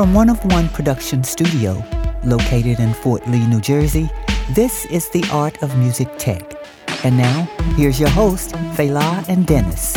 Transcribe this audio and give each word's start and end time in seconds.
From 0.00 0.14
One 0.14 0.30
of 0.30 0.42
One 0.46 0.70
Production 0.70 1.22
Studio, 1.22 1.72
located 2.24 2.80
in 2.80 2.94
Fort 2.94 3.28
Lee, 3.28 3.46
New 3.46 3.60
Jersey, 3.60 4.08
this 4.52 4.86
is 4.86 5.10
the 5.10 5.22
Art 5.30 5.62
of 5.62 5.76
Music 5.76 6.08
Tech. 6.16 6.54
And 7.04 7.18
now, 7.18 7.42
here's 7.76 8.00
your 8.00 8.08
host, 8.08 8.52
Fela 8.76 9.28
and 9.28 9.46
Dennis. 9.46 9.94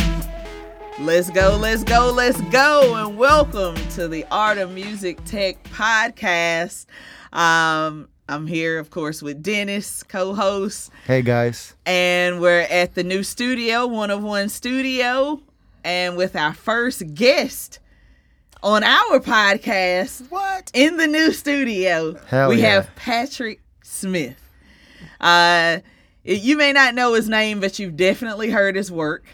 Let's 1.00 1.30
go, 1.30 1.58
let's 1.58 1.86
go, 1.86 2.12
let's 2.14 2.42
go, 2.52 2.96
and 2.96 3.18
welcome 3.18 3.76
to 3.92 4.10
the 4.10 4.26
Art 4.30 4.58
of 4.58 4.74
Music 4.74 5.24
Tech 5.24 5.64
podcast. 5.64 6.86
Um, 7.32 8.10
I'm 8.28 8.46
here, 8.46 8.80
of 8.80 8.90
course, 8.90 9.22
with 9.22 9.42
Dennis, 9.42 10.04
co-host, 10.04 10.92
Hey 11.08 11.22
guys. 11.22 11.76
and 11.86 12.42
we're 12.42 12.68
at 12.70 12.96
the 12.96 13.06
new 13.06 13.24
studio, 13.24 13.88
One 13.88 14.12
of 14.12 14.22
One 14.22 14.50
Studio, 14.50 15.40
and 15.86 16.18
with 16.18 16.36
our 16.36 16.54
first 16.54 17.14
guest 17.14 17.80
on 18.64 18.84
our 18.84 19.20
podcast. 19.20 20.30
What? 20.32 20.72
in 20.74 20.98
the 20.98 21.08
new 21.08 21.32
studio, 21.32 22.16
Hell 22.28 22.50
we 22.50 22.62
yeah. 22.62 22.70
have 22.76 22.96
Patrick 22.96 23.62
Smith. 23.84 24.38
Uh, 25.20 25.80
you 26.24 26.58
may 26.58 26.72
not 26.74 26.96
know 26.96 27.14
his 27.14 27.28
name, 27.30 27.60
but 27.60 27.78
you've 27.80 27.96
definitely 27.98 28.50
heard 28.50 28.76
his 28.76 28.92
work. 28.92 29.26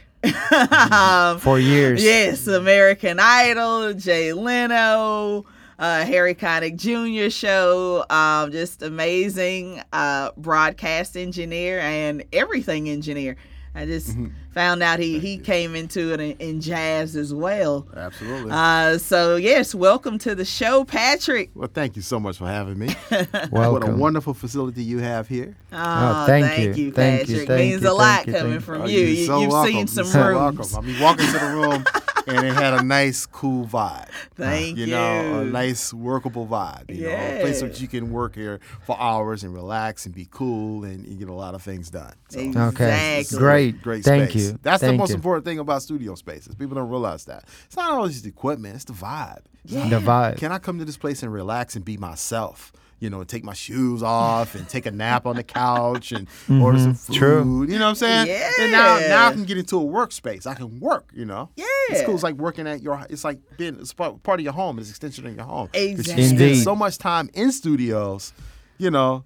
Um, 0.92 1.40
For 1.40 1.60
years. 1.60 2.04
yes, 2.04 2.48
American 2.48 3.20
Idol, 3.20 3.94
Jay 3.94 4.34
Leno, 4.34 5.46
uh, 5.78 6.04
Harry 6.06 6.36
Connick 6.36 6.76
Jr. 6.76 7.30
show, 7.30 8.04
um, 8.10 8.52
just 8.52 8.82
amazing 8.82 9.82
uh, 9.94 10.32
broadcast 10.36 11.16
engineer 11.16 11.80
and 11.80 12.24
everything 12.34 12.90
engineer. 12.90 13.38
I 13.76 13.86
just 13.86 14.10
Mm-hmm. 14.10 14.28
Found 14.52 14.82
out 14.84 15.00
he, 15.00 15.20
he 15.20 15.38
came 15.38 15.76
into 15.76 16.14
it 16.14 16.20
in, 16.20 16.32
in 16.40 16.62
jazz 16.62 17.16
as 17.16 17.34
well. 17.34 17.88
Absolutely. 17.96 18.52
Uh, 18.52 18.98
so 18.98 19.36
yes, 19.36 19.74
welcome 19.76 20.18
to 20.20 20.34
the 20.36 20.46
show, 20.46 20.84
Patrick. 20.84 21.52
well, 21.56 21.70
thank 21.72 21.96
you 21.96 22.02
so 22.02 22.20
much 22.20 22.38
for 22.38 22.48
having 22.48 22.78
me. 22.80 22.96
What 23.50 23.88
a 23.88 23.92
wonderful 23.92 24.34
facility 24.34 24.84
you 24.84 25.00
have 25.00 25.28
here. 25.28 25.56
Oh, 25.72 26.26
thank 26.26 26.46
thank, 26.48 26.78
you. 26.78 26.86
you, 26.86 26.92
Thank 26.92 27.22
Patrick. 27.22 27.40
you, 27.42 27.46
thank 27.46 27.70
Means 27.72 27.82
you, 27.84 27.90
a 27.90 27.94
lot 27.94 28.28
you, 28.28 28.34
coming 28.34 28.60
from 28.60 28.82
Oh, 28.84 28.86
you. 28.86 29.00
you're 29.00 29.08
you 29.10 29.26
so 29.26 29.42
you've 29.42 29.52
welcome. 29.52 29.72
seen 29.74 29.88
some 29.88 30.06
You're 30.06 30.14
so 30.14 30.28
rooms. 30.28 30.58
welcome. 30.74 30.78
I 30.78 30.92
mean, 30.92 31.02
walking 31.02 31.26
into 31.26 31.40
the 31.40 31.46
room 31.46 31.86
and 32.28 32.48
it 32.48 32.54
had 32.54 32.74
a 32.74 32.84
nice, 32.84 33.26
cool 33.26 33.66
vibe. 33.66 34.08
Thank 34.36 34.78
you. 34.78 34.86
you. 34.86 34.92
know, 34.94 35.42
a 35.42 35.46
nice, 35.46 35.94
workable 35.94 36.48
vibe. 36.48 36.90
You 36.96 37.08
know, 37.08 37.10
a 37.16 37.42
place 37.42 37.62
that 37.62 37.80
you 37.82 37.88
can 37.88 38.12
work 38.12 38.36
here 38.36 38.60
for 38.86 39.00
hours 39.00 39.44
and 39.44 39.54
relax 39.54 40.06
and 40.06 40.14
be 40.16 40.28
cool 40.32 40.84
and 40.86 41.06
you 41.06 41.16
get 41.16 41.30
a 41.30 41.34
lot 41.34 41.54
of 41.56 41.62
things 41.62 41.90
done. 41.90 42.14
So, 42.30 42.40
Okay. 42.40 43.24
Great. 43.36 43.82
Great 43.82 44.04
Thank 44.04 44.32
space. 44.32 44.39
you. 44.39 44.39
That's 44.62 44.82
the 44.82 44.94
most 44.94 45.10
you. 45.10 45.16
important 45.16 45.46
thing 45.46 45.60
about 45.60 45.82
studio 45.82 46.16
spaces. 46.16 46.56
People 46.56 46.76
don't 46.76 46.90
realize 46.90 47.26
that. 47.26 47.46
It's 47.66 47.76
not 47.76 47.92
always 47.92 48.14
just 48.14 48.26
equipment, 48.26 48.76
it's 48.76 48.86
the 48.86 48.94
vibe. 48.94 49.42
Yeah. 49.66 49.88
The 49.88 50.00
vibe. 50.00 50.38
Can 50.38 50.52
I 50.52 50.60
come 50.60 50.80
to 50.80 50.86
this 50.86 50.98
place 50.98 51.24
and 51.24 51.32
relax 51.32 51.76
and 51.76 51.86
be 51.86 51.98
myself? 51.98 52.74
You 53.00 53.10
know, 53.10 53.24
take 53.24 53.46
my 53.46 53.54
shoes 53.54 54.04
off 54.04 54.56
and 54.56 54.68
take 54.68 54.86
a 54.86 54.92
nap 54.92 55.26
on 55.26 55.38
the 55.38 55.44
couch 55.44 56.12
and 56.12 56.28
order 56.62 56.80
some 56.80 56.96
food. 56.96 57.14
Mm-hmm. 57.14 57.20
True. 57.20 57.64
You 57.64 57.80
know 57.80 57.86
what 57.86 57.90
I'm 57.92 57.96
saying? 57.96 58.28
Yeah. 58.28 58.52
And 58.60 58.72
now, 58.74 59.00
now 59.00 59.28
I 59.28 59.32
can 59.32 59.46
get 59.46 59.58
into 59.58 59.80
a 59.80 59.84
workspace. 59.84 60.46
I 60.46 60.54
can 60.54 60.82
work. 60.82 61.10
You 61.14 61.24
know. 61.24 61.50
Yeah. 61.56 61.66
It's 61.92 62.04
cool. 62.04 62.16
It's 62.16 62.24
like 62.24 62.36
working 62.36 62.68
at 62.68 62.82
your. 62.82 63.06
It's 63.10 63.24
like 63.24 63.40
being. 63.58 63.80
It's 63.80 63.94
part 63.94 64.22
part 64.24 64.42
of 64.42 64.44
your 64.44 64.52
home. 64.52 64.80
It's 64.80 64.90
extension 64.90 65.26
of 65.28 65.36
your 65.36 65.46
home. 65.46 65.70
Exactly. 65.74 66.24
You 66.24 66.30
spend 66.30 66.58
so 66.58 66.76
much 66.76 66.98
time 66.98 67.30
in 67.34 67.54
studios. 67.54 68.34
You 68.78 68.92
know. 68.92 69.24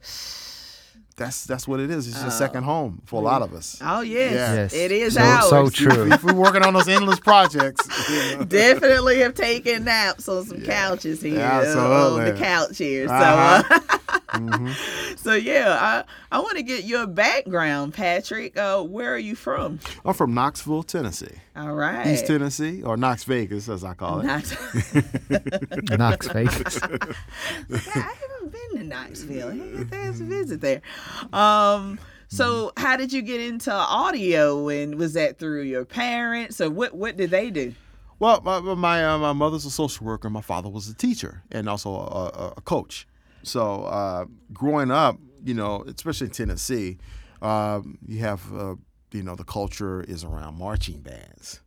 That's 1.15 1.45
that's 1.45 1.67
what 1.67 1.79
it 1.79 1.91
is. 1.91 2.07
It's 2.07 2.23
a 2.23 2.31
second 2.31 2.63
home 2.63 3.01
for 3.05 3.21
a 3.21 3.23
lot 3.23 3.41
of 3.43 3.53
us. 3.53 3.77
Oh 3.83 4.01
yes, 4.01 4.33
Yeah. 4.33 4.53
Yes. 4.55 4.73
it 4.73 4.91
is 4.91 5.13
So- 5.13 5.21
ours. 5.21 5.49
so 5.49 5.69
true. 5.69 6.11
if 6.11 6.23
we're 6.23 6.33
working 6.33 6.63
on 6.63 6.73
those 6.73 6.87
endless 6.87 7.19
projects, 7.19 7.87
you 8.09 8.37
know. 8.37 8.43
Definitely 8.45 9.19
have 9.19 9.35
taken 9.35 9.83
naps 9.83 10.27
on 10.27 10.43
some 10.45 10.61
couches 10.61 11.21
here, 11.21 11.39
uh, 11.39 12.15
on 12.15 12.25
the 12.25 12.33
couch 12.33 12.77
here. 12.79 13.07
So, 13.07 13.13
Uh-huh. 13.13 13.79
uh, 13.79 14.73
so 15.17 15.33
yeah, 15.35 15.77
I 16.31 16.35
I 16.35 16.39
want 16.39 16.57
to 16.57 16.63
get 16.63 16.83
your 16.85 17.05
background, 17.05 17.93
Patrick. 17.93 18.57
Uh, 18.57 18.81
where 18.81 19.13
are 19.13 19.17
you 19.19 19.35
from? 19.35 19.79
I'm 20.03 20.15
from 20.15 20.33
Knoxville, 20.33 20.81
Tennessee, 20.81 21.27
All 21.55 21.73
right, 21.73 22.07
East 22.07 22.25
Tennessee, 22.25 22.81
or 22.81 22.97
Knox 22.97 23.23
Vegas, 23.25 23.69
as 23.69 23.83
I 23.83 23.93
call 23.93 24.21
it. 24.21 24.25
Knox- 24.25 24.55
Knox 25.91 26.27
Vegas. 26.29 26.79
Yeah, 28.73 28.81
I 28.81 28.85
haven't 28.85 28.89
been 28.89 28.89
to 28.89 28.95
Knoxville. 28.95 29.51
To 29.51 29.95
have 29.95 30.21
a 30.21 30.23
visit 30.23 30.61
there. 30.61 30.81
Um, 31.31 31.99
so 32.27 32.71
how 32.77 32.97
did 32.97 33.13
you 33.13 33.21
get 33.21 33.41
into 33.41 33.71
audio, 33.71 34.67
and 34.69 34.95
was 34.95 35.13
that 35.13 35.37
through 35.37 35.63
your 35.63 35.85
parents, 35.85 36.59
or 36.59 36.69
what? 36.69 36.93
What 36.95 37.15
did 37.17 37.29
they 37.29 37.51
do? 37.51 37.73
Well, 38.19 38.41
my 38.41 38.59
my, 38.59 39.05
uh, 39.05 39.17
my 39.17 39.33
mother's 39.33 39.65
a 39.65 39.71
social 39.71 40.05
worker. 40.05 40.29
My 40.29 40.41
father 40.41 40.69
was 40.69 40.87
a 40.87 40.95
teacher 40.95 41.43
and 41.51 41.69
also 41.69 41.91
a, 41.91 41.99
a, 41.99 42.53
a 42.57 42.61
coach. 42.61 43.07
So 43.43 43.83
uh, 43.83 44.25
growing 44.53 44.91
up, 44.91 45.19
you 45.43 45.53
know, 45.53 45.83
especially 45.87 46.27
in 46.27 46.31
Tennessee, 46.31 46.97
um, 47.41 47.97
you 48.07 48.19
have 48.19 48.41
uh, 48.53 48.75
you 49.11 49.23
know 49.23 49.35
the 49.35 49.43
culture 49.43 50.01
is 50.01 50.23
around 50.23 50.57
marching 50.57 51.01
bands. 51.01 51.61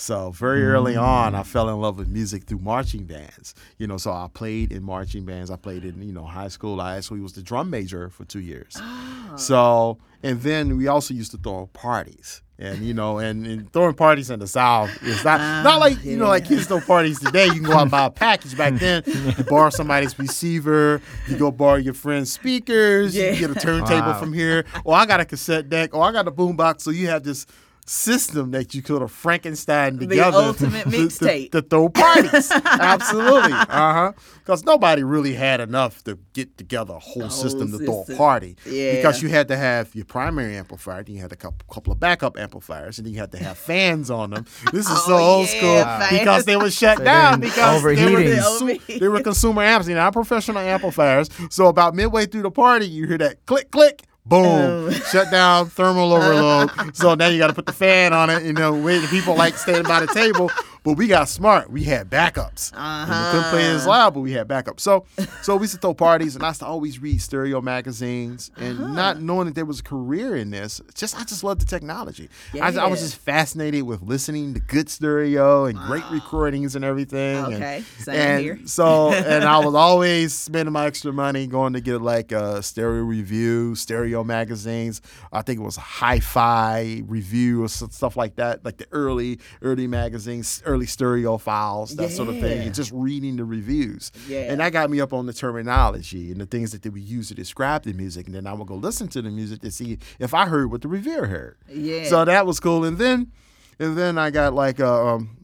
So 0.00 0.30
very 0.30 0.64
early 0.64 0.96
on, 0.96 1.34
I 1.34 1.42
mm. 1.42 1.46
fell 1.46 1.68
in 1.68 1.78
love 1.78 1.98
with 1.98 2.08
music 2.08 2.44
through 2.44 2.60
marching 2.60 3.04
bands. 3.04 3.54
You 3.76 3.86
know, 3.86 3.98
so 3.98 4.10
I 4.10 4.28
played 4.32 4.72
in 4.72 4.82
marching 4.82 5.26
bands. 5.26 5.50
I 5.50 5.56
played 5.56 5.84
in 5.84 6.00
you 6.02 6.12
know 6.12 6.24
high 6.24 6.48
school. 6.48 6.80
I 6.80 6.96
actually 6.96 7.20
was 7.20 7.34
the 7.34 7.42
drum 7.42 7.68
major 7.68 8.08
for 8.08 8.24
two 8.24 8.40
years. 8.40 8.76
Ah. 8.78 9.34
So 9.36 9.98
and 10.22 10.40
then 10.40 10.78
we 10.78 10.88
also 10.88 11.12
used 11.12 11.32
to 11.32 11.36
throw 11.36 11.66
parties. 11.66 12.40
And 12.58 12.78
you 12.78 12.94
know, 12.94 13.18
and, 13.18 13.46
and 13.46 13.72
throwing 13.72 13.94
parties 13.94 14.30
in 14.30 14.38
the 14.38 14.46
South 14.46 14.90
is 15.02 15.22
not 15.22 15.38
ah, 15.38 15.62
not 15.62 15.80
like 15.80 16.02
you 16.02 16.16
know 16.16 16.28
like 16.28 16.46
kids 16.46 16.66
throw 16.66 16.80
parties 16.80 17.20
today. 17.20 17.46
You 17.46 17.52
can 17.52 17.64
go 17.64 17.74
out 17.74 17.82
and 17.82 17.90
buy 17.90 18.06
a 18.06 18.10
package. 18.10 18.56
Back 18.56 18.74
then, 18.74 19.02
you 19.06 19.44
borrow 19.44 19.68
somebody's 19.68 20.18
receiver, 20.18 21.02
you 21.28 21.36
go 21.36 21.50
borrow 21.50 21.76
your 21.76 21.94
friend's 21.94 22.32
speakers, 22.32 23.14
Yeah. 23.14 23.32
you 23.32 23.48
get 23.48 23.50
a 23.50 23.60
turntable 23.60 24.12
Wow. 24.12 24.18
from 24.20 24.32
here. 24.32 24.64
Or 24.82 24.94
I 24.94 25.04
got 25.04 25.20
a 25.20 25.26
cassette 25.26 25.68
deck. 25.68 25.94
Or 25.94 26.04
I 26.04 26.12
got 26.12 26.26
a 26.26 26.32
boombox. 26.32 26.80
So 26.80 26.90
you 26.90 27.08
have 27.08 27.22
this 27.22 27.46
system 27.90 28.52
that 28.52 28.72
you 28.74 28.82
could 28.82 29.00
have 29.02 29.10
Frankenstein 29.10 29.98
together. 29.98 30.30
The 30.30 30.36
ultimate 30.46 30.84
to- 30.84 30.90
to- 30.90 30.96
mixtape. 30.96 31.50
to, 31.52 31.62
throw 31.62 31.88
parties. 31.88 32.50
Absolutely, 32.64 33.52
uh 33.52 33.66
huh. 33.68 34.12
Because 34.38 34.64
nobody 34.64 35.02
really 35.02 35.34
had 35.34 35.60
enough 35.60 36.02
to 36.04 36.18
get 36.32 36.56
together 36.56 36.94
a 36.94 36.98
whole, 36.98 37.22
whole 37.22 37.30
system 37.30 37.70
to 37.72 37.78
throw 37.78 38.04
a 38.08 38.16
party. 38.16 38.56
Yeah. 38.66 38.96
Because 38.96 39.22
you 39.22 39.28
had 39.28 39.48
to 39.48 39.56
have 39.56 39.94
your 39.94 40.04
primary 40.04 40.56
amplifier, 40.56 41.02
then 41.02 41.14
you 41.16 41.20
had 41.20 41.32
a 41.32 41.36
couple, 41.36 41.66
couple 41.72 41.92
of 41.92 42.00
backup 42.00 42.38
amplifiers, 42.38 42.98
and 42.98 43.06
then 43.06 43.14
you 43.14 43.20
had 43.20 43.32
to 43.32 43.38
have 43.38 43.58
fans 43.58 44.10
on 44.10 44.30
them. 44.30 44.46
This 44.72 44.88
is 44.88 45.04
so 45.04 45.14
Oh, 45.16 45.34
old 45.40 45.48
yeah, 45.48 45.58
school 45.58 45.82
fans. 45.84 46.18
because 46.18 46.44
they 46.44 46.56
were 46.56 46.70
shut 46.70 46.98
So 46.98 47.04
down 47.04 47.40
then 47.40 47.50
because 47.50 47.82
they 47.82 47.94
were, 48.06 48.10
overheating. 48.20 48.38
consu- 48.38 49.00
they 49.00 49.08
were 49.08 49.20
consumer 49.20 49.62
amps, 49.62 49.88
you 49.88 49.94
know, 49.94 50.00
not 50.02 50.12
professional 50.12 50.58
amplifiers. 50.58 51.28
So 51.50 51.66
about 51.66 51.94
midway 51.94 52.26
through 52.26 52.42
the 52.42 52.50
party, 52.50 52.88
you 52.88 53.06
hear 53.06 53.18
that 53.18 53.44
click, 53.46 53.70
click. 53.70 54.02
Boom! 54.30 54.46
Oh. 54.46 54.90
Shut 55.10 55.28
down, 55.32 55.66
thermal 55.66 56.12
overload. 56.12 56.70
so 56.96 57.16
now 57.16 57.26
you 57.26 57.38
got 57.38 57.48
to 57.48 57.52
put 57.52 57.66
the 57.66 57.72
fan 57.72 58.12
on 58.12 58.30
it. 58.30 58.44
You 58.44 58.52
know, 58.52 58.72
wait, 58.72 59.00
the 59.00 59.08
people 59.08 59.34
like 59.34 59.56
standing 59.56 59.82
by 59.82 59.98
the 59.98 60.06
table, 60.06 60.52
but 60.82 60.94
we 60.94 61.06
got 61.06 61.28
smart. 61.28 61.70
We 61.70 61.84
had 61.84 62.08
backups. 62.08 62.72
And 62.74 63.10
we 63.10 63.32
couldn't 63.32 63.50
play 63.50 63.66
as 63.66 63.86
loud, 63.86 64.14
but 64.14 64.20
we 64.20 64.32
had 64.32 64.48
backups. 64.48 64.80
So, 64.80 65.04
so 65.42 65.56
we 65.56 65.62
used 65.62 65.74
to 65.74 65.80
throw 65.80 65.94
parties, 65.94 66.34
and 66.34 66.44
I 66.44 66.48
used 66.48 66.60
to 66.60 66.66
always 66.66 66.98
read 66.98 67.20
stereo 67.20 67.60
magazines, 67.60 68.50
and 68.56 68.78
uh-huh. 68.80 68.92
not 68.92 69.20
knowing 69.20 69.46
that 69.46 69.54
there 69.54 69.64
was 69.64 69.80
a 69.80 69.82
career 69.82 70.36
in 70.36 70.50
this. 70.50 70.80
Just 70.94 71.18
I 71.18 71.24
just 71.24 71.44
loved 71.44 71.60
the 71.60 71.66
technology. 71.66 72.28
I, 72.54 72.72
I 72.72 72.86
was 72.86 73.00
just 73.00 73.16
fascinated 73.16 73.82
with 73.82 74.02
listening 74.02 74.54
to 74.54 74.60
good 74.60 74.88
stereo 74.88 75.64
and 75.66 75.78
great 75.78 76.04
recordings 76.10 76.76
and 76.76 76.84
everything. 76.84 77.44
and- 77.44 77.54
Okay, 77.54 77.84
same 77.98 78.14
and 78.14 78.42
here. 78.42 78.60
so, 78.64 79.12
and 79.12 79.44
I 79.44 79.58
was 79.58 79.74
always 79.80 80.32
spending 80.34 80.72
my 80.72 80.86
extra 80.86 81.12
money 81.12 81.46
going 81.46 81.74
to 81.74 81.80
get 81.80 82.00
like 82.00 82.32
a 82.32 82.62
stereo 82.62 83.02
review, 83.02 83.74
stereo 83.74 84.24
magazines. 84.24 85.02
I 85.32 85.42
think 85.42 85.60
it 85.60 85.62
was 85.62 85.76
Hi-Fi 85.76 87.02
review 87.06 87.64
or 87.64 87.68
stuff 87.68 88.16
like 88.16 88.36
that, 88.36 88.64
like 88.64 88.78
the 88.78 88.86
early, 88.92 89.38
early 89.62 89.86
magazines, 89.86 90.62
early 90.70 90.86
stereo 90.86 91.36
files, 91.36 91.96
that 91.96 92.10
sort 92.10 92.28
of 92.28 92.38
thing, 92.38 92.62
and 92.62 92.74
just 92.74 92.92
reading 92.92 93.36
the 93.36 93.44
reviews. 93.44 94.12
Yeah. 94.28 94.50
And 94.50 94.60
that 94.60 94.72
got 94.72 94.88
me 94.88 95.00
up 95.00 95.12
on 95.12 95.26
the 95.26 95.32
terminology 95.32 96.30
and 96.30 96.40
the 96.40 96.46
things 96.46 96.72
that 96.72 96.82
they 96.82 96.90
would 96.90 97.02
use 97.02 97.28
to 97.28 97.34
describe 97.34 97.82
the 97.82 97.92
music. 97.92 98.26
And 98.26 98.34
then 98.34 98.46
I 98.46 98.52
would 98.52 98.66
go 98.66 98.76
listen 98.76 99.08
to 99.08 99.22
the 99.22 99.30
music 99.30 99.60
to 99.62 99.70
see 99.70 99.98
if 100.18 100.32
I 100.32 100.46
heard 100.46 100.70
what 100.70 100.82
the 100.82 100.88
reviewer 100.88 101.26
heard. 101.26 101.56
Yeah. 101.68 102.04
So 102.04 102.24
that 102.24 102.46
was 102.46 102.60
cool. 102.60 102.84
And 102.84 102.98
then, 102.98 103.32
and 103.78 103.98
then 103.98 104.16
I 104.16 104.30
got 104.30 104.54
like 104.54 104.78
a, 104.78 104.90
um, 104.90 105.39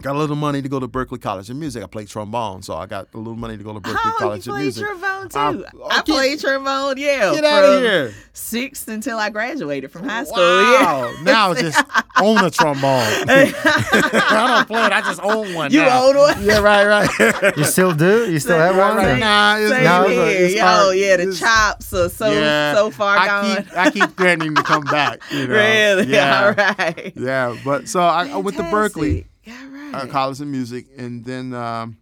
got 0.00 0.14
a 0.14 0.18
little 0.18 0.36
money 0.36 0.62
to 0.62 0.68
go 0.68 0.78
to 0.78 0.86
Berklee 0.86 1.20
College 1.20 1.50
of 1.50 1.56
Music. 1.56 1.82
I 1.82 1.86
played 1.86 2.06
trombone, 2.08 2.62
so 2.62 2.74
I 2.74 2.86
got 2.86 3.08
a 3.14 3.18
little 3.18 3.34
money 3.36 3.56
to 3.58 3.64
go 3.64 3.72
to 3.72 3.80
Berklee 3.80 3.96
Oh, 4.04 4.14
College 4.18 4.46
you 4.46 4.52
of 4.52 4.58
played 4.58 4.74
trombone 4.76 5.28
too. 5.28 5.38
I- 5.38 5.68
I, 5.90 5.98
oh, 5.98 6.02
played 6.04 6.38
trombone, 6.40 6.98
yeah. 6.98 7.34
Get 7.34 7.44
out 7.44 7.64
of 7.64 7.80
here! 7.82 8.14
Sixth 8.32 8.86
until 8.88 9.18
I 9.18 9.30
graduated 9.30 9.90
from 9.90 10.08
high 10.08 10.22
school. 10.24 10.36
Wow! 10.36 11.12
Yeah. 11.16 11.22
Now 11.24 11.50
I 11.50 11.60
just 11.60 11.84
own 12.20 12.38
a 12.44 12.50
trombone. 12.50 12.80
I 13.28 14.54
don't 14.56 14.66
play 14.68 14.84
it. 14.86 14.92
I 14.92 15.00
just 15.00 15.20
own 15.22 15.52
one. 15.54 15.72
You 15.72 15.80
now. 15.80 16.04
own 16.06 16.16
one? 16.16 16.42
Yeah, 16.44 16.60
right, 16.60 16.86
right. 16.86 17.56
You 17.56 17.64
still 17.64 17.92
do? 17.92 18.30
You 18.30 18.38
still 18.38 18.58
have 18.58 18.76
one? 18.76 18.96
right. 18.96 19.16
or- 19.16 19.18
Nah, 19.18 19.56
it's, 19.58 19.70
Same 19.70 19.84
nah, 19.84 20.04
here. 20.06 20.24
it's 20.44 20.54
Yo, 20.54 20.62
hard. 20.64 20.96
yeah, 20.96 21.16
the 21.16 21.22
It's- 21.24 21.38
chops 21.40 21.92
are 21.92 22.08
so 22.08 22.30
yeah, 22.32 22.74
so 22.74 22.90
far 22.90 23.18
I 23.18 23.26
gone. 23.26 23.56
Keep, 23.64 23.76
I 23.76 23.90
keep 23.90 24.16
threatening 24.16 24.54
to 24.54 24.62
come 24.62 24.84
back. 24.84 25.20
You 25.32 25.46
know? 25.48 25.54
really? 25.54 26.06
Yeah. 26.06 26.44
All 26.44 26.52
right. 26.52 27.12
Yeah, 27.16 27.56
but 27.64 27.88
so 27.88 28.00
I, 28.00 28.28
I 28.28 28.36
went 28.36 28.56
to 28.58 28.62
Berklee. 28.64 29.24
Uh, 29.50 29.90
right. 30.02 30.10
college 30.10 30.40
of 30.40 30.46
music, 30.48 30.86
and 30.96 31.24
then 31.24 31.52
um, 31.54 31.96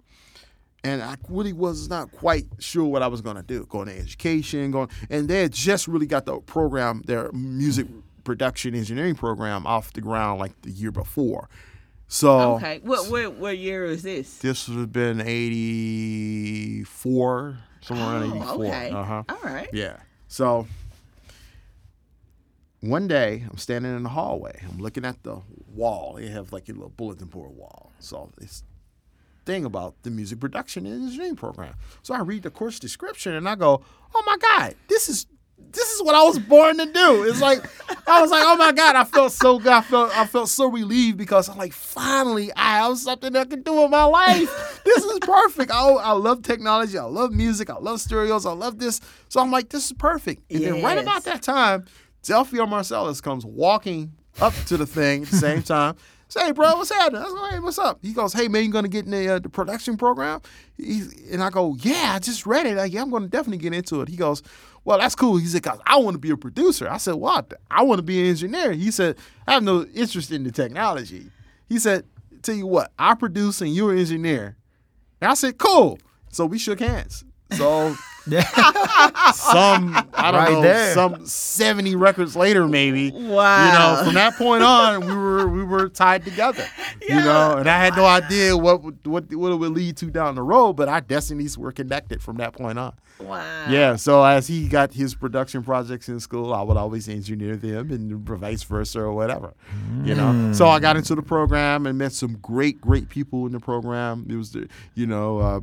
and 0.84 1.02
I 1.02 1.16
really 1.28 1.52
was 1.52 1.88
not 1.88 2.12
quite 2.12 2.46
sure 2.58 2.84
what 2.84 3.02
I 3.02 3.06
was 3.08 3.20
going 3.20 3.36
to 3.36 3.42
do. 3.42 3.66
Going 3.66 3.86
to 3.88 3.98
education, 3.98 4.70
going, 4.70 4.88
and 5.10 5.28
they 5.28 5.42
had 5.42 5.52
just 5.52 5.88
really 5.88 6.06
got 6.06 6.26
the 6.26 6.38
program, 6.40 7.02
their 7.06 7.30
music 7.32 7.86
production 8.24 8.74
engineering 8.74 9.14
program, 9.14 9.66
off 9.66 9.92
the 9.92 10.00
ground 10.00 10.40
like 10.40 10.60
the 10.62 10.70
year 10.70 10.90
before. 10.92 11.48
So 12.08 12.54
Okay. 12.56 12.80
What 12.84 13.10
what 13.10 13.34
what 13.36 13.58
year 13.58 13.84
is 13.84 14.02
this? 14.02 14.38
this 14.38 14.68
would 14.68 14.78
have 14.78 14.92
been 14.92 15.20
eighty 15.20 16.84
four, 16.84 17.58
somewhere 17.80 18.06
around 18.06 18.22
eighty 18.30 18.40
Oh, 18.44 18.54
four. 18.56 18.66
okay. 18.66 18.90
Uh 18.90 19.02
huh. 19.04 19.22
All 19.28 19.38
right. 19.42 19.68
Yeah. 19.72 19.96
So 20.28 20.66
one 22.86 23.08
day 23.08 23.44
I'm 23.50 23.58
standing 23.58 23.94
in 23.94 24.02
the 24.02 24.08
hallway. 24.08 24.60
I'm 24.68 24.78
looking 24.78 25.04
at 25.04 25.22
the 25.22 25.40
wall. 25.74 26.14
They 26.18 26.28
have 26.28 26.52
like 26.52 26.68
a 26.68 26.72
little 26.72 26.90
bulletin 26.90 27.26
board 27.26 27.56
wall. 27.56 27.92
So 28.00 28.30
this 28.38 28.62
thing 29.44 29.64
about 29.64 29.94
the 30.02 30.10
music 30.10 30.40
production 30.40 30.86
and 30.86 31.04
engineering 31.04 31.36
program. 31.36 31.74
So 32.02 32.14
I 32.14 32.20
read 32.20 32.42
the 32.42 32.50
course 32.50 32.78
description 32.78 33.34
and 33.34 33.48
I 33.48 33.54
go, 33.54 33.82
"Oh 34.14 34.22
my 34.26 34.36
God, 34.36 34.74
this 34.88 35.08
is." 35.08 35.26
This 35.72 35.90
is 35.90 36.02
what 36.02 36.14
I 36.14 36.22
was 36.22 36.38
born 36.38 36.76
to 36.76 36.84
do. 36.84 37.24
It's 37.24 37.40
like 37.40 37.64
I 38.06 38.20
was 38.20 38.30
like, 38.30 38.42
oh 38.44 38.56
my 38.56 38.72
god, 38.72 38.94
I 38.94 39.04
felt 39.04 39.32
so 39.32 39.58
good. 39.58 39.72
I 39.72 39.80
felt 39.80 40.16
I 40.16 40.26
felt 40.26 40.50
so 40.50 40.70
relieved 40.70 41.16
because 41.16 41.48
I'm 41.48 41.56
like, 41.56 41.72
finally, 41.72 42.52
I 42.54 42.78
have 42.78 42.98
something 42.98 43.34
I 43.34 43.44
can 43.46 43.62
do 43.62 43.82
in 43.82 43.90
my 43.90 44.04
life. 44.04 44.82
This 44.84 45.02
is 45.02 45.18
perfect. 45.20 45.70
I, 45.72 45.88
I 45.88 46.12
love 46.12 46.42
technology. 46.42 46.98
I 46.98 47.04
love 47.04 47.32
music. 47.32 47.70
I 47.70 47.78
love 47.78 48.00
stereos. 48.00 48.44
I 48.44 48.52
love 48.52 48.78
this. 48.78 49.00
So 49.28 49.40
I'm 49.40 49.50
like, 49.50 49.70
this 49.70 49.86
is 49.86 49.92
perfect. 49.94 50.42
And 50.50 50.62
then 50.62 50.82
right 50.82 50.98
about 50.98 51.24
that 51.24 51.42
time, 51.42 51.86
Delfeayo 52.26 52.68
Marsalis 52.68 53.22
comes 53.22 53.44
walking 53.46 54.12
up 54.40 54.52
to 54.66 54.76
the 54.76 54.86
thing 54.86 55.22
at 55.22 55.28
the 55.28 55.36
same 55.36 55.62
time. 55.64 55.96
Say, 56.28 56.46
hey, 56.46 56.52
bro, 56.52 56.74
what's 56.74 56.90
happening? 56.90 57.22
I 57.22 57.24
go, 57.26 57.50
hey, 57.50 57.60
what's 57.60 57.78
up? 57.78 58.00
He 58.02 58.12
goes, 58.12 58.32
hey, 58.32 58.48
man, 58.48 58.64
you 58.64 58.72
gonna 58.72 58.88
get 58.88 59.04
in 59.04 59.12
the, 59.12 59.28
uh, 59.28 59.38
the 59.38 59.48
production 59.48 59.96
program? 59.96 60.40
He's, 60.76 61.30
and 61.30 61.40
I 61.40 61.50
go, 61.50 61.76
yeah, 61.78 62.14
I 62.16 62.18
just 62.18 62.46
read 62.46 62.66
it. 62.66 62.76
Like, 62.76 62.92
yeah, 62.92 63.02
I'm 63.02 63.10
gonna 63.10 63.28
definitely 63.28 63.58
get 63.58 63.72
into 63.72 64.00
it. 64.00 64.08
He 64.08 64.16
goes, 64.16 64.42
well, 64.84 64.98
that's 64.98 65.14
cool. 65.14 65.36
He 65.36 65.46
said, 65.46 65.62
cause 65.62 65.78
I 65.86 65.98
want 65.98 66.14
to 66.14 66.18
be 66.18 66.30
a 66.30 66.36
producer. 66.36 66.88
I 66.88 66.96
said, 66.96 67.14
what? 67.14 67.52
I 67.70 67.82
want 67.84 68.00
to 68.00 68.02
be 68.02 68.20
an 68.20 68.26
engineer. 68.26 68.72
He 68.72 68.90
said, 68.90 69.16
I 69.46 69.54
have 69.54 69.62
no 69.62 69.84
interest 69.94 70.32
in 70.32 70.42
the 70.42 70.50
technology. 70.50 71.30
He 71.68 71.78
said, 71.78 72.04
tell 72.42 72.56
you 72.56 72.66
what, 72.66 72.92
I 72.98 73.14
produce 73.14 73.60
and 73.60 73.74
you're 73.74 73.92
an 73.92 73.98
engineer. 73.98 74.56
And 75.20 75.30
I 75.30 75.34
said, 75.34 75.58
cool. 75.58 75.98
So 76.30 76.44
we 76.44 76.58
shook 76.58 76.80
hands. 76.80 77.24
So 77.52 77.94
some 78.26 79.94
I 80.14 80.30
don't 80.32 80.34
Right 80.34 80.52
know 80.52 80.62
there. 80.62 80.94
some 80.94 81.26
70 81.26 81.94
records 81.94 82.34
later 82.34 82.66
maybe 82.66 83.10
Wow. 83.12 83.66
you 83.66 83.78
know 83.78 84.04
from 84.04 84.14
that 84.14 84.34
point 84.36 84.64
on 84.64 85.06
we 85.06 85.14
were 85.14 85.46
we 85.48 85.62
were 85.62 85.88
tied 85.88 86.24
together 86.24 86.66
you 87.08 87.14
know 87.14 87.56
and 87.58 87.68
I 87.68 87.78
had 87.78 87.94
no 87.94 88.04
idea 88.04 88.56
what 88.56 88.82
what 89.06 89.32
what 89.32 89.52
it 89.52 89.56
would 89.56 89.70
lead 89.72 89.96
to 89.98 90.06
down 90.10 90.34
the 90.34 90.42
road 90.42 90.72
but 90.74 90.88
our 90.88 91.00
destinies 91.00 91.56
were 91.56 91.70
connected 91.70 92.20
from 92.20 92.38
that 92.38 92.52
point 92.52 92.78
on 92.80 92.94
Wow. 93.20 93.66
yeah 93.70 93.94
so 93.96 94.22
as 94.24 94.46
he 94.48 94.68
got 94.68 94.92
his 94.92 95.14
production 95.14 95.62
projects 95.62 96.08
in 96.08 96.18
school 96.20 96.52
I 96.52 96.62
would 96.62 96.76
always 96.76 97.08
engineer 97.08 97.56
them 97.56 97.90
and 97.92 98.12
vice 98.28 98.62
versa 98.64 99.00
or 99.00 99.12
whatever 99.12 99.54
you 100.04 100.14
know 100.16 100.52
so 100.52 100.66
I 100.66 100.80
got 100.80 100.96
into 100.96 101.14
the 101.14 101.22
program 101.22 101.86
and 101.86 101.96
met 101.96 102.12
some 102.12 102.38
great 102.42 102.80
great 102.80 103.08
people 103.08 103.46
in 103.46 103.52
the 103.52 103.60
program 103.60 104.26
it 104.28 104.34
was 104.34 104.50
the 104.52 104.68
you 104.94 105.06
know 105.06 105.38
uh, 105.38 105.60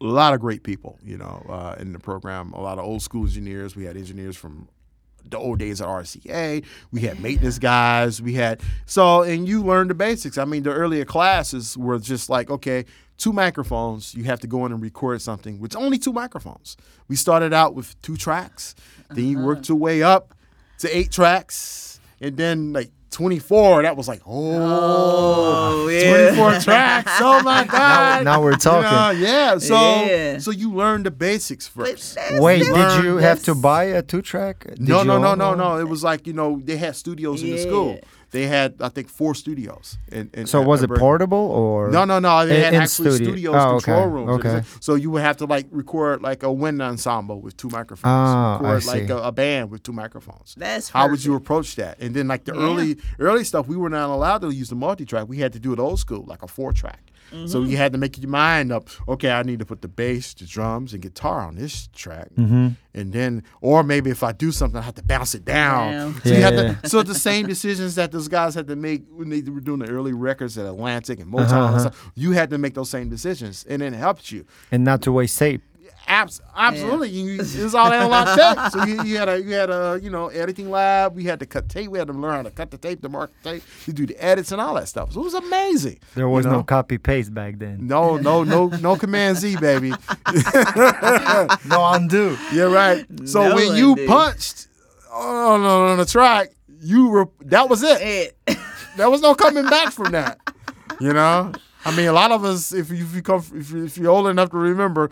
a 0.00 0.04
lot 0.04 0.34
of 0.34 0.40
great 0.40 0.62
people, 0.62 0.98
you 1.02 1.16
know, 1.16 1.44
uh, 1.48 1.76
in 1.78 1.92
the 1.92 1.98
program. 1.98 2.52
A 2.52 2.60
lot 2.60 2.78
of 2.78 2.84
old 2.84 3.02
school 3.02 3.24
engineers. 3.24 3.76
We 3.76 3.84
had 3.84 3.96
engineers 3.96 4.36
from 4.36 4.68
the 5.28 5.38
old 5.38 5.58
days 5.58 5.80
at 5.80 5.88
RCA. 5.88 6.64
We 6.92 7.00
had 7.00 7.20
maintenance 7.20 7.58
guys. 7.58 8.20
We 8.20 8.34
had 8.34 8.60
so, 8.86 9.22
and 9.22 9.48
you 9.48 9.62
learned 9.62 9.90
the 9.90 9.94
basics. 9.94 10.38
I 10.38 10.44
mean, 10.44 10.62
the 10.62 10.72
earlier 10.72 11.04
classes 11.04 11.76
were 11.76 11.98
just 11.98 12.28
like, 12.28 12.50
okay, 12.50 12.84
two 13.16 13.32
microphones. 13.32 14.14
You 14.14 14.24
have 14.24 14.40
to 14.40 14.46
go 14.46 14.66
in 14.66 14.72
and 14.72 14.82
record 14.82 15.22
something 15.22 15.58
with 15.58 15.76
only 15.76 15.98
two 15.98 16.12
microphones. 16.12 16.76
We 17.08 17.16
started 17.16 17.52
out 17.52 17.74
with 17.74 18.00
two 18.02 18.16
tracks. 18.16 18.74
Then 19.10 19.26
you 19.26 19.38
worked 19.38 19.68
your 19.68 19.78
way 19.78 20.02
up 20.02 20.34
to 20.78 20.96
eight 20.96 21.10
tracks, 21.10 22.00
and 22.20 22.36
then 22.36 22.72
like. 22.72 22.90
24, 23.14 23.82
that 23.82 23.96
was 23.96 24.08
like, 24.08 24.20
oh, 24.26 25.84
Oh, 25.84 25.88
yeah. 25.88 26.34
24 26.34 26.60
tracks. 26.60 27.12
Oh 27.20 27.42
my 27.42 27.64
God. 27.78 28.24
now 28.24 28.42
we're 28.42 28.52
You 28.52 28.56
talking. 28.58 28.90
know, 29.20 29.26
yeah. 29.26 29.58
So 29.58 29.74
Yeah. 30.04 30.38
so 30.38 30.50
you 30.50 30.72
learn 30.72 31.02
the 31.04 31.10
basics 31.10 31.66
first. 31.66 32.18
Wait, 32.32 32.62
that's- 32.64 32.96
did 32.96 33.04
you 33.04 33.16
have 33.18 33.42
to 33.44 33.54
buy 33.54 33.84
a 33.84 34.02
two 34.02 34.20
track? 34.22 34.66
No, 34.78 35.02
no, 35.02 35.18
no, 35.18 35.34
no, 35.34 35.54
no. 35.54 35.78
It 35.78 35.88
was 35.88 36.02
like 36.04 36.26
you 36.26 36.32
know 36.32 36.60
they 36.62 36.76
had 36.76 36.96
studios 36.96 37.42
in 37.42 37.50
the 37.50 37.58
school. 37.58 37.98
Yeah. 38.34 38.40
They 38.40 38.46
had 38.48 38.74
I 38.80 38.88
think 38.88 39.08
four 39.08 39.34
studios. 39.34 39.96
In, 40.10 40.28
in, 40.34 40.46
So 40.46 40.60
at- 40.60 40.66
was 40.66 40.82
it 40.82 40.90
Berklee. 40.90 40.98
portable 40.98 41.38
or 41.38 41.90
No, 41.90 42.04
no, 42.04 42.18
no. 42.18 42.46
They 42.46 42.56
In- 42.58 42.64
had 42.64 42.74
in 42.74 42.80
actually 42.82 43.10
studio. 43.12 43.28
studios, 43.30 43.54
Oh, 43.56 43.70
control 43.80 44.00
okay, 44.02 44.10
rooms. 44.12 44.44
okay. 44.44 44.62
So 44.80 44.94
you 44.96 45.10
would 45.12 45.22
have 45.22 45.36
to 45.38 45.46
like 45.46 45.66
record 45.70 46.22
like 46.22 46.42
a 46.42 46.52
wind 46.52 46.82
ensemble 46.82 47.40
with 47.40 47.56
two 47.56 47.68
microphones. 47.68 48.04
Ah, 48.04 48.58
I 48.58 48.72
record 48.74 48.86
like 48.86 49.08
a, 49.10 49.18
a 49.18 49.32
band 49.32 49.70
with 49.70 49.82
two 49.82 49.92
microphones. 49.92 50.54
That's 50.56 50.88
How 50.90 51.08
would 51.08 51.24
you 51.24 51.34
approach 51.36 51.76
that? 51.76 52.00
And 52.00 52.14
then 52.14 52.28
like 52.28 52.44
the 52.44 52.54
Yeah. 52.54 52.62
early 52.62 52.96
early 53.18 53.44
stuff, 53.44 53.68
we 53.68 53.76
were 53.76 53.90
not 53.90 54.10
allowed 54.10 54.40
to 54.42 54.50
use 54.50 54.68
the 54.68 54.74
multi 54.76 55.04
track. 55.04 55.28
We 55.28 55.38
had 55.38 55.52
to 55.52 55.60
do 55.60 55.72
it 55.72 55.78
old 55.78 55.98
school, 55.98 56.24
like 56.26 56.42
a 56.42 56.48
four 56.48 56.72
track. 56.72 57.10
So 57.46 57.58
Mm-hmm. 57.60 57.70
you 57.70 57.76
had 57.76 57.92
to 57.92 57.98
make 57.98 58.16
your 58.20 58.30
mind 58.30 58.70
up. 58.72 58.88
Okay, 59.08 59.30
I 59.30 59.42
need 59.42 59.58
to 59.58 59.64
put 59.66 59.82
the 59.82 59.88
bass, 59.88 60.34
the 60.34 60.44
drums, 60.46 60.92
and 60.92 61.02
guitar 61.02 61.40
on 61.42 61.56
this 61.56 61.88
track, 61.92 62.28
Mm-hmm. 62.36 62.68
and 62.94 63.12
then, 63.12 63.42
or 63.60 63.82
maybe 63.82 64.10
if 64.10 64.22
I 64.22 64.32
do 64.32 64.52
something, 64.52 64.78
I 64.78 64.82
have 64.82 64.94
to 64.94 65.02
bounce 65.02 65.34
it 65.34 65.44
down. 65.44 65.92
Down. 65.92 66.20
So 66.22 66.28
you 66.30 66.42
had 66.42 66.54
Yeah. 66.54 66.74
to. 66.74 66.88
So 66.88 67.02
the 67.02 67.14
same 67.14 67.46
decisions 67.46 67.96
that 67.96 68.12
those 68.12 68.28
guys 68.28 68.54
had 68.54 68.66
to 68.68 68.76
make 68.76 69.02
when 69.10 69.28
they 69.30 69.42
were 69.42 69.60
doing 69.60 69.80
the 69.80 69.88
early 69.90 70.12
records 70.12 70.56
at 70.58 70.66
Atlantic 70.66 71.18
and 71.20 71.30
Motown, 71.32 71.40
Uh-huh, 71.52 71.56
and 71.66 71.76
uh-huh. 71.76 71.78
stuff, 71.90 72.10
you 72.14 72.32
had 72.32 72.50
to 72.50 72.58
make 72.58 72.74
those 72.74 72.90
same 72.90 73.08
decisions, 73.08 73.64
and 73.68 73.82
it 73.82 73.92
helped 73.94 74.30
you. 74.30 74.44
and 74.70 74.84
not 74.84 75.02
to 75.02 75.12
waste 75.12 75.38
tape. 75.38 75.62
Abs- 76.06 76.40
absolutely, 76.54 77.08
you, 77.08 77.34
it 77.40 77.62
was 77.62 77.74
all 77.74 77.92
analog 77.92 78.36
tape. 78.36 78.58
So 78.72 78.84
you, 78.84 79.02
you 79.04 79.16
had 79.16 79.28
a 79.28 79.40
you 79.40 79.54
had 79.54 79.70
a 79.70 79.98
you 80.02 80.10
know 80.10 80.28
editing 80.28 80.70
lab. 80.70 81.14
We 81.14 81.24
had 81.24 81.40
to 81.40 81.46
cut 81.46 81.68
tape. 81.68 81.90
We 81.90 81.98
had 81.98 82.08
to 82.08 82.12
learn 82.12 82.34
how 82.36 82.42
to 82.42 82.50
cut 82.50 82.70
the 82.70 82.78
tape, 82.78 83.00
to 83.02 83.08
mark 83.08 83.32
the 83.42 83.52
tape, 83.52 83.62
to 83.84 83.92
do 83.92 84.06
the 84.06 84.22
edits 84.22 84.52
and 84.52 84.60
all 84.60 84.74
that 84.74 84.88
stuff. 84.88 85.12
So 85.12 85.20
it 85.20 85.24
was 85.24 85.34
amazing. 85.34 85.98
There 86.14 86.28
was 86.28 86.44
you 86.44 86.52
no 86.52 86.62
copy 86.62 86.98
paste 86.98 87.32
back 87.32 87.58
then. 87.58 87.86
no 87.86 88.16
no 88.16 88.44
no 88.44 88.66
no 88.68 88.96
command 88.96 89.38
Z 89.38 89.56
baby. 89.56 89.90
no 91.66 91.92
undo. 91.92 92.36
You're 92.52 92.70
right. 92.70 93.04
So 93.24 93.48
No 93.48 93.54
when 93.54 93.74
you 93.76 93.90
undo. 93.92 94.06
punched 94.06 94.68
oh, 95.12 95.54
on, 95.54 95.60
on, 95.62 95.90
on 95.90 95.98
the 95.98 96.06
track, 96.06 96.50
you 96.80 97.08
were 97.08 97.28
that 97.42 97.68
was 97.68 97.82
it. 97.82 98.34
It. 98.46 98.58
There 98.96 99.10
was 99.10 99.20
no 99.22 99.34
coming 99.34 99.64
back 99.64 99.92
from 99.92 100.12
that. 100.12 100.38
You 101.00 101.12
know, 101.12 101.50
I 101.84 101.96
mean, 101.96 102.06
a 102.06 102.12
lot 102.12 102.30
of 102.30 102.44
us, 102.44 102.72
if 102.72 102.90
you, 102.90 103.04
if 103.04 103.12
you 103.12 103.22
come, 103.22 103.42
if, 103.52 103.72
you, 103.72 103.84
if 103.86 103.98
you're 103.98 104.12
old 104.12 104.28
enough 104.28 104.50
to 104.50 104.56
remember, 104.56 105.10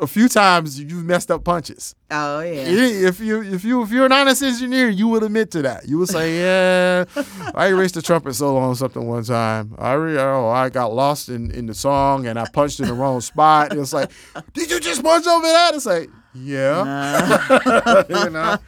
a 0.00 0.06
few 0.06 0.28
times 0.28 0.78
you've 0.78 1.04
messed 1.04 1.30
up 1.30 1.44
punches. 1.44 1.94
Oh 2.10 2.40
yeah. 2.40 2.62
If 3.08 3.20
you 3.20 3.42
if 3.42 3.64
you 3.64 3.82
if 3.82 3.90
you're 3.90 4.06
an 4.06 4.12
honest 4.12 4.42
engineer, 4.42 4.88
you 4.88 5.08
would 5.08 5.22
admit 5.22 5.50
to 5.52 5.62
that. 5.62 5.88
You 5.88 5.98
would 5.98 6.08
say, 6.08 6.38
"Yeah, 6.38 7.04
I 7.54 7.68
erased 7.68 7.94
the 7.94 8.02
trumpet 8.02 8.34
solo 8.34 8.60
on 8.60 8.74
something 8.76 9.06
one 9.06 9.24
time. 9.24 9.74
I 9.78 9.94
re- 9.94 10.18
oh, 10.18 10.48
I 10.48 10.68
got 10.68 10.92
lost 10.92 11.28
in, 11.28 11.50
in 11.50 11.66
the 11.66 11.74
song 11.74 12.26
and 12.26 12.38
I 12.38 12.46
punched 12.48 12.80
in 12.80 12.86
the 12.86 12.94
wrong 12.94 13.20
spot." 13.20 13.72
And 13.72 13.80
it's 13.80 13.92
like, 13.92 14.10
"Did 14.52 14.70
you 14.70 14.80
just 14.80 15.02
punch 15.02 15.26
over 15.26 15.46
that?" 15.46 15.74
It's 15.74 15.86
like, 15.86 16.10
"Yeah." 16.34 18.04
you 18.08 18.30
know, 18.30 18.58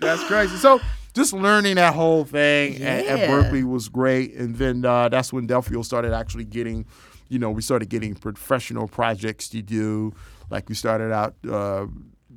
that's 0.00 0.24
crazy. 0.24 0.56
So 0.56 0.80
just 1.14 1.32
learning 1.32 1.74
that 1.76 1.94
whole 1.94 2.24
thing 2.24 2.80
at, 2.82 3.06
at 3.06 3.28
Berklee 3.28 3.64
was 3.64 3.88
great, 3.88 4.34
and 4.34 4.54
then 4.56 4.84
uh, 4.84 5.08
that's 5.08 5.32
when 5.32 5.48
Delfeayo 5.48 5.84
started 5.84 6.12
actually 6.12 6.44
getting, 6.44 6.86
you 7.28 7.38
know, 7.38 7.50
we 7.50 7.62
started 7.62 7.88
getting 7.88 8.14
professional 8.14 8.88
projects 8.88 9.48
to 9.50 9.62
do. 9.62 10.14
Like 10.50 10.68
we 10.68 10.74
started 10.74 11.12
out 11.12 11.34
uh, 11.48 11.86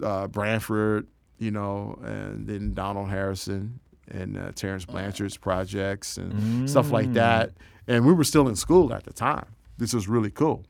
uh, 0.03 0.27
Branford, 0.27 1.07
you 1.37 1.51
know, 1.51 1.97
and 2.03 2.47
then 2.47 2.73
Donald 2.73 3.09
Harrison 3.09 3.79
and 4.09 4.37
uh, 4.37 4.51
Terence 4.53 4.85
Blanchard's 4.85 5.37
projects 5.37 6.17
and 6.17 6.69
stuff 6.69 6.91
like 6.91 7.13
that. 7.13 7.51
And 7.87 8.05
we 8.05 8.13
were 8.13 8.23
still 8.23 8.47
in 8.47 8.55
school 8.55 8.93
at 8.93 9.05
the 9.05 9.13
time. 9.13 9.45
This 9.77 9.93
was 9.93 10.07
really 10.07 10.29
cool. 10.29 10.65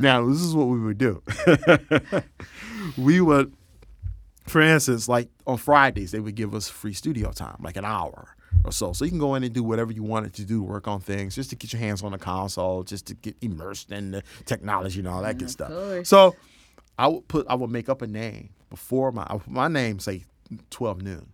Now, 0.00 0.26
this 0.26 0.40
is 0.40 0.54
what 0.54 0.68
we 0.68 0.80
would 0.80 0.96
do. 0.96 1.22
we 2.96 3.20
would, 3.20 3.52
for 4.46 4.62
instance, 4.62 5.08
like 5.08 5.28
on 5.46 5.58
Fridays, 5.58 6.12
they 6.12 6.20
would 6.20 6.34
give 6.34 6.54
us 6.54 6.68
free 6.68 6.94
studio 6.94 7.30
time, 7.32 7.56
like 7.60 7.76
an 7.76 7.84
hour 7.84 8.33
or 8.64 8.72
so. 8.72 8.92
So 8.92 9.04
you 9.04 9.10
can 9.10 9.18
go 9.18 9.34
in 9.34 9.42
and 9.44 9.52
do 9.52 9.62
whatever 9.62 9.92
you 9.92 10.02
wanted 10.02 10.34
to 10.34 10.44
do, 10.44 10.62
work 10.62 10.86
on 10.86 11.00
things, 11.00 11.34
just 11.34 11.50
to 11.50 11.56
get 11.56 11.72
your 11.72 11.80
hands 11.80 12.02
on 12.02 12.12
the 12.12 12.18
console, 12.18 12.82
just 12.82 13.06
to 13.06 13.14
get 13.14 13.36
immersed 13.40 13.90
in 13.90 14.12
the 14.12 14.22
technology 14.44 15.00
and 15.00 15.08
all 15.08 15.22
that 15.22 15.38
good 15.38 15.50
stuff. 15.50 15.70
course. 15.70 16.08
So 16.08 16.36
I 16.98 17.08
would 17.08 17.26
put, 17.28 17.46
I 17.48 17.54
would 17.54 17.70
make 17.70 17.88
up 17.88 18.02
a 18.02 18.06
name 18.06 18.50
before 18.70 19.12
my 19.12 19.26
my 19.46 19.68
name 19.68 19.98
say 19.98 20.24
twelve 20.70 21.02
noon, 21.02 21.26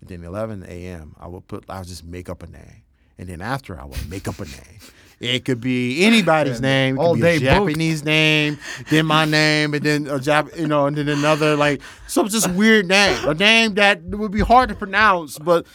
and 0.00 0.08
then 0.10 0.24
eleven 0.24 0.64
a.m. 0.68 1.14
I 1.18 1.28
would 1.28 1.46
put, 1.48 1.64
I 1.68 1.78
would 1.78 1.88
just 1.88 2.04
make 2.04 2.28
up 2.28 2.42
a 2.42 2.46
name, 2.46 2.82
and 3.16 3.28
then 3.28 3.40
after 3.40 3.80
I 3.80 3.84
would 3.84 4.08
make 4.10 4.28
up 4.28 4.38
a 4.38 4.44
name. 4.44 4.80
It 5.20 5.44
could 5.44 5.60
be 5.60 6.04
anybody's 6.04 6.60
name. 6.60 6.94
It 6.94 6.98
could 6.98 7.04
All 7.04 7.14
be 7.16 7.20
day 7.22 7.36
a 7.38 7.40
booked. 7.40 7.70
Japanese 7.70 8.04
name, 8.04 8.56
then 8.88 9.04
my 9.04 9.24
name, 9.24 9.74
and 9.74 9.84
then 9.84 10.06
a 10.06 10.20
Jap, 10.20 10.56
you 10.56 10.68
know, 10.68 10.86
and 10.86 10.96
then 10.96 11.08
another 11.08 11.56
like 11.56 11.82
some 12.06 12.28
just 12.28 12.48
weird 12.52 12.86
name, 12.86 13.26
a 13.26 13.34
name 13.34 13.74
that 13.74 14.00
would 14.04 14.30
be 14.30 14.38
hard 14.38 14.68
to 14.68 14.76
pronounce, 14.76 15.36
but 15.36 15.66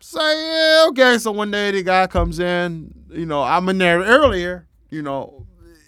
say 0.00 0.20
yeah, 0.20 0.86
okay. 0.88 1.18
So 1.18 1.32
one 1.32 1.50
day 1.50 1.70
the 1.70 1.82
guy 1.82 2.06
comes 2.06 2.38
in, 2.38 2.92
you 3.10 3.26
know, 3.26 3.42
I'm 3.42 3.68
in 3.68 3.78
there 3.78 4.00
earlier, 4.00 4.66
you 4.90 5.02
know, 5.02 5.46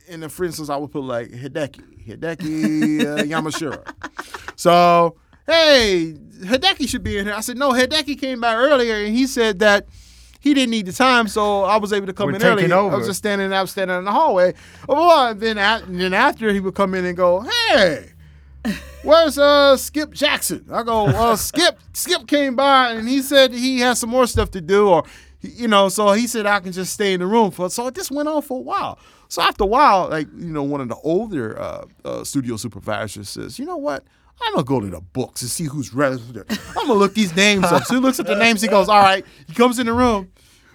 and 0.08 0.30
for 0.30 0.44
instance, 0.44 0.68
I 0.68 0.76
would 0.76 0.90
put 0.90 1.04
like 1.04 1.28
Hideki, 1.30 2.06
Hideki 2.08 3.00
uh, 3.00 3.22
Yamashiro. 3.24 3.86
So, 4.56 5.16
hey, 5.46 6.14
Hideki 6.40 6.88
should 6.88 7.02
be 7.02 7.18
in 7.18 7.26
here. 7.26 7.34
I 7.34 7.40
said, 7.40 7.56
no, 7.56 7.70
Hideki 7.72 8.20
came 8.20 8.40
by 8.40 8.54
earlier 8.54 8.96
and 9.04 9.14
he 9.16 9.26
said 9.26 9.60
that 9.60 9.86
he 10.40 10.54
didn't 10.54 10.70
need 10.70 10.86
the 10.86 10.92
time, 10.92 11.28
so 11.28 11.64
I 11.64 11.76
was 11.76 11.92
able 11.92 12.06
to 12.06 12.14
come 12.14 12.28
We're 12.28 12.36
in 12.36 12.42
early. 12.42 12.62
taking 12.62 12.72
I 12.72 12.82
was 12.96 13.06
just 13.06 13.18
standing 13.18 13.52
out, 13.52 13.68
standing 13.68 13.98
in 13.98 14.04
the 14.04 14.10
hallway. 14.10 14.54
Oh, 14.88 15.34
then, 15.34 15.58
and 15.58 16.00
then 16.00 16.14
after 16.14 16.50
he 16.50 16.60
would 16.60 16.74
come 16.74 16.94
in 16.94 17.04
and 17.04 17.14
go, 17.14 17.40
hey, 17.72 18.12
where's 19.02 19.38
uh 19.38 19.76
Skip 19.76 20.12
Jackson? 20.12 20.64
I 20.72 20.82
go, 20.82 21.06
uh, 21.06 21.36
Skip, 21.36 21.78
Skip 21.92 22.26
came 22.26 22.56
by 22.56 22.92
and 22.92 23.08
he 23.08 23.22
said 23.22 23.52
he 23.52 23.80
has 23.80 23.98
some 23.98 24.10
more 24.10 24.26
stuff 24.26 24.50
to 24.52 24.60
do, 24.60 24.88
or 24.88 25.04
you 25.42 25.68
know, 25.68 25.88
so 25.88 26.12
he 26.12 26.26
said 26.26 26.46
I 26.46 26.60
can 26.60 26.72
just 26.72 26.92
stay 26.92 27.14
in 27.14 27.20
the 27.20 27.26
room 27.26 27.50
for. 27.50 27.70
So 27.70 27.90
this 27.90 28.10
went 28.10 28.28
on 28.28 28.42
for 28.42 28.58
a 28.58 28.62
while. 28.62 28.98
So 29.28 29.42
after 29.42 29.64
a 29.64 29.66
while, 29.66 30.08
like 30.08 30.28
you 30.36 30.52
know, 30.52 30.62
one 30.62 30.80
of 30.80 30.88
the 30.88 30.96
older 30.96 31.58
uh, 31.58 31.84
uh, 32.04 32.24
studio 32.24 32.56
supervisors 32.56 33.28
says, 33.28 33.58
you 33.58 33.64
know 33.64 33.76
what? 33.76 34.04
I'm 34.42 34.54
gonna 34.54 34.64
go 34.64 34.80
to 34.80 34.86
the 34.88 35.00
books 35.00 35.42
and 35.42 35.50
see 35.50 35.64
who's 35.64 35.92
registered. 35.92 36.46
I'm 36.50 36.86
gonna 36.86 36.94
look 36.94 37.14
these 37.14 37.34
names 37.36 37.64
up. 37.66 37.84
So 37.84 37.94
he 37.94 38.00
looks 38.00 38.18
at 38.20 38.26
the 38.26 38.36
names. 38.36 38.62
He 38.62 38.68
goes, 38.68 38.88
all 38.88 39.00
right. 39.02 39.24
He 39.46 39.54
comes 39.54 39.78
in 39.78 39.86
the 39.86 39.92
room. 39.92 40.32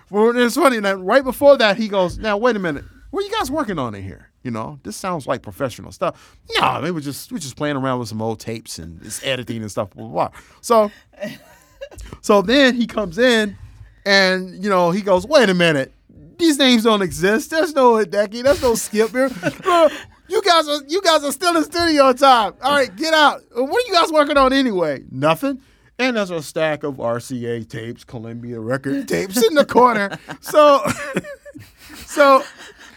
Well, 0.09 0.37
it's 0.37 0.55
funny. 0.55 0.79
Now, 0.79 0.93
right 0.93 1.23
before 1.23 1.57
that, 1.57 1.77
he 1.77 1.87
goes, 1.87 2.17
now 2.19 2.37
wait 2.37 2.55
a 2.55 2.59
minute. 2.59 2.85
What 3.15 3.23
are 3.23 3.27
you 3.27 3.33
guys 3.33 3.49
working 3.49 3.79
on 3.79 3.95
in 3.95 4.03
here? 4.03 4.29
You 4.43 4.51
know, 4.51 4.77
this 4.83 4.97
sounds 4.97 5.25
like 5.25 5.41
professional 5.41 5.93
stuff. 5.93 6.37
No, 6.59 6.81
they 6.81 6.91
were 6.91 6.99
just 6.99 7.31
we 7.31 7.39
just 7.39 7.55
playing 7.55 7.77
around 7.77 7.99
with 7.99 8.09
some 8.09 8.21
old 8.21 8.41
tapes 8.41 8.77
and 8.77 9.01
it's 9.05 9.23
editing 9.23 9.61
and 9.61 9.71
stuff. 9.71 9.91
Blah, 9.91 10.03
blah, 10.05 10.27
blah. 10.27 10.39
So, 10.59 10.91
so 12.19 12.41
then 12.41 12.75
he 12.75 12.85
comes 12.85 13.17
in, 13.17 13.55
and 14.05 14.61
you 14.61 14.69
know 14.69 14.91
he 14.91 15.01
goes, 15.01 15.25
wait 15.25 15.47
a 15.47 15.53
minute. 15.53 15.93
These 16.37 16.59
names 16.59 16.83
don't 16.83 17.01
exist. 17.01 17.51
There's 17.51 17.73
no 17.73 17.93
Hideki. 17.93 18.43
There's 18.43 18.61
no 18.61 18.75
Skip 18.75 19.11
here. 19.11 19.29
You 20.27 20.41
guys 20.41 20.67
are 20.67 20.81
you 20.85 21.01
guys 21.01 21.23
are 21.23 21.31
still 21.31 21.55
in 21.55 21.63
studio 21.63 22.11
time. 22.11 22.55
All 22.61 22.73
right, 22.73 22.93
get 22.97 23.13
out. 23.13 23.43
What 23.53 23.81
are 23.81 23.87
you 23.87 23.93
guys 23.93 24.11
working 24.11 24.35
on 24.35 24.51
anyway? 24.51 25.05
Nothing. 25.09 25.61
And 25.97 26.17
there's 26.17 26.31
a 26.31 26.43
stack 26.43 26.83
of 26.83 26.95
RCA 26.95 27.69
tapes, 27.69 28.03
Columbia 28.03 28.59
record 28.59 29.07
tapes 29.07 29.41
in 29.41 29.53
the 29.53 29.63
corner. 29.63 30.19
So 30.41 30.85
so 32.05 32.43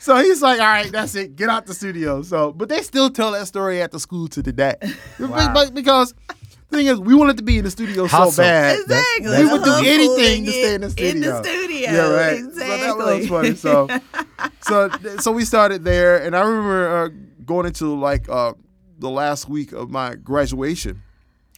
so 0.00 0.16
he's 0.16 0.42
like, 0.42 0.60
all 0.60 0.66
right, 0.66 0.90
that's 0.90 1.14
it. 1.14 1.36
Get 1.36 1.48
out 1.48 1.66
the 1.66 1.74
studio. 1.74 2.22
So 2.22 2.52
but 2.52 2.68
they 2.68 2.82
still 2.82 3.10
tell 3.10 3.32
that 3.32 3.46
story 3.46 3.82
at 3.82 3.92
the 3.92 4.00
school 4.00 4.28
to 4.28 4.42
today. 4.42 4.74
Wow. 5.18 5.52
But 5.52 5.74
because 5.74 6.14
the 6.70 6.76
thing 6.76 6.86
is, 6.86 7.00
we 7.00 7.14
wanted 7.14 7.38
to 7.38 7.42
be 7.42 7.58
in 7.58 7.64
the 7.64 7.70
studio 7.70 8.06
so 8.06 8.30
bad. 8.36 8.78
Exactly. 8.80 9.44
We 9.44 9.50
would 9.50 9.64
do 9.64 9.74
anything 9.84 10.44
to 10.44 10.52
stay 10.52 10.74
in 10.74 10.80
the 10.82 10.90
studio. 10.90 11.10
In 11.10 11.20
the 11.20 11.42
studio. 11.42 11.90
Yeah, 11.90 12.10
right. 12.10 12.38
Exactly. 12.38 12.88
So 12.88 12.98
that 12.98 13.16
was 13.18 13.28
funny. 13.28 13.54
So, 13.54 13.88
so, 14.62 15.16
so 15.18 15.32
we 15.32 15.44
started 15.44 15.84
there, 15.84 16.22
and 16.22 16.36
I 16.36 16.40
remember 16.40 16.88
uh, 16.88 17.08
going 17.44 17.66
into 17.66 17.94
like 17.98 18.28
uh, 18.28 18.52
the 18.98 19.10
last 19.10 19.48
week 19.48 19.72
of 19.72 19.90
my 19.90 20.14
graduation 20.14 21.02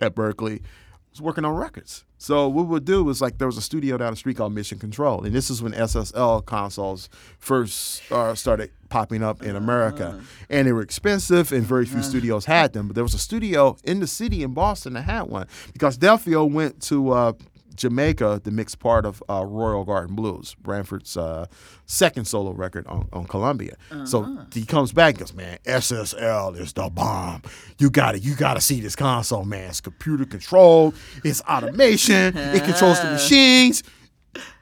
at 0.01 0.15
Berklee. 0.15 0.61
I 0.61 0.67
was 1.11 1.21
working 1.21 1.45
on 1.45 1.55
records. 1.55 2.05
So 2.23 2.49
what 2.49 2.67
we 2.67 2.73
would 2.73 2.85
do 2.85 3.03
was 3.03 3.23
like 3.23 3.39
there 3.39 3.47
was 3.49 3.57
a 3.57 3.63
studio 3.63 3.97
down 3.97 4.11
the 4.11 4.17
street 4.17 4.37
called 4.37 4.53
Mission 4.53 4.79
Control, 4.79 5.25
and 5.25 5.35
this 5.35 5.49
is 5.49 5.63
when 5.63 5.73
SSL 5.73 6.45
consoles 6.45 7.09
first 7.39 8.03
uh, 8.13 8.35
started 8.35 8.71
popping 8.91 9.23
up 9.23 9.43
in 9.43 9.57
America, 9.57 10.21
and 10.51 10.69
they 10.69 10.73
were 10.73 10.83
expensive, 10.83 11.51
and 11.51 11.63
very 11.65 11.87
few 11.87 12.03
studios 12.03 12.45
had 12.45 12.75
them. 12.75 12.89
But 12.89 12.95
there 12.95 13.05
was 13.05 13.15
a 13.15 13.19
studio 13.19 13.79
in 13.85 14.01
the 14.01 14.07
city 14.07 14.43
in 14.43 14.53
Boston 14.53 14.93
that 14.95 15.03
had 15.03 15.23
one 15.23 15.47
because 15.73 15.97
Delfeayo 15.97 16.45
went 16.51 16.83
to 16.83 17.11
uh, 17.11 17.33
Jamaica 17.81 18.43
the 18.45 18.51
mixed 18.51 18.79
part 18.79 19.07
of 19.07 19.23
uh, 19.29 19.45
Royal 19.45 19.85
Garden 19.85 20.15
Blues, 20.15 20.55
Branford's 20.63 21.17
uh, 21.17 21.47
second 21.87 22.27
solo 22.27 22.53
record 22.53 22.87
on, 22.87 23.09
on 23.13 23.25
Columbia. 23.27 23.77
So 24.05 24.39
he 24.53 24.65
comes 24.67 24.93
back 24.93 25.15
and 25.15 25.21
goes, 25.21 25.35
man, 25.35 25.59
SSL 25.65 26.59
is 26.59 26.75
the 26.75 26.91
bomb. 26.91 27.43
You 27.79 27.91
got 27.91 28.13
to 28.13 28.19
You 28.19 28.35
got 28.35 28.55
to 28.55 28.61
see 28.61 28.81
this 28.81 28.95
console, 28.95 29.45
man. 29.45 29.71
It's 29.71 29.81
computer 29.81 30.27
controlled. 30.27 30.95
It's 31.25 31.41
automation. 31.43 32.37
it 32.37 32.65
controls 32.65 33.01
the 33.01 33.11
machines. 33.13 33.83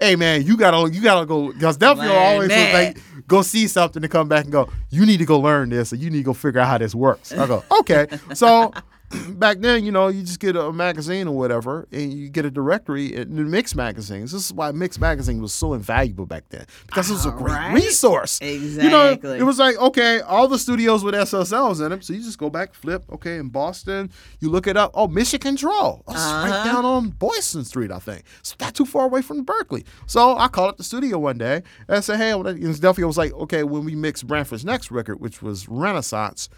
Hey 0.01 0.17
man, 0.17 0.47
you 0.47 0.57
gotta 0.57 0.91
you 0.91 1.03
gotta 1.03 1.27
go 1.27 1.53
because 1.53 1.79
Learn 1.79 1.99
always 2.01 2.49
like 2.51 2.99
go 3.27 3.43
see 3.43 3.67
something 3.69 4.01
to 4.01 4.09
come 4.09 4.27
back 4.27 4.45
and 4.45 4.53
go. 4.53 4.71
You 4.89 5.05
need 5.05 5.19
to 5.19 5.27
go 5.27 5.39
learn 5.39 5.69
this, 5.69 5.93
or 5.93 5.97
you 5.97 6.09
need 6.09 6.19
to 6.19 6.25
go 6.25 6.33
figure 6.33 6.61
out 6.61 6.69
how 6.69 6.79
this 6.79 6.95
works. 6.95 7.33
I 7.33 7.47
go 7.47 7.63
okay. 7.81 8.07
So 8.33 8.73
back 9.31 9.59
then, 9.61 9.85
you 9.85 9.91
know, 9.93 10.09
you 10.09 10.23
just 10.23 10.41
get 10.41 10.55
a 10.57 10.73
magazine 10.73 11.27
or 11.29 11.37
whatever, 11.37 11.89
and 11.93 12.13
you 12.13 12.29
get 12.29 12.45
a 12.45 12.51
directory 12.51 13.15
in 13.15 13.37
the 13.37 13.43
Mix 13.43 13.75
magazines. 13.75 14.33
This 14.33 14.47
is 14.47 14.53
why 14.53 14.71
Mix 14.73 14.99
magazine 14.99 15.41
was 15.41 15.55
so 15.55 15.73
invaluable 15.73 16.27
back 16.27 16.45
then 16.51 16.67
because 16.87 17.09
it 17.11 17.15
was 17.15 17.25
a 17.27 17.31
great 17.31 17.53
Alright. 17.55 17.75
resource. 17.75 18.41
You 18.43 18.49
Exactly. 18.49 18.91
know, 18.91 19.35
it 19.35 19.43
was 19.45 19.59
like 19.59 19.77
okay, 19.79 20.21
all 20.21 20.47
the 20.49 20.59
studios 20.59 21.03
with 21.05 21.15
SSLs 21.15 21.83
in 21.83 21.91
them, 21.91 22.03
so 22.03 22.13
you 22.13 22.21
just 22.23 22.39
go 22.39 22.51
back, 22.51 22.75
flip. 22.75 23.05
Okay, 23.11 23.37
in 23.37 23.49
Boston, 23.49 24.11
you 24.41 24.51
look 24.51 24.67
it 24.67 24.77
up. 24.77 24.91
Oh, 24.95 25.09
Mission 25.09 25.39
Control, 25.41 26.03
oh, 26.07 26.13
right 26.13 26.51
Uh-huh. 26.51 26.65
down 26.65 26.85
on 26.85 27.09
Boylston 27.11 27.65
Street, 27.65 27.91
I 27.91 27.99
think. 27.99 28.25
It's 28.41 28.55
not 28.61 28.75
too 28.75 28.85
far 28.85 29.07
away 29.07 29.23
from 29.23 29.45
Berklee. 29.47 29.85
So 30.07 30.37
I 30.37 30.49
called 30.49 30.71
up 30.71 30.77
the 30.77 30.85
studio 30.85 31.19
one 31.19 31.39
day 31.39 31.63
and 31.89 31.97
I 31.97 32.01
said, 32.01 32.19
hey, 32.19 32.33
and 32.33 32.45
Delfeayo 32.45 33.07
was 33.07 33.17
like, 33.19 33.33
okay, 33.33 33.63
when 33.63 33.85
we 33.85 33.95
mix 33.95 34.23
Branford's 34.23 34.65
next 34.65 34.91
record, 34.91 35.21
which 35.21 35.41
was 35.43 35.69
Renaissance 35.69 36.49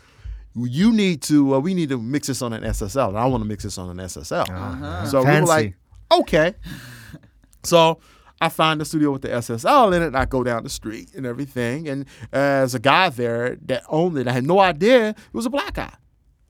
you 0.57 0.93
need 0.93 1.23
to 1.23 1.55
uh, 1.55 1.59
we 1.59 1.75
need 1.75 1.89
to 1.91 1.99
mix 1.99 2.27
this 2.27 2.43
on 2.43 2.53
an 2.53 2.63
SSL 2.63 3.09
and 3.11 3.19
I 3.19 3.27
want 3.27 3.43
to 3.43 3.49
mix 3.49 3.65
this 3.65 3.79
on 3.79 3.91
an 3.91 4.05
SSL. 4.07 5.09
So 5.09 5.23
we 5.25 5.31
were 5.41 5.47
like, 5.47 5.75
okay. 6.13 6.55
so 7.65 7.99
I 8.41 8.49
find 8.49 8.81
the 8.81 8.85
studio 8.85 9.11
with 9.13 9.23
the 9.23 9.29
SSL 9.29 9.95
in 9.95 10.03
it 10.03 10.07
and 10.07 10.17
I 10.17 10.25
go 10.25 10.43
down 10.43 10.63
the 10.63 10.71
street 10.71 11.15
and 11.15 11.27
everything 11.27 11.89
and 11.89 12.07
as 12.33 12.75
a 12.75 12.79
guy 12.79 13.11
there 13.11 13.57
that 13.67 13.83
owned 13.89 14.17
it 14.19 14.27
I 14.27 14.33
had 14.33 14.47
no 14.47 14.59
idea 14.61 15.11
it 15.11 15.17
was 15.33 15.47
a 15.47 15.51
black 15.51 15.75
guy. 15.75 15.93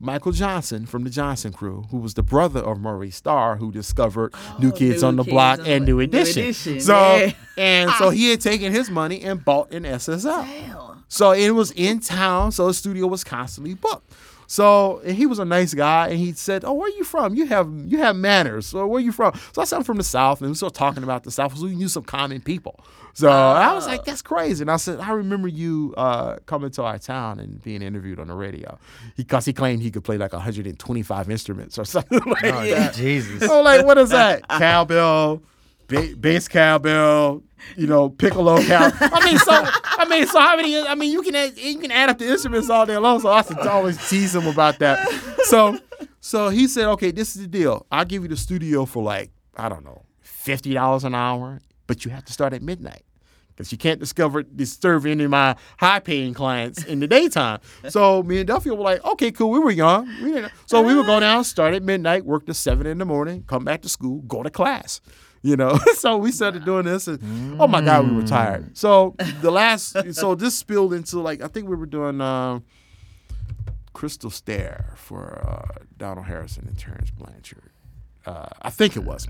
Michael 0.03 0.33
Jonzun 0.33 0.89
from 0.89 1.05
the 1.05 1.11
Jonzun 1.11 1.53
crew, 1.53 1.85
who 1.91 1.99
was 1.99 2.15
the 2.15 2.23
brother 2.23 2.61
of 2.61 2.81
Maurice 2.81 3.17
Starr, 3.17 3.57
who 3.57 3.71
discovered 3.71 4.33
New 4.59 4.73
Kids 4.73 5.03
New 5.03 5.09
on 5.09 5.17
the 5.17 5.25
Kids 5.25 5.33
Block 5.33 5.61
on 5.61 5.67
and 5.67 5.83
the- 5.83 5.87
New 5.89 5.97
New 5.97 6.01
Edition. 6.01 6.43
Edition, 6.45 6.81
So 6.81 6.95
yeah. 7.17 7.33
and 7.59 7.91
so 7.99 8.09
he 8.19 8.31
had 8.31 8.41
taken 8.41 8.73
his 8.73 8.89
money 8.89 9.21
and 9.21 9.45
bought 9.45 9.75
an 9.75 9.83
SSL. 9.83 10.43
Damn. 10.43 10.90
So 11.11 11.33
it 11.33 11.51
was 11.51 11.73
in 11.73 12.01
town, 12.01 12.53
so 12.53 12.69
the 12.69 12.73
studio 12.75 13.07
was 13.09 13.25
constantly 13.25 13.75
booked. 13.75 14.11
So 14.47 15.01
and 15.05 15.17
he 15.17 15.27
was 15.27 15.39
a 15.39 15.45
nice 15.45 15.75
guy, 15.75 16.09
and 16.09 16.19
he 16.19 16.33
said, 16.33 16.65
"Oh, 16.65 16.73
where 16.73 16.87
are 16.87 16.97
you 16.97 17.05
from? 17.05 17.35
You 17.35 17.47
have 17.47 17.69
you 17.87 17.99
have 17.99 18.17
manners. 18.17 18.67
So 18.67 18.87
where 18.87 18.99
are 18.99 19.05
you 19.05 19.13
from?" 19.13 19.33
So 19.53 19.61
I 19.61 19.65
said, 19.65 19.77
"I'm 19.77 19.85
from 19.85 19.99
the 19.99 20.03
South," 20.05 20.41
and 20.41 20.51
we 20.51 20.55
started 20.57 20.77
talking 20.77 21.03
about 21.03 21.25
the 21.25 21.31
South. 21.31 21.57
So 21.57 21.67
we 21.67 21.75
knew 21.77 21.89
some 21.89 22.03
common 22.05 22.41
people. 22.41 22.81
So 23.13 23.29
I 23.29 23.73
was 23.75 23.87
like, 23.87 24.05
"That's 24.05 24.23
crazy." 24.23 24.63
And 24.63 24.71
I 24.71 24.77
said, 24.77 24.99
"I 25.01 25.11
remember 25.13 25.47
you 25.47 25.95
uh, 25.97 26.37
coming 26.47 26.71
to 26.73 26.83
our 26.85 26.99
town 26.99 27.39
and 27.39 27.61
being 27.63 27.83
interviewed 27.83 28.19
on 28.19 28.29
the 28.29 28.35
radio, 28.35 28.79
because 29.17 29.45
he, 29.45 29.53
claimed 29.53 29.83
he 29.83 29.91
could 29.91 30.05
play 30.05 30.17
like 30.17 30.33
125 30.33 31.31
instruments 31.31 31.79
or 31.79 31.85
something 31.97 32.21
like 32.27 32.45
Oh, 32.45 32.67
that." 32.71 32.95
Jesus. 32.95 33.49
Like, 33.49 33.85
what 33.85 33.99
is 33.99 34.11
that? 34.11 34.49
Cowbell, 34.49 35.43
ba- 35.91 36.17
bass 36.19 36.49
cowbell, 36.49 37.43
you 37.77 37.87
know, 37.87 38.09
piccolo 38.09 38.63
cow. 38.63 38.91
I 39.01 39.25
mean, 39.27 39.39
so 39.39 39.53
I 39.53 40.07
mean, 40.09 40.27
so 40.27 40.41
how 40.41 40.57
many? 40.57 40.79
I 40.79 40.95
mean, 40.95 41.13
you 41.13 41.23
can 41.23 41.35
add, 41.35 41.59
you 41.59 41.79
can 41.79 41.91
add 41.91 42.09
up 42.09 42.19
the 42.19 42.29
instruments 42.29 42.71
all 42.71 42.87
day 42.87 42.97
long. 42.97 43.21
So 43.21 43.31
I 43.31 43.43
to 43.43 43.71
always 43.71 44.09
tease 44.09 44.35
him 44.35 44.47
about 44.47 44.79
that. 44.79 45.07
So 45.45 45.79
so 46.21 46.49
he 46.49 46.67
said, 46.69 46.87
okay, 46.91 47.11
this 47.11 47.37
is 47.37 47.43
the 47.43 47.49
deal. 47.49 47.87
I'll 47.91 48.05
give 48.05 48.23
you 48.23 48.29
the 48.29 48.37
studio 48.37 48.87
for 48.87 49.03
like 49.03 49.31
I 49.57 49.69
don't 49.69 49.85
know, 49.85 50.05
fifty 50.21 50.73
dollars 50.73 51.05
an 51.05 51.15
hour, 51.15 51.61
but 51.87 52.05
you 52.05 52.11
have 52.13 52.25
to 52.25 52.33
start 52.33 52.55
at 52.55 52.63
midnight. 52.63 53.03
Because 53.51 53.73
you 53.73 53.79
can't 53.79 54.01
discover 54.01 54.43
disturb 54.43 55.05
any 55.05 55.25
of 55.25 55.31
my 55.31 55.55
high 55.77 55.99
paying 55.99 56.33
clients 56.33 56.83
in 56.85 57.01
the 57.01 57.07
daytime. 57.07 57.61
So 57.91 58.23
me 58.23 58.41
and 58.41 58.49
Delfeayo 58.49 58.75
were 58.75 58.85
like, 58.85 59.05
okay, 59.05 59.31
cool. 59.33 59.51
We 59.51 59.59
were 59.59 59.71
young. 59.71 60.07
We 60.23 60.47
so 60.65 60.81
we 60.81 60.95
would 60.95 61.05
go 61.05 61.21
down, 61.21 61.45
start 61.45 61.75
at 61.75 61.83
midnight, 61.83 62.25
work 62.25 62.47
to 62.47 62.55
seven 62.55 62.87
in 62.87 62.97
the 62.97 63.05
morning, 63.05 63.45
come 63.47 63.67
back 63.67 63.83
to 63.83 63.91
school, 63.91 64.23
go 64.23 64.43
to 64.43 64.49
class. 64.49 65.03
You 65.43 65.57
know, 65.57 65.79
so 65.95 66.19
we 66.19 66.33
started 66.33 66.65
doing 66.67 66.85
this, 66.85 67.07
and 67.07 67.59
oh 67.61 67.67
my 67.67 67.81
God, 67.81 68.09
we 68.09 68.15
were 68.17 68.27
tired. 68.27 68.77
So 68.77 69.15
the 69.41 69.51
last, 69.51 69.97
so 70.15 70.35
this 70.35 70.55
spilled 70.55 70.93
into 70.93 71.21
like 71.21 71.41
I 71.43 71.49
think 71.49 71.67
we 71.69 71.77
were 71.77 71.87
doing 71.87 72.21
um, 72.21 72.63
Crystal 73.93 74.31
Stair 74.31 74.93
for 74.97 75.43
uh, 75.49 75.85
Donald 75.97 76.27
Harrison 76.27 76.67
and 76.69 76.79
Terence 76.79 77.11
Blanchard. 77.11 77.71
Uh, 78.27 78.49
I 78.63 78.71
think 78.71 78.97
it 78.97 79.05
was. 79.05 79.27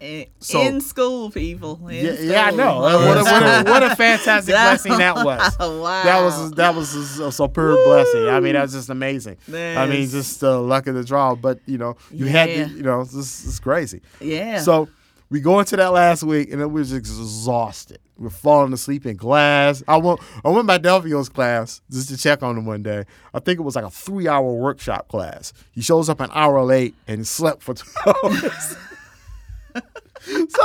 In, 0.00 0.26
So- 0.40 0.60
in 0.62 0.80
school, 0.80 1.30
people. 1.30 1.86
In 1.86 2.04
Yeah, 2.04 2.12
yeah, 2.18 2.44
I 2.46 2.50
know. 2.50 2.78
Uh, 2.82 3.06
What 3.06 3.18
a, 3.18 3.22
what, 3.22 3.42
a, 3.42 3.70
what 3.70 3.82
a 3.84 3.94
fantastic 3.94 4.52
blessing 4.54 4.96
that 4.98 5.14
was. 5.24 5.56
wow. 5.60 6.02
That 6.02 6.22
was 6.22 6.50
that 6.52 6.74
was 6.74 7.20
a, 7.20 7.26
a 7.26 7.32
superb 7.32 7.78
blessing. 7.84 8.26
I 8.28 8.40
mean, 8.40 8.54
that 8.54 8.62
was 8.62 8.72
just 8.72 8.88
amazing. 8.88 9.36
I 9.52 9.86
mean, 9.86 10.08
just 10.08 10.40
the 10.40 10.58
luck 10.58 10.86
of 10.88 10.94
the 10.96 11.04
draw. 11.04 11.34
But 11.36 11.60
you 11.66 11.78
know, 11.78 11.96
you 12.10 12.26
had 12.26 12.46
to, 12.48 12.68
you 12.74 12.82
know, 12.82 13.04
this 13.04 13.44
is 13.44 13.60
crazy. 13.60 14.00
yeah. 14.18 14.60
So 14.60 14.88
we 15.32 15.40
go 15.40 15.58
into 15.58 15.76
that 15.76 15.94
last 15.94 16.22
week, 16.22 16.52
and 16.52 16.60
it 16.60 16.66
was 16.66 16.92
exhausted. 16.92 17.98
We're 18.18 18.28
falling 18.28 18.70
asleep 18.74 19.06
in 19.06 19.16
class. 19.16 19.82
I 19.88 19.96
went 19.96 20.20
I 20.44 20.50
went 20.50 20.66
by 20.66 20.76
Delfeayo's 20.76 21.30
class 21.30 21.80
just 21.90 22.10
to 22.10 22.18
check 22.18 22.42
on 22.42 22.58
him 22.58 22.66
one 22.66 22.82
day. 22.82 23.04
I 23.32 23.40
think 23.40 23.58
it 23.58 23.62
was 23.62 23.74
like 23.74 23.86
a 23.86 23.90
three 23.90 24.28
hour 24.28 24.52
workshop 24.52 25.08
class. 25.08 25.54
He 25.72 25.80
shows 25.80 26.10
up 26.10 26.20
an 26.20 26.28
hour 26.34 26.62
late 26.62 26.94
and 27.08 27.26
slept 27.26 27.62
for 27.62 27.72
two 27.74 27.88
hours. 28.06 28.52
so 29.74 29.80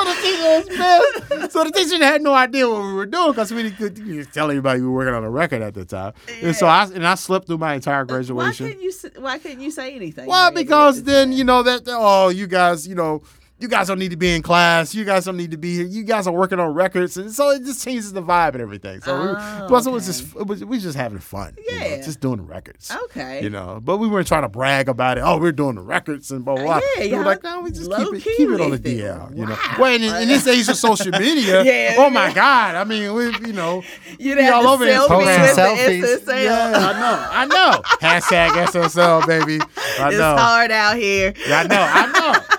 the 0.04 0.18
teacher 0.22 0.44
was 0.44 0.68
pissed. 0.68 1.52
So 1.54 1.64
the 1.64 1.72
teacher 1.72 2.04
had 2.04 2.22
no 2.22 2.34
idea 2.34 2.70
what 2.70 2.84
we 2.84 2.92
were 2.92 3.06
doing 3.06 3.32
because 3.32 3.54
we 3.54 3.64
didn't 3.64 4.06
we 4.06 4.18
didn't 4.18 4.34
tell 4.34 4.52
anybody 4.52 4.82
we 4.82 4.88
were 4.88 4.94
working 4.94 5.14
on 5.14 5.24
a 5.24 5.30
record 5.30 5.62
at 5.62 5.76
the 5.76 5.86
time. 5.86 6.12
And 6.44 6.54
so 6.54 6.68
I 6.68 6.84
and 6.84 7.08
I 7.08 7.16
slept 7.16 7.48
through 7.48 7.60
my 7.60 7.74
entire 7.74 8.04
graduation. 8.04 8.66
Why 8.66 8.72
couldn't 8.74 8.84
you? 8.84 9.22
Why 9.22 9.40
couldn't 9.40 9.62
you 9.62 9.72
say 9.72 9.96
anything? 9.96 10.28
Well, 10.28 10.52
because 10.52 11.04
then 11.04 11.32
you 11.32 11.46
know 11.46 11.64
that 11.64 11.84
oh, 11.88 12.28
you 12.28 12.48
guys, 12.48 12.86
you 12.86 12.96
know, 12.96 13.24
you 13.60 13.68
guys 13.68 13.88
don't 13.88 13.98
need 14.00 14.12
to 14.12 14.18
be 14.18 14.36
in 14.36 14.42
class. 14.44 14.94
You 14.94 15.04
guys 15.04 15.26
don't 15.26 15.36
need 15.38 15.52
to 15.52 15.58
be 15.58 15.76
here. 15.78 15.86
You 15.86 16.04
guys 16.04 16.28
are 16.28 16.34
working 16.34 16.60
on 16.60 16.74
records, 16.76 17.18
and 17.18 17.32
so 17.32 17.50
it 17.50 17.64
just 17.64 17.84
changes 17.84 18.14
the 18.14 18.22
vibe 18.22 18.54
and 18.54 18.62
everything. 18.62 19.02
So, 19.02 19.20
we, 19.20 19.28
Oh, 19.30 19.66
plus 19.68 19.88
it 19.88 19.90
was 19.92 20.06
just 20.06 20.36
it 20.36 20.46
was, 20.46 20.64
we 20.64 20.78
just 20.80 20.96
having 20.96 21.18
fun. 21.20 21.56
you 21.58 21.80
know, 21.80 21.86
Yeah. 21.86 22.02
just 22.02 22.20
doing 22.20 22.38
the 22.38 22.44
records. 22.44 22.92
Okay. 23.06 23.42
You 23.42 23.50
know, 23.50 23.80
but 23.84 23.98
we 23.98 24.08
weren't 24.08 24.28
trying 24.28 24.44
to 24.44 24.50
brag 24.50 24.90
about 24.90 25.18
it. 25.18 25.22
Oh, 25.22 25.38
we're 25.40 25.52
doing 25.52 25.76
the 25.76 25.82
records 25.82 26.30
and 26.32 26.46
blah 26.46 26.56
blah. 26.56 26.64
blah. 26.66 26.82
Yeah, 27.00 27.06
we 27.06 27.18
were 27.18 27.24
like, 27.26 27.44
no, 27.44 27.62
we 27.62 27.72
just 27.72 27.92
keep 27.92 28.14
it, 28.14 28.24
keep 28.24 28.50
it 28.50 28.62
on 28.62 28.72
the. 28.72 28.78
DL. 28.80 29.36
You 29.36 29.46
know, 29.48 29.58
well, 29.80 29.94
in, 29.94 30.04
in 30.04 30.28
this 30.28 30.46
age 30.56 30.70
of 30.70 30.78
social 30.78 31.12
media, 31.12 31.64
Yeah, 31.64 31.96
oh 31.98 32.10
my. 32.12 32.32
God, 32.34 32.76
I 32.76 32.84
mean, 32.84 33.12
we, 33.16 33.26
you 33.48 33.54
know, 33.54 33.82
have 34.22 34.54
all 34.54 34.68
over 34.68 34.86
Instagram. 34.86 35.18
with 35.18 35.58
Selfies. 35.58 36.26
the 36.26 36.44
yeah, 36.44 36.74
I 36.76 37.00
know, 37.00 37.28
I 37.32 37.72
know. 37.72 37.82
Hashtag 38.02 38.50
SSL, 38.68 39.26
baby. 39.26 39.60
I 40.00 40.10
It's 40.10 40.18
know. 40.18 40.36
hard 40.38 40.70
out 40.72 40.96
here. 40.96 41.34
Yeah, 41.48 41.62
I 41.62 41.64
know, 41.68 41.82
I 41.82 42.12
know. 42.12 42.58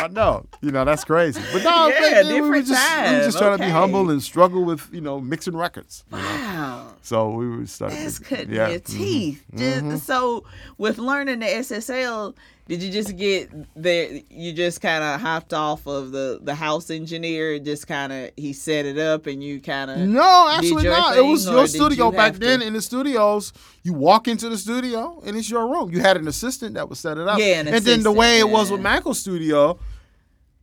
I 0.00 0.08
know. 0.08 0.46
You 0.60 0.70
know, 0.70 0.84
that's 0.84 1.04
crazy. 1.04 1.40
But 1.52 1.64
no, 1.64 1.88
Yeah, 1.88 2.22
uh, 2.24 2.28
we 2.28 2.40
were 2.40 2.62
just, 2.62 2.70
we 3.10 3.16
were 3.16 3.24
just 3.24 3.38
trying 3.38 3.58
to 3.58 3.64
be 3.64 3.70
humble 3.70 4.10
and 4.10 4.22
struggle 4.22 4.64
with, 4.64 4.88
you 4.92 5.00
know, 5.00 5.20
mixing 5.20 5.56
records. 5.56 6.04
you 6.12 6.18
know. 6.18 6.24
Wow. 6.24 6.94
So 7.02 7.30
we 7.30 7.48
were 7.48 7.66
starting 7.66 7.98
That's 7.98 8.18
to 8.18 8.24
cutting 8.24 8.52
yeah. 8.52 8.68
your 8.68 8.80
teeth. 8.80 9.44
Just, 9.56 10.06
So, 10.06 10.44
with 10.76 10.98
learning 10.98 11.40
the 11.40 11.46
SSL, 11.46 12.34
did 12.68 12.82
you 12.82 12.90
just 12.92 13.16
get 13.16 13.50
there? 13.74 14.20
You 14.30 14.52
just 14.52 14.80
kind 14.80 15.02
of 15.02 15.20
hopped 15.20 15.52
off 15.54 15.86
of 15.86 16.12
the 16.12 16.38
the 16.42 16.54
house 16.54 16.90
engineer. 16.90 17.58
Just 17.58 17.86
kind 17.86 18.12
of 18.12 18.30
he 18.36 18.52
set 18.52 18.84
it 18.86 18.98
up, 18.98 19.26
and 19.26 19.42
you 19.42 19.60
kind 19.60 19.90
of 19.90 19.98
No, 20.00 20.48
actually 20.50 20.84
not. 20.84 21.16
It 21.16 21.22
was 21.22 21.46
your 21.46 21.66
studio 21.66 22.06
you 22.10 22.12
back 22.16 22.34
then. 22.34 22.60
to- 22.60 22.66
In 22.66 22.74
the 22.74 22.82
studios, 22.82 23.52
you 23.82 23.94
walk 23.94 24.28
into 24.28 24.48
the 24.50 24.58
studio 24.58 25.20
and 25.24 25.36
it's 25.36 25.50
your 25.50 25.66
room. 25.66 25.90
You 25.90 26.00
had 26.00 26.16
an 26.18 26.28
assistant 26.28 26.74
that 26.74 26.88
would 26.88 26.98
set 26.98 27.16
it 27.16 27.26
up. 27.26 27.38
Yeah, 27.38 27.60
an 27.60 27.68
and 27.68 27.84
then 27.84 28.02
the 28.02 28.12
way 28.12 28.38
it 28.38 28.44
was 28.48 28.70
with 28.70 28.80
assistant, 28.80 28.82
Michael's 28.82 29.18
studio, 29.20 29.78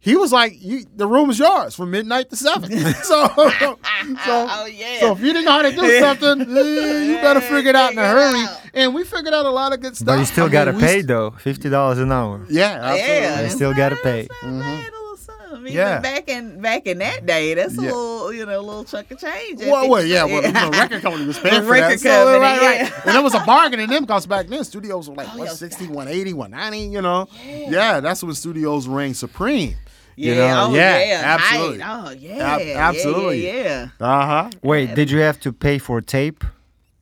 he 0.05 0.15
was 0.15 0.31
like, 0.31 0.53
you, 0.61 0.85
"The 0.95 1.07
room 1.07 1.29
is 1.31 1.39
yours 1.39 1.75
from 1.75 1.89
midnight 1.91 2.29
to 2.29 2.35
7. 2.35 2.69
so, 3.03 3.27
so, 3.27 3.77
Oh, 4.27 4.69
yeah. 4.71 4.99
So 4.99 5.11
if 5.13 5.19
you 5.19 5.33
didn't 5.33 5.45
know 5.45 5.51
how 5.51 5.61
to 5.63 5.71
do 5.71 5.99
something, 5.99 6.41
eh, 6.41 7.03
you 7.07 7.15
better 7.15 7.41
figure 7.41 7.71
it 7.71 7.75
out 7.75 7.91
in 7.91 7.97
a 7.97 8.07
hurry. 8.07 8.39
out. 8.39 8.61
And 8.75 8.93
we 8.93 9.03
figured 9.03 9.33
out 9.33 9.45
a 9.45 9.49
lot 9.49 9.73
of 9.73 9.81
good 9.81 9.95
stuff. 9.95 10.05
But 10.05 10.19
you 10.19 10.25
still 10.25 10.45
I 10.45 10.49
gotta 10.49 10.71
we 10.73 10.79
pay 10.79 10.95
st- 10.99 11.07
though, 11.07 11.31
fifty 11.31 11.69
dollars 11.69 11.97
an 11.99 12.11
hour. 12.11 12.45
Yeah, 12.49 12.71
absolutely. 12.81 13.15
yeah, 13.15 13.41
You 13.41 13.49
still 13.49 13.73
gotta 13.73 13.95
pay. 13.97 14.21
it's 14.29 14.43
not 14.43 14.59
bad, 14.61 14.79
a 14.79 14.91
little 14.91 15.17
something. 15.17 15.57
Even 15.61 15.71
Yeah. 15.73 15.99
back 16.01 16.27
in 16.29 16.61
back 16.61 16.85
in 16.85 16.97
that 16.99 17.25
day, 17.25 17.53
that's 17.55 17.75
a 17.77 17.81
Yeah. 17.81 17.91
little 17.91 18.33
you 18.33 18.45
know 18.45 18.59
a 18.59 18.61
little 18.61 18.83
chunk 18.83 19.09
of 19.11 19.19
change. 19.19 19.61
Well, 19.61 19.89
well, 19.89 20.03
yeah, 20.05 20.25
well, 20.25 20.41
the 20.41 20.69
record 20.77 21.01
company 21.01 21.25
was 21.25 21.39
paying 21.39 21.55
The 21.55 21.67
for 21.67 21.73
that. 21.75 21.81
record 21.81 21.99
So, 22.01 22.09
company, 22.09 22.39
right, 22.39 22.61
right. 22.61 22.79
yeah. 22.81 23.01
And 23.07 23.17
it 23.17 23.23
was 23.23 23.33
a 23.33 23.39
bargain 23.45 23.79
in 23.79 23.89
them 23.89 24.03
because 24.03 24.25
back 24.27 24.47
then 24.47 24.63
studios 24.65 25.09
were 25.09 25.15
like 25.15 25.27
Oh, 25.29 25.37
yeah, 25.37 25.49
160, 25.53 25.87
180, 25.87 26.33
190, 26.33 26.93
you 26.93 27.01
know? 27.01 27.27
Yeah, 27.47 28.01
that's 28.01 28.21
when 28.21 28.33
studios 28.35 28.87
reigned 28.87 29.17
supreme. 29.17 29.75
Yeah, 30.17 30.33
You 30.33 30.39
know? 30.39 30.65
oh, 30.69 30.73
Yeah, 30.75 31.03
yeah, 31.03 31.21
absolutely. 31.25 31.77
Right. 31.79 32.05
Oh 32.05 32.09
yeah, 32.11 32.55
Ab- 32.55 32.61
yeah, 32.61 32.89
absolutely. 32.89 33.45
Yeah, 33.47 33.89
yeah. 33.99 34.07
Uh 34.07 34.25
huh. 34.25 34.49
Wait, 34.63 34.95
did 34.95 35.11
you 35.11 35.19
have 35.19 35.39
to 35.41 35.51
pay 35.51 35.77
for 35.77 35.99
tape, 36.01 36.43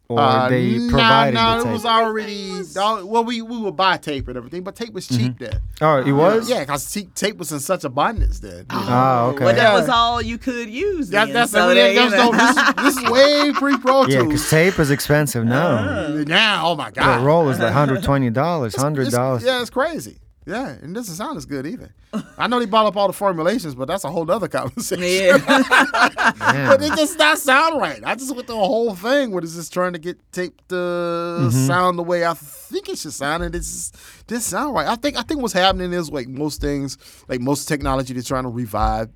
or 0.09 0.19
Uh, 0.19 0.49
they 0.49 0.77
nah, 0.77 0.89
provided 0.89 1.33
nah, 1.35 1.63
the 1.63 1.69
it 1.69 1.71
was 1.73 1.85
already 1.85 2.61
well. 2.75 3.23
We 3.23 3.41
we 3.41 3.57
would 3.59 3.75
buy 3.75 3.97
tape 3.97 4.27
and 4.27 4.35
everything, 4.37 4.63
but 4.63 4.75
tape 4.75 4.93
was 4.93 5.07
cheap 5.07 5.37
then. 5.39 5.59
oh, 5.81 5.97
it 6.01 6.11
was. 6.11 6.49
Yeah, 6.49 6.61
because 6.61 6.91
tape 7.15 7.37
was 7.37 7.51
in 7.51 7.59
such 7.59 7.83
abundance 7.83 8.39
then. 8.39 8.65
Oh, 8.71 8.79
know? 8.79 9.31
Okay. 9.35 9.45
Well, 9.45 9.55
that 9.55 9.61
Yeah. 9.73 9.79
was 9.79 9.89
all 9.89 10.21
you 10.21 10.37
could 10.39 10.69
use. 10.69 11.09
That, 11.09 11.25
then, 11.25 11.33
that's 11.35 11.51
so 11.51 11.67
that, 11.69 11.73
that, 11.75 11.93
you 11.93 12.09
that's 12.09 12.15
no, 12.15 12.31
this, 12.31 12.95
this 12.95 13.03
is 13.03 13.09
way 13.11 13.51
pre 13.53 13.77
Pro 13.77 14.05
Yeah, 14.07 14.19
Tools. 14.19 14.27
because 14.27 14.49
tape 14.49 14.79
is 14.79 14.89
expensive 14.91 15.45
now. 15.45 15.67
Uh-huh. 15.77 16.23
now, 16.27 16.67
oh 16.67 16.75
my 16.75 16.89
god, 16.91 17.19
The 17.19 17.25
roll 17.25 17.49
is 17.49 17.59
like 17.59 17.73
hundred 17.73 18.03
twenty 18.03 18.29
dollars, 18.31 18.75
hundred 18.75 19.03
It's- 19.07 19.13
dollars. 19.13 19.43
Yeah, 19.43 19.61
it's 19.61 19.69
crazy. 19.69 20.17
Yeah, 20.45 20.69
and 20.69 20.91
it 20.91 20.93
doesn't 20.93 21.15
sound 21.15 21.37
as 21.37 21.45
good 21.45 21.65
either. 21.65 21.93
I 22.37 22.47
know 22.47 22.59
they 22.59 22.65
bought 22.65 22.85
up 22.85 22.97
all 22.97 23.07
the 23.07 23.13
formulations, 23.13 23.75
but 23.75 23.87
that's 23.87 24.03
a 24.03 24.09
whole 24.11 24.29
other 24.29 24.47
conversation. 24.59 25.03
yeah. 25.03 25.37
but 26.67 26.81
it 26.81 26.93
does 26.95 27.15
not 27.17 27.37
sound 27.37 27.79
right. 27.79 28.01
I 28.05 28.15
just 28.15 28.33
went 28.35 28.47
through 28.47 28.57
a 28.61 28.65
whole 28.65 28.93
thing 28.95 29.31
where 29.31 29.43
it's 29.43 29.55
just 29.55 29.73
trying 29.73 29.93
to 29.93 29.99
get 29.99 30.19
tape 30.31 30.55
to 30.69 30.75
Mm-hmm. 30.75 31.49
sound 31.67 31.97
the 31.97 32.03
way 32.03 32.25
I 32.25 32.33
think 32.33 32.89
it 32.89 32.97
should 32.97 33.13
sound, 33.13 33.43
and 33.43 33.55
it's 33.55 33.71
just 33.71 34.27
didn't 34.27 34.43
sound 34.43 34.73
right. 34.75 34.87
I 34.87 34.95
think 34.95 35.17
I 35.17 35.21
think 35.21 35.41
what's 35.41 35.53
happening 35.53 35.93
is 35.93 36.11
like 36.11 36.27
most 36.27 36.61
things, 36.61 36.97
like 37.27 37.39
most 37.39 37.65
technology, 37.67 38.13
they're 38.13 38.23
trying 38.23 38.43
to 38.43 38.49
revive. 38.49 39.09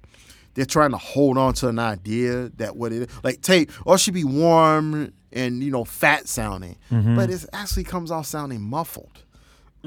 They're 0.53 0.65
trying 0.65 0.91
to 0.91 0.97
hold 0.97 1.37
on 1.37 1.53
to 1.55 1.67
an 1.67 1.77
idea 1.77 2.49
that 2.55 2.75
what 2.75 2.91
it 2.91 3.09
like 3.23 3.41
tape 3.41 3.71
or 3.85 3.97
should 3.97 4.15
be 4.15 4.23
warm 4.23 5.13
and 5.31 5.61
you 5.61 5.69
know 5.71 5.83
fat 5.83 6.27
sounding, 6.27 6.77
Mm-hmm. 6.91 7.15
but 7.15 7.29
it 7.29 7.45
actually 7.53 7.83
comes 7.83 8.09
off 8.11 8.25
sounding 8.25 8.61
muffled. 8.61 9.23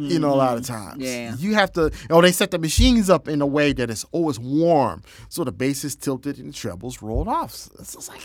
You 0.08 0.18
know, 0.18 0.32
a 0.32 0.36
lot 0.36 0.56
of 0.56 0.64
mm-hmm. 0.64 0.88
times. 0.90 1.02
Yeah. 1.02 1.34
You 1.38 1.54
have 1.54 1.72
to, 1.72 1.90
oh, 2.10 2.20
they 2.20 2.32
set 2.32 2.50
the 2.50 2.58
machines 2.58 3.10
up 3.10 3.28
in 3.28 3.40
a 3.42 3.46
way 3.46 3.72
that 3.72 3.90
it's 3.90 4.04
always 4.12 4.38
warm. 4.38 5.02
So 5.28 5.44
the 5.44 5.52
bass 5.52 5.84
is 5.84 5.96
tilted 5.96 6.38
and 6.38 6.50
the 6.50 6.52
trebles 6.52 7.02
rolled 7.02 7.28
off. 7.28 7.52
So 7.52 7.70
It's 7.78 7.94
just 7.94 8.08
like, 8.08 8.20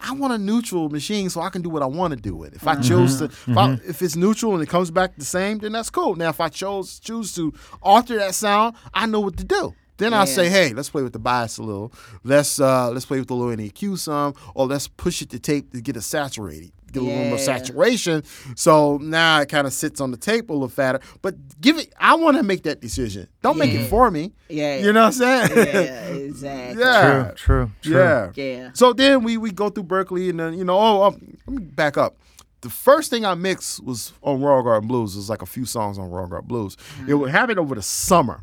I 0.00 0.12
want 0.12 0.32
a 0.32 0.38
neutral 0.38 0.88
machine 0.88 1.30
so 1.30 1.40
I 1.40 1.50
can 1.50 1.62
do 1.62 1.70
what 1.70 1.82
I 1.82 1.86
want 1.86 2.12
to 2.14 2.20
do 2.20 2.34
with 2.34 2.52
it. 2.52 2.56
If 2.56 2.66
I 2.66 2.74
mm-hmm. 2.74 2.82
chose 2.82 3.18
to, 3.18 3.24
if, 3.24 3.48
I, 3.48 3.68
mm-hmm. 3.68 3.90
if 3.90 4.02
it's 4.02 4.16
neutral 4.16 4.54
and 4.54 4.62
it 4.62 4.68
comes 4.68 4.90
back 4.90 5.16
the 5.16 5.24
same, 5.24 5.58
then 5.58 5.72
that's 5.72 5.90
cool. 5.90 6.16
Now, 6.16 6.28
if 6.28 6.40
I 6.40 6.48
chose 6.48 7.00
choose 7.00 7.34
to 7.36 7.52
alter 7.82 8.18
that 8.18 8.34
sound, 8.34 8.76
I 8.92 9.06
know 9.06 9.20
what 9.20 9.36
to 9.38 9.44
do. 9.44 9.74
Then 9.98 10.12
I 10.12 10.26
say, 10.26 10.50
hey, 10.50 10.74
let's 10.74 10.90
play 10.90 11.02
with 11.02 11.14
the 11.14 11.18
bias 11.18 11.56
a 11.56 11.62
little. 11.62 11.90
Let's 12.22 12.60
uh, 12.60 12.90
let's 12.90 13.06
play 13.06 13.18
with 13.18 13.28
the 13.28 13.34
low 13.34 13.48
end 13.48 13.60
EQ 13.60 13.98
some, 13.98 14.34
or 14.54 14.66
let's 14.66 14.88
push 14.88 15.22
it 15.22 15.30
to 15.30 15.38
tape 15.38 15.72
to 15.72 15.80
get 15.80 15.96
it 15.96 16.02
saturated, 16.02 16.72
get 17.00 17.02
a 17.02 17.06
little 17.06 17.28
more 17.30 17.38
saturation. 17.38 18.22
So 18.54 18.98
now 18.98 19.40
it 19.40 19.48
kind 19.48 19.66
of 19.66 19.72
sits 19.72 20.00
on 20.00 20.10
the 20.10 20.16
table 20.16 20.54
a 20.54 20.56
little 20.56 20.68
fatter. 20.68 21.00
But 21.22 21.60
give 21.60 21.78
it. 21.78 21.92
I 21.98 22.14
want 22.14 22.36
to 22.36 22.42
make 22.42 22.62
that 22.64 22.80
decision. 22.80 23.28
Don't 23.42 23.58
make 23.58 23.72
it 23.72 23.86
for 23.88 24.10
me. 24.10 24.32
Yeah. 24.48 24.78
You 24.78 24.92
know 24.92 25.02
what 25.02 25.06
I'm 25.06 25.12
saying? 25.12 25.50
yeah, 25.56 26.06
exactly. 26.08 26.82
Yeah. 26.82 27.30
True, 27.34 27.34
true, 27.34 27.70
true. 27.82 28.00
Yeah. 28.00 28.30
Yeah. 28.34 28.70
So 28.74 28.92
then 28.92 29.22
we 29.22 29.36
we 29.36 29.50
go 29.50 29.68
through 29.68 29.84
Berklee 29.84 30.30
and 30.30 30.40
then 30.40 30.54
you 30.54 30.64
know 30.64 30.78
oh, 30.78 31.02
oh 31.02 31.16
let 31.46 31.48
me 31.48 31.64
back 31.64 31.96
up. 31.96 32.16
The 32.62 32.70
first 32.70 33.10
thing 33.10 33.24
I 33.24 33.34
mixed 33.34 33.84
was 33.84 34.12
on 34.22 34.40
Royal 34.40 34.62
Garden 34.62 34.88
Blues. 34.88 35.14
It 35.14 35.18
was 35.18 35.30
like 35.30 35.42
a 35.42 35.46
few 35.46 35.64
songs 35.64 35.98
on 35.98 36.10
Royal 36.10 36.26
Garden 36.26 36.48
Blues. 36.48 36.74
It 36.74 37.02
mm-hmm. 37.02 37.18
would 37.18 37.30
happen 37.30 37.58
over 37.58 37.74
the 37.74 37.82
summer. 37.82 38.42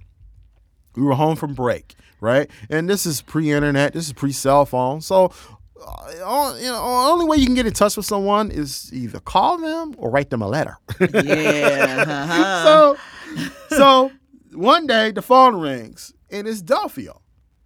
We 0.96 1.04
were 1.04 1.16
home 1.16 1.36
from 1.36 1.56
break, 1.56 1.96
right? 2.22 2.50
And 2.70 2.88
this 2.88 3.06
is 3.06 3.22
pre-internet. 3.22 3.94
This 3.94 4.08
is 4.08 4.13
pre-cell 4.13 4.66
phone. 4.66 5.02
So, 5.02 5.34
all- 6.24 6.58
you 6.58 6.65
know, 6.65 6.82
only 7.12 7.26
way 7.26 7.38
you 7.38 7.46
can 7.46 7.56
get 7.56 7.65
in 7.65 7.74
touch 7.74 7.96
with 7.98 8.06
someone 8.06 8.52
is 8.52 8.89
either 8.93 9.19
call 9.19 9.58
them 9.58 9.93
or 9.98 10.10
write 10.10 10.30
them 10.30 10.41
a 10.41 10.48
letter. 10.48 10.78
Yeah. 11.00 12.06
uh-huh. 12.08 12.63
so, 13.69 13.76
so 13.76 14.12
one 14.54 14.88
day 14.88 15.12
the 15.12 15.22
phone 15.22 15.56
rings 15.56 16.13
and 16.32 16.48
it's 16.48 16.62
Delfeayo. 16.62 17.19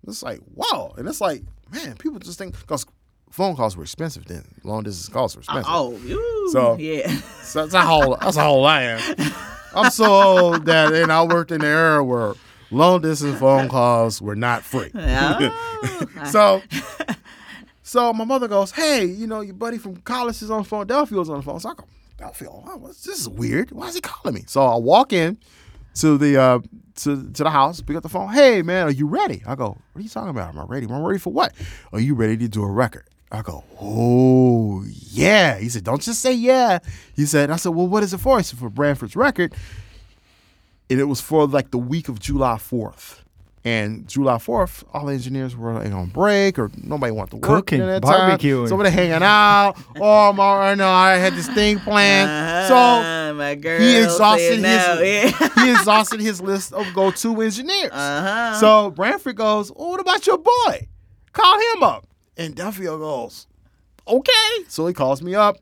It's 0.08 0.24
like 0.24 0.40
whoa, 0.56 0.94
and 0.98 1.08
it's 1.08 1.20
like 1.22 1.44
man, 1.72 1.96
people 1.98 2.20
just 2.20 2.38
think 2.38 2.58
because 2.60 2.86
phone 3.30 3.56
calls 3.56 3.76
were 3.76 3.84
expensive 3.84 4.26
then. 4.26 4.44
Long 4.64 4.84
distance 4.84 5.10
calls 5.10 5.36
were 5.36 5.42
expensive. 5.42 5.66
oh, 5.74 5.94
ooh, 5.94 6.50
So- 6.52 6.78
yeah. 6.78 7.12
So 7.44 7.66
that's 7.66 7.74
how 7.86 8.04
old, 8.04 8.20
that's 8.22 8.36
how 8.38 8.52
old 8.52 8.68
I 8.68 8.84
am. 8.84 9.34
I'm 9.74 9.90
so 9.92 10.06
old 10.06 10.66
that 10.66 10.94
and 10.94 11.12
I 11.12 11.24
worked 11.24 11.52
in 11.52 11.62
the 11.62 11.68
era 11.68 12.04
where 12.04 12.34
long 12.72 13.02
distance 13.02 13.40
phone 13.40 13.70
calls 13.70 14.22
were 14.22 14.36
not 14.36 14.64
free. 14.64 14.92
Oh, 14.96 16.06
so 16.32 16.62
so 17.88 18.12
my 18.12 18.26
mother 18.26 18.50
goes, 18.50 18.72
Hey, 18.72 19.06
you 19.06 19.28
know, 19.28 19.40
your 19.40 19.54
buddy 19.54 19.78
from 19.78 19.96
college 19.98 20.42
is 20.42 20.52
on 20.52 20.64
the 20.64 20.68
phone, 20.68 20.88
Delfeayo's 20.88 21.30
on 21.30 21.38
the 21.38 21.42
phone. 21.42 21.62
So 21.62 21.70
I 21.70 21.74
go, 21.74 21.86
Delfeayo, 22.18 22.66
wow, 22.66 22.86
this 22.88 23.08
is 23.08 23.30
weird. 23.30 23.72
Why 23.72 23.88
is 23.88 23.96
he 23.96 24.02
calling 24.02 24.36
me? 24.36 24.44
So 24.46 24.62
I 24.62 24.76
walk 24.76 25.14
in 25.14 25.38
to 25.96 26.18
the 26.18 26.36
uh 26.38 26.60
to, 26.96 27.32
to 27.32 27.44
the 27.44 27.50
house, 27.50 27.80
pick 27.80 27.96
up 27.96 28.04
the 28.04 28.10
phone. 28.10 28.34
Hey 28.34 28.62
man, 28.62 28.88
are 28.88 28.92
you 28.92 29.08
ready? 29.08 29.42
I 29.48 29.56
go, 29.56 29.70
What 29.70 30.00
are 30.00 30.02
you 30.02 30.10
talking 30.10 30.32
about? 30.32 30.50
Am 30.50 30.60
I 30.60 30.66
ready? 30.66 30.86
I'm 30.86 31.02
ready 31.02 31.18
for 31.18 31.32
what? 31.32 31.54
Are 31.94 32.02
you 32.02 32.14
ready 32.14 32.36
to 32.36 32.50
do 32.50 32.62
a 32.62 32.70
record? 32.70 33.06
I 33.32 33.42
go, 33.42 33.64
Oh 33.80 34.84
yeah. 34.86 35.58
He 35.58 35.70
said, 35.70 35.86
Don't 35.86 36.02
just 36.02 36.22
say 36.22 36.34
yeah. 36.34 36.80
He 37.16 37.26
said, 37.26 37.50
I 37.50 37.56
said, 37.56 37.70
Well, 37.70 37.88
what 37.88 38.04
is 38.04 38.14
it 38.14 38.18
for? 38.18 38.38
He 38.38 38.44
said, 38.44 38.60
for 38.60 38.70
Branford's 38.70 39.16
record. 39.16 39.56
And 40.90 41.00
it 41.00 41.06
was 41.06 41.22
for 41.22 41.48
like 41.48 41.72
the 41.72 41.78
week 41.78 42.10
of 42.10 42.20
July 42.20 42.56
4th. 42.56 43.22
And 43.68 44.08
July 44.08 44.36
4th, 44.36 44.86
all 44.94 45.08
the 45.08 45.14
engineers 45.14 45.54
were 45.54 45.74
like 45.74 45.92
on 45.92 46.06
break 46.08 46.58
or 46.58 46.72
nobody 46.82 47.12
wanted 47.12 47.32
to 47.32 47.36
work 47.38 47.66
Cooking, 47.66 47.82
at 47.82 48.02
that 48.02 48.04
barbecuing. 48.04 48.70
So 48.70 48.78
they're 48.78 48.90
hanging 48.90 49.22
out. 49.24 49.74
oh, 50.00 50.32
my, 50.32 50.74
no, 50.74 50.88
I 50.90 51.16
had 51.16 51.34
this 51.34 51.50
thing 51.50 51.80
planned. 51.80 52.68
So 52.70 52.76
Uh-huh, 52.76 53.34
my 53.34 53.56
girl 53.56 53.82
he 53.82 53.98
exhausted 53.98 54.60
his 54.60 54.62
Yeah. 54.64 55.32
he 55.66 55.72
exhausted 55.76 56.22
his 56.22 56.40
list 56.40 56.72
of 56.72 56.86
go-to 56.94 57.42
engineers. 57.42 57.92
Uh-huh. 57.92 58.54
So 58.62 58.90
Branford 58.92 59.36
goes, 59.36 59.70
oh, 59.76 59.90
"What 59.90 60.00
about 60.00 60.26
your 60.26 60.38
boy? 60.38 60.88
Call 61.34 61.60
him 61.76 61.84
up." 61.84 62.08
And 62.38 62.56
Delfeayo 62.56 62.98
goes, 63.00 63.48
"Okay." 64.08 64.64
So 64.70 64.88
he 64.88 64.94
calls 64.94 65.22
me 65.22 65.36
up. 65.36 65.58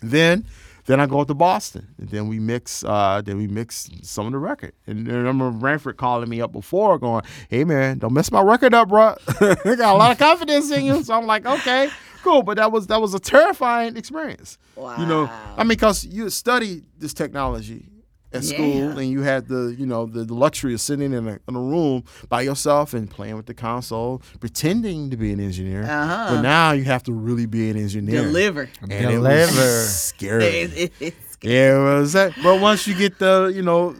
Then 0.00 0.46
Then 0.88 1.00
I 1.00 1.06
go 1.06 1.20
up 1.20 1.28
to 1.28 1.34
Boston, 1.34 1.86
and 1.98 2.08
then 2.08 2.28
we 2.28 2.38
mix. 2.38 2.82
Uh, 2.82 3.20
then 3.22 3.36
we 3.36 3.46
mix 3.46 3.90
some 4.02 4.24
of 4.24 4.32
the 4.32 4.38
record. 4.38 4.72
And 4.86 5.06
I 5.06 5.16
remember 5.16 5.50
Branford 5.50 5.98
calling 5.98 6.30
me 6.30 6.40
up 6.40 6.50
before, 6.50 6.98
going, 6.98 7.24
"Hey 7.50 7.64
man, 7.64 7.98
don't 7.98 8.14
mess 8.14 8.32
my 8.32 8.40
record 8.40 8.72
up, 8.72 8.88
bro. 8.88 9.14
I 9.38 9.56
got 9.76 9.94
a 9.94 9.98
lot 9.98 10.12
of 10.12 10.18
confidence 10.18 10.70
in 10.70 10.86
you." 10.86 11.02
So 11.02 11.12
I'm 11.12 11.26
like, 11.26 11.44
"Okay, 11.44 11.90
cool." 12.22 12.42
But 12.42 12.56
that 12.56 12.72
was 12.72 12.86
that 12.86 13.02
was 13.02 13.12
a 13.12 13.18
terrifying 13.18 13.98
experience. 13.98 14.56
Wow. 14.76 14.96
You 14.98 15.04
know, 15.04 15.30
I 15.58 15.62
mean, 15.62 15.68
because 15.68 16.06
you 16.06 16.30
study 16.30 16.84
this 16.96 17.12
technology 17.12 17.84
at 18.32 18.44
school, 18.44 18.98
and 18.98 19.10
you 19.10 19.22
had 19.22 19.48
the 19.48 19.74
you 19.78 19.86
know 19.86 20.06
the, 20.06 20.24
the 20.24 20.34
luxury 20.34 20.74
of 20.74 20.80
sitting 20.80 21.12
in 21.12 21.26
a, 21.28 21.38
in 21.48 21.54
a 21.56 21.60
room 21.60 22.04
by 22.28 22.42
yourself 22.42 22.92
and 22.94 23.10
playing 23.10 23.36
with 23.36 23.46
the 23.46 23.54
console, 23.54 24.20
pretending 24.40 25.10
to 25.10 25.16
be 25.16 25.32
an 25.32 25.40
engineer. 25.40 25.82
Uh-huh. 25.84 26.34
But 26.34 26.42
now 26.42 26.72
you 26.72 26.84
have 26.84 27.02
to 27.04 27.12
really 27.12 27.46
be 27.46 27.70
an 27.70 27.76
engineer. 27.76 28.22
Deliver. 28.22 28.68
And 28.82 28.92
it 28.92 29.02
Deliver. 29.10 29.52
was 29.56 29.94
scary. 29.98 30.44
It- 30.44 30.72
it- 30.78 30.92
it's- 31.00 31.36
Yeah, 31.40 31.76
it 31.78 31.98
was 32.00 32.12
that. 32.14 32.32
But 32.42 32.60
once 32.60 32.86
you 32.88 32.94
get 32.94 33.18
the, 33.20 33.52
you 33.54 33.62
know, 33.62 33.94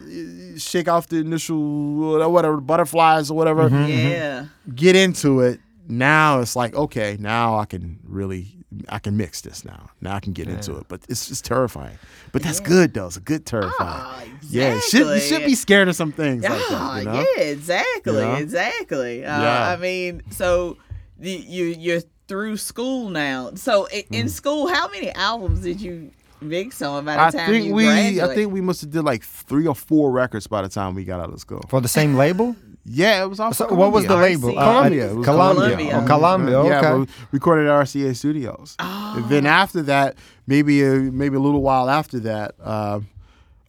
shake 0.57 0.89
off 0.89 1.07
the 1.07 1.17
initial 1.17 2.19
whatever 2.29 2.59
butterflies 2.59 3.31
or 3.31 3.37
whatever, 3.37 3.69
yeah. 3.69 4.45
get 4.75 4.95
into 4.97 5.39
it. 5.39 5.59
Now 5.87 6.41
it's 6.41 6.55
like 6.55 6.75
okay, 6.75 7.15
now 7.19 7.57
I 7.57 7.65
can 7.65 7.97
really, 8.03 8.57
I 8.87 8.99
can 8.99 9.17
mix 9.17 9.41
this 9.41 9.65
now. 9.65 9.89
Now 10.01 10.15
I 10.15 10.19
can 10.19 10.33
get 10.33 10.47
into 10.47 10.77
it. 10.77 10.85
But 10.87 11.01
it's 11.09 11.27
just 11.27 11.43
terrifying. 11.45 11.97
But 12.31 12.43
that's 12.43 12.59
good 12.59 12.93
though. 12.93 13.07
It's 13.07 13.17
a 13.17 13.21
good 13.21 13.45
terrifying. 13.45 13.73
Ah, 13.79 14.23
Yeah, 14.47 14.75
you 14.75 14.81
should, 14.81 15.07
you 15.07 15.19
should 15.19 15.45
be 15.45 15.55
scared 15.55 15.87
of 15.87 15.95
some 15.95 16.11
things 16.11 16.43
like 16.43 16.51
Yeah, 16.51 16.77
that. 16.77 16.99
You 16.99 17.05
know? 17.05 17.25
yeah, 17.37 17.43
exactly, 17.43 18.13
You 18.13 18.19
know? 18.19 18.35
exactly. 18.35 19.25
Uh, 19.25 19.41
Yeah. 19.41 19.69
I 19.69 19.75
mean, 19.77 20.21
so 20.29 20.77
the, 21.17 21.31
you 21.31 21.65
you're 21.65 22.01
through 22.27 22.57
school 22.57 23.09
now. 23.09 23.51
So 23.55 23.87
in 23.87 24.27
Mm. 24.27 24.29
school, 24.29 24.67
how 24.67 24.87
many 24.89 25.11
albums 25.13 25.61
did 25.61 25.81
you 25.81 26.11
mix 26.41 26.79
on 26.81 27.03
by 27.05 27.15
the 27.15 27.21
I 27.21 27.31
time 27.31 27.49
think 27.51 27.65
you 27.65 27.73
we, 27.73 27.85
graduated? 27.85 28.19
I 28.23 28.35
think 28.35 28.53
we 28.53 28.61
must 28.61 28.81
have 28.81 28.91
did 28.91 29.01
like 29.03 29.23
three 29.23 29.65
or 29.65 29.73
four 29.75 30.11
records 30.11 30.45
by 30.45 30.61
the 30.61 30.69
time 30.69 30.93
we 30.93 31.05
got 31.05 31.19
out 31.19 31.33
of 31.33 31.39
school. 31.39 31.65
For 31.69 31.81
the 31.81 31.87
same 31.87 32.13
label? 32.15 32.55
Yeah, 32.91 33.23
it 33.23 33.27
was 33.27 33.39
also 33.39 33.67
So 33.67 33.75
what 33.75 33.91
was 33.91 34.07
the 34.07 34.15
label? 34.15 34.51
Columbia. 34.53 35.11
It 35.11 35.15
was 35.15 35.25
Columbia. 35.25 35.63
Columbia. 35.75 36.01
Oh, 36.03 36.07
Columbia. 36.07 36.63
Yeah, 36.63 36.79
Okay. 36.79 36.93
we 36.99 37.07
recorded 37.31 37.67
at 37.67 37.71
RCA 37.85 38.15
Studios. 38.15 38.75
Oh. 38.79 39.13
And 39.17 39.29
then 39.29 39.45
after 39.45 39.83
that, 39.83 40.15
maybe 40.47 40.81
a, 40.83 40.95
maybe 40.95 41.35
a 41.35 41.39
little 41.39 41.61
while 41.61 41.87
after 41.89 42.19
that, 42.21 42.55
uh, 42.63 43.01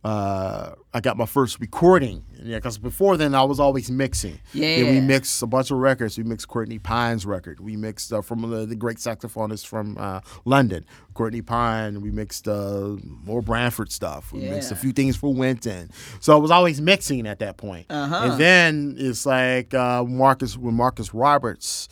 uh, 0.02 0.72
I 0.94 1.00
got 1.00 1.18
my 1.18 1.26
first 1.26 1.60
recording. 1.60 2.24
Yeah, 2.42 2.56
because 2.56 2.78
before 2.78 3.18
then 3.18 3.34
I 3.34 3.42
was 3.42 3.60
always 3.60 3.90
mixing. 3.90 4.40
Then 4.86 4.94
we 4.94 5.00
mixed 5.00 5.42
a 5.42 5.46
bunch 5.46 5.70
of 5.70 5.76
records. 5.76 6.16
We 6.16 6.24
mixed 6.24 6.48
Courtney 6.48 6.78
Pine's 6.78 7.26
record. 7.26 7.60
We 7.60 7.76
mixed 7.76 8.10
uh, 8.10 8.22
from 8.22 8.48
the, 8.48 8.64
the 8.64 8.76
great 8.76 8.96
saxophonist 8.96 9.66
from 9.66 9.98
uh, 9.98 10.20
London, 10.46 10.86
Courtney 11.12 11.42
Pine. 11.42 12.00
We 12.00 12.10
mixed 12.10 12.48
uh, 12.48 12.96
more 13.02 13.42
Branford 13.42 13.92
stuff. 13.92 14.32
We 14.32 14.40
mixed 14.40 14.72
a 14.72 14.76
few 14.76 14.92
things 14.92 15.16
for 15.16 15.34
Wynton. 15.34 15.90
So 16.20 16.32
I 16.32 16.36
was 16.38 16.50
always 16.50 16.80
mixing 16.80 17.26
at 17.26 17.40
that 17.40 17.58
point. 17.58 17.84
Uh-huh. 17.90 18.30
And 18.30 18.40
then 18.40 18.94
it's 18.98 19.26
like 19.26 19.74
uh, 19.74 20.04
Marcus 20.04 20.56
when 20.56 20.74
Marcus 20.74 21.12
Roberts 21.12 21.88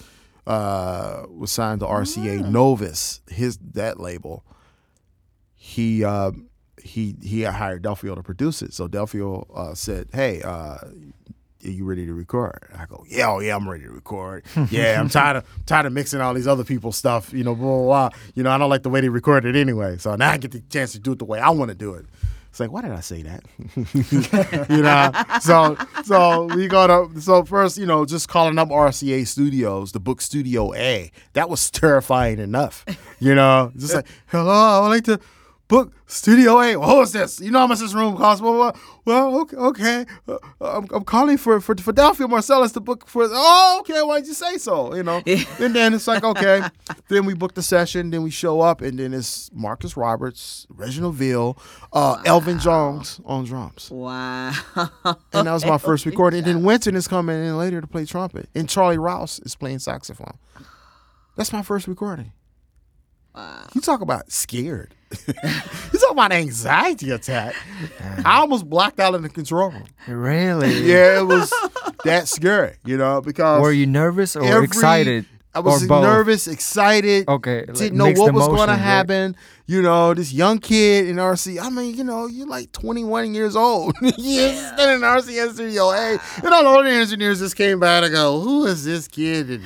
uh, 0.46 1.24
was 1.28 1.50
signed 1.52 1.80
to 1.80 1.86
RCA 1.86 2.42
Ah. 2.42 2.48
Novus, 2.48 3.20
his 3.28 3.58
that 3.74 4.00
label. 4.00 4.44
He 5.54 6.02
uh, 6.04 6.30
he 6.82 7.16
he 7.22 7.42
hired 7.42 7.82
Delfeayo 7.82 8.14
to 8.14 8.22
produce 8.22 8.62
it. 8.62 8.72
So 8.72 8.88
Delfeayo 8.88 9.46
uh, 9.54 9.74
said, 9.74 10.08
"Hey, 10.12 10.42
uh, 10.42 10.48
are 10.48 10.82
you 11.62 11.84
ready 11.84 12.06
to 12.06 12.14
record?" 12.14 12.68
I 12.76 12.86
go, 12.86 13.04
"Yeah, 13.08 13.30
oh 13.30 13.40
yeah, 13.40 13.56
I'm 13.56 13.68
ready 13.68 13.84
to 13.84 13.90
record. 13.90 14.44
Yeah, 14.70 15.00
I'm 15.00 15.08
tired 15.08 15.38
of 15.38 15.44
tired 15.66 15.86
of 15.86 15.92
mixing 15.92 16.20
all 16.20 16.34
these 16.34 16.46
other 16.46 16.64
people's 16.64 16.96
stuff. 16.96 17.32
You 17.32 17.44
know, 17.44 17.54
blah 17.54 17.66
blah. 17.66 18.08
blah. 18.08 18.18
You 18.34 18.42
know, 18.42 18.50
I 18.50 18.58
don't 18.58 18.70
like 18.70 18.82
the 18.82 18.90
way 18.90 19.00
they 19.00 19.08
record 19.08 19.44
it 19.44 19.56
anyway. 19.56 19.98
So 19.98 20.14
now 20.16 20.30
I 20.30 20.36
get 20.38 20.52
the 20.52 20.60
chance 20.60 20.92
to 20.92 20.98
do 20.98 21.12
it 21.12 21.18
the 21.18 21.24
way 21.24 21.40
I 21.40 21.50
want 21.50 21.70
to 21.70 21.74
do 21.74 21.94
it." 21.94 22.06
It's 22.50 22.60
like, 22.60 22.72
why 22.72 22.80
did 22.80 22.92
I 22.92 23.00
say 23.00 23.22
that? 23.22 23.44
you 24.70 24.82
know, 24.82 25.12
so 25.40 25.76
so 26.02 26.44
we 26.56 26.66
go 26.66 26.86
to 26.86 27.20
so 27.20 27.44
first, 27.44 27.76
you 27.76 27.84
know, 27.86 28.06
just 28.06 28.28
calling 28.28 28.58
up 28.58 28.70
RCA 28.70 29.26
Studios, 29.26 29.92
the 29.92 30.00
book 30.00 30.20
Studio 30.20 30.74
A. 30.74 31.12
That 31.34 31.50
was 31.50 31.70
terrifying 31.70 32.38
enough. 32.38 32.84
You 33.20 33.34
know, 33.34 33.70
just 33.76 33.94
like, 33.94 34.06
hello, 34.26 34.50
I 34.50 34.80
would 34.80 34.88
like 34.88 35.04
to 35.04 35.20
book 35.68 35.92
Studio 36.06 36.60
A. 36.60 36.76
What 36.76 36.96
was 36.96 37.12
this? 37.12 37.40
You 37.40 37.50
know 37.50 37.60
how 37.60 37.66
much 37.66 37.78
this 37.78 37.94
room 37.94 38.16
costs? 38.16 38.42
Well, 38.42 38.58
well, 38.58 38.76
well 39.04 39.40
okay, 39.42 39.56
okay. 39.56 40.06
Uh, 40.26 40.38
I'm, 40.60 40.86
I'm 40.90 41.04
calling 41.04 41.36
for 41.36 41.60
for 41.60 41.76
Philadelphia 41.76 42.26
Marsalis 42.26 42.72
to 42.72 42.80
book 42.80 43.06
for. 43.06 43.24
Oh, 43.28 43.76
okay. 43.80 44.02
Why 44.02 44.20
did 44.20 44.28
you 44.28 44.34
say 44.34 44.56
so? 44.56 44.94
You 44.94 45.02
know, 45.02 45.22
and 45.26 45.76
then 45.76 45.94
it's 45.94 46.06
like, 46.06 46.24
okay. 46.24 46.62
then 47.08 47.26
we 47.26 47.34
book 47.34 47.54
the 47.54 47.62
session. 47.62 48.10
Then 48.10 48.22
we 48.22 48.30
show 48.30 48.60
up, 48.60 48.80
and 48.80 48.98
then 48.98 49.12
it's 49.12 49.50
Marcus 49.52 49.96
Roberts, 49.96 50.66
Reginald 50.70 51.14
Veal, 51.14 51.58
uh, 51.92 52.22
Elvin 52.24 52.58
Jones 52.58 53.20
on 53.24 53.44
drums. 53.44 53.90
wow. 53.90 54.52
And 55.32 55.46
that 55.46 55.52
was 55.52 55.66
my 55.66 55.78
first 55.88 56.06
recording. 56.06 56.38
And 56.38 56.46
then 56.46 56.62
Wynton 56.64 56.96
is 56.96 57.06
coming 57.06 57.36
in 57.36 57.56
later 57.58 57.80
to 57.80 57.86
play 57.86 58.06
trumpet. 58.06 58.48
And 58.54 58.68
Charlie 58.68 58.98
Rouse 58.98 59.38
is 59.40 59.54
playing 59.54 59.80
saxophone. 59.80 60.38
That's 61.36 61.52
my 61.52 61.62
first 61.62 61.86
recording. 61.86 62.32
Wow. 63.34 63.68
You 63.74 63.80
talk 63.80 64.00
about 64.00 64.32
scared. 64.32 64.94
you 65.26 65.98
talk 65.98 66.10
about 66.12 66.32
anxiety 66.32 67.10
attack. 67.10 67.54
I 68.24 68.38
almost 68.40 68.68
blacked 68.68 69.00
out 69.00 69.14
in 69.14 69.22
the 69.22 69.28
control 69.28 69.70
room. 69.70 69.84
Really? 70.06 70.78
Yeah, 70.88 71.20
it 71.20 71.26
was 71.26 71.52
that 72.04 72.28
scary, 72.28 72.76
you 72.84 72.96
know, 72.96 73.20
because 73.20 73.60
Were 73.60 73.72
you 73.72 73.86
nervous 73.86 74.36
or 74.36 74.44
every- 74.44 74.64
excited? 74.64 75.26
I 75.54 75.60
was 75.60 75.82
nervous, 75.82 76.46
excited. 76.46 77.28
Okay, 77.28 77.64
like 77.66 77.74
didn't 77.76 77.98
know 77.98 78.12
what 78.12 78.32
was 78.32 78.46
going 78.46 78.58
to 78.58 78.64
emotions, 78.64 78.68
right? 78.68 78.78
happen. 78.78 79.36
You 79.66 79.82
know, 79.82 80.14
this 80.14 80.32
young 80.32 80.58
kid 80.58 81.08
in 81.08 81.16
RC. 81.16 81.60
I 81.60 81.68
mean, 81.68 81.96
you 81.96 82.04
know, 82.04 82.26
you're 82.26 82.46
like 82.46 82.70
21 82.72 83.34
years 83.34 83.56
old. 83.56 83.96
you're 84.02 84.12
standing 84.52 84.96
in 84.96 85.00
RCA 85.00 85.52
studio. 85.52 85.90
Hey, 85.90 86.18
and 86.44 86.54
all 86.54 86.62
the 86.62 86.68
other 86.68 86.88
engineers 86.88 87.40
just 87.40 87.56
came 87.56 87.80
by 87.80 88.02
to 88.02 88.10
go, 88.10 88.40
"Who 88.40 88.66
is 88.66 88.84
this 88.84 89.08
kid?" 89.08 89.50
And 89.50 89.62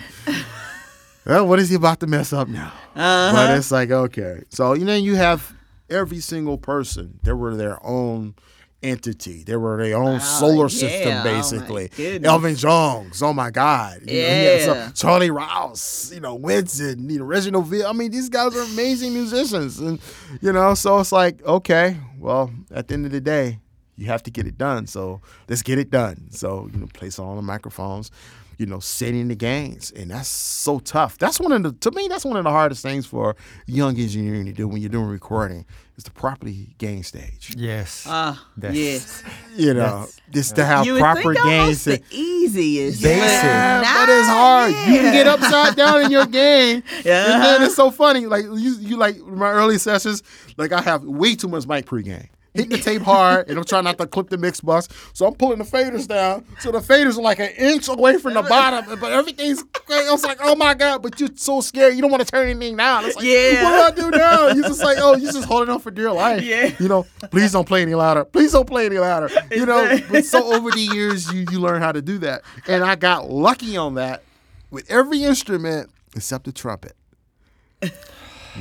well, 1.26 1.46
what 1.46 1.58
is 1.58 1.68
he 1.68 1.76
about 1.76 2.00
to 2.00 2.06
mess 2.06 2.32
up 2.32 2.48
now? 2.48 2.72
Uh-huh. 2.94 3.32
But 3.32 3.56
it's 3.58 3.70
like 3.70 3.90
okay. 3.90 4.42
So 4.50 4.72
you 4.74 4.84
know, 4.84 4.94
you 4.96 5.14
have 5.16 5.54
every 5.90 6.20
single 6.20 6.58
person. 6.58 7.18
They 7.22 7.32
were 7.32 7.54
their 7.56 7.84
own 7.84 8.34
entity. 8.82 9.44
They 9.44 9.56
were 9.56 9.76
their 9.82 9.96
own 9.96 10.18
solar 10.20 10.64
yeah. 10.64 10.68
system, 10.68 11.12
Oh, 11.18 11.22
basically. 11.22 11.88
goodness. 11.96 12.28
Elvin 12.28 12.56
Jones. 12.56 13.22
Oh 13.22 13.32
my 13.32 13.50
God. 13.50 14.00
You 14.06 14.22
know, 14.22 14.58
some- 14.60 14.76
Yeah. 14.76 14.90
Charlie 14.92 15.30
Rouse. 15.30 16.10
You 16.12 16.20
know, 16.20 16.34
Wynton. 16.34 17.08
You 17.08 17.20
know, 17.20 17.24
Reginald 17.24 17.66
Veal. 17.66 17.86
I 17.86 17.92
mean, 17.92 18.10
these 18.10 18.28
guys 18.28 18.56
are 18.56 18.62
amazing 18.62 19.12
musicians, 19.14 19.78
and 19.78 20.00
you 20.40 20.52
know, 20.52 20.74
so 20.74 20.98
it's 20.98 21.12
like 21.12 21.44
okay. 21.44 21.96
Well, 22.18 22.50
at 22.72 22.88
the 22.88 22.94
end 22.94 23.06
of 23.06 23.12
the 23.12 23.20
day, 23.20 23.60
you 23.96 24.06
have 24.06 24.22
to 24.24 24.30
get 24.32 24.46
it 24.46 24.58
done. 24.58 24.86
So 24.88 25.20
let's 25.48 25.62
get 25.62 25.78
it 25.78 25.90
done. 25.90 26.28
So 26.30 26.68
you 26.72 26.78
know, 26.80 26.86
place 26.92 27.18
on 27.20 27.36
the 27.36 27.42
microphones. 27.42 28.10
You 28.58 28.66
know, 28.66 28.78
setting 28.80 29.28
the 29.28 29.34
gains, 29.34 29.90
and 29.90 30.10
that's 30.10 30.28
so 30.28 30.78
tough. 30.78 31.18
That's 31.18 31.40
one 31.40 31.52
of 31.52 31.62
the 31.62 31.72
to 31.72 31.90
me. 31.96 32.06
That's 32.08 32.24
one 32.24 32.36
of 32.36 32.44
the 32.44 32.50
hardest 32.50 32.82
things 32.82 33.06
for 33.06 33.34
young 33.66 33.98
engineering 33.98 34.46
to 34.46 34.52
do 34.52 34.68
when 34.68 34.80
you're 34.80 34.90
doing 34.90 35.06
recording 35.08 35.64
is 35.96 36.04
to 36.04 36.10
properly 36.12 36.68
gain 36.78 37.02
stage. 37.02 37.54
Yes. 37.56 38.04
Ah, 38.08 38.46
That's- 38.56 38.76
yes. 38.78 39.22
You 39.56 39.74
know, 39.74 40.06
just 40.30 40.54
to 40.56 40.64
have 40.64 40.86
You 40.86 40.98
proper 40.98 41.34
think 41.34 41.44
gain 41.44 41.60
almost 41.60 41.84
the 41.86 42.02
easiest. 42.10 43.02
Basic. 43.02 43.22
Yeah, 43.22 43.82
Nah, 43.84 44.06
but 44.06 44.12
it's 44.12 44.28
hard. 44.28 44.70
You 44.70 45.00
can 45.00 45.12
get 45.12 45.26
upside 45.26 45.76
down 45.76 46.02
in 46.02 46.10
your 46.10 46.26
game. 46.42 46.82
Yeah. 47.04 47.34
And 47.34 47.42
then 47.42 47.62
it's 47.64 47.74
so 47.74 47.90
funny. 47.90 48.26
Like 48.26 48.44
you, 48.44 48.76
you 48.78 48.96
like 48.96 49.18
my 49.18 49.50
early 49.50 49.78
sessions. 49.78 50.22
Like 50.56 50.72
I 50.72 50.80
have 50.82 51.04
way 51.04 51.34
too 51.34 51.48
much 51.48 51.66
mic 51.66 51.86
pregame. 51.86 52.28
Hitting 52.54 52.70
the 52.70 52.78
tape 52.78 53.00
hard, 53.00 53.48
and 53.48 53.56
I'm 53.58 53.64
trying 53.64 53.84
not 53.84 53.96
to 53.96 54.06
clip 54.06 54.28
the 54.28 54.36
mix 54.36 54.60
bus. 54.60 54.86
So 55.14 55.26
I'm 55.26 55.32
pulling 55.32 55.58
the 55.58 55.64
faders 55.64 56.06
down. 56.06 56.44
So 56.60 56.70
the 56.70 56.80
faders 56.80 57.16
are 57.16 57.22
like 57.22 57.38
an 57.38 57.48
inch 57.56 57.88
away 57.88 58.18
from 58.18 58.34
the 58.34 58.42
bottom, 58.42 58.98
but 59.00 59.10
everything's. 59.10 59.64
I 59.88 60.10
was 60.10 60.22
like, 60.22 60.36
oh 60.42 60.54
my 60.54 60.74
god! 60.74 61.02
But 61.02 61.18
you're 61.18 61.30
so 61.34 61.62
scared. 61.62 61.94
You 61.94 62.02
don't 62.02 62.10
want 62.10 62.22
to 62.26 62.30
turn 62.30 62.48
anything 62.48 62.76
down. 62.76 63.06
It's 63.06 63.16
like, 63.16 63.24
Yeah. 63.24 63.62
what 63.64 63.96
do 63.96 64.02
I 64.04 64.10
do 64.10 64.16
now? 64.18 64.48
You're 64.48 64.68
just 64.68 64.82
like, 64.84 64.98
oh, 65.00 65.16
you're 65.16 65.32
just 65.32 65.46
holding 65.48 65.72
on 65.72 65.80
for 65.80 65.90
dear 65.90 66.12
life. 66.12 66.42
Yeah. 66.42 66.74
You 66.78 66.88
know, 66.88 67.06
please 67.30 67.52
don't 67.52 67.66
play 67.66 67.80
any 67.80 67.94
louder. 67.94 68.24
Please 68.26 68.52
don't 68.52 68.66
play 68.66 68.84
any 68.84 68.98
louder. 68.98 69.30
You 69.50 69.64
know, 69.64 69.98
but 70.10 70.24
so 70.26 70.52
over 70.52 70.70
the 70.70 70.80
years, 70.92 71.32
you 71.32 71.46
you 71.50 71.58
learn 71.58 71.80
how 71.80 71.92
to 71.92 72.02
do 72.02 72.18
that, 72.18 72.42
and 72.68 72.84
I 72.84 72.96
got 72.96 73.30
lucky 73.30 73.78
on 73.78 73.94
that 73.94 74.24
with 74.70 74.90
every 74.90 75.22
instrument 75.22 75.90
except 76.14 76.44
the 76.44 76.52
trumpet. 76.52 76.94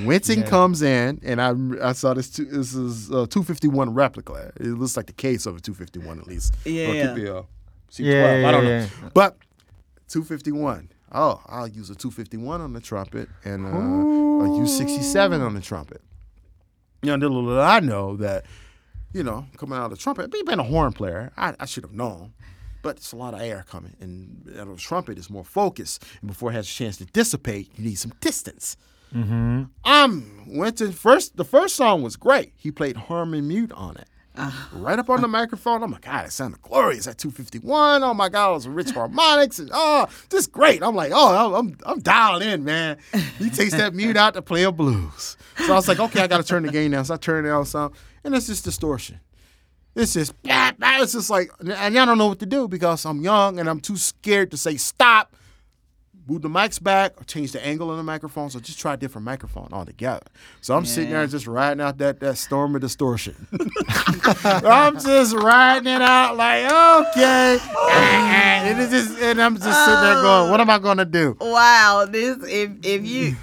Wynton 0.05 0.39
Yeah. 0.39 0.47
comes 0.47 0.81
in, 0.81 1.19
and 1.23 1.41
I 1.41 1.53
I 1.89 1.93
saw 1.93 2.13
this. 2.13 2.29
Two, 2.29 2.45
this 2.45 2.73
is 2.73 3.09
a 3.09 3.27
251 3.27 3.93
replica. 3.93 4.51
It 4.57 4.67
looks 4.67 4.95
like 4.95 5.07
the 5.07 5.13
case 5.13 5.45
of 5.45 5.57
a 5.57 5.59
251 5.59 6.19
at 6.19 6.27
least. 6.27 6.53
Or 6.65 6.69
Yeah. 6.69 7.07
could 7.07 7.15
be 7.15 7.27
a 7.27 7.43
C12. 7.91 8.05
Yeah, 8.41 8.47
I 8.47 8.51
don't 8.51 8.63
yeah, 8.65 8.69
know. 8.69 8.87
yeah. 9.03 9.09
But 9.13 9.37
251. 10.07 10.89
Oh, 11.13 11.41
I'll 11.47 11.67
use 11.67 11.89
a 11.89 11.95
251 11.95 12.61
on 12.61 12.71
the 12.73 12.79
trumpet 12.79 13.27
and 13.43 13.65
uh, 13.65 13.69
a 13.69 14.47
U67 14.59 15.41
on 15.45 15.53
the 15.55 15.61
trumpet. 15.61 16.01
You 17.01 17.09
know, 17.17 17.27
little 17.27 17.45
did 17.47 17.57
I 17.59 17.81
know 17.81 18.15
that, 18.17 18.45
you 19.11 19.23
know, 19.23 19.45
coming 19.57 19.77
out 19.77 19.85
of 19.85 19.91
the 19.91 19.97
trumpet, 19.97 20.31
being 20.31 20.59
a 20.59 20.63
horn 20.63 20.93
player, 20.93 21.31
I, 21.35 21.53
I 21.59 21.65
should 21.65 21.83
have 21.83 21.93
known. 21.93 22.33
But 22.83 22.95
it's 22.97 23.11
a 23.11 23.15
lot 23.17 23.33
of 23.33 23.41
air 23.41 23.65
coming, 23.69 23.95
and 23.99 24.47
out 24.57 24.67
of 24.67 24.75
the 24.77 24.81
trumpet 24.81 25.17
is 25.19 25.29
more 25.29 25.43
focused. 25.43 26.03
And 26.21 26.29
before 26.29 26.49
it 26.51 26.53
has 26.55 26.65
a 26.67 26.71
chance 26.71 26.97
to 26.97 27.05
dissipate, 27.05 27.71
you 27.77 27.83
need 27.85 27.95
some 27.95 28.13
distance. 28.21 28.77
Mm-hmm. 29.13 29.63
I'm 29.83 30.57
went 30.57 30.77
to 30.79 30.91
first. 30.91 31.37
The 31.37 31.45
first 31.45 31.75
song 31.75 32.01
was 32.01 32.15
great. 32.15 32.53
He 32.55 32.71
played 32.71 32.95
Harmon 32.95 33.47
Mute 33.47 33.71
on 33.73 33.97
it. 33.97 34.07
right 34.73 34.97
up 34.97 35.09
on 35.09 35.21
the 35.21 35.27
microphone. 35.27 35.83
I'm 35.83 35.91
like, 35.91 36.03
God, 36.03 36.25
it 36.25 36.31
sounded 36.31 36.61
glorious 36.61 37.05
at 37.05 37.17
251. 37.17 38.01
Oh 38.01 38.13
my 38.13 38.29
God, 38.29 38.51
it 38.51 38.53
was 38.53 38.67
rich 38.67 38.91
harmonics 38.91 39.59
and 39.59 39.69
oh, 39.73 40.07
this 40.29 40.47
great. 40.47 40.81
I'm 40.81 40.95
like, 40.95 41.11
oh, 41.13 41.55
I'm 41.55 41.77
I'm 41.85 41.99
dialed 41.99 42.41
in, 42.41 42.63
man. 42.63 42.97
He 43.37 43.49
takes 43.49 43.71
that 43.73 43.93
mute 43.93 44.17
out 44.17 44.33
to 44.35 44.41
play 44.41 44.63
a 44.63 44.71
blues. 44.71 45.37
So 45.57 45.73
I 45.73 45.75
was 45.75 45.87
like, 45.87 45.99
okay, 45.99 46.21
I 46.21 46.27
got 46.27 46.37
to 46.37 46.43
turn 46.43 46.63
the 46.63 46.71
gain 46.71 46.91
down. 46.91 47.05
So 47.05 47.13
I 47.13 47.17
turned 47.17 47.45
it 47.45 47.49
down 47.49 47.65
some, 47.65 47.91
and 48.23 48.33
it's 48.33 48.47
just 48.47 48.63
distortion. 48.63 49.19
It's 49.95 50.13
just, 50.13 50.33
it's 50.45 51.11
just 51.11 51.29
like, 51.29 51.51
and 51.59 51.73
I 51.73 51.89
don't 51.89 52.17
know 52.17 52.27
what 52.27 52.39
to 52.39 52.45
do 52.45 52.67
because 52.67 53.05
I'm 53.05 53.21
young 53.21 53.59
and 53.59 53.69
I'm 53.69 53.81
too 53.81 53.97
scared 53.97 54.51
to 54.51 54.57
say 54.57 54.77
stop 54.77 55.30
move 56.27 56.41
the 56.41 56.49
mics 56.49 56.81
back 56.81 57.19
or 57.19 57.23
change 57.23 57.51
the 57.51 57.65
angle 57.65 57.89
of 57.91 57.97
the 57.97 58.03
microphone. 58.03 58.49
So 58.49 58.59
just 58.59 58.79
try 58.79 58.93
a 58.93 58.97
different 58.97 59.25
microphone 59.25 59.69
altogether. 59.71 60.25
So 60.61 60.75
I'm 60.75 60.85
sitting 60.85 61.09
there 61.11 61.25
just 61.27 61.47
riding 61.47 61.81
out 61.81 61.97
that 61.99 62.19
that 62.19 62.37
storm 62.37 62.75
of 62.75 62.81
distortion. 62.81 63.47
I'm 64.43 64.99
just 64.99 65.35
riding 65.35 65.87
it 65.93 66.01
out 66.01 66.37
like 66.37 66.65
okay, 66.65 67.57
and 67.73 68.79
it's 68.81 68.91
just 68.91 69.19
and 69.21 69.41
I'm 69.41 69.55
just 69.57 69.85
sitting 69.85 70.01
there 70.01 70.21
going, 70.21 70.51
what 70.51 70.59
am 70.59 70.69
I 70.69 70.79
gonna 70.79 71.05
do? 71.05 71.37
Wow, 71.39 72.05
this 72.09 72.37
if 72.43 72.71
if 72.83 73.05
you 73.05 73.35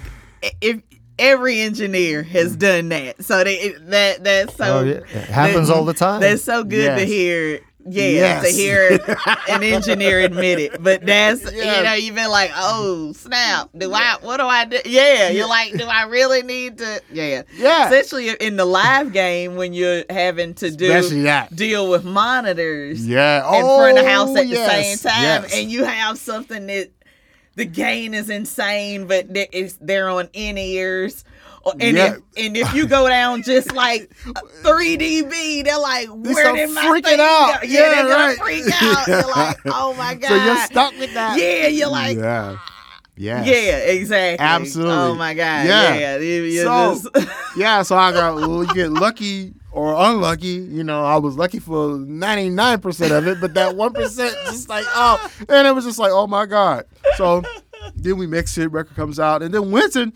if 0.61 0.81
every 1.17 1.59
engineer 1.59 2.23
has 2.23 2.55
done 2.55 2.89
that, 2.89 3.23
so 3.23 3.43
they 3.43 3.73
that 3.87 4.23
that's 4.23 4.55
so 4.55 4.79
Oh, 4.79 4.83
yeah. 4.83 4.93
It 4.93 5.05
happens 5.29 5.67
that- 5.67 5.75
all 5.75 5.85
the 5.85 5.93
time. 5.93 6.21
That's 6.21 6.43
so 6.43 6.63
good 6.63 6.97
to 6.97 7.05
hear. 7.05 7.61
Yeah, 7.87 8.03
Yes. 8.09 8.43
to 8.45 8.51
hear 8.51 8.99
an 9.47 9.63
engineer 9.63 10.19
admit 10.19 10.59
it, 10.59 10.83
but 10.83 11.05
that's 11.05 11.43
you 11.51 11.63
know 11.63 11.93
you've 11.93 12.13
been 12.15 12.29
like, 12.29 12.51
oh 12.53 13.13
snap, 13.13 13.69
do 13.75 13.91
I? 13.93 14.17
What 14.21 14.37
do 14.37 14.43
I 14.43 14.65
do? 14.65 14.79
Yeah, 14.85 15.29
you're 15.29 15.47
like, 15.47 15.71
do 15.77 15.85
I 15.85 16.03
really 16.03 16.43
need 16.43 16.77
to? 16.79 17.01
Yeah, 17.11 17.43
Yeah. 17.55 17.85
Especially 17.85 18.29
in 18.31 18.57
the 18.57 18.65
live 18.65 19.13
game 19.13 19.55
when 19.55 19.73
you're 19.73 20.03
having 20.09 20.53
to 20.55 20.69
do 20.71 21.47
deal 21.55 21.89
with 21.89 22.03
monitors 22.03 23.07
Yeah, 23.07 23.39
in 23.57 23.63
front 23.63 23.97
of 23.97 24.03
the 24.03 24.09
Oh, 24.11 24.13
house 24.13 24.29
at 24.37 24.37
oh, 24.37 24.41
yes, 24.41 24.67
the 24.67 24.83
same 24.83 25.11
time, 25.13 25.43
yes. 25.43 25.55
and 25.55 25.71
you 25.71 25.83
have 25.85 26.17
something 26.17 26.67
that 26.67 26.89
the 27.55 27.65
gain 27.65 28.13
is 28.13 28.29
insane, 28.29 29.07
but 29.07 29.27
it's 29.31 29.77
they're 29.81 30.09
on 30.09 30.29
in 30.33 30.57
ears. 30.57 31.23
And 31.79 31.97
Yeah. 31.97 32.13
if 32.15 32.45
and 32.45 32.57
if 32.57 32.73
you 32.73 32.87
go 32.87 33.07
down 33.07 33.43
just 33.43 33.73
like 33.73 34.09
three 34.63 34.97
dB, 34.97 35.63
they're 35.63 35.77
like, 35.79 36.07
"Where 36.07 36.53
did 36.53 36.71
my 36.71 36.81
freaking 36.85 37.03
thing 37.03 37.19
out. 37.19 37.61
go?" 37.61 37.67
Yeah, 37.67 37.79
Yeah, 37.79 37.89
they're 37.89 38.07
gonna 38.07 38.33
freak 38.35 38.81
out. 38.81 39.07
You're 39.07 39.27
like, 39.35 39.57
"Oh 39.65 39.93
my 39.97 40.15
god!" 40.15 40.27
So 40.29 40.35
you're 40.35 40.57
stuck 40.57 40.97
with 40.97 41.13
that. 41.13 41.37
Yeah, 41.39 41.67
you're 41.67 41.89
like, 41.89 42.17
yeah, 42.17 42.55
ah. 42.57 42.65
yeah, 43.17 43.43
exactly, 43.77 44.43
Absolutely. 44.45 44.93
Oh 44.93 45.15
my 45.15 45.33
god, 45.33 45.67
Yeah. 45.67 46.17
yeah, 46.17 46.63
So- 46.63 47.09
just- 47.13 47.29
yeah, 47.57 47.81
so 47.83 47.97
I 47.97 48.11
got 48.13 48.35
well, 48.35 48.63
you 48.63 48.73
get 48.73 48.91
lucky 48.91 49.53
or 49.71 49.93
unlucky. 49.93 50.47
You 50.47 50.83
know, 50.83 51.03
I 51.03 51.17
was 51.17 51.35
lucky 51.35 51.59
for 51.59 51.97
ninety 51.99 52.49
nine 52.49 52.79
percent 52.79 53.11
of 53.11 53.27
it, 53.27 53.39
but 53.41 53.53
that 53.55 53.75
one 53.75 53.93
percent 53.93 54.33
just 54.45 54.69
like 54.69 54.85
oh, 54.95 55.29
and 55.49 55.67
it 55.67 55.75
was 55.75 55.85
just 55.85 55.99
like 55.99 56.11
oh 56.13 56.25
my 56.27 56.45
god. 56.45 56.85
So 57.17 57.43
then 57.95 58.17
we 58.17 58.25
mix 58.27 58.57
it, 58.57 58.71
record 58.71 58.95
comes 58.95 59.19
out, 59.19 59.41
and 59.43 59.53
then 59.53 59.69
Wynton 59.71 60.13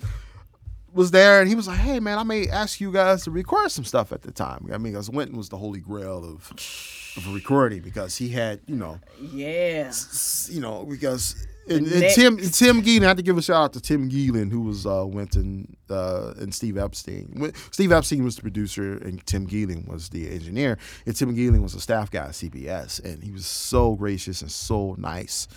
was 0.93 1.11
there, 1.11 1.39
and 1.41 1.49
he 1.49 1.55
was 1.55 1.67
like, 1.67 1.79
"Hey 1.79 1.99
man, 1.99 2.17
I 2.19 2.23
may 2.23 2.47
ask 2.47 2.79
you 2.79 2.91
guys 2.91 3.23
to 3.25 3.31
record 3.31 3.71
some 3.71 3.83
stuff 3.85 4.11
at 4.11 4.21
the 4.21 4.31
time." 4.31 4.67
I 4.71 4.77
mean, 4.77 4.93
because 4.93 5.09
Wynton 5.09 5.37
was 5.37 5.49
the 5.49 5.57
holy 5.57 5.79
grail 5.79 6.23
of 6.23 6.51
of 7.17 7.33
recording 7.33 7.81
because 7.81 8.15
he 8.17 8.29
had 8.29 8.59
you 8.67 8.75
know 8.75 8.99
yeah, 9.21 9.85
s- 9.87 10.49
you 10.51 10.59
know, 10.61 10.85
because 10.85 11.47
and, 11.69 11.87
and 11.87 12.13
Tim 12.13 12.37
Tim 12.37 12.81
Geelan, 12.81 13.03
I 13.03 13.07
have 13.09 13.17
to 13.17 13.23
give 13.23 13.37
a 13.37 13.41
shout 13.41 13.63
out 13.63 13.73
to 13.73 13.81
Tim 13.81 14.09
Geelan, 14.09 14.51
who 14.51 14.61
was 14.61 14.85
uh, 14.85 15.05
Wynton 15.07 15.75
uh, 15.89 16.33
and 16.37 16.53
Steve 16.53 16.77
Epstein. 16.77 17.53
Steve 17.71 17.91
Epstein 17.91 18.23
was 18.23 18.35
the 18.35 18.41
producer, 18.41 18.97
and 18.97 19.25
Tim 19.25 19.47
Geelan 19.47 19.87
was 19.87 20.09
the 20.09 20.29
engineer. 20.29 20.77
And 21.05 21.15
Tim 21.15 21.35
Geelan 21.35 21.61
was 21.61 21.75
a 21.75 21.79
staff 21.79 22.11
guy 22.11 22.25
at 22.25 22.31
CBS, 22.31 23.03
and 23.03 23.23
he 23.23 23.31
was 23.31 23.45
so 23.45 23.95
gracious 23.95 24.41
and 24.41 24.51
so 24.51 24.95
nice 24.97 25.47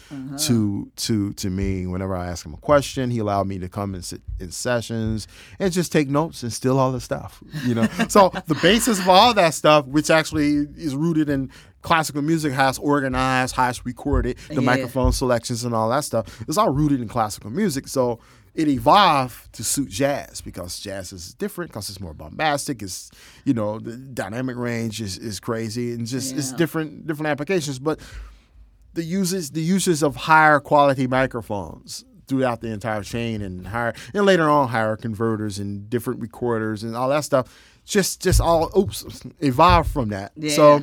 to 0.46 0.90
to 0.96 1.32
to 1.34 1.50
me. 1.50 1.86
Whenever 1.86 2.14
I 2.14 2.26
asked 2.26 2.46
him 2.46 2.54
a 2.54 2.58
question, 2.58 3.10
he 3.10 3.18
allowed 3.18 3.46
me 3.46 3.58
to 3.58 3.68
come 3.68 3.94
and 3.94 4.04
sit 4.04 4.22
in 4.38 4.50
sessions 4.50 5.26
and 5.58 5.72
just 5.72 5.92
take 5.92 6.08
notes 6.08 6.42
and 6.42 6.52
steal 6.52 6.78
all 6.78 6.92
the 6.92 7.00
stuff. 7.00 7.42
You 7.64 7.74
know, 7.74 7.88
so 8.08 8.30
the 8.46 8.58
basis 8.62 8.98
of 9.00 9.08
all 9.08 9.34
that 9.34 9.54
stuff, 9.54 9.86
which 9.86 10.10
actually 10.10 10.66
is 10.76 10.94
rooted 10.94 11.28
in 11.28 11.50
classical 11.86 12.20
music, 12.20 12.52
how 12.52 12.68
it's 12.68 12.78
organized, 12.78 13.54
how 13.54 13.68
it's 13.70 13.86
recorded, 13.86 14.36
the 14.48 14.54
Yeah. 14.54 14.60
microphone 14.72 15.12
selections 15.12 15.64
and 15.64 15.72
all 15.74 15.88
that 15.90 16.02
stuff. 16.04 16.24
It's 16.48 16.58
all 16.58 16.70
rooted 16.70 17.00
in 17.00 17.06
classical 17.08 17.50
music. 17.50 17.86
So 17.86 18.18
it 18.54 18.66
evolved 18.68 19.52
to 19.52 19.62
suit 19.62 19.88
jazz 19.90 20.40
because 20.40 20.80
jazz 20.80 21.12
is 21.12 21.34
different 21.34 21.70
because 21.70 21.88
it's 21.90 22.00
more 22.00 22.12
bombastic. 22.14 22.82
It's 22.82 23.10
you 23.44 23.54
know 23.54 23.78
the 23.78 23.96
dynamic 23.96 24.56
range 24.56 25.00
is, 25.00 25.16
is 25.16 25.38
crazy 25.40 25.92
and 25.92 26.06
just 26.06 26.34
it's 26.36 26.52
different 26.52 27.06
different 27.06 27.28
applications. 27.28 27.78
But 27.78 28.00
the 28.94 29.04
uses 29.04 29.50
the 29.52 29.62
uses 29.62 30.02
of 30.02 30.16
higher 30.16 30.58
quality 30.58 31.06
microphones 31.06 32.04
throughout 32.28 32.60
the 32.62 32.68
entire 32.72 33.04
chain 33.04 33.42
and 33.42 33.68
higher 33.68 33.94
and 34.12 34.26
later 34.26 34.48
on 34.50 34.68
higher 34.68 34.96
converters 34.96 35.60
and 35.60 35.88
different 35.88 36.18
recorders 36.20 36.82
and 36.82 36.96
all 36.96 37.08
that 37.10 37.22
stuff 37.22 37.46
just 37.84 38.20
just 38.20 38.40
all 38.40 38.70
oops 38.76 39.04
evolved 39.40 39.90
from 39.90 40.08
that. 40.08 40.32
Yeah. 40.34 40.50
so 40.56 40.80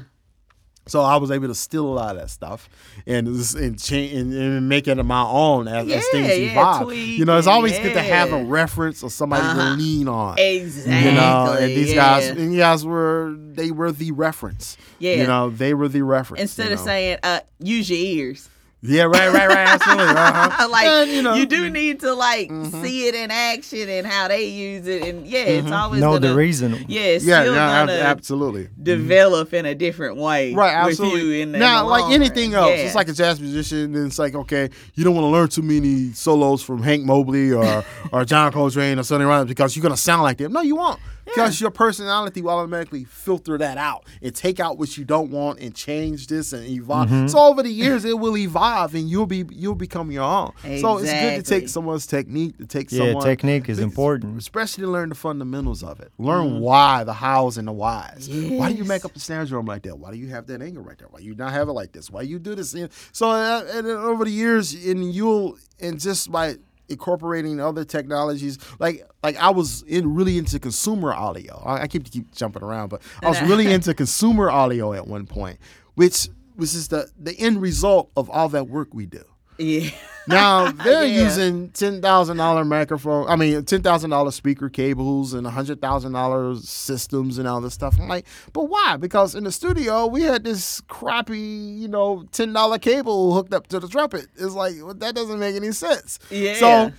I 1.02 1.16
was 1.18 1.32
able 1.32 1.48
to 1.48 1.56
steal 1.56 1.86
a 1.86 1.94
lot 1.94 2.16
of 2.16 2.22
that 2.22 2.30
stuff 2.30 2.70
and 3.08 3.28
and, 3.28 3.82
change, 3.82 4.14
and, 4.14 4.34
and 4.34 4.68
make 4.70 4.88
it 4.88 4.96
my 5.04 5.24
own 5.24 5.68
as, 5.68 5.88
as 5.90 6.06
things 6.10 6.28
Yeah, 6.28 6.34
yeah, 6.34 6.52
evolve. 6.52 6.94
you 6.94 7.26
know, 7.26 7.38
it's 7.38 7.48
always 7.48 7.78
good 7.80 7.94
to 7.94 8.02
have 8.02 8.32
a 8.34 8.44
reference 8.44 9.02
or 9.04 9.10
somebody 9.10 9.44
Uh-huh. 9.44 9.76
to 9.76 9.82
lean 9.82 10.08
on. 10.08 10.38
exactly. 10.38 11.10
You 11.10 11.16
know, 11.16 11.58
and 11.60 11.70
these 11.72 11.94
guys, 11.94 12.26
yeah. 12.26 12.32
and 12.34 12.54
you 12.54 12.60
guys 12.60 12.86
were 12.86 13.36
they 13.38 13.72
were 13.72 13.92
the 13.92 14.12
reference. 14.12 14.78
Yeah. 15.00 15.16
you 15.16 15.28
know, 15.28 15.50
they 15.50 15.74
were 15.74 15.88
the 15.88 16.02
reference. 16.02 16.42
Instead 16.42 16.68
you 16.68 16.74
of 16.74 16.80
saying, 16.80 17.18
uh, 17.24 17.40
use 17.60 17.90
your 17.90 18.00
ears. 18.00 18.50
Yeah, 18.86 19.04
right, 19.04 19.32
right, 19.32 19.48
right, 19.48 19.68
absolutely, 19.70 20.04
uh-huh. 20.06 20.68
like 20.72 20.86
And, 20.86 21.12
you, 21.12 21.22
know, 21.22 21.36
you 21.36 21.46
do 21.46 21.70
need 21.70 22.02
to 22.02 22.14
like 22.14 22.50
mm-hmm. 22.50 22.84
see 22.84 23.08
it 23.08 23.16
in 23.16 23.32
action 23.32 23.88
and 23.88 24.06
how 24.06 24.28
they 24.28 24.46
use 24.48 24.86
it, 24.88 25.04
and 25.04 25.26
yeah, 25.26 25.40
it's 25.40 25.66
mm-hmm. 25.66 25.74
always 25.74 26.02
know 26.02 26.14
gonna, 26.20 26.28
the 26.28 26.36
reason. 26.36 26.86
Yeah, 26.90 27.02
it's 27.02 27.26
yeah, 27.26 27.44
still 27.44 27.56
yeah, 27.56 27.82
ab- 27.82 27.88
gonna 27.88 28.00
absolutely. 28.00 28.64
Mm-hmm. 28.66 28.84
develop 28.84 29.54
in 29.54 29.66
a 29.66 29.74
different 29.74 30.18
way, 30.18 30.54
Right, 30.54 30.86
with 30.86 31.00
absolutely. 31.00 31.22
you 31.22 31.42
in 31.42 31.54
the, 31.54 31.60
now, 31.60 31.80
in 31.80 31.86
the 31.86 31.90
like 31.92 32.14
anything 32.14 32.52
run. 32.52 32.64
else, 32.64 32.72
Yeah. 32.72 32.86
it's 32.86 32.96
like 32.96 33.08
a 33.08 33.14
jazz 33.14 33.40
musician, 33.40 33.96
and 33.96 34.08
it's 34.08 34.20
like, 34.20 34.36
okay, 34.36 34.70
you 34.96 35.04
don't 35.06 35.16
want 35.16 35.24
to 35.26 35.30
learn 35.30 35.48
too 35.48 35.62
many 35.62 36.12
solos 36.12 36.62
from 36.62 36.84
Hank 36.84 37.06
Mobley 37.06 37.54
or 37.54 37.86
or 38.12 38.26
John 38.26 38.52
Coltrane 38.52 39.00
or 39.00 39.04
Sonny 39.04 39.24
Rollins 39.24 39.48
because 39.48 39.76
you're 39.78 39.84
gonna 39.84 39.96
sound 39.96 40.24
like 40.24 40.38
them. 40.38 40.52
No, 40.52 40.62
you 40.62 40.76
won't. 40.76 41.00
Because 41.26 41.62
your 41.62 41.72
personality 41.72 42.42
will 42.42 42.52
automatically 42.52 43.04
filter 43.06 43.58
that 43.58 43.78
out 43.78 44.06
and 44.22 44.36
take 44.36 44.60
out 44.60 44.78
what 44.78 44.98
you 44.98 45.06
don't 45.06 45.32
want 45.32 45.60
and 45.60 45.74
change 45.74 46.28
this 46.28 46.54
and 46.54 46.68
evolve. 46.68 47.10
Mm-hmm. 47.10 47.28
So 47.28 47.40
over 47.40 47.64
the 47.64 47.72
years, 47.72 48.06
it 48.06 48.20
will 48.20 48.38
evolve 48.38 48.94
and 48.96 49.10
you'll 49.10 49.26
be 49.26 49.46
you'll 49.52 49.76
become 49.76 50.12
your 50.12 50.24
own. 50.24 50.52
So 50.80 50.98
it's 50.98 51.12
good 51.12 51.36
to 51.36 51.42
take 51.44 51.70
someone's 51.70 52.06
technique 52.06 52.58
to 52.58 52.66
take 52.66 52.92
Yeah, 52.92 53.00
someone 53.00 53.24
technique 53.24 53.70
is 53.70 53.80
important. 53.80 54.38
especially 54.38 54.84
to 54.84 54.90
learn 54.90 55.10
the 55.10 55.16
fundamentals 55.16 55.84
of 55.84 56.00
it. 56.00 56.12
Learn 56.18 56.60
why, 56.60 57.04
the 57.04 57.14
hows 57.14 57.58
and 57.58 57.68
the 57.68 57.72
whys. 57.72 58.30
Why 58.30 58.72
do 58.72 58.78
you 58.78 58.84
make 58.84 59.06
up 59.06 59.14
the 59.14 59.20
snare 59.20 59.46
drum 59.46 59.66
like 59.66 59.84
that? 59.84 59.98
Why 59.98 60.12
do 60.12 60.18
you 60.18 60.28
have 60.30 60.48
that 60.48 60.62
angle 60.62 60.84
right 60.84 60.98
there? 60.98 61.08
Why 61.10 61.20
you 61.20 61.36
not 61.36 61.52
have 61.54 61.70
it 61.70 61.74
like 61.74 61.92
this? 61.94 62.10
Why 62.10 62.22
you 62.22 62.40
do 62.40 62.56
this? 62.56 62.74
And 62.74 62.90
So 63.12 63.30
uh, 63.30 63.64
and 63.72 63.88
then 63.88 63.96
over 63.98 64.26
the 64.26 64.32
years, 64.32 64.74
and 64.74 65.14
you'll 65.14 65.58
and 65.80 66.00
just 66.00 66.32
by 66.32 66.56
incorporating 66.90 67.60
other 67.60 67.84
technologies, 67.84 68.58
like 68.80 69.08
like 69.24 69.38
I 69.38 69.50
was 69.50 69.84
in 69.84 70.14
really 70.14 70.38
into 70.38 70.60
consumer 70.60 71.14
audio. 71.14 71.62
I, 71.66 71.82
I 71.82 71.88
keep 71.88 72.10
keep 72.10 72.34
jumping 72.34 72.64
around, 72.64 72.90
but 72.90 73.02
I 73.22 73.30
was 73.30 73.42
really 73.42 73.68
into 73.74 73.94
consumer 73.94 74.50
audio 74.50 74.94
at 74.94 75.08
one 75.08 75.26
point, 75.26 75.60
which 75.96 76.30
which 76.56 76.74
is 76.74 76.90
the 76.90 77.10
the 77.18 77.38
end 77.40 77.62
result 77.62 78.12
of 78.16 78.30
all 78.30 78.50
that 78.50 78.68
work 78.68 78.94
we 78.94 79.06
do. 79.06 79.24
Yeah, 79.58 79.90
Now 80.28 80.72
they're 80.72 81.06
Yeah. 81.06 81.24
using 81.24 81.70
ten 81.70 82.02
thousand 82.02 82.38
dollar 82.38 82.64
microphone. 82.64 83.28
I 83.28 83.36
mean, 83.36 83.64
ten 83.66 83.82
thousand 83.82 84.12
dollar 84.12 84.32
speaker 84.32 84.70
cables 84.70 85.34
and 85.34 85.46
hundred 85.46 85.82
thousand 85.82 86.14
dollars 86.14 86.68
systems 86.70 87.38
and 87.38 87.48
all 87.48 87.60
this 87.62 87.74
stuff. 87.74 88.00
I'm 88.00 88.08
like, 88.08 88.26
but 88.54 88.66
why? 88.66 88.98
Because 88.98 89.36
in 89.36 89.44
the 89.44 89.52
studio 89.52 90.08
we 90.08 90.22
had 90.22 90.44
this 90.44 90.82
crappy, 90.82 91.38
you 91.38 91.88
know, 91.88 92.24
ten 92.32 92.54
dollar 92.54 92.80
cable 92.80 93.34
hooked 93.34 93.54
up 93.54 93.68
to 93.68 93.80
the 93.80 93.88
trumpet. 93.88 94.28
It's 94.36 94.54
like 94.54 94.76
well, 94.78 94.94
that 94.94 95.16
doesn't 95.16 95.40
make 95.40 95.56
any 95.56 95.72
sense. 95.72 96.20
yeah. 96.30 96.56
So 96.56 96.92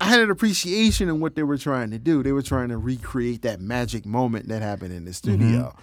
I 0.00 0.06
had 0.06 0.20
an 0.20 0.30
appreciation 0.30 1.08
in 1.08 1.20
what 1.20 1.36
they 1.36 1.42
were 1.42 1.58
trying 1.58 1.90
to 1.90 1.98
do. 1.98 2.22
They 2.22 2.32
were 2.32 2.42
trying 2.42 2.70
to 2.70 2.78
recreate 2.78 3.42
that 3.42 3.60
magic 3.60 4.06
moment 4.06 4.48
that 4.48 4.62
happened 4.62 4.92
in 4.94 5.04
the 5.04 5.10
mm-hmm. 5.10 5.34
studio. 5.34 5.76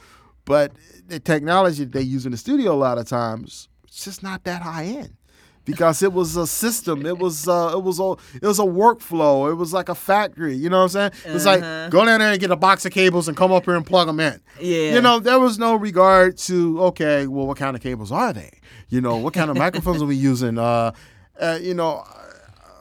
But 0.45 0.71
the 1.07 1.19
technology 1.19 1.83
that 1.83 1.93
they 1.93 2.01
use 2.01 2.25
in 2.25 2.31
the 2.31 2.37
studio 2.37 2.73
a 2.73 2.75
lot 2.75 2.97
of 2.97 3.07
times, 3.07 3.69
it's 3.87 4.03
just 4.03 4.23
not 4.23 4.43
that 4.45 4.63
high 4.63 4.85
end. 4.85 5.13
Because 5.71 6.01
it 6.01 6.11
was 6.13 6.35
a 6.35 6.47
system, 6.47 7.05
it 7.05 7.17
was 7.17 7.47
uh, 7.47 7.71
it 7.77 7.83
was 7.83 7.99
a 7.99 8.11
it 8.41 8.47
was 8.47 8.59
a 8.59 8.63
workflow, 8.63 9.49
it 9.51 9.55
was 9.55 9.71
like 9.73 9.87
a 9.89 9.95
factory. 9.95 10.55
You 10.55 10.69
know 10.69 10.77
what 10.83 10.95
I'm 10.95 11.11
saying? 11.11 11.35
It's 11.35 11.45
Uh-huh. 11.45 11.59
like 11.61 11.91
go 11.91 12.05
down 12.05 12.19
there 12.19 12.31
and 12.31 12.39
get 12.39 12.51
a 12.51 12.55
box 12.55 12.85
of 12.85 12.91
cables 12.91 13.27
and 13.27 13.37
come 13.37 13.51
up 13.51 13.65
here 13.65 13.75
and 13.75 13.85
plug 13.85 14.07
them 14.07 14.19
in. 14.19 14.39
Yeah. 14.59 14.95
You 14.95 15.01
know, 15.01 15.19
there 15.19 15.39
was 15.39 15.59
no 15.59 15.75
regard 15.75 16.37
to 16.47 16.81
okay, 16.89 17.27
well, 17.27 17.45
what 17.47 17.57
kind 17.57 17.75
of 17.75 17.81
cables 17.83 18.11
are 18.11 18.33
they? 18.33 18.51
You 18.89 19.01
know, 19.01 19.17
what 19.17 19.33
kind 19.33 19.49
of 19.51 19.57
microphones 19.57 20.01
are 20.01 20.05
we 20.07 20.15
using? 20.15 20.57
Uh, 20.57 20.91
uh, 21.39 21.59
you 21.61 21.73
know, 21.73 22.03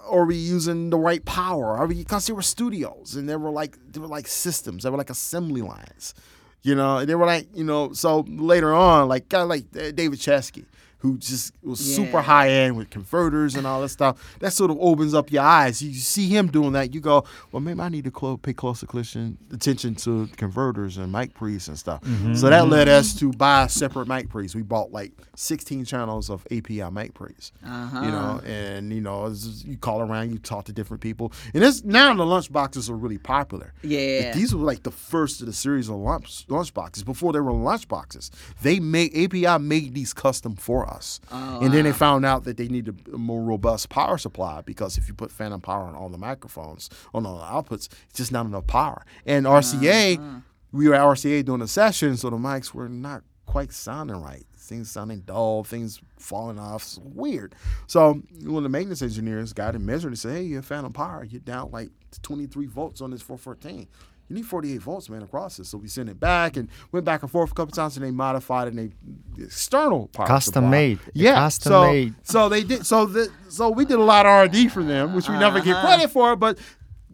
are 0.09 0.24
we 0.24 0.37
using 0.37 0.88
the 0.90 0.96
right 0.98 1.24
power? 1.24 1.77
Are 1.77 1.87
we 1.87 1.94
because 1.96 2.27
there 2.27 2.35
were 2.35 2.42
studios 2.42 3.14
and 3.14 3.29
there 3.29 3.38
were 3.38 3.51
like 3.51 3.77
they 3.92 4.01
were 4.01 4.07
like 4.07 4.27
systems, 4.27 4.83
they 4.83 4.90
were 4.90 4.96
like 4.96 5.11
assembly 5.11 5.61
lines. 5.62 6.14
You 6.62 6.74
know, 6.74 7.05
they 7.05 7.14
were 7.14 7.27
like, 7.27 7.46
you 7.55 7.62
know, 7.64 7.92
so 7.92 8.24
later 8.29 8.74
on, 8.74 9.09
like 9.09 9.29
guy 9.29 9.42
like 9.42 9.64
uh, 9.77 9.90
David 9.92 10.18
Chesky, 10.18 10.64
who 11.00 11.16
just 11.18 11.52
was 11.62 11.78
super 11.78 12.20
high 12.20 12.48
end 12.50 12.76
with 12.76 12.90
converters 12.90 13.54
and 13.54 13.66
all 13.66 13.80
that 13.82 13.88
stuff. 13.90 14.37
That 14.40 14.52
sort 14.52 14.70
of 14.72 14.78
opens 14.80 15.14
up 15.14 15.30
your 15.30 15.44
eyes. 15.44 15.80
You 15.80 15.94
see 15.94 16.26
him 16.28 16.48
doing 16.48 16.72
that, 16.72 16.92
you 16.92 17.00
go, 17.00 17.24
well, 17.52 17.61
maybe 17.61 17.80
I 17.80 17.88
need 17.88 18.04
to 18.04 18.11
clo- 18.11 18.37
pay 18.37 18.52
close 18.52 18.82
attention 18.82 19.38
attention 19.52 19.94
to 19.96 20.26
converters 20.37 20.96
and 20.98 21.12
mic 21.12 21.34
pre's 21.34 21.68
and 21.68 21.78
stuff. 21.78 22.02
So 22.34 22.50
that 22.50 22.68
led 22.68 22.88
us 22.88 23.14
to 23.20 23.30
buy 23.32 23.68
separate 23.68 24.08
mic 24.08 24.28
pre's. 24.28 24.54
We 24.56 24.62
bought 24.62 24.90
like 24.90 25.12
16 25.37 25.84
channels 25.84 26.30
of 26.30 26.44
API 26.50 26.90
mic 26.90 27.14
pre's. 27.14 27.52
Uh-huh. 27.64 28.00
You 28.04 28.11
know, 28.11 28.40
and 28.44 28.92
you 28.92 29.00
know, 29.00 29.28
just- 29.28 29.64
you 29.66 29.76
call 29.76 30.00
around, 30.00 30.32
you 30.32 30.38
talk 30.38 30.64
to 30.64 30.72
different 30.72 31.00
people, 31.00 31.32
and 31.54 31.62
it's 31.62 31.84
now 31.84 32.12
the 32.14 32.26
lunch 32.26 32.50
boxes 32.52 32.90
are 32.90 32.96
really 32.96 33.18
popular. 33.18 33.72
Yeah. 33.82 34.32
These 34.32 34.54
were 34.54 34.64
like 34.64 34.82
the 34.82 34.90
first 34.90 35.40
of 35.40 35.46
the 35.46 35.52
series 35.52 35.88
of 35.88 35.94
lunch 35.96 36.44
lunch 36.48 36.74
boxes. 36.74 37.04
Before 37.04 37.32
they 37.32 37.40
were 37.40 37.52
lunch 37.52 37.87
boxes, 37.87 38.30
they 38.62 38.80
made 38.80 39.16
API 39.16 39.58
made 39.62 39.94
these 39.94 40.12
custom 40.12 40.56
for 40.56 40.88
us, 40.88 41.20
Oh, 41.31 41.61
and 41.61 41.72
then 41.72 41.85
they 41.85 41.92
found 41.92 42.24
out 42.24 42.44
that 42.44 42.57
they 42.57 42.68
needed 42.68 43.03
a 43.12 43.18
more 43.18 43.42
robust 43.42 43.88
power 43.88 44.18
supply 44.18 44.61
because 44.62 44.98
if 44.98 45.07
you 45.09 45.14
put 45.14 45.31
phantom 45.31 45.61
power 45.61 45.85
on 45.85 45.94
all 45.94 46.09
the 46.09 46.18
microphones 46.18 46.88
on 47.14 47.24
all 47.27 47.37
the 47.38 47.44
outputs, 47.44 47.88
it's 48.09 48.14
just 48.18 48.33
not 48.33 48.46
enough 48.46 48.66
power. 48.66 49.05
And 49.27 49.46
RCA, 49.46 50.18
Uh-huh. 50.18 50.40
we 50.72 50.88
were 50.88 50.94
at 50.94 51.03
RCA 51.03 51.42
doing 51.44 51.62
a 51.62 51.68
session, 51.68 52.16
so 52.16 52.31
the 52.31 52.37
mics 52.37 52.72
were 52.74 52.88
not 52.88 53.22
quite 53.46 53.72
sounding 53.72 54.16
right. 54.22 54.44
Things 54.57 54.90
sounding 54.90 55.20
dull, 55.20 55.64
things 55.64 55.98
falling 56.18 56.59
off. 56.59 56.83
It's 56.83 56.98
weird. 56.98 57.55
So 57.87 58.20
one 58.42 58.59
of 58.59 58.62
the 58.64 58.68
maintenance 58.68 59.01
engineers 59.01 59.55
got 59.55 59.74
it 59.74 59.79
measured 59.79 60.11
and 60.12 60.18
said, 60.18 60.33
Hey, 60.37 60.42
you 60.42 60.57
have 60.57 60.66
phantom 60.66 60.92
power. 60.92 61.24
You're 61.24 61.40
down 61.40 61.70
like 61.70 61.88
23 62.20 62.66
volts 62.66 63.01
on 63.01 63.11
this 63.12 63.22
414. 63.22 63.88
You 64.28 64.36
need 64.36 64.46
48 64.46 64.78
volts, 64.82 65.08
man, 65.08 65.22
across 65.22 65.56
this. 65.56 65.70
So 65.70 65.78
we 65.78 65.88
sent 65.88 66.10
it 66.10 66.20
back 66.20 66.56
and 66.56 66.68
went 66.92 67.06
back 67.06 67.22
and 67.22 67.30
forth 67.30 67.50
a 67.50 67.54
couple 67.54 67.72
times 67.72 67.96
and 67.96 68.04
they 68.04 68.10
modified 68.10 68.68
it 68.68 68.74
and 68.74 68.92
they 69.36 69.42
external 69.42 70.08
power 70.08 70.26
Custom 70.26 70.52
supply. 70.52 70.70
made. 70.70 70.98
Yeah. 71.14 71.34
Custom 71.34 71.70
so, 71.70 71.82
made. 71.84 72.14
So 72.24 72.48
they 72.48 72.62
did 72.62 72.86
so 72.86 73.06
the, 73.06 73.30
so 73.48 73.70
we 73.70 73.86
did 73.86 73.98
a 73.98 74.02
lot 74.02 74.26
of 74.26 74.30
R 74.30 74.42
and 74.44 74.52
D 74.52 74.68
for 74.68 74.82
them, 74.82 75.14
which 75.14 75.28
we 75.28 75.38
never 75.38 75.60
get 75.60 75.76
uh-huh. 75.76 75.86
credit 75.86 76.10
for, 76.10 76.36
but 76.36 76.58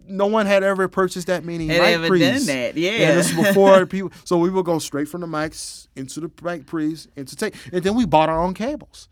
no 0.06 0.26
one 0.26 0.46
had 0.46 0.62
ever 0.62 0.88
purchased 0.88 1.28
that 1.28 1.44
many 1.44 1.66
Had 1.66 1.80
mic 1.80 1.94
ever 1.94 2.08
pre's. 2.08 2.46
done 2.46 2.56
that, 2.56 2.76
yeah. 2.76 2.90
And 2.90 3.18
this 3.18 3.30
is 3.30 3.36
before 3.36 3.86
people. 3.86 4.12
So 4.24 4.38
we 4.38 4.50
would 4.50 4.64
go 4.64 4.78
straight 4.78 5.08
from 5.08 5.20
the 5.20 5.26
mics 5.26 5.88
into 5.96 6.20
the 6.20 6.30
mic 6.42 6.66
pre's 6.66 7.08
into 7.16 7.36
tape, 7.36 7.54
and 7.72 7.82
then 7.82 7.94
we 7.94 8.04
bought 8.04 8.28
our 8.28 8.42
own 8.42 8.54
cables 8.54 9.08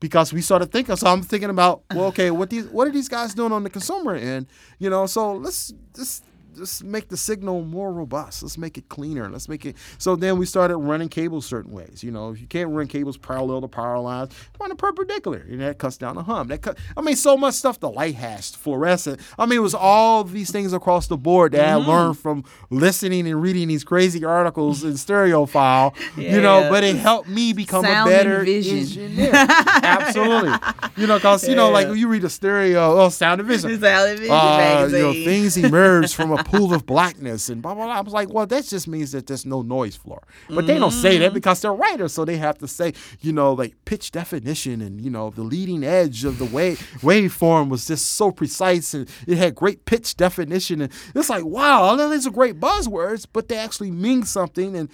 because 0.00 0.32
we 0.32 0.40
started 0.40 0.70
thinking. 0.70 0.96
So 0.96 1.06
I'm 1.06 1.22
thinking 1.22 1.50
about, 1.50 1.82
well, 1.94 2.06
okay, 2.06 2.30
what 2.30 2.50
these 2.50 2.66
what 2.66 2.86
are 2.88 2.90
these 2.90 3.08
guys 3.08 3.34
doing 3.34 3.52
on 3.52 3.62
the 3.62 3.70
consumer 3.70 4.14
end? 4.14 4.46
You 4.78 4.90
know, 4.90 5.06
so 5.06 5.34
let's 5.34 5.72
just 5.94 6.24
just 6.58 6.84
make 6.84 7.08
the 7.08 7.16
signal 7.16 7.62
more 7.64 7.92
robust. 7.92 8.42
Let's 8.42 8.58
make 8.58 8.76
it 8.76 8.88
cleaner. 8.88 9.28
Let's 9.30 9.48
make 9.48 9.64
it. 9.64 9.76
So 9.98 10.16
then 10.16 10.36
we 10.38 10.44
started 10.46 10.76
running 10.76 11.08
cables 11.08 11.46
certain 11.46 11.72
ways. 11.72 12.02
You 12.04 12.10
know, 12.10 12.30
if 12.32 12.40
you 12.40 12.46
can't 12.46 12.70
run 12.70 12.86
cables 12.88 13.16
parallel 13.16 13.62
to 13.62 13.68
power 13.68 13.98
lines, 13.98 14.32
run 14.60 14.70
a 14.70 14.74
perpendicular, 14.76 15.44
and 15.48 15.60
that 15.60 15.78
cuts 15.78 15.96
down 15.96 16.16
the 16.16 16.22
hum. 16.24 16.48
That 16.48 16.62
cut. 16.62 16.76
I 16.96 17.00
mean, 17.00 17.16
so 17.16 17.36
much 17.36 17.54
stuff. 17.54 17.80
The 17.80 17.88
light 17.90 18.14
hatched, 18.16 18.56
fluorescent. 18.56 19.20
I 19.38 19.46
mean, 19.46 19.58
it 19.58 19.62
was 19.62 19.74
all 19.74 20.24
these 20.24 20.50
things 20.50 20.72
across 20.72 21.06
the 21.06 21.16
board 21.16 21.52
that 21.52 21.58
Mm-hmm. 21.68 21.90
I 21.90 21.94
learned 21.94 22.18
from 22.18 22.44
listening 22.70 23.26
and 23.28 23.40
reading 23.42 23.68
these 23.68 23.84
crazy 23.84 24.24
articles 24.24 24.84
in 24.84 24.92
Stereophile. 24.94 25.94
You 26.18 26.40
know, 26.40 26.60
Yeah. 26.60 26.70
but 26.70 26.84
it 26.84 26.96
helped 26.96 27.28
me 27.28 27.52
become 27.52 27.84
Sound 27.84 28.08
a 28.08 28.12
better 28.12 28.42
vision. 28.44 28.78
engineer. 28.78 29.30
Absolutely. 29.34 30.52
You 30.96 31.06
know, 31.06 31.16
because 31.16 31.46
you 31.48 31.54
know, 31.54 31.70
like 31.70 31.88
when 31.88 31.98
you 31.98 32.08
read 32.08 32.24
a 32.24 32.30
stereo, 32.30 32.98
oh, 33.00 33.08
sound 33.08 33.40
and 33.40 33.48
vision 33.48 33.70
It's 33.72 33.80
television 33.82 34.30
uh, 34.30 34.88
you 34.90 34.98
know, 34.98 35.12
things 35.12 35.56
emerge 35.56 36.14
from 36.14 36.32
a 36.32 36.42
pool 36.50 36.72
of 36.74 36.86
blackness 36.86 37.48
and 37.48 37.60
blah 37.62 37.74
blah 37.74 37.84
blah. 37.84 37.94
I 37.94 38.00
was 38.00 38.12
like, 38.12 38.32
well, 38.32 38.46
that 38.46 38.64
just 38.64 38.88
means 38.88 39.12
that 39.12 39.26
there's 39.26 39.44
no 39.46 39.62
noise 39.62 39.96
floor. 39.96 40.22
But 40.48 40.66
they 40.66 40.78
don't 40.78 40.90
say 40.90 41.14
Mm-hmm. 41.14 41.22
that 41.22 41.34
because 41.34 41.60
they're 41.60 41.72
writers, 41.72 42.12
so 42.12 42.24
they 42.24 42.36
have 42.36 42.58
to 42.58 42.68
say, 42.68 42.92
you 43.20 43.32
know, 43.32 43.52
like 43.52 43.74
pitch 43.84 44.10
definition 44.10 44.80
and 44.80 45.00
you 45.00 45.10
know 45.10 45.30
the 45.30 45.42
leading 45.42 45.84
edge 45.84 46.24
of 46.24 46.38
the 46.38 46.44
wave 46.46 46.78
waveform 47.00 47.68
was 47.68 47.86
just 47.86 48.12
so 48.12 48.30
precise 48.30 48.94
and 48.94 49.08
it 49.26 49.38
had 49.38 49.54
great 49.54 49.84
pitch 49.84 50.16
definition 50.16 50.80
and 50.82 50.92
it's 51.14 51.30
like, 51.30 51.44
wow, 51.44 51.82
all 51.82 51.96
these 52.10 52.26
are 52.26 52.30
great 52.30 52.58
buzzwords, 52.60 53.26
but 53.32 53.48
they 53.48 53.56
actually 53.56 53.90
mean 53.90 54.22
something 54.24 54.76
and. 54.76 54.90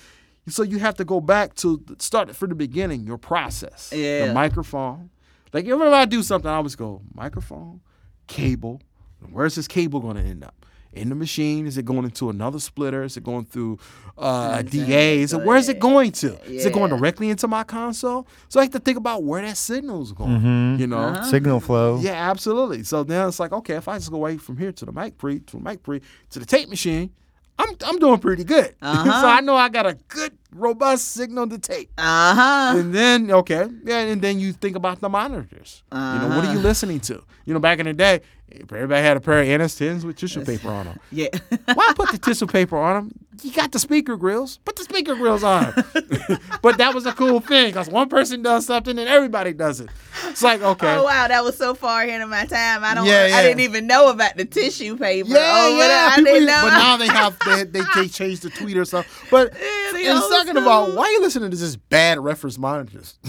So 0.47 0.63
you 0.63 0.79
have 0.79 0.95
to 0.97 1.07
go 1.07 1.23
back 1.23 1.55
to 1.55 1.83
start 1.99 2.37
from 2.37 2.51
the 2.51 2.55
beginning, 2.55 3.07
your 3.07 3.17
process. 3.17 3.91
Yeah. 3.97 4.27
The 4.27 4.35
microphone. 4.35 5.09
Like 5.55 5.65
whenever 5.65 5.87
I 5.95 6.05
do 6.05 6.23
something, 6.23 6.51
I 6.51 6.57
always 6.57 6.77
go 6.77 7.01
microphone, 7.15 7.81
cable. 8.27 8.83
Where's 9.31 9.55
this 9.55 9.67
cable 9.67 10.01
going 10.01 10.17
to 10.17 10.23
end 10.23 10.45
up? 10.45 10.64
In 10.95 11.09
the 11.09 11.15
machine? 11.15 11.67
Is 11.67 11.77
it 11.79 11.85
going 11.85 12.05
into 12.05 12.31
another 12.31 12.59
splitter? 12.61 13.03
Is 13.03 13.17
it 13.17 13.25
going 13.25 13.45
through 13.45 13.79
uh, 14.17 14.57
a 14.59 14.63
DA? 14.63 15.21
Is 15.21 15.33
it 15.33 15.43
where's 15.43 15.69
it 15.69 15.79
going 15.81 16.13
to? 16.13 16.41
Is 16.45 16.65
it 16.67 16.73
going 16.73 16.91
directly 16.91 17.31
into 17.31 17.49
my 17.49 17.65
console? 17.65 18.27
So 18.49 18.61
I 18.61 18.65
have 18.65 18.73
to 18.73 18.79
think 18.79 18.99
about 18.99 19.25
where 19.25 19.43
that 19.43 19.57
signal's 19.57 20.13
going. 20.13 20.79
You 20.79 20.87
know. 20.87 20.99
Uh-huh. 20.99 21.25
Signal 21.25 21.61
flow. 21.61 21.99
Yeah, 22.01 22.31
absolutely. 22.31 22.85
So 22.85 23.03
then 23.05 23.29
it's 23.29 23.41
like, 23.41 23.53
okay, 23.53 23.75
if 23.75 23.89
I 23.89 23.99
just 23.99 24.11
go 24.11 24.23
right 24.23 24.41
from 24.41 24.57
here 24.57 24.73
to 24.73 24.85
the 24.85 24.93
mic 24.93 25.19
pre, 25.19 25.41
to 25.41 25.57
the 25.57 25.63
mic 25.63 25.83
pre, 25.83 26.01
to 26.31 26.39
the 26.39 26.47
tape 26.47 26.69
machine, 26.69 27.11
I'm 27.59 27.75
I'm 27.87 27.99
doing 27.99 28.19
pretty 28.19 28.45
good. 28.45 28.75
Uh-huh. 28.83 29.21
so 29.23 29.27
I 29.29 29.41
know 29.41 29.55
I 29.57 29.69
got 29.69 29.87
a 29.87 29.95
good, 30.09 30.37
robust 30.53 31.13
signal 31.13 31.49
to 31.49 31.59
take. 31.59 31.91
Uh 31.99 32.35
huh. 32.35 32.79
And 32.79 32.95
then 32.95 33.31
okay, 33.31 33.67
yeah, 33.85 34.01
and 34.01 34.21
then 34.21 34.39
you 34.41 34.53
think 34.53 34.77
about 34.77 35.01
the 35.01 35.09
monitors. 35.09 35.83
You 35.93 35.99
know, 35.99 36.29
what 36.37 36.45
are 36.45 36.53
you 36.53 36.59
listening 36.61 37.01
to? 37.01 37.23
You 37.45 37.55
know, 37.55 37.61
back 37.61 37.79
in 37.79 37.87
the 37.87 37.93
day, 37.93 38.21
everybody 38.51 39.03
had 39.03 39.17
a 39.17 39.21
pair 39.21 39.41
of 39.41 39.47
NS10s 39.49 40.05
with 40.05 40.17
tissue 40.17 40.45
paper 40.45 40.69
on 40.71 40.87
them. 40.87 41.01
Yeah. 41.11 41.29
Why 41.73 41.93
put 41.95 42.11
the 42.13 42.19
tissue 42.19 42.47
paper 42.47 42.77
on 42.79 42.95
them? 43.09 43.24
You 43.43 43.53
got 43.53 43.73
the 43.73 43.79
speaker 43.79 44.17
grills. 44.17 44.59
Put 44.65 44.77
the 44.77 44.85
speaker 44.85 45.15
grills 45.15 45.43
on. 45.43 45.73
but 46.63 46.79
that 46.79 46.93
was 46.95 47.05
a 47.07 47.13
cool 47.13 47.41
thing 47.41 47.67
because 47.67 47.89
one 47.89 48.09
person 48.09 48.43
does 48.43 48.67
something 48.67 48.99
and 48.99 49.09
everybody 49.09 49.53
does 49.53 49.81
it. 49.81 49.89
It's 50.29 50.43
like 50.43 50.63
okay. 50.63 50.95
Oh 50.95 51.05
wow, 51.05 51.29
that 51.29 51.43
was 51.45 51.57
so 51.57 51.75
far 51.75 52.03
ahead 52.03 52.21
of 52.21 52.29
my 52.29 52.47
time. 52.47 52.85
I 52.85 52.95
don't. 52.95 53.07
Yeah, 53.07 53.27
yeah. 53.27 53.37
I 53.37 53.43
didn't 53.43 53.61
even 53.61 53.87
know 53.87 54.11
about 54.11 54.37
the 54.37 54.45
tissue 54.45 54.97
paper. 54.97 55.29
Yeah, 55.31 55.53
oh, 55.55 55.79
yeah. 55.79 56.09
I 56.13 56.17
people- 56.17 56.33
didn't 56.33 56.47
know. 56.47 56.61
But 56.63 56.71
now 56.71 56.97
they 56.97 57.07
have 57.09 57.39
they, 57.45 57.65
they, 57.65 57.85
they 57.95 58.09
changed 58.09 58.43
the 58.43 58.51
tweet 58.51 58.77
or 58.77 58.85
something. 58.85 59.11
But 59.31 59.53
Yeah, 59.55 59.59
the 59.93 60.07
and 60.07 60.19
old 60.19 60.31
talking 60.31 60.57
about 60.57 60.85
school. 60.89 60.97
why 60.97 61.09
you 61.11 61.21
listening 61.21 61.51
to 61.51 61.57
this 61.57 61.77
bad 61.77 62.19
reference 62.21 62.59
monitors. 62.59 63.19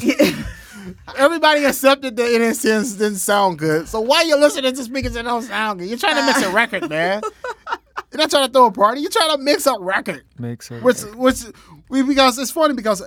Everybody 1.18 1.66
accepted 1.66 2.16
the 2.16 2.24
NS10s 2.24 2.98
didn't 3.00 3.16
sound 3.18 3.58
good. 3.58 3.88
So 3.88 4.02
why 4.02 4.18
are 4.18 4.26
you 4.26 4.38
listening 4.38 4.76
to 4.76 4.84
speakers 4.84 5.14
that 5.14 5.26
don't 5.26 5.42
sound 5.42 5.80
good? 5.80 5.90
You're 5.90 5.98
trying 5.98 6.16
to 6.16 6.26
mix 6.26 6.42
a 6.44 6.52
record, 6.52 6.90
man. 6.90 7.22
You're 8.16 8.24
not 8.24 8.30
trying 8.30 8.48
to 8.48 8.54
throw 8.54 8.68
a 8.68 8.72
party. 8.72 9.02
You're 9.02 9.12
trying 9.12 9.36
to 9.36 9.44
mix 9.44 9.68
a 9.68 9.78
record. 9.78 10.24
Mix 10.40 10.72
it. 10.72 10.82
Which, 10.82 11.02
which, 11.16 11.44
we, 11.90 12.02
because 12.02 12.40
it's 12.40 12.50
funny 12.50 12.74
because 12.74 13.04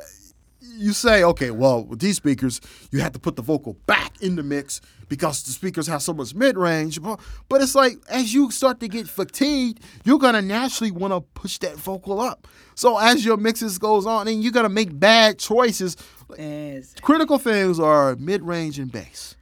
you 0.61 0.93
say, 0.93 1.25
okay, 1.25 1.51
well, 1.51 1.83
with 1.83 2.01
these 2.01 2.17
speakers, 2.17 2.61
you 2.93 3.01
have 3.01 3.13
to 3.13 3.19
put 3.19 3.35
the 3.35 3.41
vocal 3.41 3.73
back 3.87 4.21
in 4.21 4.37
the 4.37 4.43
mix 4.43 4.83
because 5.09 5.43
the 5.45 5.53
speakers 5.53 5.87
have 5.87 6.03
so 6.03 6.13
much 6.13 6.35
mid 6.35 6.59
range. 6.59 7.01
But, 7.01 7.21
but 7.49 7.63
it's 7.63 7.75
like 7.75 7.97
as 8.11 8.35
you 8.35 8.51
start 8.51 8.81
to 8.81 8.89
get 8.89 9.09
fatigued, 9.09 9.83
you're 10.05 10.19
gonna 10.19 10.43
naturally 10.43 10.91
want 10.91 11.15
to 11.15 11.23
push 11.23 11.57
that 11.61 11.77
vocal 11.77 12.21
up. 12.21 12.47
So 12.75 12.99
as 12.99 13.25
your 13.25 13.39
mixes 13.39 13.79
goes 13.79 14.05
on, 14.05 14.29
and 14.29 14.43
you're 14.43 14.53
gonna 14.53 14.69
make 14.69 15.01
bad 15.01 15.39
choices. 15.39 15.97
Yes. 16.37 16.95
Critical 17.01 17.39
things 17.39 17.81
are 17.81 18.15
mid 18.17 18.43
range 18.43 18.79
and 18.79 18.93
bass 18.93 19.37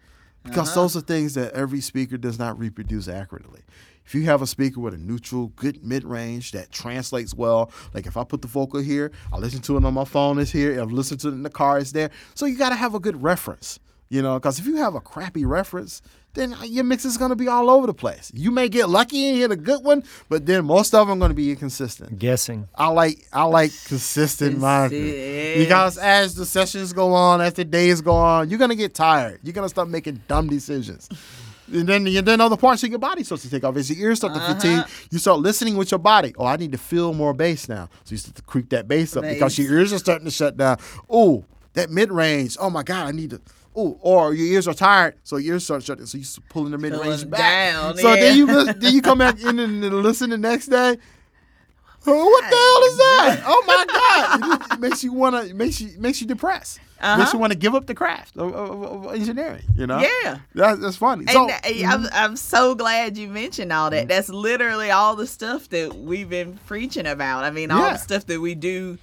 because 0.44 0.68
uh-huh. 0.68 0.82
those 0.82 0.96
are 0.96 1.00
things 1.00 1.34
that 1.34 1.54
every 1.54 1.80
speaker 1.80 2.16
does 2.16 2.38
not 2.38 2.56
reproduce 2.56 3.08
accurately. 3.08 3.62
If 4.06 4.14
you 4.14 4.22
have 4.26 4.40
a 4.40 4.46
speaker 4.46 4.80
with 4.80 4.94
a 4.94 4.98
neutral, 4.98 5.48
good 5.56 5.84
mid 5.84 6.04
range 6.04 6.52
that 6.52 6.70
translates 6.70 7.34
well, 7.34 7.72
like 7.92 8.06
if 8.06 8.16
I 8.16 8.22
put 8.24 8.40
the 8.40 8.48
vocal 8.48 8.80
here, 8.80 9.10
I 9.32 9.38
listen 9.38 9.60
to 9.62 9.76
it 9.76 9.84
on 9.84 9.94
my 9.94 10.04
phone, 10.04 10.38
it's 10.38 10.52
here. 10.52 10.80
I've 10.80 10.92
listened 10.92 11.20
to 11.20 11.28
it 11.28 11.32
in 11.32 11.42
the 11.42 11.50
car, 11.50 11.78
it's 11.78 11.92
there. 11.92 12.10
So 12.34 12.46
you 12.46 12.56
got 12.56 12.68
to 12.70 12.76
have 12.76 12.94
a 12.94 13.00
good 13.00 13.20
reference, 13.22 13.80
you 14.08 14.22
know, 14.22 14.34
because 14.38 14.60
if 14.60 14.66
you 14.66 14.76
have 14.76 14.94
a 14.94 15.00
crappy 15.00 15.44
reference, 15.44 16.02
then 16.34 16.54
your 16.64 16.84
mix 16.84 17.06
is 17.06 17.16
going 17.16 17.30
to 17.30 17.34
be 17.36 17.48
all 17.48 17.70
over 17.70 17.86
the 17.86 17.94
place. 17.94 18.30
You 18.34 18.50
may 18.50 18.68
get 18.68 18.90
lucky 18.90 19.26
and 19.30 19.38
hit 19.38 19.50
a 19.50 19.56
good 19.56 19.82
one, 19.82 20.04
but 20.28 20.44
then 20.44 20.66
most 20.66 20.94
of 20.94 21.08
them 21.08 21.16
are 21.16 21.20
going 21.20 21.30
to 21.30 21.34
be 21.34 21.50
inconsistent. 21.50 22.18
Guessing. 22.18 22.68
I 22.74 22.88
like 22.88 23.26
I 23.32 23.44
like 23.44 23.70
consistent 23.86 24.58
monitoring 24.58 25.02
Consistent. 25.02 25.58
because 25.66 25.96
as 25.98 26.34
the 26.34 26.44
sessions 26.44 26.92
go 26.92 27.14
on, 27.14 27.40
as 27.40 27.54
the 27.54 27.64
days 27.64 28.02
go 28.02 28.12
on, 28.12 28.50
you're 28.50 28.58
gonna 28.58 28.74
get 28.74 28.94
tired. 28.94 29.40
You're 29.42 29.54
gonna 29.54 29.70
start 29.70 29.88
making 29.88 30.20
dumb 30.28 30.46
decisions. 30.48 31.08
And 31.72 31.88
then, 31.88 32.06
and 32.06 32.26
then 32.26 32.40
other 32.40 32.56
parts 32.56 32.82
of 32.84 32.90
your 32.90 32.98
body 32.98 33.24
starts 33.24 33.42
to 33.44 33.50
take 33.50 33.64
off. 33.64 33.76
As 33.76 33.90
your 33.90 34.08
ears 34.08 34.18
start 34.18 34.34
to 34.34 34.40
uh-huh. 34.40 34.54
fatigue, 34.54 34.84
you 35.10 35.18
start 35.18 35.40
listening 35.40 35.76
with 35.76 35.90
your 35.90 35.98
body. 35.98 36.34
Oh, 36.38 36.46
I 36.46 36.56
need 36.56 36.72
to 36.72 36.78
feel 36.78 37.12
more 37.12 37.34
bass 37.34 37.68
now. 37.68 37.88
So 38.04 38.12
you 38.12 38.18
start 38.18 38.36
to 38.36 38.42
creep 38.42 38.70
that 38.70 38.88
bass 38.88 39.16
up 39.16 39.24
because 39.24 39.58
your 39.58 39.72
ears 39.72 39.92
are 39.92 39.98
starting 39.98 40.26
to 40.26 40.30
shut 40.30 40.56
down. 40.56 40.78
Oh, 41.10 41.44
that 41.74 41.90
mid 41.90 42.10
range. 42.10 42.56
Oh 42.60 42.70
my 42.70 42.82
God, 42.82 43.06
I 43.06 43.12
need 43.12 43.30
to. 43.30 43.40
Oh, 43.78 43.98
or 44.00 44.32
your 44.32 44.46
ears 44.46 44.66
are 44.66 44.74
tired, 44.74 45.16
so 45.22 45.36
your 45.36 45.54
ears 45.54 45.64
start 45.64 45.82
shutting. 45.82 46.06
So 46.06 46.16
you 46.16 46.24
pulling 46.48 46.72
the 46.72 46.78
mid 46.78 46.94
range 46.94 47.28
back. 47.28 47.74
down, 47.74 47.96
so 47.98 48.14
yeah. 48.14 48.20
then 48.20 48.36
you 48.38 48.46
then 48.72 48.94
you 48.94 49.02
come 49.02 49.18
back 49.18 49.38
in 49.42 49.58
and 49.58 49.82
listen 49.82 50.30
the 50.30 50.38
next 50.38 50.68
day. 50.68 50.96
What 52.14 52.44
the 52.50 52.56
hell 52.56 52.82
is 52.84 52.96
that? 52.98 53.42
Oh 53.46 53.64
my 53.66 53.84
God! 54.58 54.72
It 54.72 54.80
makes 54.80 55.02
you 55.04 55.12
wanna, 55.12 55.42
it 55.42 55.56
makes 55.56 55.80
you, 55.80 55.90
makes 55.98 56.20
you 56.20 56.26
depressed. 56.26 56.80
Uh-huh. 57.00 57.18
Makes 57.18 57.32
you 57.34 57.38
want 57.38 57.52
to 57.52 57.58
give 57.58 57.74
up 57.74 57.86
the 57.86 57.94
craft 57.94 58.36
of, 58.38 58.54
of, 58.54 58.82
of 59.06 59.14
engineering. 59.14 59.62
You 59.76 59.86
know? 59.86 59.98
Yeah. 59.98 60.38
That's, 60.54 60.80
that's 60.80 60.96
funny. 60.96 61.26
So, 61.26 61.46
And 61.50 61.84
uh, 61.84 61.88
I'm, 61.88 62.06
I'm 62.10 62.36
so 62.36 62.74
glad 62.74 63.18
you 63.18 63.28
mentioned 63.28 63.70
all 63.70 63.90
Mm-hmm. 63.90 63.96
that. 63.96 64.08
That's 64.08 64.30
literally 64.30 64.90
all 64.90 65.14
the 65.14 65.26
stuff 65.26 65.68
that 65.68 65.94
we've 65.94 66.30
been 66.30 66.58
preaching 66.66 67.06
about. 67.06 67.44
I 67.44 67.50
mean, 67.50 67.70
all 67.70 67.80
Yeah. 67.86 67.92
the 67.92 67.98
stuff 67.98 68.24
that 68.26 68.40
we 68.40 68.54
do 68.54 68.96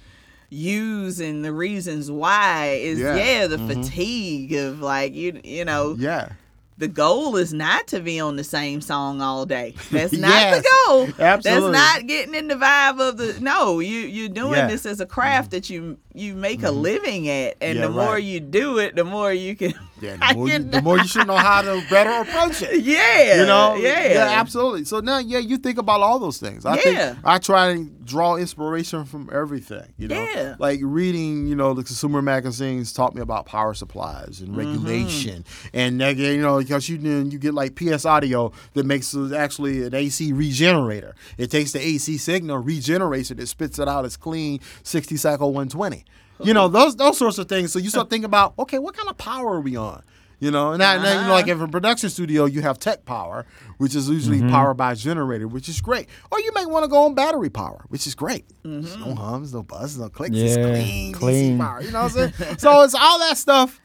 use 0.50 1.20
and 1.20 1.44
the 1.44 1.52
reasons 1.52 2.10
why 2.10 2.78
is 2.80 2.98
Yeah. 2.98 3.16
yeah, 3.16 3.46
the 3.46 3.58
fatigue 3.58 4.54
of 4.54 4.80
like 4.80 5.14
you 5.14 5.40
you 5.42 5.64
know 5.64 5.94
yeah. 5.98 6.30
The 6.76 6.88
goal 6.88 7.36
is 7.36 7.52
not 7.54 7.86
to 7.88 8.00
be 8.00 8.18
on 8.18 8.36
the 8.36 8.44
same 8.44 8.80
song 8.80 9.20
all 9.20 9.46
day. 9.46 9.74
That's 9.90 10.12
not 10.12 10.28
Yes, 10.30 10.62
the 10.62 10.68
goal. 10.86 11.08
absolutely. 11.18 11.72
That's 11.72 11.98
not 12.00 12.06
getting 12.08 12.34
in 12.34 12.48
the 12.48 12.56
vibe 12.56 13.00
of 13.00 13.16
the 13.16 13.38
no. 13.40 13.80
You 13.80 14.00
you're 14.00 14.28
doing 14.28 14.54
Yeah. 14.54 14.66
This 14.68 14.84
as 14.86 15.00
a 15.00 15.06
craft 15.06 15.52
that 15.52 15.70
you 15.70 15.98
you 16.16 16.34
make 16.36 16.62
a 16.62 16.66
mm-hmm. 16.66 16.80
living 16.80 17.28
at, 17.28 17.56
and 17.60 17.76
Yeah, 17.78 17.86
the 17.86 17.90
more 17.92 18.12
right. 18.12 18.22
you 18.22 18.38
do 18.38 18.78
it, 18.78 18.94
the 18.94 19.02
more 19.02 19.32
you 19.32 19.56
can. 19.56 19.74
Yeah, 20.00 20.16
the 20.16 20.34
more, 20.36 20.48
you, 20.48 20.58
the 20.60 20.80
more 20.82 20.98
you 20.98 21.08
should 21.08 21.26
know 21.26 21.36
how 21.36 21.62
to 21.62 21.82
better 21.90 22.10
approach 22.10 22.62
it. 22.62 22.84
yeah, 22.84 23.40
You 23.40 23.46
know, 23.46 23.74
yeah, 23.74 24.12
yeah, 24.12 24.40
absolutely. 24.40 24.84
So 24.84 25.00
now, 25.00 25.18
yeah, 25.18 25.40
you 25.40 25.56
think 25.58 25.76
about 25.76 26.02
all 26.02 26.20
those 26.20 26.38
things. 26.38 26.64
I 26.64 26.76
Yeah. 26.76 26.82
think 26.82 27.18
I 27.24 27.38
try 27.38 27.70
and 27.70 28.04
draw 28.04 28.36
inspiration 28.36 29.04
from 29.06 29.28
everything. 29.32 29.92
You 29.96 30.08
know, 30.08 30.28
Yeah. 30.34 30.54
like 30.60 30.78
reading, 30.82 31.48
you 31.48 31.56
know, 31.56 31.74
the 31.74 31.82
consumer 31.82 32.22
magazines 32.22 32.92
taught 32.92 33.14
me 33.16 33.20
about 33.20 33.46
power 33.46 33.74
supplies 33.74 34.40
and 34.40 34.50
mm-hmm. 34.50 34.58
regulation, 34.58 35.44
and 35.72 36.00
that, 36.00 36.16
you 36.16 36.40
know, 36.40 36.58
because 36.58 36.88
you 36.88 36.96
then 36.98 37.32
you 37.32 37.38
get 37.38 37.54
like 37.54 37.74
PS 37.74 38.04
Audio 38.04 38.52
that 38.74 38.86
makes 38.86 39.16
actually 39.34 39.82
an 39.84 39.94
AC 39.94 40.32
regenerator. 40.32 41.16
It 41.38 41.50
takes 41.50 41.72
the 41.72 41.80
AC 41.84 42.18
signal, 42.18 42.58
regenerates 42.58 43.32
it, 43.32 43.40
it 43.40 43.48
spits 43.48 43.78
it 43.80 43.88
out 43.88 44.04
as 44.04 44.16
clean 44.16 44.60
sixty 44.84 45.16
cycle 45.16 45.52
one 45.52 45.68
twenty. 45.68 46.03
You 46.42 46.54
know 46.54 46.68
those 46.68 46.96
those 46.96 47.18
sorts 47.18 47.38
of 47.38 47.48
things. 47.48 47.72
So 47.72 47.78
you 47.78 47.90
start 47.90 48.10
thinking 48.10 48.24
about, 48.24 48.54
okay, 48.58 48.78
what 48.78 48.96
kind 48.96 49.08
of 49.08 49.16
power 49.16 49.54
are 49.54 49.60
we 49.60 49.76
on? 49.76 50.02
You 50.40 50.50
know, 50.50 50.72
and 50.72 50.80
that, 50.80 50.96
and 50.96 51.04
then, 51.04 51.16
you 51.16 51.20
know, 51.22 51.26
uh-huh. 51.28 51.32
like 51.32 51.48
if 51.48 51.60
a 51.60 51.68
production 51.68 52.10
studio, 52.10 52.44
you 52.44 52.60
have 52.60 52.78
tech 52.78 53.06
power, 53.06 53.46
which 53.78 53.94
is 53.94 54.10
usually 54.10 54.40
mm-hmm. 54.40 54.50
powered 54.50 54.76
by 54.76 54.92
a 54.92 54.96
generator, 54.96 55.48
which 55.48 55.68
is 55.68 55.80
great. 55.80 56.08
Or 56.30 56.40
you 56.40 56.52
may 56.52 56.66
want 56.66 56.84
to 56.84 56.88
go 56.88 57.04
on 57.04 57.14
battery 57.14 57.48
power, 57.48 57.84
which 57.88 58.06
is 58.06 58.14
great. 58.14 58.44
There's 58.62 58.96
no 58.96 59.14
hums, 59.14 59.54
no 59.54 59.62
buzzes, 59.62 59.98
no 59.98 60.10
clicks. 60.10 60.36
It's 60.36 60.56
clean, 60.56 61.12
clean. 61.14 61.58
power. 61.58 61.80
You 61.80 61.92
know 61.92 62.02
what 62.02 62.16
I'm 62.16 62.32
saying? 62.32 62.58
so 62.58 62.82
it's 62.82 62.94
all 62.94 63.20
that 63.20 63.38
stuff. 63.38 63.80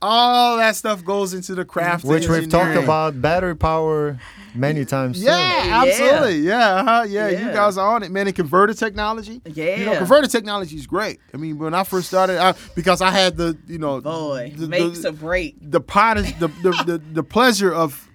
All 0.00 0.56
that 0.56 0.76
stuff 0.76 1.04
goes 1.04 1.34
into 1.34 1.54
the 1.54 1.66
craft. 1.66 2.06
Which 2.06 2.28
we've 2.28 2.48
talked 2.48 2.76
about 2.82 3.20
battery 3.20 3.56
power 3.56 4.18
many 4.54 4.84
times. 4.84 5.22
Yeah, 5.22 5.36
Yeah. 5.64 5.82
absolutely. 5.84 6.38
Yeah, 6.40 6.74
uh-huh, 6.74 7.06
yeah, 7.08 7.28
You 7.28 7.52
guys 7.52 7.78
are 7.78 7.94
on 7.94 8.02
it, 8.02 8.10
man. 8.10 8.26
And 8.26 8.36
converter 8.36 8.74
technology. 8.74 9.40
You 9.44 9.52
know, 9.54 9.92
Yeah. 9.92 9.98
converter 9.98 10.28
technology 10.28 10.76
is 10.76 10.86
great. 10.86 11.20
I 11.32 11.36
mean, 11.36 11.58
when 11.58 11.74
I 11.74 11.84
first 11.84 12.08
started, 12.08 12.38
I, 12.38 12.54
because 12.74 13.00
I 13.00 13.10
had 13.10 13.36
the, 13.36 13.56
you 13.66 13.78
know, 13.78 14.00
Boy, 14.00 14.52
the, 14.56 14.68
makes 14.68 15.00
the, 15.02 15.08
a 15.08 15.12
break. 15.12 15.56
the, 15.60 15.80
pride- 15.80 16.18
the, 16.38 16.48
the, 16.62 16.70
the, 16.86 17.02
the 17.12 17.22
pleasure 17.22 17.72
of 17.72 18.08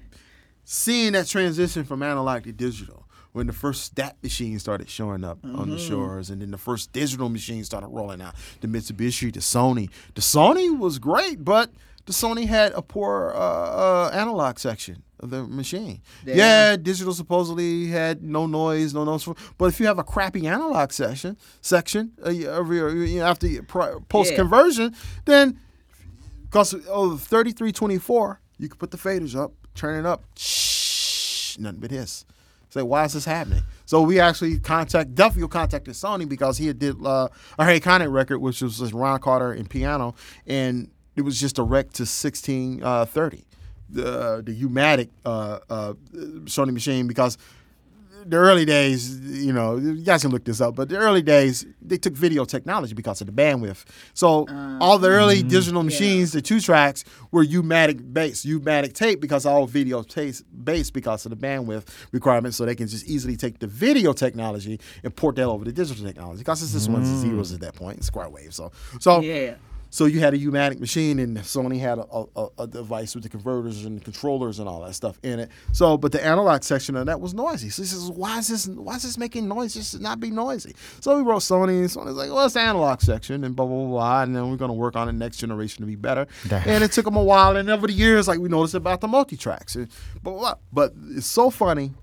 seeing 0.63 1.13
that 1.13 1.27
transition 1.27 1.83
from 1.83 2.01
analog 2.03 2.43
to 2.43 2.51
digital. 2.51 3.03
When 3.33 3.47
the 3.47 3.53
first 3.53 3.83
stat 3.83 4.15
machines 4.23 4.61
started 4.61 4.89
showing 4.89 5.25
up 5.25 5.39
on 5.43 5.69
the 5.69 5.77
shores, 5.77 6.29
and 6.29 6.41
then 6.41 6.51
the 6.51 6.57
first 6.57 6.93
digital 6.93 7.27
machines 7.27 7.65
started 7.65 7.87
rolling 7.89 8.21
out, 8.21 8.33
the 8.61 8.67
Mitsubishi, 8.69 9.33
the 9.33 9.41
Sony. 9.41 9.89
The 10.13 10.21
Sony 10.21 10.77
was 10.79 10.99
great, 10.99 11.43
but 11.43 11.69
the 12.05 12.13
Sony 12.13 12.47
had 12.47 12.71
a 12.73 12.81
poor 12.81 13.33
uh, 13.35 13.39
uh, 13.39 14.09
analog 14.13 14.59
section 14.59 15.03
of 15.19 15.29
the 15.29 15.43
machine. 15.43 16.01
Yeah. 16.25 16.35
Yeah. 16.35 16.75
digital 16.77 17.13
supposedly 17.13 17.87
had 17.87 18.23
no 18.23 18.45
noise, 18.45 18.93
no 18.93 19.03
noise. 19.03 19.27
But 19.57 19.65
if 19.65 19.79
you 19.79 19.87
have 19.87 19.99
a 19.99 20.03
crappy 20.03 20.47
analog 20.47 20.91
section 20.91 21.37
section 21.61 22.11
uh, 22.25 22.29
you 22.29 22.45
know, 22.45 23.25
after 23.25 23.63
post 24.09 24.35
conversion, 24.35 24.95
then 25.25 25.59
because 26.43 26.73
oh, 26.87 27.17
3324, 27.17 28.39
you 28.57 28.69
can 28.69 28.77
put 28.77 28.91
the 28.91 28.97
faders 28.97 29.35
up, 29.35 29.53
turn 29.73 29.99
it 29.99 30.07
up, 30.07 30.23
shh, 30.37 31.57
nothing 31.57 31.79
but 31.79 31.91
hiss. 31.91 32.25
Say, 32.69 32.81
why 32.81 33.05
is 33.05 33.13
this 33.13 33.25
happening? 33.25 33.63
So 33.85 34.01
we 34.01 34.19
actually 34.19 34.59
contact, 34.59 35.15
definitely 35.15 35.47
contacted 35.47 35.93
Sony 35.93 36.27
because 36.27 36.57
he 36.57 36.67
had 36.67 36.77
did 36.77 36.97
uh, 37.05 37.29
a 37.57 37.63
Harry 37.63 37.79
Connick 37.79 38.11
record, 38.11 38.39
which 38.39 38.61
was 38.61 38.79
just 38.79 38.93
Ron 38.93 39.19
Carter 39.19 39.53
and 39.53 39.69
piano, 39.69 40.15
and 40.45 40.89
it 41.15 41.21
was 41.21 41.39
just 41.39 41.59
a 41.59 41.63
rec 41.63 41.91
to 41.93 42.03
1630, 42.03 43.45
the 43.89 44.41
the 44.45 44.53
U-matic 44.53 45.09
uh, 45.25 45.59
uh, 45.69 45.93
Sony 46.45 46.73
machine 46.73 47.07
because 47.07 47.37
the 48.27 48.37
early 48.37 48.65
days, 48.65 49.19
you 49.19 49.53
know, 49.53 49.77
you 49.77 50.01
guys 50.01 50.23
can 50.23 50.31
look 50.31 50.43
this 50.45 50.59
up, 50.59 50.75
but 50.75 50.89
the 50.89 50.97
early 50.97 51.21
days, 51.21 51.65
they 51.81 51.97
took 51.97 52.13
video 52.13 52.43
technology 52.43 52.93
because 52.95 53.21
of 53.21 53.27
the 53.27 53.33
bandwidth. 53.33 53.85
So 54.15 54.47
all 54.81 54.97
the 54.97 55.09
early 55.09 55.43
digital 55.43 55.83
machines, 55.83 56.31
the 56.31 56.41
two 56.41 56.59
tracks, 56.59 57.03
were 57.31 57.43
U-matic 57.43 58.13
based, 58.13 58.43
U-matic 58.45 58.93
tape 58.93 59.21
because 59.21 59.45
all 59.45 59.67
video 59.67 60.01
tape 60.01 60.35
based 60.63 60.93
because 60.93 61.25
of 61.25 61.29
the 61.29 61.37
bandwidth 61.37 61.85
requirements. 62.11 62.57
So 62.57 62.65
they 62.65 62.75
can 62.75 62.87
just 62.87 63.05
easily 63.07 63.35
take 63.35 63.59
the 63.59 63.67
video 63.67 64.11
technology 64.11 64.79
and 65.03 65.15
port 65.15 65.35
that 65.35 65.43
over 65.43 65.63
to 65.63 65.71
digital 65.71 66.03
technology 66.03 66.39
because 66.39 66.63
it's 66.63 66.73
just 66.73 66.89
ones 66.89 67.07
and 67.07 67.19
zeros 67.19 67.53
at 67.53 67.59
that 67.59 67.75
point, 67.75 68.03
square 68.03 68.29
wave. 68.29 68.55
So, 68.55 68.71
so 68.99 69.21
Yeah. 69.21 69.55
So 69.95 70.03
you 70.03 70.19
had 70.19 70.33
a 70.33 70.37
U-matic 70.37 70.81
machine, 70.81 71.19
and 71.19 71.37
Sony 71.37 71.79
had 71.79 71.99
a, 71.99 72.25
a, 72.35 72.49
a 72.59 72.67
device 72.67 73.15
with 73.15 73.23
the 73.23 73.29
converters 73.29 73.85
and 73.85 73.97
the 73.97 74.03
controllers 74.03 74.59
and 74.59 74.67
all 74.67 74.81
that 74.81 74.93
stuff 74.93 75.17
in 75.23 75.39
it. 75.39 75.49
So, 75.71 75.97
but 75.97 76.11
the 76.11 76.21
analog 76.21 76.63
section 76.63 76.97
of 76.97 77.05
that 77.05 77.21
was 77.21 77.33
noisy. 77.33 77.69
So 77.69 77.81
he 77.81 77.87
says, 77.87 78.11
"Why 78.11 78.39
is 78.39 78.49
this? 78.49 78.67
Why 78.67 78.97
is 78.97 79.03
this 79.03 79.17
making 79.17 79.47
noise? 79.47 79.73
This 79.73 79.91
should 79.91 80.01
not 80.01 80.19
be 80.19 80.31
noisy." 80.31 80.75
So 80.99 81.15
we 81.15 81.23
wrote 81.23 81.43
Sony, 81.43 81.79
and 81.79 81.85
Sony's 81.85 82.17
like, 82.17 82.29
"Well, 82.29 82.43
it's 82.43 82.55
the 82.55 82.59
analog 82.59 82.99
section, 82.99 83.45
and 83.45 83.55
blah 83.55 83.65
blah 83.65 83.75
blah, 83.77 83.87
blah 83.87 84.23
and 84.23 84.35
then 84.35 84.51
we're 84.51 84.57
going 84.57 84.67
to 84.67 84.73
work 84.73 84.97
on 84.97 85.07
the 85.07 85.13
next 85.13 85.37
generation 85.37 85.79
to 85.79 85.87
be 85.87 85.95
better." 85.95 86.27
Damn. 86.45 86.67
And 86.67 86.83
it 86.83 86.91
took 86.91 87.05
them 87.05 87.15
a 87.15 87.23
while, 87.23 87.55
and 87.55 87.69
over 87.69 87.87
the 87.87 87.93
years, 87.93 88.27
like 88.27 88.39
we 88.39 88.49
noticed 88.49 88.75
about 88.75 88.99
the 88.99 89.07
multi 89.07 89.37
tracks, 89.37 89.77
and 89.77 89.87
blah, 90.21 90.33
blah 90.33 90.41
blah. 90.41 90.55
But 90.73 90.93
it's 91.11 91.25
so 91.25 91.49
funny. 91.49 91.93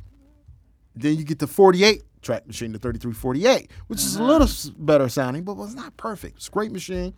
Then 0.96 1.18
you 1.18 1.24
get 1.24 1.40
the 1.40 1.46
48 1.46 2.02
track 2.22 2.46
machine, 2.46 2.72
the 2.72 2.78
3348, 2.78 3.70
which 3.88 3.98
is 3.98 4.16
a 4.16 4.18
uh-huh. 4.18 4.32
little 4.32 4.72
better 4.78 5.10
sounding, 5.10 5.42
but 5.42 5.58
was 5.58 5.74
not 5.74 5.94
perfect. 5.98 6.38
It's 6.38 6.48
a 6.48 6.50
great 6.50 6.72
machine. 6.72 7.12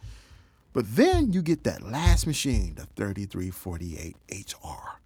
But 0.74 0.96
then 0.96 1.32
you 1.32 1.40
get 1.40 1.64
that 1.64 1.82
last 1.82 2.26
machine, 2.26 2.74
the 2.74 2.84
3348 2.96 4.16
HR, 4.30 4.98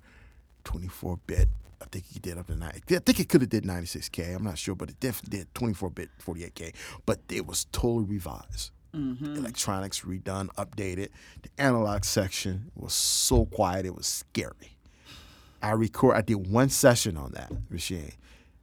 24 0.65 1.19
bit. 1.27 1.49
I 1.81 1.85
think 1.85 2.07
he 2.07 2.19
did 2.19 2.39
up 2.39 2.49
to 2.49 2.57
90. 2.57 2.97
I 2.97 2.99
think 2.99 3.21
it 3.21 3.29
could 3.29 3.43
have 3.43 3.51
did 3.51 3.65
96K. 3.65 4.35
I'm 4.35 4.43
not 4.43 4.59
sure, 4.59 4.75
but 4.75 4.89
it 4.89 4.99
definitely 4.99 5.41
did 5.41 5.55
24 5.55 5.91
bit 5.91 6.09
48K. 6.25 6.75
But 7.07 7.21
it 7.29 7.47
was 7.47 7.67
totally 7.71 8.07
revised. 8.07 8.73
Mm-hmm. 8.95 9.37
Electronics 9.37 10.01
redone, 10.01 10.49
updated. 10.57 11.11
The 11.43 11.51
analog 11.59 12.05
section 12.05 12.73
was 12.75 12.95
so 12.95 13.45
quiet, 13.45 13.85
it 13.85 13.95
was 13.95 14.07
scary. 14.07 14.79
I 15.63 15.73
record. 15.73 16.17
I 16.17 16.23
did 16.23 16.51
one 16.51 16.71
session 16.71 17.17
on 17.17 17.33
that 17.33 17.53
machine, 17.71 18.13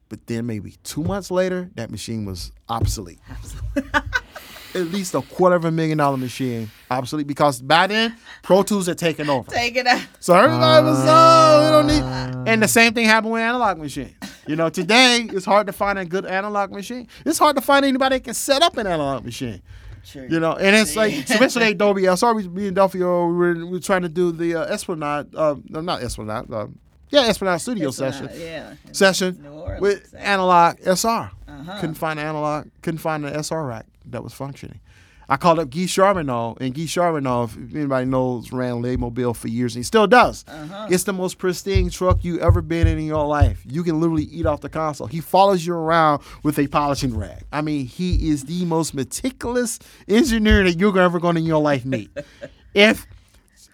but 0.10 0.26
then 0.26 0.46
maybe 0.46 0.76
two 0.84 1.04
months 1.04 1.30
later, 1.30 1.70
that 1.76 1.92
machine 1.92 2.26
was 2.26 2.52
obsolete. 2.68 3.20
At 4.76 4.88
least 4.88 5.16
a 5.16 5.22
quarter 5.22 5.56
of 5.56 5.64
a 5.66 5.72
million 5.72 5.98
dollar 5.98 6.18
machine 6.18 6.70
obsolete 6.92 7.28
because 7.28 7.62
by 7.62 7.88
then 7.88 8.16
Pro 8.44 8.62
Tools 8.62 8.88
had 8.88 8.98
taken 8.98 9.30
over. 9.30 9.50
Take 9.50 9.78
it 9.78 9.88
out. 9.88 10.02
So 10.20 10.34
everybody 10.36 10.86
was 10.86 11.04
oh, 11.08 11.62
we 11.64 11.72
don't 11.72 11.88
need. 11.88 12.50
And 12.50 12.62
the 12.62 12.68
same 12.68 12.94
thing 12.94 13.06
happened 13.06 13.34
with 13.34 13.42
analog 13.42 13.78
machines. 13.78 14.16
You 14.48 14.56
know, 14.56 14.70
today 14.70 15.28
it's 15.32 15.46
hard 15.46 15.68
to 15.68 15.74
find 15.74 15.98
a 15.98 16.06
good 16.06 16.26
analog 16.26 16.72
machine. 16.72 17.08
It's 17.26 17.40
hard 17.40 17.56
to 17.56 17.62
find 17.62 17.86
anybody 17.86 18.18
that 18.18 18.24
can 18.26 18.34
set 18.34 18.62
up 18.62 18.78
an 18.78 18.86
analog 18.86 19.24
machine. 19.24 19.62
True. 20.06 20.28
You 20.30 20.40
know, 20.40 20.54
and 20.54 20.76
it's 20.76 20.96
like 20.96 21.14
especially 21.14 21.74
Dolby 21.74 22.06
SR. 22.06 22.36
We, 22.36 22.48
me 22.48 22.68
and 22.68 22.78
Delfeayo, 22.78 23.28
we 23.28 23.34
were, 23.34 23.54
we 23.56 23.64
were 23.64 23.80
trying 23.80 24.04
to 24.04 24.10
do 24.10 24.32
the 24.32 24.56
uh, 24.56 24.66
Esplanade, 24.66 25.34
uh, 25.36 25.56
no, 25.68 25.82
not 25.82 26.04
Esplanade, 26.04 26.52
uh, 26.52 26.68
yeah, 27.16 27.28
Esplanade 27.30 27.62
Studio 27.62 27.90
It's 27.90 28.00
not- 28.00 28.14
session 28.14 28.30
Yeah. 28.40 28.74
session 28.92 29.46
Orleans, 29.48 29.82
with 29.82 29.98
exactly. 30.00 30.20
analog 30.20 30.76
SR. 30.86 31.32
Uh-huh. 31.48 31.80
Couldn't 31.80 31.96
find 31.96 32.20
analog, 32.20 32.68
couldn't 32.82 33.00
find 33.00 33.26
an 33.26 33.34
SR 33.34 33.66
rack 33.66 33.86
that 34.06 34.24
was 34.24 34.34
functioning. 34.34 34.80
I 35.28 35.38
called 35.38 35.58
up 35.58 35.72
Guy 35.72 35.88
Charbonneau, 35.88 36.56
and 36.62 36.76
Guy 36.76 36.86
Charbonneau, 36.86 37.46
if 37.46 37.58
anybody 37.74 38.06
knows, 38.06 38.52
ran 38.52 38.80
Mobile 39.00 39.34
for 39.34 39.48
years, 39.48 39.74
and 39.74 39.80
he 39.80 39.84
still 39.84 40.06
does. 40.06 40.46
Uh-huh. 40.48 40.88
It's 40.92 41.04
the 41.06 41.14
most 41.14 41.40
pristine 41.40 41.90
truck 41.90 42.24
you 42.24 42.40
ever 42.40 42.62
been 42.62 42.86
in 42.86 43.00
in 43.00 43.06
your 43.06 43.26
life. 43.26 43.64
You 43.68 43.82
can 43.84 44.00
literally 44.00 44.26
eat 44.26 44.46
off 44.46 44.62
the 44.62 44.70
console. 44.70 45.08
He 45.08 45.22
follows 45.22 45.66
you 45.66 45.74
around 45.74 46.22
with 46.44 46.60
a 46.60 46.68
polishing 46.68 47.18
rag. 47.18 47.42
I 47.52 47.62
mean, 47.62 47.88
he 47.88 48.30
is 48.30 48.44
the 48.44 48.66
most 48.66 48.94
meticulous 48.94 49.80
engineer 50.08 50.64
that 50.64 50.78
you're 50.80 50.98
ever 51.00 51.20
going 51.20 51.34
to 51.36 51.40
in 51.42 51.48
your 51.48 51.62
life 51.62 51.86
meet. 51.86 52.12
if 52.76 53.08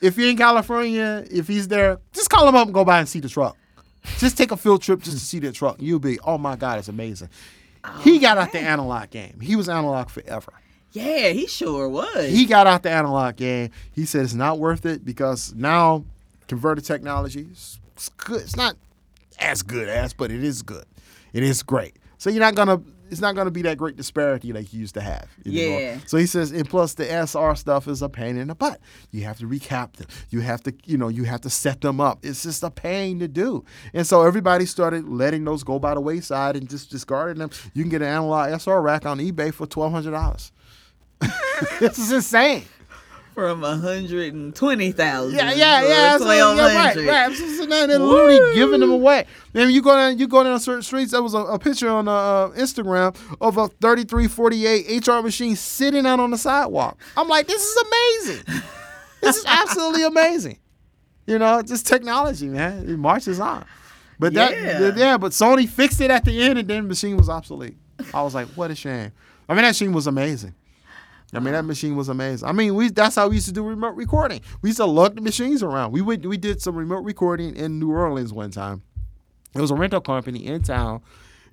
if 0.01 0.17
you're 0.17 0.29
in 0.29 0.37
California, 0.37 1.25
if 1.29 1.47
he's 1.47 1.67
there, 1.67 1.99
just 2.13 2.29
call 2.29 2.47
him 2.47 2.55
up 2.55 2.67
and 2.67 2.73
go 2.73 2.83
by 2.83 2.99
and 2.99 3.07
see 3.07 3.19
the 3.19 3.29
truck. 3.29 3.55
Just 4.17 4.37
take 4.37 4.51
a 4.51 4.57
field 4.57 4.81
trip 4.81 5.01
just 5.01 5.17
to 5.17 5.23
see 5.23 5.39
the 5.39 5.51
truck. 5.51 5.77
You'll 5.79 5.99
be, 5.99 6.19
oh 6.21 6.37
my 6.37 6.55
God, 6.55 6.79
it's 6.79 6.87
amazing. 6.87 7.29
He 8.01 8.19
got 8.19 8.37
out 8.37 8.51
the 8.51 8.59
analog 8.59 9.09
game. 9.09 9.39
He 9.41 9.55
was 9.55 9.69
analog 9.69 10.09
forever. 10.09 10.53
Yeah, 10.91 11.29
he 11.29 11.47
sure 11.47 11.87
was. 11.87 12.29
He 12.31 12.45
got 12.45 12.67
out 12.67 12.83
the 12.83 12.91
analog 12.91 13.37
game. 13.37 13.69
He 13.91 14.05
said 14.05 14.23
it's 14.23 14.33
not 14.33 14.59
worth 14.59 14.85
it 14.85 15.05
because 15.05 15.53
now 15.55 16.03
converter 16.47 16.81
technology 16.81 17.47
is 17.51 17.79
it's 17.93 18.09
good. 18.09 18.41
It's 18.41 18.55
not 18.55 18.75
as 19.39 19.61
good 19.61 19.87
as, 19.87 20.13
but 20.13 20.31
it 20.31 20.43
is 20.43 20.61
good. 20.61 20.85
It 21.33 21.43
is 21.43 21.63
great. 21.63 21.95
So 22.17 22.29
you're 22.29 22.41
not 22.41 22.55
gonna 22.55 22.81
it's 23.11 23.19
not 23.21 23.35
going 23.35 23.45
to 23.45 23.51
be 23.51 23.61
that 23.63 23.77
great 23.77 23.97
disparity 23.97 24.53
like 24.53 24.73
you 24.73 24.79
used 24.79 24.93
to 24.95 25.01
have. 25.01 25.27
anymore. 25.45 25.81
Yeah. 25.81 25.97
So 26.07 26.17
he 26.17 26.25
says, 26.25 26.51
and 26.51 26.67
plus 26.67 26.93
the 26.93 27.05
SR 27.05 27.55
stuff 27.55 27.87
is 27.89 28.01
a 28.01 28.07
pain 28.09 28.37
in 28.37 28.47
the 28.47 28.55
butt. 28.55 28.79
You 29.11 29.25
have 29.25 29.37
to 29.39 29.45
recap 29.45 29.93
them. 29.93 30.07
You 30.29 30.39
have 30.39 30.63
to, 30.63 30.73
you 30.85 30.97
know, 30.97 31.09
you 31.09 31.25
have 31.25 31.41
to 31.41 31.49
set 31.49 31.81
them 31.81 31.99
up. 31.99 32.19
It's 32.23 32.43
just 32.43 32.63
a 32.63 32.71
pain 32.71 33.19
to 33.19 33.27
do. 33.27 33.65
And 33.93 34.07
so 34.07 34.21
everybody 34.23 34.65
started 34.65 35.07
letting 35.09 35.43
those 35.43 35.63
go 35.63 35.77
by 35.77 35.93
the 35.93 36.01
wayside 36.01 36.55
and 36.55 36.69
just 36.69 36.89
discarding 36.89 37.39
them. 37.39 37.49
You 37.73 37.83
can 37.83 37.89
get 37.89 38.01
an 38.01 38.07
analog 38.07 38.49
SR 38.59 38.81
rack 38.81 39.05
on 39.05 39.19
eBay 39.19 39.53
for 39.53 39.67
twelve 39.67 39.91
hundred 39.91 40.11
dollars. 40.11 40.53
this 41.79 41.99
is 41.99 42.11
insane. 42.11 42.63
From 43.33 43.63
a 43.63 43.77
hundred 43.77 44.33
and 44.33 44.53
twenty 44.53 44.91
thousand. 44.91 45.37
Yeah, 45.37 45.53
yeah, 45.53 45.87
yeah. 45.87 46.17
So, 46.17 46.29
yeah, 46.31 46.75
right, 46.75 46.95
right. 46.97 47.29
Just 47.29 47.55
sitting 47.55 47.69
there, 47.69 47.87
they're 47.87 47.97
literally 47.97 48.55
giving 48.55 48.81
them 48.81 48.91
away. 48.91 49.25
Man, 49.53 49.71
you 49.71 49.81
go 49.81 49.95
down, 49.95 50.17
you 50.19 50.27
go 50.27 50.43
down 50.43 50.59
certain 50.59 50.81
streets. 50.83 51.11
There 51.11 51.21
was 51.23 51.33
a, 51.33 51.39
a 51.39 51.57
picture 51.57 51.89
on 51.89 52.07
uh, 52.09 52.49
Instagram 52.49 53.15
of 53.39 53.57
a 53.57 53.69
3348 53.69 55.07
HR 55.07 55.21
machine 55.21 55.55
sitting 55.55 56.05
out 56.05 56.19
on 56.19 56.31
the 56.31 56.37
sidewalk. 56.37 56.99
I'm 57.15 57.29
like, 57.29 57.47
this 57.47 57.61
is 57.63 57.83
amazing. 57.87 58.61
this 59.21 59.37
is 59.37 59.45
absolutely 59.47 60.03
amazing. 60.03 60.59
You 61.25 61.39
know, 61.39 61.61
just 61.61 61.87
technology, 61.87 62.47
man. 62.49 62.89
It 62.89 62.97
marches 62.97 63.39
on. 63.39 63.65
But 64.19 64.33
that, 64.33 64.51
Yeah. 64.51 64.93
yeah, 64.95 65.17
but 65.17 65.31
Sony 65.31 65.67
fixed 65.69 66.01
it 66.01 66.11
at 66.11 66.25
the 66.25 66.41
end, 66.41 66.59
and 66.59 66.67
then 66.67 66.83
the 66.83 66.89
machine 66.89 67.15
was 67.17 67.29
obsolete. 67.29 67.77
I 68.13 68.21
was 68.23 68.35
like, 68.35 68.47
what 68.49 68.71
a 68.71 68.75
shame. 68.75 69.11
I 69.47 69.53
mean, 69.53 69.61
that 69.63 69.69
machine 69.69 69.93
was 69.93 70.07
amazing. 70.07 70.53
I 71.33 71.39
mean, 71.39 71.53
that 71.53 71.63
machine 71.63 71.95
was 71.95 72.09
amazing. 72.09 72.47
I 72.47 72.51
mean, 72.51 72.75
we 72.75 72.89
that's 72.89 73.15
how 73.15 73.29
we 73.29 73.35
used 73.35 73.47
to 73.47 73.53
do 73.53 73.63
remote 73.63 73.95
recording. 73.95 74.41
We 74.61 74.69
used 74.69 74.77
to 74.79 74.85
lug 74.85 75.15
the 75.15 75.21
machines 75.21 75.63
around. 75.63 75.91
We 75.93 76.01
went, 76.01 76.25
we 76.25 76.37
did 76.37 76.61
some 76.61 76.75
remote 76.75 77.03
recording 77.05 77.55
in 77.55 77.79
New 77.79 77.91
Orleans 77.91 78.33
one 78.33 78.51
time. 78.51 78.81
It 79.55 79.61
was 79.61 79.71
a 79.71 79.75
rental 79.75 80.01
company 80.01 80.45
in 80.45 80.61
town. 80.61 81.01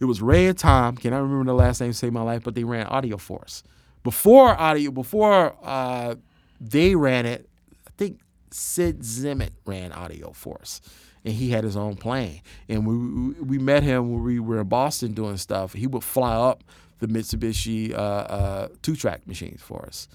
It 0.01 0.05
was 0.05 0.21
Ray 0.23 0.47
and 0.47 0.57
Tom. 0.59 0.97
Can 0.97 1.13
I 1.13 1.19
remember 1.19 1.45
the 1.45 1.55
last 1.55 1.81
name? 1.81 1.93
Save 1.93 2.13
my 2.13 2.23
life, 2.23 2.43
but 2.45 2.55
they 2.55 2.65
ran 2.65 2.87
Audio 2.87 3.17
Force. 3.17 3.63
Before 4.05 4.51
audio, 4.61 4.91
before 4.93 5.55
uh, 5.63 6.15
they 6.61 6.95
ran 6.95 7.27
it, 7.27 7.49
I 7.87 7.91
think 7.97 8.21
Sid 8.51 9.01
Zimmett 9.01 9.51
ran 9.67 9.93
Audio 9.93 10.31
Force, 10.33 10.81
and 11.25 11.35
he 11.35 11.51
had 11.51 11.65
his 11.65 11.77
own 11.77 11.97
plane. 11.97 12.41
And 12.69 12.87
we- 12.87 13.35
we 13.45 13.59
met 13.59 13.83
him 13.83 14.13
when 14.13 14.23
we 14.23 14.39
were 14.39 14.61
in 14.61 14.69
Boston 14.69 15.13
doing 15.15 15.37
stuff. 15.37 15.73
He 15.73 15.87
would 15.89 16.05
fly 16.05 16.35
up 16.35 16.63
the 16.99 17.07
Mitsubishi 17.07 17.93
uh, 17.93 17.97
uh, 17.97 18.69
two 18.83 18.97
track 18.97 19.27
machines 19.27 19.63
for 19.63 19.85
us. 19.87 20.09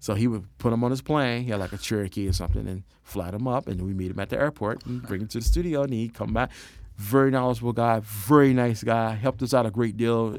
So 0.00 0.14
he 0.14 0.26
would 0.28 0.46
put 0.58 0.70
them 0.70 0.84
on 0.84 0.90
his 0.90 1.00
plane. 1.00 1.44
He 1.44 1.50
had 1.50 1.60
like 1.60 1.72
a 1.72 1.78
Cherokee 1.78 2.28
or 2.28 2.32
something, 2.32 2.68
and 2.68 2.82
fly 3.02 3.30
them 3.30 3.48
up, 3.48 3.66
and 3.68 3.80
we 3.82 3.94
meet 3.94 4.10
him 4.10 4.18
at 4.18 4.28
the 4.28 4.38
airport 4.38 4.84
and 4.84 5.02
bring 5.02 5.22
him 5.22 5.28
to 5.28 5.38
the 5.38 5.44
studio, 5.44 5.82
and 5.82 5.92
he'd 5.94 6.12
come 6.14 6.34
back. 6.34 6.50
Very 6.96 7.30
knowledgeable 7.30 7.72
guy, 7.72 8.00
very 8.00 8.52
nice 8.52 8.84
guy. 8.84 9.14
Helped 9.14 9.42
us 9.42 9.52
out 9.54 9.66
a 9.66 9.70
great 9.70 9.96
deal 9.96 10.34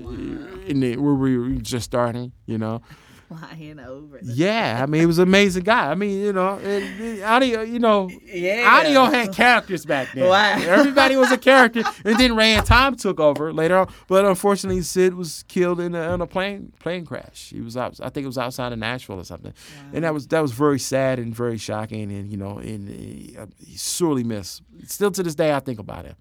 in 0.67 0.79
the, 0.79 0.97
where 0.97 1.15
we 1.15 1.38
were 1.38 1.49
just 1.55 1.86
starting, 1.86 2.31
you 2.45 2.57
know. 2.57 2.81
Flying 3.39 3.80
over. 3.80 4.19
Yeah, 4.21 4.80
I 4.84 4.86
mean, 4.86 5.01
he 5.01 5.05
was 5.07 5.17
an 5.17 5.28
amazing 5.28 5.63
guy. 5.63 5.89
I 5.89 5.95
mean, 5.95 6.19
you 6.21 6.32
know, 6.34 6.59
and 6.59 7.23
audio, 7.23 7.61
you 7.61 7.80
know, 7.80 8.09
Yeah. 8.23 8.69
audio 8.80 9.05
had 9.05 9.34
characters 9.34 9.86
back 9.86 10.09
then. 10.13 10.28
Wow. 10.30 10.55
Everybody 10.59 11.15
was 11.15 11.32
a 11.32 11.38
character, 11.38 11.84
and 12.03 12.17
then 12.19 12.36
Ray 12.36 12.53
and 12.53 12.65
Tom 12.65 12.95
took 12.95 13.19
over 13.19 13.51
later 13.51 13.78
on. 13.78 13.93
But 14.07 14.26
unfortunately, 14.26 14.82
Sid 14.84 15.15
was 15.15 15.43
killed 15.47 15.80
in 15.80 15.95
a, 15.95 16.13
in 16.13 16.21
a 16.21 16.28
plane 16.28 16.71
plane 16.80 17.05
crash. 17.05 17.49
He 17.49 17.61
was 17.61 17.76
out. 17.76 17.99
I 18.01 18.09
think 18.09 18.26
it 18.26 18.28
was 18.28 18.38
outside 18.38 18.71
of 18.73 18.80
Nashville 18.80 19.19
or 19.19 19.23
something, 19.23 19.53
and 19.93 20.03
that 20.03 20.13
was 20.13 20.28
that 20.28 20.41
was 20.41 20.51
very 20.51 20.80
sad 20.80 21.17
and 21.17 21.34
very 21.36 21.57
shocking. 21.57 22.11
And 22.11 22.30
you 22.30 22.38
know, 22.38 22.59
and 22.59 23.38
uh, 23.38 23.45
he's 23.65 23.82
sorely 23.82 24.23
missed. 24.23 24.61
Still 24.86 25.09
to 25.11 25.23
this 25.23 25.36
day, 25.36 25.51
I 25.53 25.59
think 25.61 25.80
about 25.80 26.05
him. 26.05 26.15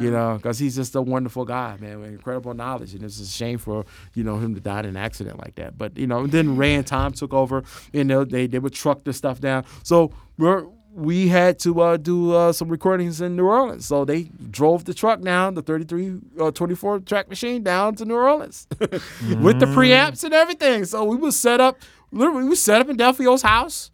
You 0.00 0.10
know, 0.12 0.34
because 0.36 0.60
he's 0.60 0.76
just 0.76 0.94
a 0.94 1.02
wonderful 1.02 1.44
guy, 1.44 1.76
man, 1.80 1.98
with 1.98 2.10
incredible 2.10 2.54
knowledge, 2.54 2.94
and 2.94 3.02
it's 3.02 3.18
a 3.18 3.26
shame 3.26 3.58
for 3.58 3.84
you 4.14 4.22
know 4.22 4.36
him 4.38 4.54
to 4.54 4.60
die 4.60 4.80
in 4.80 4.84
an 4.84 4.96
accident 4.96 5.40
like 5.40 5.56
that. 5.56 5.76
But 5.76 5.98
you 5.98 6.06
know, 6.06 6.28
then 6.28 6.43
Ray 6.46 6.74
and 6.74 6.86
Tom 6.86 7.12
took 7.12 7.32
over, 7.32 7.64
and 7.92 8.10
they 8.10 8.46
they, 8.46 8.58
would 8.58 8.74
truck 8.74 9.04
the 9.04 9.12
stuff 9.12 9.40
down. 9.40 9.64
So 9.82 10.12
we're 10.38 10.66
we 10.94 11.26
had 11.26 11.58
to 11.58 11.80
uh, 11.80 11.96
do 11.96 12.32
uh, 12.32 12.52
some 12.52 12.68
recordings 12.68 13.20
in 13.20 13.34
New 13.34 13.46
Orleans. 13.46 13.84
So 13.84 14.04
they 14.04 14.24
drove 14.50 14.84
the 14.84 14.94
truck 14.94 15.20
down, 15.20 15.54
the 15.54 15.62
33, 15.62 16.20
uh, 16.40 16.50
24 16.52 17.00
track 17.00 17.28
machine 17.28 17.64
down 17.64 17.96
to 17.96 18.04
New 18.04 18.14
Orleans 18.14 18.68
with 18.78 19.58
the 19.58 19.66
preamps 19.66 20.22
and 20.22 20.32
everything. 20.32 20.84
So 20.84 21.04
we 21.04 21.16
was 21.16 21.36
set 21.36 21.60
up, 21.60 21.78
literally, 22.12 22.48
we 22.48 22.54
set 22.54 22.80
up 22.80 22.88
in 22.88 22.96
Delfeayo's 22.96 23.42
house, 23.42 23.90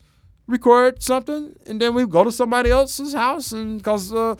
record 0.46 1.02
something, 1.02 1.56
and 1.66 1.80
then 1.80 1.94
we 1.94 2.04
go 2.06 2.22
to 2.22 2.32
somebody 2.32 2.70
else's 2.70 3.14
house 3.14 3.52
and 3.52 3.78
because 3.78 4.12
uh, 4.12 4.34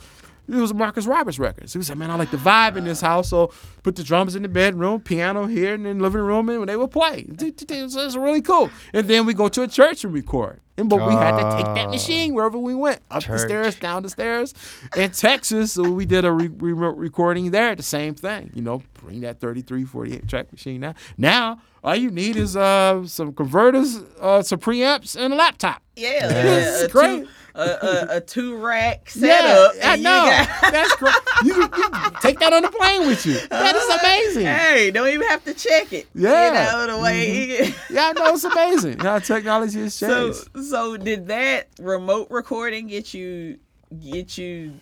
it 0.53 0.59
was 0.59 0.73
Marcus 0.73 1.05
Roberts 1.05 1.39
records. 1.39 1.73
He 1.73 1.77
was 1.77 1.89
like, 1.89 1.97
man, 1.97 2.11
I 2.11 2.15
like 2.15 2.31
the 2.31 2.37
vibe 2.37 2.75
in 2.75 2.83
this 2.83 3.01
house. 3.01 3.29
So 3.29 3.51
put 3.83 3.95
the 3.95 4.03
drums 4.03 4.35
in 4.35 4.43
the 4.43 4.49
bedroom, 4.49 4.99
piano 5.01 5.45
here, 5.45 5.73
and 5.73 5.85
then 5.85 5.99
living 5.99 6.21
room, 6.21 6.49
and 6.49 6.67
they 6.67 6.75
would 6.75 6.91
play. 6.91 7.25
It 7.27 7.69
was, 7.69 8.17
really 8.17 8.41
cool. 8.41 8.69
And 8.93 9.07
then 9.07 9.25
we 9.25 9.33
go 9.33 9.47
to 9.49 9.63
a 9.63 9.67
church 9.67 10.03
and 10.03 10.13
record. 10.13 10.59
And 10.77 10.89
but 10.89 11.05
we 11.05 11.13
had 11.13 11.37
to 11.37 11.57
take 11.57 11.75
that 11.75 11.89
machine 11.89 12.33
wherever 12.33 12.57
we 12.57 12.73
went, 12.73 13.01
up 13.11 13.23
the 13.23 13.37
stairs, 13.37 13.75
down 13.75 14.03
the 14.03 14.09
stairs. 14.09 14.53
In 14.95 15.11
Texas, 15.11 15.73
so 15.73 15.91
we 15.91 16.05
did 16.05 16.25
a 16.25 16.31
re- 16.31 16.47
remote 16.47 16.97
recording 16.97 17.51
there. 17.51 17.75
The 17.75 17.83
same 17.83 18.15
thing, 18.15 18.51
you 18.55 18.61
know, 18.61 18.81
bring 18.93 19.21
that 19.21 19.39
33, 19.39 19.83
48 19.83 20.27
track 20.27 20.51
machine 20.51 20.81
now. 20.81 20.95
Now 21.17 21.61
all 21.83 21.95
you 21.95 22.11
need 22.11 22.35
is 22.35 22.55
uh, 22.55 23.05
some 23.05 23.33
converters, 23.33 23.97
uh, 24.19 24.41
some 24.43 24.59
preamps, 24.59 25.15
and 25.15 25.33
a 25.33 25.35
laptop. 25.35 25.81
Yeah, 25.95 26.29
It's 26.31 26.81
a, 26.83 26.85
a 26.85 26.89
great. 26.89 27.23
Two, 27.23 27.29
a, 27.55 27.61
a, 27.61 28.07
a 28.17 28.21
two 28.21 28.57
rack 28.57 29.09
setup. 29.09 29.29
Yeah, 29.29 29.71
setup. 29.71 29.85
I 29.85 29.93
and 29.93 29.97
you 30.01 30.03
know. 30.03 30.25
got- 30.61 30.61
That's 30.71 30.95
great. 30.95 31.13
You, 31.43 31.55
you 31.55 32.11
take 32.21 32.39
that 32.39 32.53
on 32.53 32.61
the 32.63 32.69
plane 32.71 33.07
with 33.07 33.25
you. 33.25 33.37
That 33.49 33.75
is 33.75 33.99
amazing. 33.99 34.45
Hey, 34.45 34.91
don't 34.91 35.07
even 35.09 35.27
have 35.27 35.43
to 35.45 35.53
check 35.53 35.91
it. 35.93 36.07
Yeah. 36.15 36.81
You 36.81 36.87
know, 36.87 36.97
the 36.97 37.03
way. 37.03 37.73
Yeah, 37.89 38.07
I 38.07 38.11
know 38.13 38.33
it's 38.33 38.43
amazing 38.43 38.99
how 38.99 39.19
technology 39.19 39.79
has 39.81 39.93
so, 39.95 40.31
changed. 40.31 40.67
so 40.69 40.95
did 40.97 41.27
that 41.27 41.67
remote 41.79 42.27
recording 42.29 42.87
get 42.87 43.13
you 43.13 43.59
get 43.99 44.37
you 44.37 44.73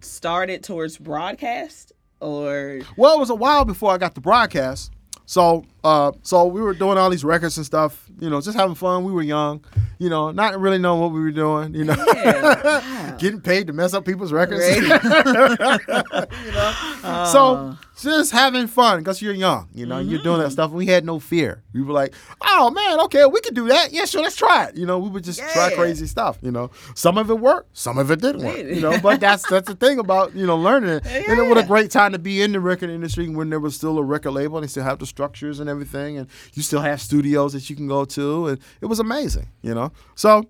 started 0.00 0.64
towards 0.64 0.98
broadcast 0.98 1.92
or 2.20 2.80
Well, 2.96 3.16
it 3.16 3.20
was 3.20 3.30
a 3.30 3.34
while 3.34 3.64
before 3.64 3.92
I 3.92 3.98
got 3.98 4.14
the 4.14 4.20
broadcast. 4.20 4.90
So, 5.26 5.64
uh, 5.84 6.12
so 6.22 6.46
we 6.46 6.60
were 6.60 6.74
doing 6.74 6.98
all 6.98 7.08
these 7.08 7.24
records 7.24 7.56
and 7.56 7.64
stuff, 7.64 8.10
you 8.20 8.30
know, 8.30 8.40
just 8.40 8.56
having 8.56 8.74
fun. 8.74 9.04
We 9.04 9.12
were 9.12 9.22
young, 9.22 9.64
you 9.98 10.08
know, 10.08 10.30
not 10.30 10.58
really 10.58 10.78
knowing 10.78 11.00
what 11.00 11.12
we 11.12 11.20
were 11.20 11.30
doing, 11.30 11.74
you 11.74 11.84
know, 11.84 11.96
Yeah. 12.14 13.16
getting 13.18 13.40
paid 13.40 13.66
to 13.68 13.72
mess 13.72 13.94
up 13.94 14.04
people's 14.04 14.32
records. 14.32 14.60
Right. 14.60 15.80
So 17.02 17.56
oh. 17.56 17.78
just 18.00 18.30
having 18.30 18.68
fun 18.68 19.00
because 19.00 19.20
you're 19.20 19.34
young, 19.34 19.68
you 19.74 19.86
know, 19.86 19.98
you're 19.98 20.22
doing 20.22 20.38
that 20.38 20.44
mm-hmm. 20.44 20.52
stuff. 20.52 20.70
We 20.70 20.86
had 20.86 21.04
no 21.04 21.18
fear. 21.18 21.62
We 21.72 21.82
were 21.82 21.92
like, 21.92 22.14
oh 22.40 22.70
man, 22.70 23.00
okay, 23.00 23.26
we 23.26 23.40
can 23.40 23.54
do 23.54 23.68
that. 23.68 23.92
Yeah, 23.92 24.04
sure, 24.04 24.22
let's 24.22 24.36
try 24.36 24.66
it. 24.66 24.76
You 24.76 24.86
know, 24.86 24.98
we 24.98 25.08
would 25.08 25.24
just 25.24 25.40
try 25.40 25.74
crazy 25.74 26.06
stuff. 26.06 26.38
You 26.42 26.52
know, 26.52 26.70
some 26.94 27.18
of 27.18 27.28
it 27.30 27.40
worked, 27.40 27.76
some 27.76 27.98
of 27.98 28.10
it 28.10 28.20
didn't 28.20 28.44
work. 28.44 28.56
You 28.56 28.80
know, 28.80 29.00
but 29.00 29.20
that's 29.20 29.48
that's 29.48 29.68
the 29.68 29.74
thing 29.74 29.98
about 29.98 30.34
you 30.34 30.46
know 30.46 30.56
learning 30.56 30.90
it. 30.90 31.06
And 31.06 31.38
it 31.38 31.42
was 31.42 31.64
a 31.64 31.66
great 31.66 31.90
time 31.90 32.12
to 32.12 32.18
be 32.18 32.40
in 32.40 32.52
the 32.52 32.60
record 32.60 32.90
industry 32.90 33.28
when 33.28 33.50
there 33.50 33.60
was 33.60 33.74
still 33.74 33.98
a 33.98 34.02
record 34.04 34.32
label 34.32 34.58
and 34.58 34.64
they 34.64 34.68
still 34.68 34.84
have 34.84 35.00
the 35.00 35.06
structures 35.06 35.58
and 35.58 35.68
everything, 35.68 36.18
and 36.18 36.28
you 36.54 36.62
still 36.62 36.80
have 36.80 37.00
studios 37.00 37.52
that 37.52 37.68
you 37.68 37.74
can 37.74 37.88
go 37.88 38.01
to, 38.06 38.48
and 38.48 38.58
it 38.80 38.86
was 38.86 39.00
amazing. 39.00 39.48
You 39.62 39.74
know, 39.74 39.92
so 40.14 40.44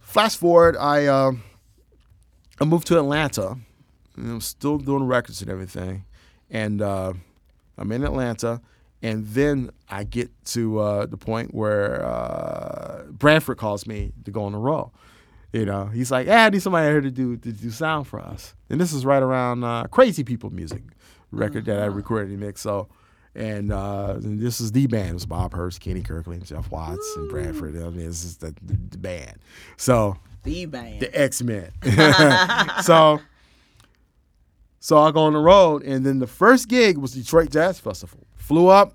fast 0.00 0.38
forward, 0.38 0.76
I. 0.76 1.06
um 1.06 1.42
I 2.60 2.64
moved 2.64 2.86
to 2.88 2.98
Atlanta. 2.98 3.56
And 4.16 4.30
I'm 4.30 4.40
still 4.40 4.78
doing 4.78 5.04
records 5.04 5.40
and 5.40 5.50
everything, 5.50 6.04
and 6.50 6.82
uh, 6.82 7.14
I'm 7.78 7.90
in 7.90 8.04
Atlanta. 8.04 8.60
And 9.02 9.26
then 9.26 9.70
I 9.88 10.04
get 10.04 10.30
to 10.48 10.78
uh, 10.78 11.06
the 11.06 11.16
point 11.16 11.54
where 11.54 12.04
uh, 12.04 13.04
Branford 13.10 13.56
calls 13.56 13.86
me 13.86 14.12
to 14.24 14.30
go 14.30 14.44
on 14.44 14.52
the 14.52 14.58
road. 14.58 14.92
You 15.52 15.64
know, 15.64 15.86
he's 15.86 16.10
like, 16.10 16.26
"Yeah, 16.26 16.44
I 16.44 16.50
need 16.50 16.60
somebody 16.60 16.88
here 16.88 17.00
to 17.00 17.10
do 17.10 17.38
to 17.38 17.52
do 17.52 17.70
sound 17.70 18.06
for 18.06 18.20
us." 18.20 18.54
And 18.68 18.78
this 18.78 18.92
is 18.92 19.06
right 19.06 19.22
around 19.22 19.64
uh, 19.64 19.84
Crazy 19.84 20.24
People 20.24 20.50
music 20.50 20.82
record 21.30 21.64
that 21.64 21.80
I 21.80 21.86
recorded 21.86 22.30
and 22.30 22.40
mixed. 22.40 22.62
So, 22.62 22.88
and, 23.34 23.72
uh, 23.72 24.14
and 24.16 24.40
this 24.40 24.60
is 24.60 24.72
the 24.72 24.86
band. 24.86 25.10
It 25.10 25.14
was 25.14 25.26
Bob 25.26 25.54
Hurst, 25.54 25.80
Kenny 25.80 26.02
Kirkland, 26.02 26.44
Jeff 26.44 26.70
Watts, 26.70 27.06
and 27.16 27.30
Branford. 27.30 27.76
I 27.76 27.88
mean, 27.90 28.06
this 28.06 28.24
is 28.24 28.36
the, 28.36 28.54
the, 28.62 28.78
the 28.90 28.98
band. 28.98 29.38
So 29.76 30.16
the 30.42 30.66
band? 30.66 31.00
the 31.00 31.18
X 31.18 31.42
Men. 31.42 31.70
so, 32.82 33.20
so 34.80 34.98
I 34.98 35.10
go 35.12 35.20
on 35.20 35.32
the 35.32 35.38
road, 35.38 35.82
and 35.82 36.04
then 36.04 36.18
the 36.18 36.26
first 36.26 36.68
gig 36.68 36.98
was 36.98 37.12
Detroit 37.12 37.50
Jazz 37.50 37.78
Festival. 37.78 38.26
Flew 38.36 38.68
up, 38.68 38.94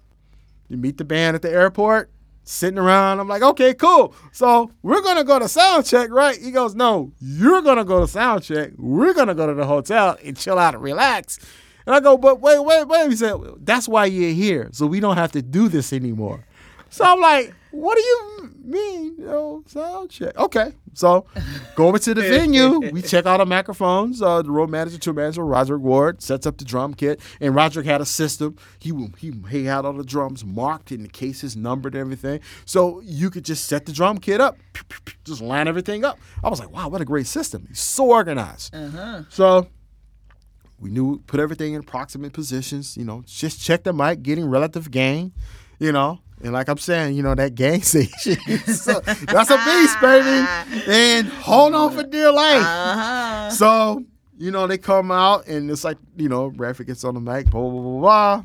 you 0.67 0.77
meet 0.77 0.97
the 0.97 1.05
band 1.05 1.35
at 1.35 1.41
the 1.41 1.49
airport, 1.49 2.11
sitting 2.43 2.77
around. 2.77 3.19
I'm 3.19 3.27
like, 3.27 3.41
okay, 3.41 3.73
cool. 3.73 4.13
So 4.31 4.71
we're 4.83 5.01
gonna 5.01 5.23
go 5.23 5.39
to 5.39 5.47
sound 5.47 5.85
check, 5.85 6.09
right? 6.11 6.37
He 6.37 6.51
goes, 6.51 6.75
no, 6.75 7.11
you're 7.19 7.61
gonna 7.61 7.85
go 7.85 8.01
to 8.01 8.07
sound 8.07 8.43
check. 8.43 8.71
We're 8.77 9.13
gonna 9.13 9.35
go 9.35 9.47
to 9.47 9.53
the 9.53 9.65
hotel 9.65 10.17
and 10.23 10.37
chill 10.37 10.59
out 10.59 10.73
and 10.73 10.83
relax. 10.83 11.39
And 11.87 11.95
I 11.95 12.01
go, 12.01 12.17
but 12.17 12.41
wait, 12.41 12.59
wait, 12.59 12.85
wait. 12.85 13.09
He 13.09 13.15
said, 13.15 13.37
that's 13.59 13.87
why 13.87 14.05
you're 14.05 14.33
here, 14.33 14.67
so 14.73 14.85
we 14.85 14.99
don't 14.99 15.15
have 15.15 15.31
to 15.31 15.41
do 15.41 15.69
this 15.69 15.93
anymore. 15.93 16.45
So 16.89 17.05
I'm 17.05 17.21
like, 17.21 17.53
what 17.71 17.95
do 17.95 18.01
you 18.01 18.51
mean? 18.61 19.15
You 19.17 19.25
know, 19.25 19.63
sound 19.67 20.09
check. 20.09 20.37
Okay. 20.37 20.73
So 20.93 21.25
go 21.75 21.87
over 21.87 21.97
to 21.99 22.13
the 22.13 22.21
venue. 22.29 22.79
We 22.91 23.01
check 23.01 23.25
out 23.25 23.37
the 23.37 23.45
microphones. 23.45 24.21
Uh, 24.21 24.41
the 24.41 24.51
road 24.51 24.69
manager, 24.69 24.97
tour 24.97 25.13
manager, 25.13 25.45
Roderick 25.45 25.81
Ward, 25.81 26.21
sets 26.21 26.45
up 26.45 26.57
the 26.57 26.65
drum 26.65 26.93
kit. 26.93 27.21
And 27.39 27.55
Roderick 27.55 27.85
had 27.85 28.01
a 28.01 28.05
system. 28.05 28.57
He 28.79 28.91
he 29.17 29.31
he 29.49 29.63
had 29.63 29.85
all 29.85 29.93
the 29.93 30.03
drums 30.03 30.43
marked 30.43 30.91
in 30.91 31.03
the 31.03 31.09
cases, 31.09 31.55
numbered, 31.55 31.93
and 31.93 32.01
everything. 32.01 32.41
So 32.65 33.01
you 33.01 33.29
could 33.29 33.45
just 33.45 33.65
set 33.65 33.85
the 33.85 33.93
drum 33.93 34.17
kit 34.17 34.41
up, 34.41 34.57
just 35.23 35.41
line 35.41 35.67
everything 35.67 36.03
up. 36.03 36.19
I 36.43 36.49
was 36.49 36.59
like, 36.59 36.71
wow, 36.71 36.89
what 36.89 36.99
a 36.99 37.05
great 37.05 37.27
system. 37.27 37.65
He's 37.67 37.79
so 37.79 38.09
organized. 38.09 38.75
Uh-huh. 38.75 39.23
So 39.29 39.67
we 40.79 40.89
knew 40.89 41.19
put 41.27 41.39
everything 41.39 41.73
in 41.73 41.79
approximate 41.79 42.33
positions. 42.33 42.97
You 42.97 43.05
know, 43.05 43.23
just 43.25 43.61
check 43.61 43.83
the 43.83 43.93
mic, 43.93 44.23
getting 44.23 44.49
relative 44.49 44.91
gain. 44.91 45.33
You 45.79 45.91
know, 45.91 46.19
and 46.43 46.53
like 46.53 46.69
I'm 46.69 46.77
saying, 46.77 47.15
you 47.15 47.23
know 47.23 47.35
that 47.35 47.55
gang 47.55 47.81
station, 47.83 48.37
so, 48.65 48.99
that's 48.99 49.49
a 49.49 49.57
beast, 49.57 50.01
baby. 50.01 50.91
And 50.91 51.27
hold 51.27 51.73
on 51.73 51.91
for 51.91 52.03
dear 52.03 52.31
life. 52.31 52.63
Uh-huh. 52.63 53.49
So 53.51 54.03
you 54.37 54.51
know 54.51 54.67
they 54.67 54.77
come 54.77 55.11
out 55.11 55.47
and 55.47 55.69
it's 55.69 55.83
like 55.83 55.97
you 56.15 56.29
know 56.29 56.51
Branford 56.51 56.87
gets 56.87 57.03
on 57.03 57.15
the 57.15 57.19
mic, 57.19 57.49
blah 57.49 57.61
blah 57.61 57.81
blah 57.81 57.99
blah. 57.99 58.43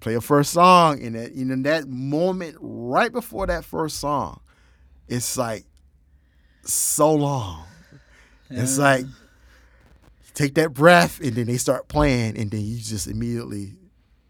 Play 0.00 0.14
a 0.14 0.20
first 0.20 0.52
song, 0.52 1.02
and 1.02 1.14
that 1.14 1.32
you 1.34 1.44
know 1.44 1.62
that 1.62 1.88
moment 1.88 2.56
right 2.60 3.12
before 3.12 3.46
that 3.46 3.64
first 3.64 3.98
song, 3.98 4.40
it's 5.08 5.36
like 5.36 5.64
so 6.64 7.14
long. 7.14 7.64
It's 8.50 8.76
like 8.76 9.06
take 10.34 10.54
that 10.54 10.72
breath, 10.72 11.20
and 11.20 11.32
then 11.32 11.46
they 11.46 11.56
start 11.56 11.88
playing, 11.88 12.36
and 12.36 12.50
then 12.50 12.60
you 12.62 12.78
just 12.78 13.06
immediately 13.06 13.74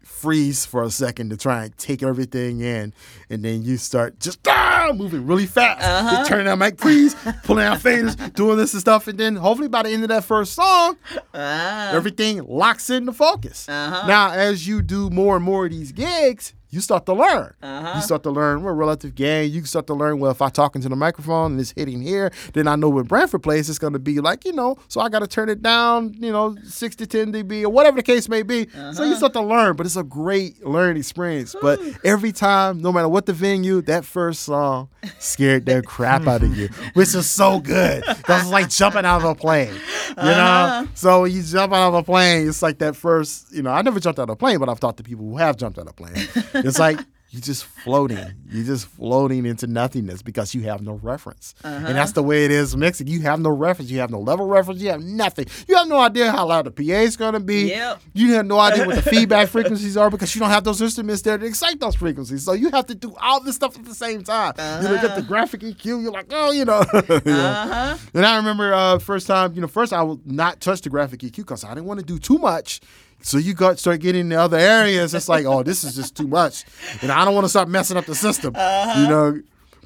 freeze 0.03 0.65
for 0.65 0.83
a 0.83 0.89
second 0.89 1.29
to 1.29 1.35
try 1.35 1.65
and 1.65 1.77
take 1.77 2.01
everything 2.01 2.61
in, 2.61 2.93
and 3.29 3.43
then 3.43 3.61
you 3.61 3.75
start 3.75 4.19
just 4.21 4.39
ah, 4.47 4.91
moving 4.95 5.27
really 5.27 5.45
fast. 5.45 5.83
Uh-huh. 5.83 6.23
Turning 6.25 6.45
that 6.45 6.57
mic, 6.57 6.79
freeze, 6.79 7.13
pulling 7.43 7.65
out 7.65 7.79
faders, 7.79 8.33
doing 8.33 8.57
this 8.57 8.73
and 8.73 8.79
stuff, 8.79 9.07
and 9.07 9.19
then 9.19 9.35
hopefully 9.35 9.67
by 9.67 9.83
the 9.83 9.89
end 9.89 10.03
of 10.03 10.09
that 10.09 10.23
first 10.23 10.53
song, 10.53 10.95
Uh, 11.33 11.91
everything 11.93 12.41
locks 12.47 12.89
into 12.89 13.11
focus. 13.11 13.67
Uh-huh. 13.67 14.07
Now, 14.07 14.31
as 14.31 14.65
you 14.65 14.81
do 14.81 15.09
more 15.09 15.35
and 15.35 15.43
more 15.43 15.65
of 15.65 15.71
these 15.71 15.91
gigs, 15.91 16.53
you 16.73 16.81
start 16.81 17.05
to 17.05 17.13
learn. 17.13 17.53
Uh-huh. 17.61 17.91
You 17.95 18.01
start 18.01 18.23
to 18.23 18.31
learn 18.31 18.63
well 18.63 18.73
relative 18.73 19.13
gain. 19.13 19.51
You 19.51 19.63
start 19.65 19.85
to 19.87 19.93
learn 19.93 20.19
well 20.19 20.31
if 20.31 20.41
I 20.41 20.49
talk 20.49 20.75
into 20.75 20.89
the 20.89 20.95
microphone 20.95 21.51
and 21.51 21.59
it's 21.61 21.71
hitting 21.75 22.01
here, 22.01 22.31
then 22.53 22.67
I 22.67 22.75
know 22.75 22.89
when 22.89 23.05
Branford 23.05 23.43
plays 23.43 23.69
it's 23.69 23.77
going 23.79 23.93
to 23.93 23.99
be 23.99 24.19
like 24.19 24.43
you 24.45 24.53
know. 24.53 24.77
So 24.87 24.99
I 25.01 25.09
got 25.09 25.19
to 25.19 25.27
turn 25.27 25.49
it 25.49 25.61
down, 25.61 26.15
you 26.19 26.31
know, 26.31 26.55
six 26.63 26.95
to 26.97 27.05
ten 27.05 27.31
dB 27.31 27.63
or 27.63 27.69
whatever 27.69 27.97
the 27.97 28.03
case 28.03 28.27
may 28.27 28.41
be. 28.41 28.67
So 28.73 28.79
Uh-huh. 28.79 29.03
you 29.03 29.15
start 29.15 29.33
to 29.33 29.41
learn, 29.41 29.75
but 29.75 29.85
it's 29.85 29.95
a 29.97 30.03
great 30.03 30.65
learning 30.65 30.97
experience. 30.97 31.55
But 31.61 31.79
every 32.03 32.31
time, 32.31 32.81
no 32.81 32.91
matter 32.91 33.07
what 33.09 33.27
the 33.27 33.33
venue, 33.33 33.81
that 33.83 34.03
first 34.03 34.41
song 34.41 34.89
scared 35.19 35.65
the 35.67 35.81
crap 35.83 36.25
out 36.27 36.41
of 36.43 36.57
you, 36.57 36.69
which 36.95 37.13
is 37.13 37.29
so 37.29 37.59
good. 37.59 38.03
That's 38.27 38.49
like 38.49 38.69
jumping 38.69 39.05
out 39.05 39.17
of 39.23 39.25
a 39.25 39.35
plane, 39.35 39.73
you 39.73 39.79
Uh-huh. 40.17 40.81
know. 40.81 40.87
So 40.95 41.21
when 41.23 41.31
you 41.31 41.43
jump 41.43 41.71
out 41.73 41.89
of 41.89 41.93
a 41.93 42.03
plane, 42.03 42.47
it's 42.47 42.61
like 42.61 42.79
that 42.79 42.95
first. 42.95 43.51
You 43.53 43.61
know, 43.61 43.71
I 43.71 43.81
never 43.83 43.99
jumped 43.99 44.19
out 44.19 44.23
of 44.23 44.29
a 44.31 44.35
plane, 44.35 44.57
but 44.59 44.69
I've 44.69 44.79
talked 44.79 44.97
to 44.97 45.03
people 45.03 45.25
who 45.29 45.37
have 45.37 45.57
jumped 45.57 45.77
out 45.77 45.85
of 45.87 45.91
a 45.91 45.93
plane. 45.93 46.62
It's 46.63 46.79
like 46.79 46.99
you're 47.33 47.41
just 47.41 47.65
floating. 47.65 48.19
You're 48.51 48.63
just 48.63 48.85
floating 48.85 49.47
into 49.47 49.65
nothingness 49.65 50.21
because 50.21 50.53
you 50.53 50.61
have 50.61 50.83
no 50.83 50.99
reference. 51.01 51.55
Uh-huh. 51.63 51.87
And 51.87 51.97
that's 51.97 52.11
the 52.11 52.21
way 52.21 52.45
it 52.45 52.51
is 52.51 52.77
mixing. 52.77 53.07
You 53.07 53.21
have 53.21 53.39
no 53.39 53.49
reference. 53.49 53.89
You 53.89 53.97
have 54.01 54.11
no 54.11 54.19
level 54.19 54.45
reference. 54.45 54.79
You 54.79 54.89
have 54.89 55.01
nothing. 55.01 55.47
You 55.67 55.75
have 55.75 55.87
no 55.87 55.99
idea 55.99 56.31
how 56.31 56.45
loud 56.45 56.65
the 56.65 56.71
PA 56.71 56.99
is 56.99 57.17
going 57.17 57.33
to 57.33 57.39
be. 57.39 57.69
Yep. 57.69 58.01
You 58.13 58.33
have 58.33 58.45
no 58.45 58.59
idea 58.59 58.85
what 58.85 58.97
the 58.97 59.01
feedback 59.09 59.49
frequencies 59.49 59.97
are 59.97 60.11
because 60.11 60.35
you 60.35 60.39
don't 60.39 60.51
have 60.51 60.63
those 60.63 60.79
instruments 60.79 61.23
there 61.23 61.39
to 61.39 61.43
excite 61.43 61.79
those 61.79 61.95
frequencies. 61.95 62.43
So 62.43 62.53
you 62.53 62.69
have 62.69 62.85
to 62.85 62.93
do 62.95 63.15
all 63.19 63.41
this 63.41 63.55
stuff 63.55 63.75
at 63.75 63.85
the 63.85 63.95
same 63.95 64.23
time. 64.23 64.53
You 64.83 64.89
look 64.89 65.03
at 65.03 65.15
the 65.15 65.23
graphic 65.23 65.61
EQ. 65.61 66.03
You're 66.03 66.11
like, 66.11 66.27
oh, 66.29 66.51
you 66.51 66.65
know. 66.65 66.83
You 66.93 67.31
uh-huh. 67.33 67.97
And 68.13 68.25
I 68.25 68.37
remember 68.37 68.73
uh, 68.73 68.99
first 68.99 69.25
time, 69.25 69.53
you 69.53 69.61
know, 69.61 69.67
first 69.67 69.93
I 69.93 70.03
would 70.03 70.29
not 70.29 70.61
touch 70.61 70.81
the 70.81 70.89
graphic 70.89 71.21
EQ 71.21 71.37
because 71.37 71.63
I 71.63 71.69
didn't 71.69 71.85
want 71.85 71.99
to 71.99 72.05
do 72.05 72.19
too 72.19 72.37
much. 72.37 72.81
So 73.23 73.37
you 73.37 73.53
got 73.53 73.79
start 73.79 74.01
getting 74.01 74.21
in 74.21 74.29
the 74.29 74.35
other 74.35 74.57
areas. 74.57 75.13
It's 75.13 75.29
like, 75.29 75.45
oh, 75.45 75.63
this 75.63 75.85
is 75.85 75.95
just 75.95 76.15
too 76.15 76.27
much, 76.27 76.65
and 77.01 77.09
I 77.09 77.22
don't 77.25 77.35
want 77.35 77.45
to 77.45 77.49
start 77.49 77.67
messing 77.67 77.97
up 77.97 78.05
the 78.05 78.15
system. 78.15 78.53
You 78.55 79.07
know, 79.07 79.41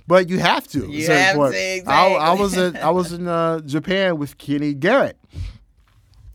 but 0.08 0.30
you 0.30 0.40
have 0.40 0.68
to. 0.70 0.84
Uh-huh. 0.84 0.92
You 0.92 1.08
have 1.08 1.36
point. 1.36 1.54
to, 1.54 1.84
I, 1.88 2.14
I 2.14 2.34
was 2.34 2.58
in 2.58 2.76
I 2.78 2.90
was 2.90 3.12
in 3.12 3.28
uh, 3.28 3.60
Japan 3.62 4.18
with 4.18 4.38
Kenny 4.38 4.74
Garrett. 4.74 5.18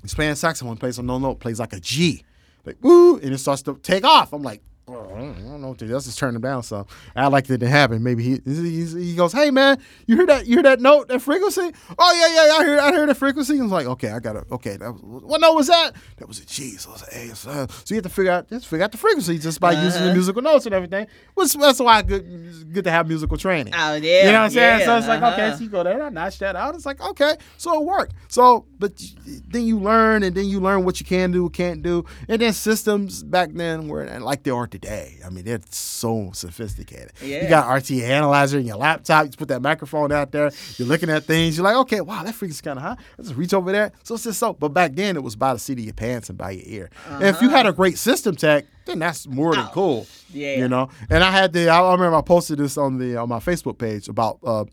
He's 0.02 0.14
playing 0.14 0.34
saxophone, 0.34 0.76
plays 0.76 0.98
a 0.98 1.02
no 1.02 1.18
note, 1.18 1.40
plays 1.40 1.60
like 1.60 1.72
a 1.72 1.80
G, 1.80 2.24
like 2.64 2.76
woo, 2.82 3.18
and 3.18 3.32
it 3.32 3.38
starts 3.38 3.62
to 3.62 3.74
take 3.82 4.04
off. 4.04 4.32
I'm 4.32 4.42
like. 4.42 4.62
I 5.00 5.20
don't 5.20 5.60
know 5.62 5.68
what 5.68 5.78
to 5.78 5.86
do. 5.86 5.92
Let's 5.92 6.06
just 6.06 6.18
turn 6.18 6.34
him 6.34 6.42
down. 6.42 6.62
So 6.62 6.86
I 7.16 7.26
like 7.28 7.46
that 7.46 7.58
to 7.58 7.68
happen. 7.68 8.02
Maybe 8.02 8.22
he 8.22 8.40
he 8.44 8.84
he 8.84 9.14
goes, 9.16 9.32
"Hey 9.32 9.50
man, 9.50 9.78
you 10.06 10.16
hear 10.16 10.26
that? 10.26 10.46
You 10.46 10.56
hear 10.56 10.62
that 10.64 10.80
note, 10.80 11.08
that 11.08 11.20
frequency? 11.20 11.72
Oh 11.98 12.12
yeah, 12.14 12.46
yeah, 12.46 12.52
I 12.60 12.64
hear 12.64 12.80
I 12.80 12.90
hear 12.92 13.06
the 13.06 13.14
frequency." 13.14 13.58
I 13.58 13.62
was 13.62 13.72
like, 13.72 13.86
"Okay, 13.86 14.10
I 14.10 14.18
got 14.20 14.36
it. 14.36 14.44
Okay, 14.50 14.76
that 14.76 14.92
was, 14.92 15.22
what 15.24 15.40
note 15.40 15.54
was 15.54 15.68
that? 15.68 15.92
That 16.18 16.28
was 16.28 16.40
a 16.40 16.46
G. 16.46 16.72
So 16.76 16.90
I 16.90 16.92
was 16.92 17.02
like, 17.02 17.12
hey, 17.12 17.26
it's, 17.26 17.38
so 17.40 17.66
you 17.88 17.96
have 17.96 18.02
to 18.04 18.08
figure 18.08 18.32
out 18.32 18.48
just 18.48 18.66
figure 18.66 18.84
out 18.84 18.92
the 18.92 18.98
frequency 18.98 19.38
just 19.38 19.60
by 19.60 19.72
using 19.72 20.02
the 20.02 20.06
Uh-huh. 20.08 20.14
musical 20.14 20.42
notes 20.42 20.66
and 20.66 20.74
everything. 20.74 21.06
Which 21.34 21.52
that's 21.54 21.80
why 21.80 22.00
it's 22.00 22.08
good 22.08 22.72
good 22.72 22.84
to 22.84 22.90
have 22.90 23.08
musical 23.08 23.36
training. 23.36 23.72
Oh, 23.76 23.94
yeah. 23.94 24.26
You 24.26 24.32
know 24.32 24.32
what 24.32 24.44
I'm 24.44 24.50
saying? 24.50 24.80
yeah, 24.80 24.84
so 24.86 24.96
it's 24.98 25.08
like, 25.08 25.22
okay, 25.22 25.46
uh-huh. 25.48 25.56
so 25.56 25.64
you 25.64 25.70
go 25.70 25.82
there, 25.82 26.02
I 26.02 26.08
notch 26.08 26.38
that 26.40 26.56
out. 26.56 26.74
It's 26.74 26.86
like, 26.86 27.00
okay, 27.00 27.36
so 27.56 27.80
it 27.80 27.84
worked. 27.84 28.14
So, 28.28 28.66
but 28.78 29.00
then 29.48 29.62
you 29.64 29.78
learn, 29.78 30.22
and 30.22 30.34
then 30.36 30.46
you 30.46 30.60
learn 30.60 30.84
what 30.84 31.00
you 31.00 31.06
can 31.06 31.30
do, 31.32 31.48
can't 31.50 31.82
do, 31.82 32.04
and 32.28 32.40
then 32.42 32.52
systems 32.52 33.22
back 33.22 33.50
then 33.52 33.88
were 33.88 34.04
like 34.20 34.42
they 34.42 34.50
are 34.50 34.66
today. 34.66 34.81
I 34.86 35.28
mean, 35.30 35.44
they're 35.44 35.60
so 35.70 36.30
sophisticated. 36.34 37.12
You 37.22 37.48
got 37.48 37.72
RT 37.72 37.90
analyzer 37.92 38.58
in 38.58 38.66
your 38.66 38.76
laptop. 38.76 39.26
You 39.26 39.32
put 39.32 39.48
that 39.48 39.62
microphone 39.62 40.12
out 40.12 40.32
there. 40.32 40.50
You're 40.76 40.88
looking 40.88 41.10
at 41.10 41.24
things. 41.24 41.56
You're 41.56 41.64
like, 41.64 41.76
okay, 41.76 42.00
wow, 42.00 42.22
that 42.22 42.34
frequency's 42.34 42.60
kind 42.60 42.78
of 42.78 42.82
high. 42.82 42.96
Let's 43.18 43.28
just 43.28 43.38
reach 43.38 43.54
over 43.54 43.70
there. 43.72 43.92
So 44.02 44.14
it's 44.14 44.24
just 44.24 44.38
so. 44.38 44.52
But 44.52 44.70
back 44.70 44.92
then, 44.94 45.16
it 45.16 45.22
was 45.22 45.36
by 45.36 45.52
the 45.52 45.58
seat 45.58 45.78
of 45.78 45.84
your 45.84 45.94
pants 45.94 46.28
and 46.28 46.36
by 46.38 46.52
your 46.52 46.64
ear. 46.66 46.90
And 47.08 47.24
if 47.24 47.40
you 47.40 47.48
had 47.50 47.66
a 47.66 47.72
great 47.72 47.98
system 47.98 48.34
tech, 48.36 48.66
then 48.84 48.98
that's 48.98 49.26
more 49.28 49.54
than 49.54 49.64
Oh, 49.66 49.70
cool. 49.72 50.06
yeah. 50.32 50.56
You 50.56 50.68
know. 50.68 50.88
And 51.08 51.22
I 51.22 51.30
had 51.30 51.52
the. 51.52 51.68
I 51.68 51.80
I 51.80 51.92
remember 51.92 52.16
I 52.16 52.22
posted 52.22 52.58
this 52.58 52.76
on 52.76 52.98
the 52.98 53.16
on 53.16 53.28
my 53.28 53.38
Facebook 53.38 53.78
page 53.78 54.08
about 54.08 54.38
uh, 54.44 54.64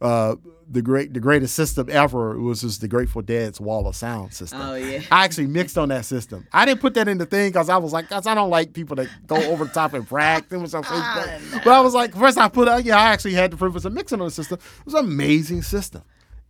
uh, 0.00 0.36
the 0.70 0.82
great 0.82 1.14
the 1.14 1.20
greatest 1.20 1.54
system 1.54 1.88
ever. 1.90 2.38
Was 2.38 2.60
just 2.62 2.80
the 2.80 2.88
Grateful 2.88 3.22
Dead's 3.22 3.60
Wall 3.60 3.86
of 3.86 3.94
Sound 3.96 4.34
system. 4.34 4.60
Oh, 4.60 4.74
yeah. 4.74 5.00
I 5.10 5.24
actually 5.24 5.46
mixed 5.46 5.78
on 5.78 5.88
that 5.90 6.04
system. 6.04 6.46
I 6.52 6.64
didn't 6.66 6.80
put 6.80 6.94
that 6.94 7.08
in 7.08 7.18
the 7.18 7.26
thing 7.26 7.50
because 7.50 7.68
I 7.68 7.76
was 7.76 7.92
like, 7.92 8.08
cause 8.08 8.26
I 8.26 8.34
don't 8.34 8.50
like 8.50 8.72
people 8.72 8.96
that 8.96 9.08
go 9.26 9.36
over 9.50 9.64
the 9.64 9.70
top 9.70 9.94
and 9.94 10.06
brag. 10.06 10.44
It 10.50 10.56
was 10.56 10.74
on 10.74 10.82
Facebook. 10.82 11.64
But 11.64 11.72
I 11.72 11.80
was 11.80 11.94
like, 11.94 12.14
first 12.14 12.36
I 12.36 12.48
put, 12.48 12.68
uh, 12.68 12.80
yeah, 12.84 12.98
I 12.98 13.08
actually 13.12 13.34
had 13.34 13.50
the 13.52 13.56
privilege 13.56 13.84
of 13.84 13.92
mixing 13.92 14.20
on 14.20 14.26
the 14.26 14.30
system. 14.32 14.58
It 14.80 14.84
was 14.84 14.94
an 14.94 15.04
amazing 15.04 15.62
system. 15.62 16.02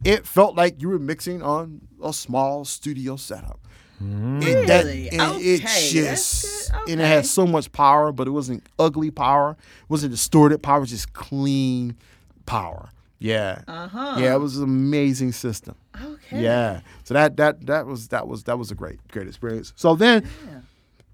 It 0.05 0.27
felt 0.27 0.57
like 0.57 0.81
you 0.83 0.89
were 0.89 0.99
mixing 0.99 1.43
on 1.43 1.81
a 2.03 2.13
small 2.13 2.65
studio 2.65 3.17
setup. 3.17 3.61
It, 3.99 4.67
that, 4.67 4.85
Really? 4.85 5.09
and 5.11 5.21
Okay, 5.23 5.41
it 5.55 5.61
just 5.63 6.71
good. 6.71 6.91
and 6.93 7.01
it 7.01 7.07
had 7.07 7.25
so 7.25 7.47
much 7.47 7.73
power, 7.73 8.13
but 8.13 8.27
it 8.27 8.31
wasn't 8.31 8.63
ugly 8.79 9.11
power. 9.11 9.53
It 9.59 9.91
wasn't 9.91 10.13
distorted 10.13 10.63
power. 10.63 10.79
It 10.79 10.81
was 10.81 10.91
just 10.91 11.13
clean 11.15 11.97
power. 12.45 12.91
Yeah. 13.19 13.63
Uh-huh. 13.67 14.17
Yeah, 14.19 14.35
it 14.35 14.39
was 14.39 14.59
an 14.59 14.65
amazing 14.65 15.33
system. 15.33 15.75
Okay. 16.01 16.43
Yeah. 16.43 16.81
So 17.05 17.15
that 17.15 17.37
that 17.39 17.67
that 17.67 17.87
was 17.87 18.09
that 18.09 18.29
was 18.29 18.45
that 18.45 18.59
was 18.59 18.71
a 18.71 18.75
great 18.75 18.99
great 19.09 19.27
experience. 19.27 19.73
So 19.77 19.95
then 19.95 20.29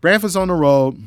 Branford's 0.00 0.36
on 0.36 0.48
the 0.48 0.54
road 0.54 1.00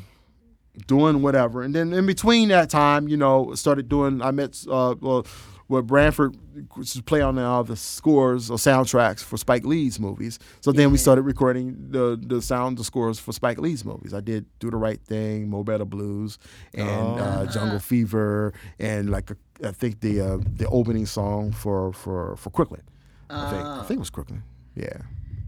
doing 0.88 1.22
whatever, 1.22 1.62
and 1.62 1.74
then 1.76 1.94
in 1.94 2.06
between 2.06 2.50
that 2.50 2.70
time, 2.70 3.08
you 3.08 3.18
know, 3.18 3.54
started 3.56 3.90
doing. 3.90 4.22
I 4.22 4.32
met 4.32 4.58
uh, 4.70 4.96
well, 5.02 5.26
where 5.68 5.82
Branford 5.82 6.38
to 6.86 7.04
play 7.04 7.22
on 7.22 7.38
uh, 7.38 7.64
the 7.64 7.76
scores 7.76 8.52
or 8.52 8.58
soundtracks 8.58 9.24
for 9.24 9.38
Spike 9.38 9.66
Lee's 9.66 10.00
movies. 10.00 10.40
So 10.62 10.72
then 10.72 10.92
we 10.92 10.98
started 10.98 11.24
recording 11.24 11.76
the 11.90 12.20
the 12.22 12.42
sound 12.42 12.78
the 12.78 12.84
scores 12.84 13.20
for 13.20 13.34
Spike 13.34 13.58
Lee's 13.60 13.84
movies. 13.84 14.14
I 14.14 14.22
did 14.22 14.46
Do 14.60 14.70
the 14.70 14.78
Right 14.78 15.02
Thing, 15.02 15.50
Mo 15.50 15.64
Better 15.64 15.86
Blues, 15.86 16.38
and 16.74 17.20
uh, 17.20 17.46
Jungle 17.48 17.80
Fever, 17.80 18.54
and 18.80 19.10
like 19.10 19.32
a, 19.32 19.38
I 19.64 19.72
think 19.72 20.02
the 20.02 20.22
uh, 20.22 20.38
the 20.56 20.68
opening 20.70 21.06
song 21.06 21.52
for 21.52 21.94
for 21.94 22.36
for 22.38 22.50
Crooklyn. 22.52 22.84
I 23.30 23.50
think 23.50 23.66
I 23.66 23.84
think 23.84 23.98
it 23.98 24.00
was 24.00 24.10
Crooklyn. 24.10 24.44
Yeah, 24.76 24.98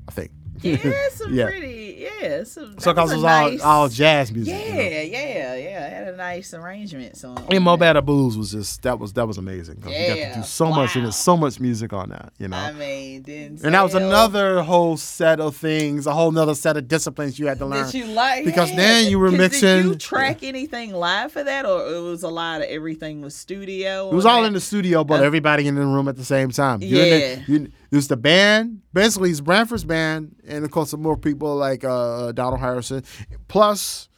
I 0.08 0.12
think. 0.12 0.32
Yeah, 0.64 0.78
some 1.14 1.34
Yeah. 1.34 1.46
pretty, 1.46 2.08
yeah. 2.22 2.44
Some, 2.44 2.76
So 2.80 2.94
because 2.94 3.12
it 3.12 3.16
was 3.16 3.24
all 3.24 3.50
nice- 3.52 3.62
all 3.62 3.90
jazz 3.90 4.32
music. 4.32 4.54
you 4.54 4.60
know? 4.74 4.82
Yeah, 4.82 5.02
yeah, 5.02 5.56
yeah. 5.56 5.88
It 5.88 5.94
had 5.94 6.08
a 6.14 6.18
nice 6.18 6.54
arrangement. 6.54 7.16
So 7.18 7.36
And 7.50 7.64
Mo 7.64 7.78
Better 7.78 8.02
Blues 8.02 8.38
was 8.38 8.52
just 8.52 8.82
that 8.84 8.98
was 9.00 9.14
that 9.14 9.28
was 9.28 9.38
amazing. 9.38 9.76
'cause 9.78 9.86
we 9.92 10.08
got 10.08 10.14
to 10.14 10.20
Yeah, 10.20 10.36
do 10.38 10.44
so 10.44 10.70
much 10.70 10.96
and 10.96 11.06
there's 11.06 11.16
so 11.16 11.38
much 11.38 11.60
music 11.60 11.94
on 11.94 12.10
that, 12.10 12.34
you 12.40 12.48
know. 12.48 12.58
I 12.58 12.72
mean, 12.74 13.24
and 13.28 13.74
that 13.74 13.82
was 13.84 13.94
another 13.94 14.62
whole 14.64 14.98
set 14.98 15.40
of 15.40 15.56
things, 15.56 16.08
a 16.08 16.14
whole 16.14 16.32
nother 16.32 16.56
set 16.56 16.76
of 16.78 16.88
disciplines 16.88 17.38
you 17.40 17.48
had 17.48 17.60
to 17.60 17.66
learn. 17.66 17.86
That 17.86 17.94
you 17.94 18.06
like 18.06 18.46
Because 18.46 18.70
yeah. 18.72 18.76
then 18.78 19.10
you 19.12 19.20
were 19.20 19.28
'Cause 19.30 19.38
Did 19.52 19.62
you 19.62 19.84
mixing- 19.84 19.98
track 20.00 20.44
anything 20.44 20.94
live 20.94 21.32
for 21.32 21.44
that, 21.44 21.66
or 21.66 21.94
it 21.96 22.00
was 22.02 22.24
a 22.24 22.28
lot 22.30 22.62
of 22.62 22.68
everything 22.68 23.22
was 23.22 23.36
studio? 23.36 24.10
It 24.12 24.16
was 24.16 24.26
all 24.26 24.44
in 24.46 24.54
the 24.54 24.60
studio, 24.62 25.04
but 25.04 25.22
everybody 25.24 25.68
in 25.68 25.76
the 25.76 25.82
room 25.86 26.08
at 26.08 26.16
the 26.18 26.26
same 26.26 26.50
time. 26.52 26.82
You're 26.82 27.06
Yeah. 27.06 27.36
the- 27.36 27.52
you- 27.52 27.68
it 27.92 27.96
was 27.96 28.08
the 28.08 28.18
band, 28.18 28.82
basically 28.94 29.30
it's 29.32 29.42
Branford's 29.42 29.84
band, 29.86 30.36
and 30.48 30.64
of 30.66 30.72
course 30.72 30.90
some 30.92 31.02
more 31.02 31.18
people 31.18 31.56
like 31.56 31.84
uh, 31.84 32.32
Donald 32.34 32.60
Harrison, 32.60 33.04
plus 33.48 34.10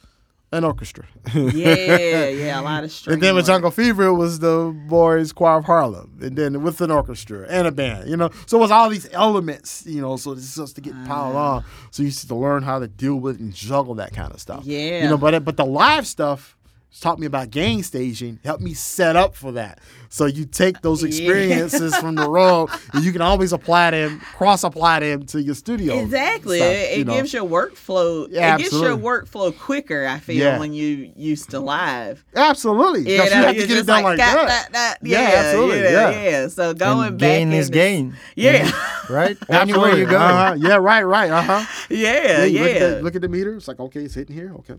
an 0.52 0.64
orchestra. 0.64 1.06
yeah, 1.32 2.26
yeah, 2.28 2.60
a 2.60 2.62
lot 2.62 2.82
of 2.82 2.90
string 2.90 3.14
And 3.14 3.22
then 3.22 3.36
with. 3.36 3.46
Jungle 3.46 3.70
Fever, 3.70 4.06
it 4.06 4.14
was 4.14 4.40
the 4.40 4.76
Boys 4.88 5.32
Choir 5.32 5.58
of 5.58 5.64
Harlem, 5.64 6.18
and 6.20 6.36
then 6.36 6.62
with 6.64 6.80
an 6.80 6.90
orchestra 6.90 7.46
and 7.48 7.68
a 7.68 7.72
band, 7.72 8.10
you 8.10 8.16
know. 8.16 8.30
So 8.46 8.58
it 8.58 8.60
was 8.60 8.72
all 8.72 8.90
these 8.90 9.08
elements, 9.12 9.84
you 9.86 10.00
know. 10.00 10.16
So 10.16 10.32
it's 10.32 10.56
just 10.56 10.74
to 10.74 10.80
get 10.80 10.92
piled 11.06 11.36
Ah. 11.36 11.56
on. 11.58 11.64
So 11.92 12.02
you 12.02 12.06
used 12.08 12.26
to 12.26 12.34
learn 12.34 12.64
how 12.64 12.80
to 12.80 12.88
deal 12.88 13.14
with 13.16 13.38
and 13.38 13.52
juggle 13.54 13.94
that 13.96 14.12
kind 14.12 14.32
of 14.32 14.40
stuff. 14.40 14.64
Yeah. 14.64 15.04
You 15.04 15.10
know, 15.10 15.16
but 15.18 15.44
but 15.44 15.56
the 15.56 15.64
live 15.64 16.06
stuff 16.06 16.56
taught 16.98 17.18
me 17.18 17.26
about 17.26 17.50
gain 17.50 17.82
staging, 17.82 18.38
helped 18.44 18.62
me 18.62 18.74
set 18.74 19.16
up 19.16 19.34
for 19.34 19.52
that. 19.52 19.78
So 20.08 20.26
you 20.26 20.44
take 20.44 20.80
those 20.82 21.02
Yeah. 21.02 21.08
experiences 21.08 21.96
from 21.96 22.16
the 22.16 22.28
road, 22.28 22.68
and 22.92 23.04
you 23.04 23.12
can 23.12 23.22
always 23.22 23.52
apply 23.52 23.92
them, 23.92 24.18
cross 24.20 24.64
apply 24.64 25.00
them 25.00 25.24
to 25.26 25.40
your 25.40 25.54
studio. 25.54 25.98
Exactly. 26.00 26.58
stuff, 26.58 26.68
it 26.72 26.94
you 26.96 27.00
it 27.02 27.06
know. 27.06 27.14
gives 27.14 27.32
your 27.32 27.44
workflow 27.46 28.26
Yeah, 28.30 28.56
it 28.56 28.58
gets 28.58 28.72
your 28.72 28.96
workflow 28.96 29.56
quicker, 29.56 30.06
I 30.06 30.18
feel, 30.18 30.36
Yeah. 30.36 30.58
when 30.58 30.72
you 30.72 31.12
used 31.16 31.50
to 31.50 31.60
live. 31.60 32.24
Absolutely. 32.34 33.04
'cause 33.04 33.08
You 33.08 33.12
you 33.24 33.30
know, 33.30 33.46
have 33.46 33.56
to 33.56 33.66
get 33.66 33.78
it 33.78 33.86
done 33.86 34.02
like, 34.02 34.04
like 34.04 34.16
that. 34.18 34.46
that, 34.48 34.72
that. 34.72 34.98
Yeah, 35.02 35.20
Yeah, 35.22 35.36
absolutely, 35.38 35.78
Yeah, 35.82 36.10
yeah. 36.10 36.30
yeah. 36.30 36.48
So 36.48 36.74
going 36.74 37.08
and 37.08 37.18
back 37.18 37.28
gain 37.28 37.52
is 37.52 37.70
gain. 37.70 38.16
Yeah. 38.34 38.70
Right? 39.08 39.36
Anywhere 39.48 39.96
you 39.96 40.06
go. 40.06 40.16
Uh-huh. 40.18 40.54
Yeah, 40.58 40.76
right, 40.76 41.02
right. 41.02 41.30
Uh 41.40 41.42
huh. 41.42 41.66
Yeah, 41.88 42.44
you 42.44 42.58
yeah. 42.58 42.62
Look, 42.64 42.70
at 42.72 42.80
the, 42.96 43.02
look 43.02 43.14
at 43.16 43.22
the 43.22 43.28
meter. 43.28 43.54
It's 43.54 43.68
like, 43.68 43.78
okay, 43.80 44.00
it's 44.02 44.14
hitting 44.14 44.34
here. 44.34 44.52
Okay. 44.58 44.74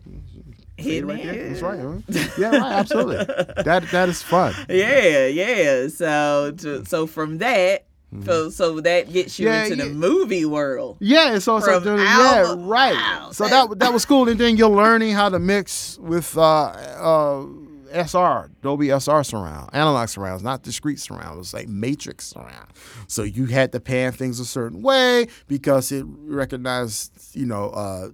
Hitting 0.82 1.08
right 1.08 1.24
there. 1.24 1.50
That's 1.50 1.62
right. 1.62 1.80
Huh? 1.80 2.28
Yeah, 2.38 2.50
right. 2.58 2.74
Absolutely. 2.74 3.18
that 3.64 3.86
that 3.92 4.10
is 4.10 4.22
fun. 4.22 4.54
Yeah, 4.70 5.28
yeah. 5.28 5.88
So 5.88 6.54
to, 6.58 6.86
so 6.86 7.08
from 7.08 7.38
that, 7.40 7.86
so 8.26 8.50
so 8.50 8.82
that 8.82 9.12
gets 9.14 9.40
you 9.40 9.48
Mm-hmm. 9.48 9.56
Yeah, 9.68 9.74
into 9.74 9.84
the 9.86 9.94
movie 9.94 10.46
world. 10.46 10.98
Yeah, 11.00 11.40
so 11.40 11.60
so 11.62 11.80
then- 11.80 12.00
yeah, 12.00 12.56
right. 12.58 13.28
so 13.34 13.48
that- 13.48 13.70
that 13.70 13.80
that 13.80 13.94
was 13.94 14.06
cool, 14.06 14.28
and 14.28 14.40
then 14.40 14.58
you're 14.58 14.70
learning 14.70 15.14
how 15.14 15.30
to 15.30 15.40
mix 15.40 15.98
with 16.00 16.38
uh, 16.38 16.42
uh, 16.72 17.46
SR, 17.94 18.50
Dolby 18.62 18.90
SR 18.90 19.24
surround, 19.24 19.70
analog 19.74 20.08
surrounds, 20.10 20.42
not 20.44 20.64
discrete 20.64 21.00
surround. 21.00 21.36
It 21.36 21.38
was 21.40 21.54
like 21.54 21.68
matrix 21.68 22.26
surround. 22.28 22.70
So 23.08 23.24
you 23.24 23.48
had 23.48 23.72
to 23.74 23.80
pan 23.82 24.14
things 24.14 24.40
a 24.40 24.46
certain 24.46 24.82
way 24.82 25.28
because 25.50 25.92
it 25.92 26.06
recognized, 26.08 27.12
you 27.36 27.46
know, 27.46 27.70
uh, 27.72 28.10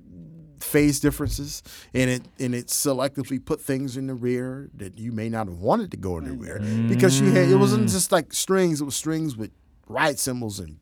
phase 0.59 0.99
differences, 0.99 1.63
and 1.93 2.09
it 2.09 2.21
and 2.39 2.55
it 2.55 2.67
selectively 2.67 3.43
put 3.43 3.61
things 3.61 3.97
in 3.97 4.07
the 4.07 4.15
rear 4.15 4.69
that 4.75 4.97
you 4.97 5.11
may 5.11 5.29
not 5.29 5.47
have 5.47 5.57
wanted 5.57 5.91
to 5.91 5.97
go 5.97 6.17
in 6.17 6.25
the 6.25 6.31
mm. 6.31 6.41
rear 6.41 6.87
because 6.89 7.19
you 7.19 7.31
had 7.31 7.49
it 7.49 7.55
wasn't 7.55 7.89
just 7.89 8.11
like 8.11 8.33
strings; 8.33 8.81
it 8.81 8.85
was 8.85 8.95
strings 8.95 9.35
with 9.35 9.51
ride 9.87 10.19
cymbals 10.19 10.59
and 10.59 10.79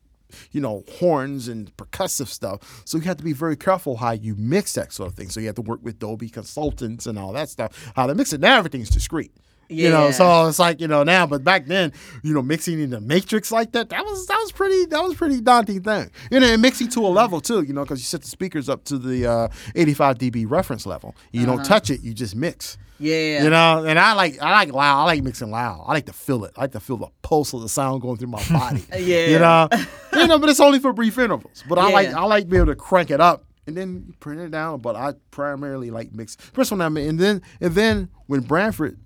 you 0.50 0.60
know, 0.60 0.84
horns 0.98 1.48
and 1.48 1.74
percussive 1.76 2.28
stuff. 2.28 2.82
So 2.84 2.98
you 2.98 3.04
have 3.04 3.16
to 3.18 3.24
be 3.24 3.32
very 3.32 3.56
careful 3.56 3.96
how 3.96 4.12
you 4.12 4.34
mix 4.36 4.74
that 4.74 4.92
sort 4.92 5.10
of 5.10 5.14
thing. 5.14 5.30
So 5.30 5.40
you 5.40 5.46
have 5.46 5.54
to 5.56 5.62
work 5.62 5.80
with 5.82 5.98
Dolby 5.98 6.28
consultants 6.28 7.06
and 7.06 7.18
all 7.18 7.32
that 7.32 7.48
stuff, 7.48 7.92
how 7.94 8.06
to 8.06 8.14
mix 8.14 8.32
it. 8.32 8.40
Now 8.40 8.58
everything's 8.58 8.90
discreet. 8.90 9.32
You 9.68 9.90
know, 9.90 10.10
so 10.10 10.46
it's 10.46 10.58
like, 10.58 10.80
you 10.80 10.88
know, 10.88 11.02
now, 11.02 11.26
but 11.26 11.42
back 11.44 11.66
then, 11.66 11.92
you 12.22 12.32
know, 12.32 12.42
mixing 12.42 12.80
in 12.80 12.90
the 12.90 13.00
matrix 13.00 13.50
like 13.50 13.72
that, 13.72 13.88
that 13.90 14.04
was 14.04 14.26
that 14.26 14.38
was 14.38 14.52
pretty 14.52 14.86
that 14.86 15.02
was 15.02 15.14
pretty 15.14 15.40
daunting 15.40 15.82
thing. 15.82 16.10
You 16.30 16.40
know, 16.40 16.46
and 16.46 16.62
mixing 16.62 16.88
to 16.88 17.00
a 17.00 17.08
level 17.08 17.40
too, 17.40 17.62
you 17.62 17.72
know, 17.72 17.82
because 17.82 18.00
you 18.00 18.04
set 18.04 18.22
the 18.22 18.28
speakers 18.28 18.68
up 18.68 18.84
to 18.84 18.98
the 18.98 19.26
uh, 19.26 19.48
85 19.74 20.18
dB 20.18 20.50
reference 20.50 20.86
level. 20.86 21.14
You 21.32 21.46
don't 21.46 21.64
touch 21.64 21.90
it, 21.90 22.00
you 22.00 22.14
just 22.14 22.36
mix. 22.36 22.78
Yeah. 22.98 23.42
You 23.44 23.50
know, 23.50 23.84
and 23.84 23.98
I 23.98 24.14
like 24.14 24.40
I 24.40 24.50
like 24.52 24.72
loud. 24.72 25.02
I 25.02 25.04
like 25.04 25.22
mixing 25.22 25.50
loud. 25.50 25.84
I 25.86 25.92
like 25.92 26.06
to 26.06 26.12
feel 26.12 26.44
it. 26.44 26.52
I 26.56 26.62
like 26.62 26.72
to 26.72 26.80
feel 26.80 26.96
the 26.96 27.08
pulse 27.22 27.52
of 27.52 27.60
the 27.60 27.68
sound 27.68 28.00
going 28.02 28.16
through 28.16 28.28
my 28.28 28.42
body. 28.50 28.84
Yeah. 28.96 29.26
You 29.26 29.38
know, 29.38 29.68
you 30.14 30.26
know, 30.26 30.38
but 30.38 30.48
it's 30.48 30.60
only 30.60 30.78
for 30.78 30.92
brief 30.92 31.18
intervals. 31.18 31.62
But 31.68 31.78
I 31.78 31.90
like 31.90 32.08
I 32.08 32.24
like 32.24 32.48
being 32.48 32.62
able 32.62 32.72
to 32.72 32.76
crank 32.76 33.10
it 33.10 33.20
up 33.20 33.44
and 33.66 33.76
then 33.76 34.14
print 34.20 34.40
it 34.40 34.50
down. 34.50 34.80
But 34.80 34.96
I 34.96 35.14
primarily 35.30 35.90
like 35.90 36.12
mix. 36.12 36.36
First 36.36 36.70
one 36.70 36.80
I 36.80 36.88
mean, 36.88 37.08
and 37.08 37.18
then 37.18 37.42
and 37.60 37.74
then 37.74 38.08
when 38.26 38.40
Branford 38.40 38.98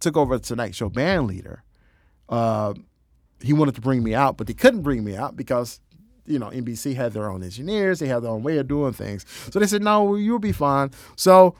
took 0.00 0.16
over 0.16 0.36
the 0.38 0.44
Tonight 0.44 0.74
Show 0.74 0.88
band 0.88 1.26
leader, 1.26 1.62
uh, 2.28 2.74
he 3.40 3.52
wanted 3.52 3.74
to 3.76 3.80
bring 3.80 4.02
me 4.02 4.14
out, 4.14 4.36
but 4.36 4.46
they 4.46 4.54
couldn't 4.54 4.82
bring 4.82 5.04
me 5.04 5.16
out 5.16 5.36
because. 5.36 5.80
You 6.26 6.38
know, 6.38 6.50
NBC 6.50 6.94
had 6.94 7.12
their 7.12 7.28
own 7.28 7.42
engineers. 7.42 7.98
They 7.98 8.06
had 8.06 8.22
their 8.22 8.30
own 8.30 8.44
way 8.44 8.58
of 8.58 8.68
doing 8.68 8.92
things. 8.92 9.26
So 9.50 9.58
they 9.58 9.66
said, 9.66 9.82
"No, 9.82 10.14
you'll 10.14 10.38
be 10.38 10.52
fine." 10.52 10.92
So 11.16 11.56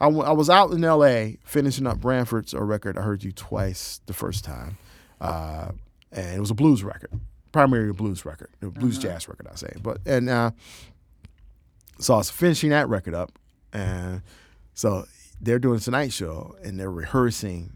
I, 0.00 0.06
w- 0.06 0.24
I 0.24 0.32
was 0.32 0.48
out 0.48 0.70
in 0.70 0.82
L.A. 0.84 1.36
finishing 1.44 1.86
up 1.86 1.98
Branford's 1.98 2.54
record. 2.54 2.96
I 2.96 3.02
heard 3.02 3.24
you 3.24 3.32
twice 3.32 4.00
the 4.06 4.14
first 4.14 4.42
time, 4.42 4.78
uh, 5.20 5.72
and 6.12 6.36
it 6.36 6.40
was 6.40 6.50
a 6.50 6.54
blues 6.54 6.82
record, 6.82 7.10
primarily 7.52 7.90
a 7.90 7.94
blues 7.94 8.24
record, 8.24 8.48
a 8.62 8.66
blues 8.70 8.96
jazz 8.96 9.28
record, 9.28 9.48
I 9.52 9.56
say. 9.56 9.72
But 9.82 9.98
and 10.06 10.30
uh, 10.30 10.52
so 11.98 12.14
I 12.14 12.18
was 12.18 12.30
finishing 12.30 12.70
that 12.70 12.88
record 12.88 13.14
up, 13.14 13.38
and 13.72 14.22
so 14.72 15.04
they're 15.42 15.58
doing 15.58 15.80
Tonight 15.80 16.12
Show, 16.12 16.56
and 16.62 16.80
they're 16.80 16.90
rehearsing. 16.90 17.75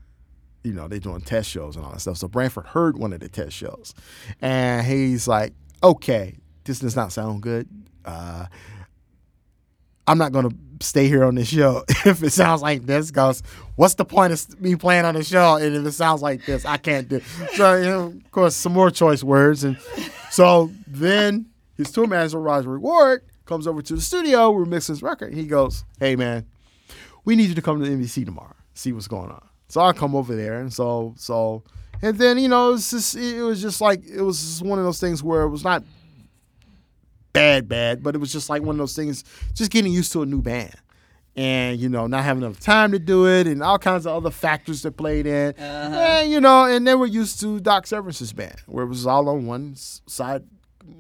You 0.63 0.75
know, 0.75 0.89
they're 0.89 0.99
doing 0.99 1.21
test 1.23 1.49
shows 1.49 1.77
and 1.77 1.85
all 1.85 1.93
that 1.93 2.01
stuff. 2.01 2.19
So 2.19 2.29
Branford 2.29 2.67
heard 2.67 2.99
one 2.99 3.13
of 3.13 3.21
the 3.21 3.29
test 3.29 3.57
shows, 3.57 3.95
and 4.41 4.87
he's 4.87 5.27
like, 5.27 5.55
"Okay, 5.83 6.37
this 6.65 6.81
does 6.81 6.97
not 6.97 7.13
sound 7.13 7.43
good." 7.43 7.69
Uh, 8.05 8.47
I'm 10.07 10.19
not 10.19 10.33
going 10.33 10.51
to 10.51 10.57
stay 10.81 11.07
here 11.07 11.25
on 11.25 11.35
this 11.35 11.49
show 11.49 11.85
if 12.05 12.23
it 12.23 12.31
sounds 12.31 12.63
like 12.63 12.87
this 12.87 13.11
because 13.11 13.43
what's 13.77 13.95
the 13.95 14.05
point 14.05 14.33
of 14.33 14.61
me 14.61 14.75
playing 14.75 15.05
on 15.05 15.15
the 15.15 15.23
show 15.23 15.57
and 15.57 15.77
if 15.77 15.87
it 15.87 15.93
sounds 15.93 16.23
like 16.23 16.45
this 16.47 16.65
I 16.65 16.79
can't 16.79 17.09
do 17.09 17.17
it. 17.17 17.23
so 17.55 17.77
you 17.77 17.85
know, 17.85 18.07
of 18.07 18.31
course 18.31 18.57
some 18.57 18.73
more 18.73 18.91
choice 18.91 19.23
words 19.23 19.63
and 19.63 19.79
so 20.31 20.71
then 20.87 21.47
his 21.77 21.91
tour 21.93 22.07
manager 22.07 22.41
Roger 22.41 22.79
Ward 22.79 23.23
comes 23.45 23.67
over 23.67 23.83
to 23.83 23.95
the 23.95 24.01
studio 24.01 24.51
we're 24.51 24.65
mixing 24.65 24.95
his 24.95 25.03
record 25.03 25.35
he 25.35 25.45
goes 25.47 25.85
hey 25.99 26.17
man 26.17 26.47
we 27.25 27.37
need 27.37 27.51
you 27.51 27.55
to 27.55 27.63
come 27.63 27.81
to 27.83 27.89
NBC 27.89 28.25
tomorrow 28.25 28.57
see 28.75 28.93
what's 28.93 29.07
going 29.09 29.31
on 29.31 29.47
so 29.71 29.81
I 29.81 29.93
come 29.93 30.15
over 30.15 30.37
there 30.37 30.61
and 30.61 30.73
so 30.73 31.15
so 31.17 31.63
and 32.03 32.19
then 32.19 32.39
you 32.39 32.49
know 32.49 32.69
it 32.69 32.73
was 32.73 32.91
just 32.91 33.17
it 33.17 33.43
was 33.43 33.63
just 33.63 33.81
like 33.81 34.05
it 34.07 34.23
was 34.23 34.41
just 34.41 34.63
one 34.63 34.79
of 34.79 34.85
those 34.85 35.01
things 35.01 35.23
where 35.23 35.43
it 35.43 35.51
was 35.51 35.65
not 35.65 35.83
bad, 37.33 37.69
bad, 37.69 38.03
but 38.03 38.15
it 38.15 38.19
was 38.19 38.33
just 38.33 38.51
like 38.51 38.63
one 38.63 38.75
of 38.77 38.79
those 38.79 38.97
things, 38.97 39.25
just 39.55 39.71
getting 39.71 39.93
used 39.93 40.13
to 40.13 40.23
a 40.23 40.27
new 40.27 40.43
band. 40.43 40.75
And, 41.37 41.79
you 41.79 41.89
know, 41.89 42.07
not 42.09 42.25
having 42.25 42.43
enough 42.43 42.59
time 42.59 42.91
to 42.91 42.99
do 42.99 43.27
it 43.27 43.47
and 43.47 43.63
all 43.63 43.79
kinds 43.79 44.05
of 44.05 44.15
other 44.15 44.31
factors 44.31 44.83
that 44.83 44.97
played 44.97 45.27
in. 45.27 45.55
And, 45.57 46.31
you 46.31 46.41
know, 46.41 46.65
and 46.65 46.87
then 46.87 46.99
we're 46.99 47.07
used 47.07 47.41
to 47.41 47.61
Doc 47.61 47.87
Severinsen's 47.87 48.33
band, 48.33 48.57
where 48.67 48.85
it 48.85 48.89
was 48.89 49.07
all 49.07 49.29
on 49.29 49.47
one 49.47 49.75
side 49.77 50.43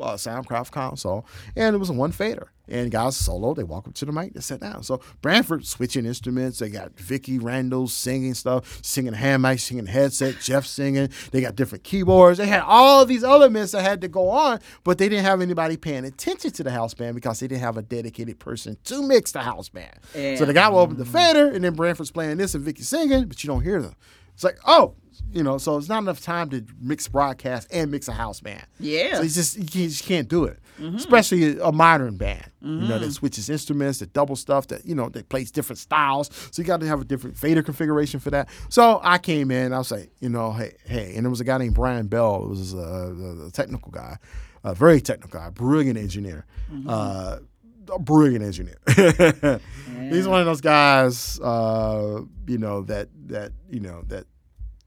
uh, 0.01 0.15
Soundcraft 0.15 0.71
console, 0.71 1.27
and 1.57 1.75
it 1.75 1.79
was 1.79 1.91
a 1.91 1.93
one 1.93 2.13
fader. 2.13 2.53
And 2.71 2.91
guys 2.91 3.17
solo, 3.17 3.53
they 3.55 3.65
walk 3.65 3.89
up 3.89 3.95
to 3.95 4.05
the 4.05 4.13
mic, 4.13 4.33
they 4.33 4.41
sit 4.41 4.61
down. 4.61 4.83
So 4.83 5.01
Branford 5.23 5.67
switching 5.67 6.07
instruments. 6.07 6.61
They 6.61 6.69
got 6.69 6.99
Vicki 6.99 7.39
Randle 7.39 7.89
singing 7.89 8.35
stuff, 8.35 8.81
singing 8.83 9.13
hand 9.13 9.43
mic, 9.43 9.59
singing 9.59 9.87
headset, 9.87 10.37
Jeff 10.41 10.67
singing. 10.67 11.09
They 11.33 11.41
got 11.41 11.57
different 11.57 11.85
keyboards. 11.85 12.39
They 12.39 12.47
had 12.47 12.63
all 12.63 13.05
these 13.05 13.25
elements 13.25 13.73
that 13.73 13.83
had 13.83 14.01
to 14.03 14.09
go 14.09 14.29
on, 14.29 14.61
but 14.85 14.99
they 14.99 15.09
didn't 15.09 15.25
have 15.25 15.41
anybody 15.41 15.77
paying 15.77 16.05
attention 16.05 16.51
to 16.53 16.63
the 16.63 16.71
house 16.71 16.95
band 16.95 17.15
because 17.15 17.41
they 17.41 17.49
didn't 17.49 17.63
have 17.63 17.77
a 17.77 17.83
dedicated 17.83 18.39
person 18.39 18.77
to 18.85 19.07
mix 19.07 19.33
the 19.33 19.41
house 19.41 19.69
band. 19.69 19.99
So 20.13 20.45
the 20.45 20.55
guy 20.55 20.69
will 20.69 20.79
open 20.79 20.97
the 20.97 21.05
fader, 21.05 21.49
and 21.49 21.65
then 21.65 21.75
Branford's 21.75 22.11
playing 22.11 22.37
this 22.37 22.55
and 22.55 22.65
Vicki 22.65 22.83
singing, 22.83 23.27
but 23.27 23.43
you 23.43 23.49
don't 23.49 23.63
hear 23.63 23.83
them. 23.83 23.95
It's 24.35 24.45
like, 24.45 24.59
oh, 24.67 24.95
you 25.33 25.43
know, 25.43 25.59
so 25.59 25.77
it's 25.77 25.89
not 25.89 26.03
enough 26.03 26.21
time 26.21 26.51
to 26.51 26.65
mix 26.81 27.07
broadcast 27.09 27.69
and 27.71 27.91
mix 27.91 28.09
a 28.09 28.13
house 28.13 28.41
band. 28.41 28.65
Yeah. 28.79 29.17
So 29.17 29.23
just 29.25 29.57
you 29.59 29.89
just 29.89 30.05
can't 30.05 30.29
do 30.29 30.45
it, 30.45 30.59
especially 30.97 31.59
a 31.59 31.73
modern 31.73 32.17
band. 32.17 32.51
You 32.63 32.89
know 32.89 32.99
that 32.99 33.11
switches 33.13 33.49
instruments, 33.49 34.01
that 34.01 34.13
double 34.13 34.37
stuff, 34.37 34.67
that 34.69 34.85
you 34.85 34.95
know 34.95 35.09
that 35.11 35.29
plays 35.29 35.51
different 35.51 35.79
styles. 35.79 36.31
So 36.51 36.61
you 36.61 36.67
got 36.67 36.81
to 36.81 36.87
have 36.87 37.01
a 37.01 37.05
different 37.05 37.37
fader 37.37 37.63
configuration 37.63 38.21
for 38.21 38.31
that. 38.31 38.49
So 38.69 39.01
I 39.03 39.19
came 39.19 39.51
in, 39.51 39.73
I 39.73 39.79
was 39.79 39.91
like, 39.91 40.11
you 40.21 40.29
know, 40.29 40.53
hey, 40.53 40.75
hey, 40.85 41.15
and 41.15 41.25
there 41.25 41.31
was 41.31 41.41
a 41.41 41.45
guy 41.45 41.57
named 41.59 41.75
Brian 41.75 42.07
Bell. 42.07 42.43
It 42.45 42.49
was 42.49 42.75
a, 42.75 42.77
the, 42.77 43.45
the 43.45 43.51
technical 43.51 43.91
guy, 43.93 44.19
a 44.63 44.75
very 44.75 45.01
technical 45.01 45.41
guy, 45.41 45.49
brilliant 45.51 45.99
engineer. 45.99 46.45
Uh, 46.87 47.39
a 47.93 47.99
brilliant 47.99 48.45
engineer. 48.45 48.79
He's 50.11 50.29
one 50.29 50.41
of 50.41 50.47
those 50.47 50.61
guys, 50.61 51.41
uh, 51.41 52.21
you 52.47 52.59
know, 52.59 52.83
that 52.83 53.09
that 53.27 53.53
you 53.69 53.81
know 53.81 54.03
that 54.09 54.27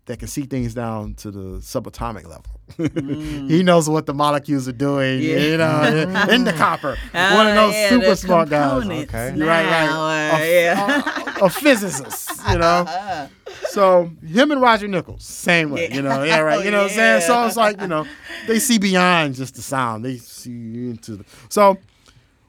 that 0.05 0.19
can 0.19 0.27
see 0.27 0.41
things 0.43 0.73
down 0.73 1.13
to 1.15 1.31
the 1.31 1.59
subatomic 1.59 2.25
level. 2.27 2.59
he 3.47 3.63
knows 3.63 3.89
what 3.89 4.05
the 4.05 4.13
molecules 4.13 4.67
are 4.67 4.71
doing, 4.73 5.21
Yeah. 5.21 5.37
you 5.37 5.57
know, 5.57 6.25
in 6.29 6.43
the 6.43 6.51
copper. 6.53 6.97
Oh, 7.13 7.35
one 7.35 7.47
of 7.47 7.55
those 7.55 7.73
yeah, 7.73 7.89
super 7.89 8.15
smart 8.15 8.49
guys. 8.49 8.85
Okay. 8.85 9.33
You're 9.35 9.47
right, 9.47 9.63
right. 9.65 9.85
now, 9.85 10.07
A- 10.09 10.31
uh, 10.33 10.37
yeah. 10.43 11.35
a, 11.41 11.45
a 11.45 11.49
physicist, 11.49 12.29
you 12.49 12.57
know. 12.57 13.29
So 13.69 14.11
him 14.25 14.51
and 14.51 14.61
Roger 14.61 14.87
Nichols, 14.89 15.23
same 15.23 15.71
way, 15.71 15.89
you 15.91 16.01
know. 16.01 16.23
Yeah, 16.23 16.39
right. 16.39 16.63
You 16.65 16.71
know 16.71 16.83
what 16.83 16.91
I'm 16.91 16.95
saying? 16.97 17.21
So 17.21 17.45
it's 17.45 17.55
like, 17.57 17.79
you 17.79 17.87
know, 17.87 18.05
they 18.47 18.59
see 18.59 18.77
beyond 18.79 19.35
just 19.35 19.55
the 19.55 19.61
sound. 19.61 20.03
They 20.03 20.17
see 20.17 20.51
into 20.89 21.15
the 21.17 21.25
so 21.49 21.77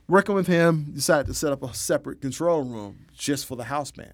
working 0.08 0.34
with 0.34 0.46
him, 0.48 0.90
decided 0.94 1.26
to 1.28 1.34
set 1.34 1.52
up 1.52 1.62
a 1.62 1.72
separate 1.72 2.20
control 2.20 2.62
room 2.64 3.06
just 3.14 3.46
for 3.46 3.56
the 3.56 3.64
house 3.64 3.90
band. 3.92 4.12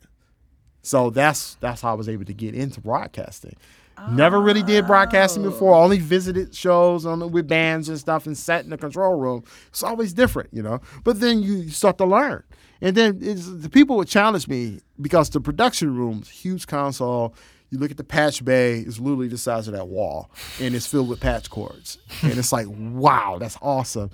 So 0.82 1.10
that's 1.10 1.56
that's 1.56 1.82
how 1.82 1.90
I 1.90 1.94
was 1.94 2.08
able 2.08 2.24
to 2.24 2.34
get 2.34 2.54
into 2.54 2.80
broadcasting. 2.80 3.56
Never 4.08 4.40
really 4.40 4.62
did 4.62 4.86
broadcasting 4.86 5.44
oh. 5.44 5.50
before. 5.50 5.74
Only 5.74 5.98
visited 5.98 6.54
shows 6.54 7.04
on 7.04 7.18
the, 7.18 7.28
with 7.28 7.46
bands 7.46 7.88
and 7.88 7.98
stuff 7.98 8.26
and 8.26 8.36
sat 8.36 8.64
in 8.64 8.70
the 8.70 8.78
control 8.78 9.14
room. 9.14 9.44
It's 9.68 9.82
always 9.82 10.12
different, 10.12 10.50
you 10.52 10.62
know. 10.62 10.80
But 11.04 11.20
then 11.20 11.42
you 11.42 11.68
start 11.68 11.98
to 11.98 12.06
learn. 12.06 12.42
And 12.80 12.96
then 12.96 13.18
it's, 13.20 13.46
the 13.46 13.68
people 13.68 13.96
would 13.96 14.08
challenge 14.08 14.48
me 14.48 14.80
because 15.00 15.28
the 15.30 15.40
production 15.40 15.94
room's 15.94 16.30
huge 16.30 16.66
console. 16.66 17.34
You 17.68 17.78
look 17.78 17.90
at 17.92 17.98
the 17.98 18.04
patch 18.04 18.44
bay; 18.44 18.80
it's 18.80 18.98
literally 18.98 19.28
the 19.28 19.38
size 19.38 19.68
of 19.68 19.74
that 19.74 19.86
wall, 19.86 20.28
and 20.60 20.74
it's 20.74 20.86
filled 20.86 21.08
with 21.08 21.20
patch 21.20 21.50
cords. 21.50 21.98
and 22.22 22.36
it's 22.36 22.52
like, 22.52 22.66
wow, 22.68 23.36
that's 23.38 23.56
awesome. 23.62 24.10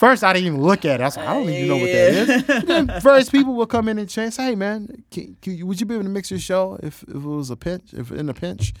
First, 0.00 0.24
I 0.24 0.32
didn't 0.32 0.46
even 0.46 0.62
look 0.62 0.86
at 0.86 0.98
it. 0.98 1.02
I 1.02 1.06
was 1.08 1.16
like, 1.18 1.28
I 1.28 1.34
don't 1.34 1.50
even 1.50 1.68
know 1.68 1.76
what 1.76 1.92
that 1.92 2.12
is. 2.14 2.48
And 2.48 2.66
then 2.66 3.00
various 3.02 3.28
people 3.28 3.52
will 3.52 3.66
come 3.66 3.86
in 3.86 3.98
and 3.98 4.10
say, 4.10 4.30
"Hey, 4.30 4.54
man, 4.54 5.04
can, 5.10 5.36
can 5.42 5.58
you, 5.58 5.66
would 5.66 5.78
you 5.78 5.84
be 5.84 5.92
able 5.92 6.04
to 6.04 6.08
mix 6.08 6.30
your 6.30 6.40
show 6.40 6.78
if, 6.82 7.02
if 7.02 7.16
it 7.16 7.20
was 7.20 7.50
a 7.50 7.56
pinch, 7.56 7.92
if 7.92 8.10
in 8.10 8.30
a 8.30 8.32
pinch?" 8.32 8.72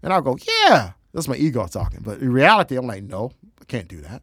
And 0.00 0.12
I'll 0.12 0.22
go, 0.22 0.38
"Yeah." 0.46 0.92
That's 1.12 1.26
my 1.26 1.34
ego 1.34 1.66
talking. 1.66 2.02
But 2.04 2.20
in 2.20 2.32
reality, 2.32 2.76
I'm 2.76 2.86
like, 2.86 3.02
"No, 3.02 3.32
I 3.60 3.64
can't 3.64 3.88
do 3.88 4.00
that." 4.02 4.22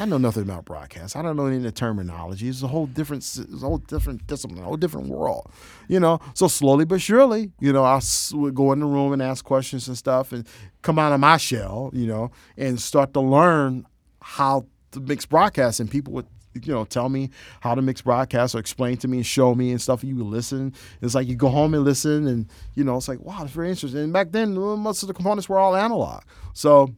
I 0.00 0.06
know 0.06 0.16
nothing 0.16 0.44
about 0.44 0.64
broadcast. 0.64 1.14
I 1.14 1.20
don't 1.20 1.36
know 1.36 1.44
any 1.44 1.58
of 1.58 1.62
the 1.62 1.72
terminology. 1.72 2.48
It's 2.48 2.62
a 2.62 2.68
whole 2.68 2.86
different, 2.86 3.22
it's 3.22 3.62
a 3.62 3.66
whole 3.66 3.76
different 3.76 4.26
discipline, 4.26 4.62
a 4.62 4.64
whole 4.64 4.78
different 4.78 5.08
world, 5.08 5.50
you 5.88 6.00
know. 6.00 6.20
So 6.32 6.48
slowly 6.48 6.86
but 6.86 7.02
surely, 7.02 7.52
you 7.60 7.70
know, 7.70 7.84
I 7.84 8.00
would 8.32 8.54
go 8.54 8.72
in 8.72 8.80
the 8.80 8.86
room 8.86 9.12
and 9.12 9.20
ask 9.20 9.44
questions 9.44 9.88
and 9.88 9.98
stuff, 9.98 10.32
and 10.32 10.48
come 10.80 10.98
out 10.98 11.12
of 11.12 11.20
my 11.20 11.36
shell, 11.36 11.90
you 11.92 12.06
know, 12.06 12.30
and 12.56 12.80
start 12.80 13.12
to 13.12 13.20
learn 13.20 13.86
how 14.22 14.64
mix 15.00 15.26
broadcast. 15.26 15.80
And 15.80 15.90
people 15.90 16.12
would, 16.14 16.26
you 16.54 16.72
know, 16.72 16.84
tell 16.84 17.08
me 17.08 17.30
how 17.60 17.74
to 17.74 17.82
mix 17.82 18.02
broadcast 18.02 18.54
or 18.54 18.58
explain 18.58 18.96
to 18.98 19.08
me 19.08 19.18
and 19.18 19.26
show 19.26 19.54
me 19.54 19.70
and 19.70 19.80
stuff. 19.80 20.02
And 20.02 20.16
you 20.16 20.22
listen. 20.22 20.74
It's 21.00 21.14
like 21.14 21.26
you 21.26 21.36
go 21.36 21.48
home 21.48 21.74
and 21.74 21.84
listen, 21.84 22.26
and 22.26 22.46
you 22.74 22.84
know, 22.84 22.96
it's 22.96 23.08
like 23.08 23.20
wow, 23.20 23.42
it's 23.42 23.52
very 23.52 23.70
interesting. 23.70 24.00
And 24.00 24.12
back 24.12 24.32
then, 24.32 24.56
uh, 24.56 24.76
most 24.76 25.02
of 25.02 25.08
the 25.08 25.14
components 25.14 25.48
were 25.48 25.58
all 25.58 25.76
analog, 25.76 26.22
so 26.52 26.94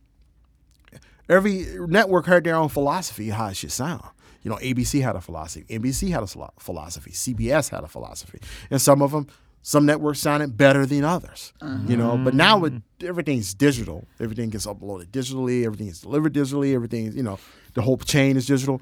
every 1.29 1.67
network 1.87 2.27
had 2.27 2.45
their 2.45 2.57
own 2.57 2.69
philosophy 2.69 3.31
how 3.31 3.49
it 3.49 3.57
should 3.57 3.73
sound. 3.73 4.05
You 4.43 4.51
know, 4.51 4.57
ABC 4.57 5.01
had 5.01 5.17
a 5.17 5.23
philosophy, 5.23 5.65
NBC 5.71 6.11
had 6.11 6.23
a 6.23 6.27
philosophy, 6.61 7.13
CBS 7.13 7.71
had 7.71 7.83
a 7.83 7.89
philosophy, 7.89 8.41
and 8.71 8.81
some 8.81 9.01
of 9.01 9.13
them, 9.13 9.27
some 9.67 9.87
networks 9.87 10.21
sounded 10.21 10.57
better 10.59 10.85
than 10.85 11.05
others. 11.05 11.53
You 11.87 11.97
know, 11.97 12.17
but 12.19 12.35
now 12.35 12.59
with 12.59 12.83
everything's 13.03 13.55
digital, 13.55 14.07
everything 14.21 14.51
gets 14.51 14.67
uploaded 14.67 15.07
digitally, 15.07 15.65
everything 15.65 15.89
is 15.89 16.03
delivered 16.03 16.35
digitally, 16.35 16.75
everything 16.75 17.13
you 17.13 17.23
know, 17.23 17.39
the 17.73 17.81
whole 17.83 17.97
chain 17.97 18.37
is 18.37 18.47
digital. 18.47 18.81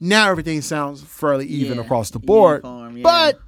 Now 0.00 0.30
everything 0.30 0.62
sounds 0.62 1.02
fairly 1.02 1.46
even 1.46 1.76
Yeah, 1.78 1.84
across 1.84 2.10
the 2.10 2.18
board, 2.18 2.64
uniform, 2.64 2.96
yeah. 2.96 3.02
but 3.02 3.40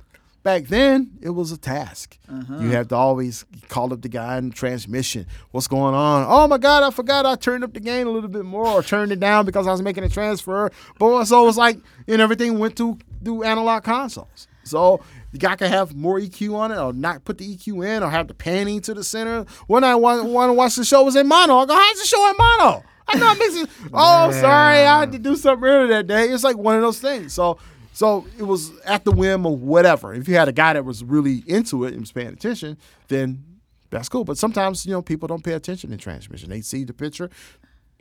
back 0.42 0.64
then 0.66 1.10
it 1.22 1.30
was 1.30 1.50
a 1.52 1.56
task. 1.56 2.18
Uh-huh. 2.28 2.58
You 2.60 2.68
have 2.72 2.88
to 2.88 2.94
always 2.96 3.46
call 3.70 3.90
up 3.92 4.02
the 4.02 4.08
guy 4.10 4.36
in 4.36 4.50
transmission. 4.52 5.26
What's 5.52 5.66
going 5.68 5.94
on? 5.94 6.26
Oh 6.28 6.46
my 6.46 6.58
God, 6.58 6.82
I 6.82 6.90
forgot 6.90 7.24
I 7.24 7.34
turned 7.36 7.64
up 7.64 7.72
the 7.72 7.80
gain 7.80 8.06
a 8.06 8.10
little 8.10 8.28
bit 8.28 8.44
more 8.44 8.66
or 8.68 8.82
turned 8.82 9.10
it 9.10 9.20
down 9.20 9.46
because 9.46 9.66
I 9.66 9.72
was 9.72 9.80
making 9.82 10.04
a 10.04 10.08
transfer. 10.10 10.70
But 10.98 11.24
so 11.24 11.42
it 11.42 11.46
was 11.46 11.56
like, 11.56 11.78
and 12.06 12.20
everything 12.20 12.58
went 12.58 12.76
to 12.76 12.98
do 13.22 13.42
analog 13.42 13.82
consoles. 13.84 14.46
So 14.64 15.00
the 15.32 15.38
guy 15.38 15.56
could 15.56 15.68
have 15.68 15.94
more 15.94 16.18
EQ 16.18 16.54
on 16.54 16.72
it 16.72 16.78
or 16.78 16.92
not 16.92 17.24
put 17.24 17.38
the 17.38 17.56
EQ 17.56 17.86
in 17.86 18.02
or 18.02 18.10
have 18.10 18.28
the 18.28 18.34
panning 18.34 18.80
to 18.82 18.94
the 18.94 19.04
center. 19.04 19.44
When 19.66 19.84
I 19.84 19.94
want, 19.94 20.24
want 20.26 20.50
to 20.50 20.54
watch 20.54 20.76
the 20.76 20.84
show 20.84 21.02
was 21.04 21.16
in 21.16 21.28
mono, 21.28 21.58
I 21.58 21.66
go, 21.66 21.74
how's 21.74 22.00
the 22.00 22.06
show 22.06 22.30
in 22.30 22.36
mono? 22.38 22.84
I'm 23.08 23.20
not 23.20 23.38
mixing. 23.38 23.68
Oh, 23.92 24.30
sorry, 24.32 24.78
I 24.78 25.00
had 25.00 25.12
to 25.12 25.18
do 25.18 25.36
something 25.36 25.68
earlier 25.68 25.88
that 25.88 26.06
day. 26.06 26.30
It's 26.30 26.42
like 26.44 26.56
one 26.56 26.76
of 26.76 26.82
those 26.82 27.00
things. 27.00 27.32
So 27.32 27.58
so 27.94 28.26
it 28.36 28.42
was 28.42 28.72
at 28.80 29.04
the 29.04 29.12
whim 29.12 29.46
of 29.46 29.62
whatever. 29.62 30.12
If 30.12 30.28
you 30.28 30.34
had 30.34 30.48
a 30.48 30.52
guy 30.52 30.72
that 30.72 30.84
was 30.84 31.04
really 31.04 31.44
into 31.46 31.84
it 31.84 31.92
and 31.92 32.00
was 32.00 32.10
paying 32.10 32.26
attention, 32.26 32.76
then 33.06 33.44
that's 33.90 34.08
cool. 34.08 34.24
But 34.24 34.36
sometimes, 34.36 34.84
you 34.84 34.90
know, 34.90 35.00
people 35.00 35.28
don't 35.28 35.44
pay 35.44 35.52
attention 35.52 35.92
in 35.92 35.98
transmission. 35.98 36.50
They 36.50 36.60
see 36.60 36.82
the 36.82 36.92
picture, 36.92 37.30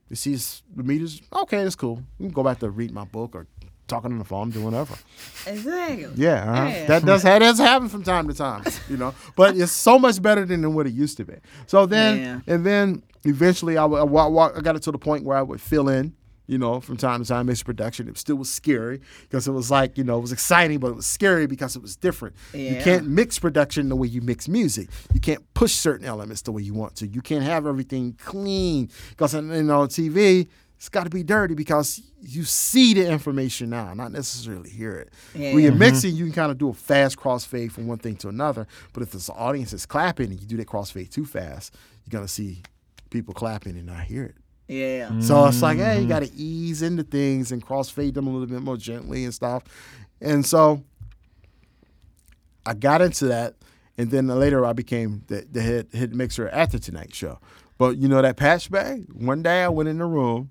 they 0.09 0.15
see 0.15 0.35
the 0.75 0.83
meters. 0.83 1.21
Okay, 1.31 1.63
that's 1.63 1.75
cool. 1.75 2.01
We 2.17 2.25
can 2.25 2.33
go 2.33 2.43
back 2.43 2.57
to 2.59 2.71
read 2.71 2.91
my 2.91 3.03
book 3.03 3.35
or 3.35 3.45
talking 3.93 4.11
on 4.11 4.19
the 4.19 4.25
phone, 4.25 4.49
doing 4.49 4.65
whatever. 4.65 4.95
Exactly. 5.45 6.09
Yeah, 6.15 6.43
uh-huh. 6.51 6.67
Yeah. 6.69 6.85
that 6.87 7.05
does 7.05 7.23
that 7.23 7.39
does 7.39 7.57
happen 7.59 7.89
from 7.89 8.03
time 8.03 8.27
to 8.27 8.33
time, 8.33 8.63
you 8.89 8.97
know. 8.97 9.13
But 9.35 9.55
it's 9.57 9.71
so 9.71 9.99
much 9.99 10.21
better 10.21 10.45
than 10.45 10.73
what 10.73 10.87
it 10.87 10.93
used 10.93 11.17
to 11.17 11.25
be. 11.25 11.35
So 11.67 11.85
then, 11.85 12.17
Yeah. 12.19 12.39
and 12.53 12.65
then 12.65 13.03
eventually, 13.23 13.77
I, 13.77 13.85
I, 13.85 14.03
I 14.57 14.61
got 14.61 14.75
it 14.75 14.81
to 14.83 14.91
the 14.91 14.97
point 14.97 15.23
where 15.23 15.37
I 15.37 15.41
would 15.41 15.61
fill 15.61 15.89
in, 15.89 16.13
you 16.47 16.57
know, 16.57 16.79
from 16.81 16.97
time 16.97 17.21
to 17.23 17.27
time, 17.27 17.45
mix 17.45 17.63
production. 17.63 18.07
It 18.09 18.17
still 18.17 18.35
was 18.35 18.51
scary 18.51 18.99
because 19.21 19.47
it 19.47 19.51
was 19.51 19.69
like, 19.71 19.97
you 19.97 20.03
know, 20.03 20.17
it 20.17 20.21
was 20.21 20.31
exciting, 20.33 20.79
but 20.79 20.87
it 20.87 20.95
was 20.95 21.05
scary 21.05 21.45
because 21.47 21.75
it 21.75 21.81
was 21.81 21.95
different. 21.95 22.35
You 22.53 22.77
can't 22.83 23.07
mix 23.07 23.39
production 23.39 23.89
the 23.89 23.95
way 23.95 24.07
you 24.07 24.21
mix 24.21 24.47
music. 24.47 24.89
You 25.13 25.19
can't 25.21 25.41
push 25.53 25.71
certain 25.73 26.05
elements 26.05 26.41
the 26.41 26.51
way 26.51 26.61
you 26.61 26.73
want 26.73 26.95
to. 26.97 27.07
You 27.07 27.21
can't 27.21 27.43
have 27.43 27.65
everything 27.65 28.13
clean 28.21 28.89
because, 29.09 29.33
you 29.33 29.41
know, 29.41 29.81
on 29.81 29.87
TV. 29.89 30.47
It's 30.83 30.89
got 30.89 31.05
to 31.05 31.09
be 31.09 31.23
dirty 31.23 31.55
because 31.55 32.01
you 32.21 32.43
see 32.43 32.93
the 32.93 33.09
information 33.09 33.69
now, 33.69 33.93
not 33.93 34.11
necessarily 34.11 34.69
hear 34.69 34.91
it. 34.97 35.13
When 35.31 35.63
you're 35.63 35.71
Yeah. 35.71 35.77
mixing, 35.77 36.13
you 36.13 36.25
can 36.25 36.33
kind 36.33 36.51
of 36.51 36.57
do 36.57 36.67
a 36.67 36.73
fast 36.73 37.15
crossfade 37.15 37.71
from 37.71 37.87
one 37.87 37.99
thing 37.99 38.17
to 38.17 38.27
another. 38.27 38.67
But 38.91 39.01
if 39.01 39.13
this 39.13 39.29
audience 39.29 39.71
is 39.71 39.85
clapping 39.85 40.31
and 40.31 40.41
you 40.41 40.45
do 40.45 40.57
that 40.57 40.67
crossfade 40.67 41.09
too 41.09 41.23
fast, 41.23 41.73
you're 42.03 42.11
gonna 42.19 42.27
see 42.27 42.63
people 43.11 43.33
clapping 43.33 43.77
and 43.77 43.85
not 43.85 44.01
hear 44.01 44.25
it. 44.25 44.35
Yeah. 44.67 45.21
So 45.21 45.45
it's 45.45 45.61
like, 45.61 45.77
hey, 45.77 45.93
you 45.93 45.99
mm-hmm. 46.01 46.09
got 46.09 46.23
to 46.23 46.33
ease 46.35 46.81
into 46.81 47.03
things 47.03 47.53
and 47.53 47.65
crossfade 47.65 48.15
them 48.15 48.27
a 48.27 48.31
little 48.31 48.47
bit 48.47 48.61
more 48.61 48.75
gently 48.75 49.23
and 49.23 49.33
stuff. 49.33 49.63
And 50.19 50.45
so 50.45 50.83
I 52.65 52.73
got 52.73 53.01
into 53.01 53.27
that, 53.27 53.55
and 53.97 54.11
then 54.11 54.27
later 54.27 54.65
I 54.65 54.73
became 54.73 55.23
the, 55.27 55.47
the 55.49 55.61
head 55.61 55.87
head 55.93 56.13
mixer 56.13 56.49
at 56.49 56.71
the 56.71 56.79
Tonight 56.79 57.15
Show. 57.15 57.39
But 57.77 57.95
you 57.99 58.09
know 58.09 58.21
that 58.21 58.35
patch 58.35 58.69
bay. 58.69 59.05
One 59.13 59.43
day 59.43 59.63
I 59.63 59.69
went 59.69 59.87
in 59.87 59.99
the 59.99 60.05
room. 60.05 60.49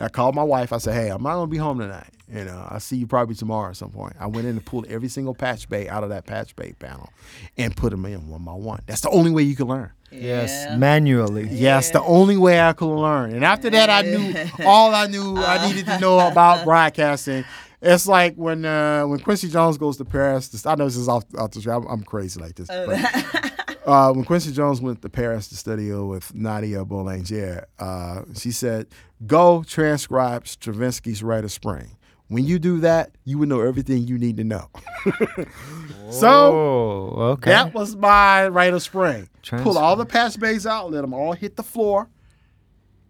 I 0.00 0.08
called 0.08 0.34
my 0.34 0.42
wife. 0.42 0.72
I 0.72 0.78
said, 0.78 0.94
"Hey, 0.94 1.08
I'm 1.10 1.22
not 1.22 1.34
gonna 1.34 1.46
be 1.46 1.56
home 1.58 1.78
tonight. 1.78 2.10
You 2.32 2.44
know, 2.44 2.66
I'll 2.70 2.80
see 2.80 2.96
you 2.96 3.06
probably 3.06 3.34
tomorrow 3.34 3.70
at 3.70 3.76
some 3.76 3.90
point." 3.90 4.14
I 4.18 4.26
went 4.26 4.46
in 4.46 4.56
and 4.56 4.64
pulled 4.64 4.86
every 4.86 5.08
single 5.08 5.34
patch 5.34 5.68
bay 5.68 5.88
out 5.88 6.02
of 6.04 6.08
that 6.10 6.26
patch 6.26 6.56
bay 6.56 6.72
panel, 6.78 7.10
and 7.58 7.76
put 7.76 7.90
them 7.90 8.04
in 8.06 8.28
one 8.28 8.42
by 8.44 8.52
one. 8.54 8.80
That's 8.86 9.02
the 9.02 9.10
only 9.10 9.30
way 9.30 9.42
you 9.42 9.54
can 9.56 9.66
learn. 9.66 9.90
Yes, 10.10 10.50
Yeah. 10.50 10.76
manually. 10.76 11.48
Yes, 11.50 11.90
the 11.90 12.02
only 12.02 12.36
way 12.36 12.60
I 12.60 12.72
could 12.72 12.92
learn. 12.92 13.32
And 13.32 13.44
after 13.44 13.70
that, 13.70 13.90
I 13.90 14.02
knew 14.02 14.34
all 14.66 14.94
I 14.94 15.06
knew 15.06 15.36
I 15.38 15.66
needed 15.68 15.86
to 15.86 15.98
know 16.00 16.18
about 16.28 16.64
broadcasting. 16.64 17.44
It's 17.82 18.06
like 18.06 18.34
when 18.34 18.64
uh, 18.64 19.04
when 19.04 19.20
Quincy 19.20 19.48
Jones 19.48 19.78
goes 19.78 19.96
to 19.98 20.04
Paris. 20.04 20.66
I 20.66 20.74
know 20.74 20.84
this 20.84 20.96
is 20.96 21.08
off, 21.08 21.24
off 21.38 21.52
the 21.52 21.60
track. 21.62 21.76
I'm, 21.78 21.86
I'm 21.86 22.02
crazy 22.02 22.38
like 22.40 22.54
this. 22.54 22.68
But, 22.68 23.49
uh, 23.86 24.12
when 24.12 24.24
Quincy 24.24 24.52
Jones 24.52 24.80
went 24.80 25.02
to 25.02 25.08
Paris 25.08 25.48
to 25.48 25.56
study 25.56 25.90
with 25.92 26.34
Nadia 26.34 26.84
Boulanger, 26.84 27.64
uh, 27.78 28.22
she 28.34 28.50
said, 28.52 28.86
"Go 29.26 29.62
transcribe 29.62 30.44
Stravinsky's 30.44 31.22
Rite 31.22 31.44
of 31.44 31.52
Spring. 31.52 31.96
When 32.28 32.44
you 32.44 32.58
do 32.60 32.78
that, 32.80 33.10
you 33.24 33.38
will 33.38 33.48
know 33.48 33.60
everything 33.60 34.06
you 34.06 34.18
need 34.18 34.36
to 34.38 34.44
know." 34.44 34.68
so 36.10 36.28
Oh, 36.28 37.14
okay. 37.32 37.50
that 37.50 37.74
was 37.74 37.96
my 37.96 38.48
rite 38.48 38.74
of 38.74 38.82
spring. 38.82 39.28
Trans- 39.42 39.62
Pull 39.64 39.78
all 39.78 39.96
the 39.96 40.06
patch 40.06 40.38
bays 40.38 40.66
out, 40.66 40.90
let 40.90 41.00
them 41.02 41.14
all 41.14 41.32
hit 41.32 41.56
the 41.56 41.62
floor, 41.62 42.08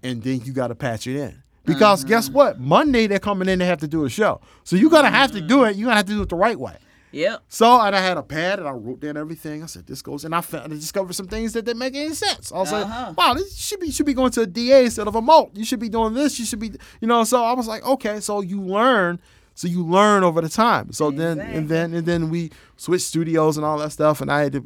and 0.02 0.22
then 0.22 0.40
you 0.44 0.52
got 0.52 0.68
to 0.68 0.74
patch 0.74 1.06
it 1.06 1.16
in. 1.16 1.42
Because 1.64 2.04
guess 2.04 2.28
what? 2.30 2.58
Monday 2.58 3.06
they're 3.06 3.18
coming 3.18 3.48
in 3.48 3.58
they 3.58 3.66
have 3.66 3.80
to 3.80 3.88
do 3.88 4.04
a 4.04 4.10
show, 4.10 4.40
so 4.64 4.76
you're 4.76 4.90
gonna 4.90 5.10
have 5.10 5.32
to 5.32 5.40
do 5.40 5.64
it. 5.64 5.76
You're 5.76 5.86
gonna 5.86 5.96
have 5.96 6.06
to 6.06 6.12
do 6.12 6.22
it 6.22 6.28
the 6.28 6.36
right 6.36 6.58
way. 6.58 6.76
Yep. 7.12 7.42
So 7.48 7.80
and 7.80 7.94
I 7.96 8.00
had 8.00 8.16
a 8.16 8.22
pad 8.22 8.58
and 8.60 8.68
I 8.68 8.72
wrote 8.72 9.00
down 9.00 9.16
everything. 9.16 9.62
I 9.62 9.66
said 9.66 9.86
this 9.86 10.00
goes, 10.02 10.24
and 10.24 10.34
I 10.34 10.40
found 10.40 10.72
I 10.72 10.76
discovered 10.76 11.14
some 11.14 11.26
things 11.26 11.52
that 11.54 11.62
didn't 11.64 11.78
make 11.78 11.94
any 11.96 12.14
sense. 12.14 12.52
I 12.52 12.58
was 12.58 12.72
Uh-huh. 12.72 13.06
like, 13.08 13.16
wow, 13.16 13.34
this 13.34 13.56
should 13.56 13.80
be 13.80 13.90
should 13.90 14.06
be 14.06 14.14
going 14.14 14.30
to 14.32 14.42
a 14.42 14.46
DA 14.46 14.84
instead 14.84 15.08
of 15.08 15.14
a 15.16 15.22
mult. 15.22 15.56
You 15.56 15.64
should 15.64 15.80
be 15.80 15.88
doing 15.88 16.14
this. 16.14 16.38
You 16.38 16.44
should 16.44 16.60
be, 16.60 16.72
you 17.00 17.08
know. 17.08 17.24
So 17.24 17.42
I 17.42 17.52
was 17.52 17.66
like, 17.66 17.84
okay, 17.84 18.20
so 18.20 18.40
you 18.42 18.60
learn. 18.62 19.20
So 19.60 19.68
you 19.68 19.84
learn 19.84 20.24
over 20.24 20.40
the 20.40 20.48
time. 20.48 20.90
So 20.90 21.10
then 21.10 21.38
and 21.38 21.68
then 21.68 21.92
and 21.92 22.06
then 22.06 22.30
we 22.30 22.50
switched 22.78 23.04
studios 23.04 23.58
and 23.58 23.66
all 23.66 23.76
that 23.76 23.92
stuff. 23.92 24.22
And 24.22 24.32
I 24.32 24.44
had, 24.44 24.52
the, 24.54 24.62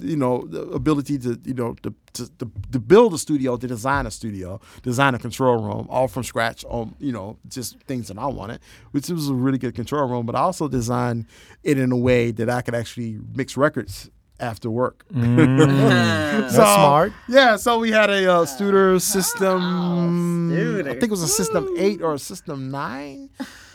you 0.00 0.16
know, 0.16 0.44
the 0.48 0.62
ability 0.70 1.18
to, 1.20 1.40
you 1.44 1.54
know, 1.54 1.74
to, 1.84 1.94
to, 2.14 2.28
to, 2.38 2.50
to 2.72 2.80
build 2.80 3.14
a 3.14 3.18
studio, 3.18 3.56
to 3.56 3.68
design 3.68 4.06
a 4.06 4.10
studio, 4.10 4.60
design 4.82 5.14
a 5.14 5.20
control 5.20 5.62
room, 5.62 5.86
all 5.88 6.08
from 6.08 6.24
scratch. 6.24 6.64
On 6.64 6.96
you 6.98 7.12
know, 7.12 7.38
just 7.46 7.78
things 7.84 8.08
that 8.08 8.18
I 8.18 8.26
wanted, 8.26 8.58
which 8.90 9.08
was 9.08 9.28
a 9.28 9.34
really 9.34 9.58
good 9.58 9.76
control 9.76 10.08
room. 10.08 10.26
But 10.26 10.34
I 10.34 10.40
also 10.40 10.66
designed 10.66 11.26
it 11.62 11.78
in 11.78 11.92
a 11.92 11.96
way 11.96 12.32
that 12.32 12.50
I 12.50 12.60
could 12.60 12.74
actually 12.74 13.20
mix 13.36 13.56
records 13.56 14.10
after 14.40 14.68
work. 14.68 15.04
That's 15.12 16.56
smart. 16.56 17.12
Yeah, 17.28 17.54
so 17.54 17.78
we 17.78 17.92
had 17.92 18.10
a 18.10 18.32
uh, 18.32 18.46
Studer 18.46 19.00
system. 19.00 20.50
Studer. 20.50 20.88
I 20.88 20.92
think 20.94 21.04
it 21.04 21.10
was 21.10 21.22
a 21.22 21.28
system 21.28 21.72
eight 21.78 22.02
or 22.02 22.14
a 22.14 22.18
system 22.18 22.72
nine. 22.72 23.30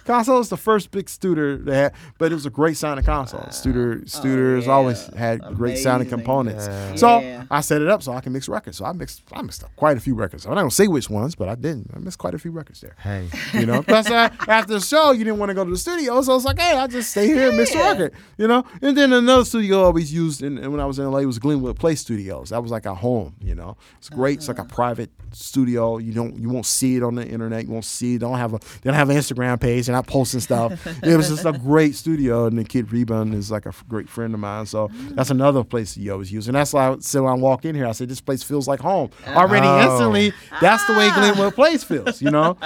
Console 0.09 0.39
was 0.39 0.49
the 0.49 0.57
first 0.57 0.89
big 0.89 1.05
Studer 1.05 1.63
that 1.65 1.75
had, 1.75 1.93
but 2.17 2.31
it 2.31 2.35
was 2.35 2.47
a 2.47 2.49
great 2.49 2.77
sounding 2.77 3.05
console. 3.05 3.41
Studer 3.41 4.03
Studer's 4.05 4.65
yeah. 4.65 4.71
always 4.71 5.05
had 5.13 5.39
great 5.55 5.77
sounding 5.77 6.09
components. 6.09 6.65
Yeah. 6.67 6.95
So 6.95 7.19
Yeah. 7.19 7.43
I 7.51 7.61
set 7.61 7.81
it 7.83 7.87
up 7.87 8.01
so 8.01 8.13
I 8.13 8.21
can 8.21 8.33
mix 8.33 8.49
records. 8.49 8.77
So 8.77 8.85
I 8.85 8.91
mixed 8.93 9.21
I 9.31 9.43
mixed 9.43 9.63
up 9.63 9.69
quite 9.75 9.97
a 9.97 9.99
few 9.99 10.15
records. 10.15 10.45
I'm 10.47 10.55
not 10.55 10.61
gonna 10.61 10.71
say 10.71 10.87
which 10.87 11.11
ones, 11.11 11.35
but 11.35 11.47
I 11.47 11.53
didn't. 11.53 11.91
I 11.95 11.99
mixed 11.99 12.17
quite 12.17 12.33
a 12.33 12.39
few 12.39 12.49
records 12.49 12.81
there. 12.81 12.95
Hey. 12.99 13.27
You 13.53 13.67
know, 13.67 13.83
plus 13.83 14.09
uh, 14.09 14.29
after 14.47 14.73
the 14.73 14.79
show, 14.79 15.11
you 15.11 15.23
didn't 15.23 15.37
want 15.37 15.51
to 15.51 15.53
go 15.53 15.63
to 15.63 15.69
the 15.69 15.77
studio, 15.77 16.21
so 16.21 16.31
I 16.31 16.35
was 16.35 16.45
like, 16.45 16.57
hey, 16.59 16.75
I'll 16.75 16.87
just 16.87 17.11
stay 17.11 17.27
here 17.27 17.49
and 17.49 17.57
mix 17.57 17.71
the 17.71 17.77
Yeah. 17.77 17.91
record. 17.91 18.13
You 18.37 18.47
know, 18.47 18.63
and 18.81 18.97
then 18.97 19.13
another 19.13 19.45
studio 19.45 19.81
I 19.81 19.83
always 19.85 20.11
used, 20.11 20.41
in, 20.41 20.57
and 20.57 20.71
when 20.71 20.79
I 20.81 20.85
was 20.85 20.97
in 20.97 21.05
LA, 21.05 21.21
was 21.21 21.37
Glenwood 21.37 21.77
Place 21.77 22.01
Studios. 22.01 22.49
That 22.49 22.61
was 22.63 22.71
like 22.71 22.85
a 22.87 22.95
home. 22.95 23.35
You 23.41 23.53
know, 23.53 23.77
it's 23.99 24.09
great. 24.09 24.39
It's 24.39 24.47
like 24.47 24.59
a 24.59 24.65
private 24.65 25.11
studio. 25.33 25.97
You 25.99 26.13
don't, 26.13 26.35
you 26.37 26.49
won't 26.49 26.65
see 26.65 26.95
it 26.95 27.03
on 27.03 27.15
the 27.15 27.27
internet. 27.27 27.65
You 27.65 27.71
won't 27.73 27.85
see. 27.85 28.15
It. 28.15 28.19
They 28.19 28.25
don't 28.25 28.37
have 28.39 28.53
a, 28.53 28.57
they 28.57 28.89
don't 28.89 28.95
have 28.95 29.09
an 29.11 29.17
Instagram 29.17 29.59
page. 29.59 29.85
They're 29.85 29.98
posting 30.07 30.39
stuff. 30.39 30.85
it 31.03 31.15
was 31.17 31.29
just 31.29 31.45
a 31.45 31.51
great 31.63 31.95
studio, 31.95 32.45
and 32.45 32.57
the 32.57 32.63
kid 32.63 32.91
Reba 32.91 33.21
is 33.33 33.51
like 33.51 33.65
a 33.65 33.69
f- 33.69 33.83
great 33.87 34.09
friend 34.09 34.33
of 34.33 34.39
mine. 34.39 34.65
So 34.65 34.89
that's 35.11 35.29
another 35.29 35.63
place 35.63 35.93
he 35.95 36.09
always 36.09 36.31
used, 36.31 36.47
and 36.47 36.55
that's 36.55 36.73
why 36.73 36.89
I 36.89 36.97
said 36.99 37.21
when 37.21 37.31
I 37.31 37.35
walk 37.35 37.65
in 37.65 37.75
here, 37.75 37.87
I 37.87 37.91
said 37.93 38.09
this 38.09 38.21
place 38.21 38.43
feels 38.43 38.67
like 38.67 38.79
home. 38.79 39.09
Oh. 39.27 39.33
Already 39.33 39.67
Oh. 39.67 39.81
instantly, 39.91 40.33
that's 40.61 40.85
the 40.85 40.93
way 40.93 41.09
ah. 41.11 41.15
Glenwood 41.15 41.55
Place 41.55 41.83
feels. 41.83 42.21
You 42.21 42.31
know. 42.31 42.57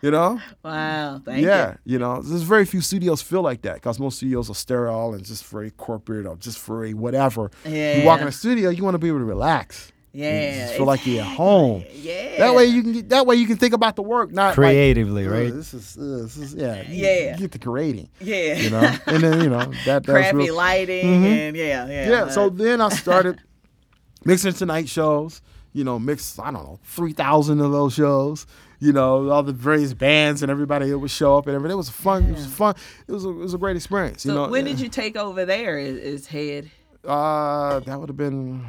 You 0.00 0.12
know, 0.12 0.40
Wow. 0.64 1.20
Thank 1.24 1.44
yeah, 1.44 1.74
you 1.84 1.98
know, 1.98 2.22
there's 2.22 2.42
very 2.42 2.64
few 2.64 2.80
studios 2.80 3.20
feel 3.20 3.42
like 3.42 3.62
that 3.62 3.74
because 3.74 3.98
most 3.98 4.18
studios 4.18 4.48
are 4.48 4.54
sterile 4.54 5.12
and 5.12 5.24
just 5.24 5.44
very 5.46 5.72
corporate 5.72 6.24
or 6.24 6.36
just 6.36 6.64
very 6.64 6.94
whatever. 6.94 7.50
Yeah. 7.66 7.96
You 7.98 8.06
walk 8.06 8.20
in 8.20 8.28
a 8.28 8.32
studio, 8.32 8.70
you 8.70 8.84
want 8.84 8.94
to 8.94 8.98
be 8.98 9.08
able 9.08 9.18
to 9.18 9.24
relax. 9.24 9.90
You. 10.12 10.24
You 10.24 10.30
Yeah. 10.30 10.64
just 10.66 10.74
feel 10.76 10.86
like 10.86 11.06
you're 11.06 11.20
at 11.22 11.26
home. 11.36 11.84
Yeah. 11.92 12.38
That 12.38 12.54
way 12.54 12.64
you 12.66 12.82
can 12.82 12.92
get, 12.92 13.08
that 13.10 13.26
way 13.26 13.36
you 13.36 13.46
can 13.46 13.56
think 13.56 13.74
about 13.74 13.96
the 13.96 14.02
work, 14.02 14.32
not 14.32 14.54
Creatively, 14.54 15.24
like, 15.26 15.32
right? 15.32 15.52
This 15.54 15.74
is, 15.74 15.96
uh, 15.98 16.22
this 16.22 16.36
is 16.36 16.54
yeah, 16.54 16.82
Yeah. 16.88 17.32
You 17.34 17.38
get 17.38 17.52
the 17.52 17.58
creating, 17.58 18.08
Yeah. 18.20 18.54
you 18.56 18.70
know, 18.70 18.96
and 19.06 19.22
then 19.22 19.40
you 19.42 19.50
know 19.50 19.58
that 19.86 20.04
that's 20.04 20.06
Crappy 20.06 20.36
real, 20.36 20.54
lighting 20.56 21.06
Mhm. 21.22 21.24
and 21.48 21.56
yeah, 21.56 21.86
yeah. 21.86 22.08
yeah. 22.08 22.28
So 22.28 22.46
uh, 22.46 22.50
then 22.50 22.80
I 22.80 22.88
started 22.90 23.40
mixing 24.24 24.52
tonight 24.54 24.88
shows. 24.88 25.40
You 25.74 25.84
know, 25.84 25.98
mix 25.98 26.38
I 26.38 26.50
don't 26.50 26.64
know 26.64 26.78
three 26.84 27.12
thousand 27.12 27.60
of 27.60 27.70
those 27.72 27.94
shows. 27.94 28.46
You 28.80 28.92
know, 28.92 29.28
all 29.30 29.42
the 29.42 29.52
various 29.52 29.92
bands 29.92 30.40
and 30.42 30.50
everybody 30.50 30.88
that 30.88 30.98
would 30.98 31.10
show 31.10 31.36
up 31.36 31.46
and 31.46 31.54
everything. 31.56 31.74
It 31.74 31.76
was 31.78 31.90
fun. 31.90 32.24
It 32.24 32.32
was 32.34 32.46
fun. 32.46 32.74
It 33.06 33.12
was 33.12 33.24
a, 33.24 33.28
it 33.28 33.34
was 33.34 33.54
a 33.54 33.58
great 33.58 33.76
experience. 33.76 34.22
so 34.22 34.28
you 34.28 34.34
know, 34.36 34.48
when 34.48 34.64
did 34.64 34.80
you 34.80 34.88
take 34.88 35.16
over 35.16 35.44
there 35.44 35.78
as, 35.78 35.98
as 35.98 36.26
head? 36.28 36.70
Uh, 37.04 37.80
that 37.80 37.98
would 37.98 38.08
have 38.08 38.16
been 38.16 38.64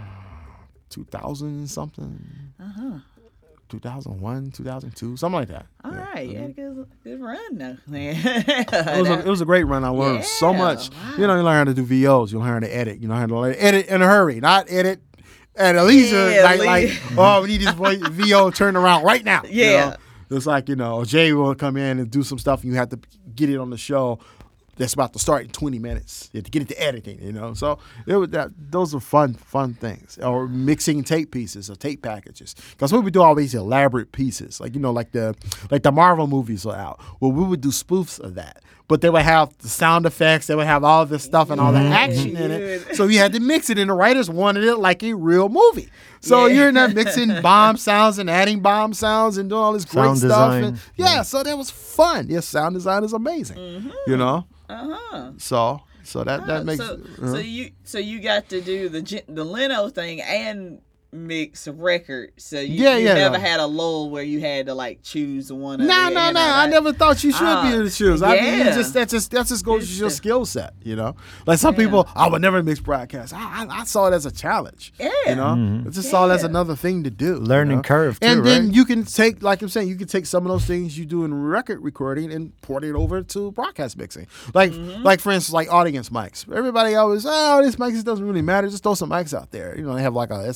two 0.89 1.03
thousand 1.05 1.67
something. 1.69 2.19
Uh-huh. 2.59 2.99
2001, 3.69 4.49
2002, 4.51 5.15
something 5.17 5.39
like 5.39 5.47
that. 5.49 5.67
All 5.83 5.91
Yeah. 5.91 6.09
right, 6.11 6.27
you 6.27 6.53
good, 6.55 6.87
good 7.03 7.21
run 7.21 7.57
though, 7.57 7.77
man. 7.87 8.15
It 8.25 8.99
was, 8.99 9.09
a, 9.09 9.19
it 9.19 9.27
was 9.27 9.41
a 9.41 9.45
great 9.45 9.65
run. 9.65 9.83
I 9.83 9.89
learned 9.89 10.25
so 10.25 10.51
much. 10.53 10.89
wow. 10.89 11.13
You 11.19 11.27
know, 11.27 11.35
you 11.35 11.43
learn 11.43 11.57
how 11.57 11.63
to 11.65 11.73
do 11.75 11.83
VOs. 11.85 12.31
You 12.31 12.39
learn 12.39 12.47
how 12.53 12.59
to 12.61 12.75
edit. 12.75 12.99
You 12.99 13.07
know 13.07 13.13
how 13.13 13.27
to 13.27 13.63
edit 13.63 13.85
in 13.87 14.01
a 14.01 14.07
hurry, 14.07 14.39
not 14.39 14.71
edit 14.71 15.01
at 15.55 15.75
a 15.75 15.83
leisure. 15.83 16.31
Yeah, 16.31 16.43
like, 16.45 16.59
like, 16.61 17.01
oh, 17.17 17.43
we 17.43 17.49
need 17.49 17.61
this 17.61 17.75
VO 17.75 18.49
turned 18.51 18.75
around 18.75 19.03
right 19.03 19.23
now. 19.23 19.43
you 19.43 19.65
Yeah. 19.65 19.89
know? 19.91 19.95
It's 20.37 20.45
like, 20.47 20.67
you 20.69 20.75
know, 20.75 21.05
Jay 21.05 21.33
will 21.33 21.53
come 21.55 21.77
in 21.77 21.99
and 21.99 22.09
do 22.09 22.23
some 22.23 22.37
stuff 22.39 22.63
and 22.63 22.71
you 22.71 22.77
have 22.77 22.89
to 22.89 22.99
get 23.35 23.49
it 23.51 23.57
on 23.57 23.69
the 23.71 23.77
show 23.77 24.19
that's 24.79 24.93
about 24.93 25.11
to 25.11 25.19
start 25.19 25.43
in 25.43 25.49
20 25.49 25.77
minutes. 25.77 26.29
You 26.31 26.37
have 26.37 26.45
to 26.45 26.51
get 26.51 26.61
it 26.61 26.69
to 26.69 26.81
editing, 26.81 27.21
you 27.21 27.33
know. 27.33 27.53
So 27.53 27.79
it 28.07 28.15
was 28.15 28.29
that 28.29 28.51
those 28.57 28.95
are 28.95 29.01
fun, 29.01 29.33
fun 29.33 29.73
things. 29.73 30.17
Or 30.17 30.47
mixing 30.47 31.03
tape 31.03 31.31
pieces 31.31 31.69
or 31.69 31.75
tape 31.75 32.01
packages. 32.01 32.55
Because 32.71 32.93
we 32.93 32.99
would 32.99 33.13
do 33.13 33.21
all 33.21 33.35
these 33.35 33.53
elaborate 33.53 34.13
pieces. 34.13 34.61
Like, 34.61 34.73
you 34.73 34.79
know, 34.79 34.91
like 34.91 35.11
the 35.11 35.35
like 35.69 35.83
the 35.83 35.91
Marvel 35.91 36.27
movies 36.27 36.65
are 36.65 36.75
out. 36.75 37.01
Well, 37.19 37.33
we 37.33 37.43
would 37.43 37.59
do 37.59 37.69
spoofs 37.69 38.19
of 38.21 38.35
that. 38.35 38.63
But 38.87 39.01
they 39.01 39.09
would 39.11 39.21
have 39.21 39.55
the 39.59 39.67
sound 39.67 40.07
effects, 40.07 40.47
they 40.47 40.55
would 40.55 40.65
have 40.65 40.83
all 40.83 41.05
this 41.05 41.23
stuff 41.23 41.51
and 41.51 41.61
all 41.61 41.71
the 41.71 41.77
mm-hmm. 41.77 41.93
action 41.93 42.35
in 42.35 42.49
it. 42.49 42.81
Mm-hmm. 42.81 42.93
So 42.95 43.05
you 43.05 43.19
had 43.19 43.33
to 43.33 43.39
mix 43.39 43.69
it, 43.69 43.77
and 43.77 43.87
the 43.87 43.93
writers 43.93 44.31
wanted 44.31 44.63
it 44.63 44.77
like 44.77 45.03
a 45.03 45.13
real 45.13 45.47
movie. 45.47 45.89
So 46.21 46.45
Yeah. 46.45 46.53
you're 46.55 46.67
in 46.69 46.75
there 46.75 46.89
mixing 46.89 47.41
bomb 47.41 47.77
sounds 47.77 48.19
and 48.19 48.29
adding 48.29 48.59
bomb 48.61 48.93
sounds 48.93 49.37
and 49.37 49.49
doing 49.49 49.61
all 49.61 49.73
this 49.73 49.85
great 49.85 50.03
Sound 50.05 50.17
stuff. 50.19 50.53
And 50.53 50.79
yeah, 50.97 51.21
so 51.21 51.43
that 51.43 51.57
was 51.57 51.69
fun. 51.69 52.27
Yeah, 52.29 52.41
sound 52.41 52.75
design 52.75 53.03
is 53.03 53.13
amazing. 53.13 53.91
You 54.07 54.17
know? 54.17 54.45
uh-huh. 54.69 55.31
So 55.37 55.81
so 56.03 56.23
that 56.23 56.45
that 56.47 56.61
Oh, 56.61 56.63
makes 56.63 56.85
so, 56.85 56.93
uh-huh. 56.95 57.33
so 57.33 57.37
you 57.39 57.71
so 57.83 57.97
you 57.99 58.19
got 58.19 58.49
to 58.49 58.61
do 58.61 58.89
the 58.89 59.23
the 59.27 59.43
Leno 59.43 59.89
thing 59.89 60.21
and 60.21 60.81
mix 61.11 61.67
records. 61.67 62.43
So 62.43 62.59
you, 62.59 62.83
Yeah, 62.83 62.97
you 62.97 63.05
yeah, 63.07 63.13
never 63.15 63.37
yeah. 63.37 63.47
had 63.47 63.59
a 63.59 63.65
lull 63.65 64.09
where 64.11 64.23
you 64.23 64.39
had 64.39 64.67
to 64.67 64.73
like 64.73 65.01
choose 65.01 65.51
one. 65.51 65.79
No, 65.85 66.07
of 66.07 66.13
no, 66.13 66.31
no. 66.31 66.39
I 66.39 66.67
never 66.67 66.93
thought 66.93 67.23
you 67.23 67.31
should 67.31 67.41
Ah, 67.47 67.63
be 67.63 67.73
able 67.75 67.89
to 67.89 67.95
choose. 67.95 68.21
I 68.21 68.35
mean, 68.35 68.59
yeah. 68.59 68.75
just 68.75 68.93
that 68.93 69.09
just 69.09 69.31
that 69.31 69.47
just 69.47 69.65
goes 69.65 69.83
It's 69.83 69.93
to 69.93 69.97
your 69.99 70.09
skill 70.11 70.45
set, 70.45 70.73
you 70.83 70.95
know. 70.95 71.15
Like 71.47 71.57
some 71.59 71.73
Yeah. 71.73 71.79
people, 71.85 72.07
I 72.15 72.27
would 72.29 72.41
never 72.41 72.61
mix 72.61 72.79
broadcasts. 72.79 73.33
I, 73.33 73.39
I, 73.39 73.81
I 73.81 73.83
saw 73.85 74.07
it 74.07 74.13
as 74.13 74.25
a 74.25 74.31
challenge. 74.31 74.93
Yeah. 74.99 75.09
You 75.27 75.35
know, 75.35 75.55
Mhm. 75.55 75.87
I 75.87 75.89
just 75.89 76.09
saw 76.09 76.29
it 76.29 76.33
as 76.33 76.43
another 76.43 76.75
thing 76.75 77.03
to 77.03 77.09
do. 77.09 77.25
you 77.25 77.35
Learning 77.37 77.77
know? 77.77 77.81
curve, 77.83 78.19
too, 78.19 78.27
And 78.27 78.45
then 78.45 78.65
right? 78.67 78.75
you 78.75 78.85
can 78.85 79.03
take, 79.03 79.41
like 79.41 79.61
I'm 79.61 79.69
saying, 79.69 79.87
you 79.87 79.95
can 79.95 80.07
take 80.07 80.25
some 80.25 80.45
of 80.45 80.51
those 80.51 80.65
things 80.65 80.97
you 80.97 81.05
do 81.05 81.23
in 81.25 81.33
record 81.33 81.81
recording 81.83 82.31
and 82.31 82.59
port 82.61 82.83
it 82.83 82.93
over 82.95 83.21
to 83.23 83.51
broadcast 83.51 83.97
mixing. 83.97 84.27
Like, 84.53 84.71
Mm-hmm. 84.73 85.03
like 85.03 85.19
for 85.19 85.31
instance, 85.31 85.53
like 85.53 85.71
audience 85.73 86.09
mics. 86.09 86.45
Everybody 86.55 86.93
always, 86.95 87.25
oh, 87.27 87.61
this 87.63 87.75
mics 87.77 87.99
it 87.99 88.05
doesn't 88.05 88.25
really 88.25 88.41
matter. 88.43 88.69
Just 88.69 88.83
throw 88.83 88.93
some 88.93 89.09
mics 89.09 89.33
out 89.35 89.51
there. 89.51 89.75
You 89.77 89.83
know, 89.83 89.95
they 89.95 90.01
have 90.03 90.13
like 90.13 90.29
a 90.29 90.53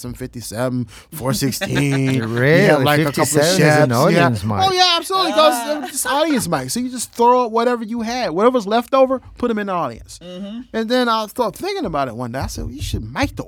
SM57, 0.52 0.90
416. 0.90 2.14
You 2.14 2.28
Really? 2.28 2.62
have 2.66 2.82
like 2.84 3.00
a 3.02 3.06
couple 3.06 3.24
of 3.24 3.30
57 3.30 3.62
is 3.62 3.62
an 3.62 3.90
Schoeps. 3.90 4.12
Yeah. 4.14 4.30
mic? 4.30 4.68
Oh 4.68 4.72
yeah, 4.74 4.94
absolutely. 4.98 5.32
Because 5.32 5.90
it's 5.90 6.06
audience 6.06 6.48
mic. 6.48 6.70
So 6.70 6.80
you 6.80 6.90
just 6.90 7.12
throw 7.14 7.46
up 7.46 7.52
whatever 7.52 7.84
you 7.84 8.02
had, 8.02 8.32
whatever's 8.32 8.68
left 8.68 8.94
over, 8.94 9.20
put 9.38 9.48
them 9.50 9.60
in 9.60 9.68
the 9.68 9.74
audience. 9.74 10.20
Mm-hmm. 10.20 10.62
And 10.74 10.90
then 10.90 11.10
I 11.10 11.28
started 11.28 11.58
thinking 11.60 11.86
about 11.86 12.08
it 12.08 12.16
one 12.16 12.32
day. 12.32 12.40
I 12.40 12.48
said, 12.48 12.66
well, 12.66 12.74
you 12.74 12.82
should 12.82 13.04
mic 13.04 13.36
the 13.36 13.44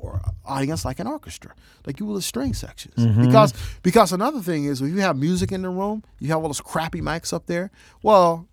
audience 0.45 0.85
like 0.85 0.99
an 0.99 1.07
orchestra, 1.07 1.51
like 1.85 1.99
you 1.99 2.05
will 2.05 2.15
the 2.15 2.21
string 2.21 2.53
sections. 2.53 2.95
Mm-hmm. 2.95 3.25
Because 3.25 3.53
because 3.83 4.11
another 4.11 4.41
thing 4.41 4.65
is, 4.65 4.81
if 4.81 4.89
you 4.89 5.01
have 5.01 5.17
music 5.17 5.51
in 5.51 5.61
the 5.61 5.69
room, 5.69 6.03
you 6.19 6.29
have 6.29 6.37
all 6.41 6.47
those 6.47 6.61
crappy 6.61 7.01
mics 7.01 7.33
up 7.33 7.45
there. 7.47 7.71
Well. 8.01 8.47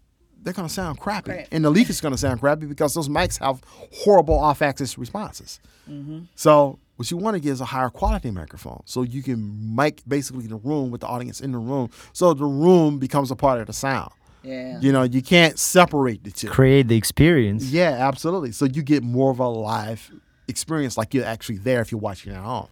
They're 0.45 0.53
gonna 0.53 0.69
sound 0.69 0.99
crappy, 0.99 1.31
Right. 1.31 1.49
and 1.53 1.65
the 1.65 1.71
leak 1.71 1.89
is 1.89 2.01
gonna 2.01 2.19
sound 2.19 2.41
crappy 2.41 2.67
because 2.67 2.95
those 2.95 3.09
mics 3.09 3.39
have 3.39 3.61
horrible 4.03 4.37
off-axis 4.37 4.99
responses. 4.99 5.61
Mm-hmm. 5.89 6.23
So 6.35 6.81
what 6.97 7.11
you 7.11 7.17
want 7.17 7.35
to 7.35 7.41
get 7.41 7.53
is 7.53 7.61
a 7.61 7.65
higher 7.65 7.91
quality 7.91 8.31
microphone, 8.31 8.83
so 8.85 9.03
you 9.03 9.23
can 9.23 9.75
mic 9.75 10.03
basically 10.07 10.47
the 10.47 10.57
room 10.57 10.91
with 10.91 11.01
the 11.01 11.07
audience 11.07 11.41
in 11.41 11.53
the 11.53 11.59
room, 11.59 11.91
so 12.13 12.35
the 12.35 12.45
room 12.45 12.99
becomes 12.99 13.31
a 13.31 13.37
part 13.37 13.61
of 13.61 13.67
the 13.67 13.73
sound. 13.73 14.13
Yeah. 14.43 14.81
You 14.81 14.93
know, 14.93 15.05
you 15.05 15.23
can't 15.23 15.59
separate 15.59 16.25
the 16.25 16.31
two. 16.33 16.49
Create 16.49 16.89
the 16.89 16.97
experience. 16.97 17.71
Yeah, 17.71 17.91
absolutely. 17.91 18.53
So 18.53 18.65
you 18.65 18.83
get 18.83 19.03
more 19.03 19.31
of 19.31 19.39
a 19.39 19.47
live 19.49 20.11
experience, 20.49 20.97
like 20.97 21.15
you're 21.15 21.25
actually 21.25 21.59
there 21.59 21.81
if 21.81 21.93
you're 21.93 22.01
watching 22.01 22.33
at 22.33 22.43
home. 22.43 22.69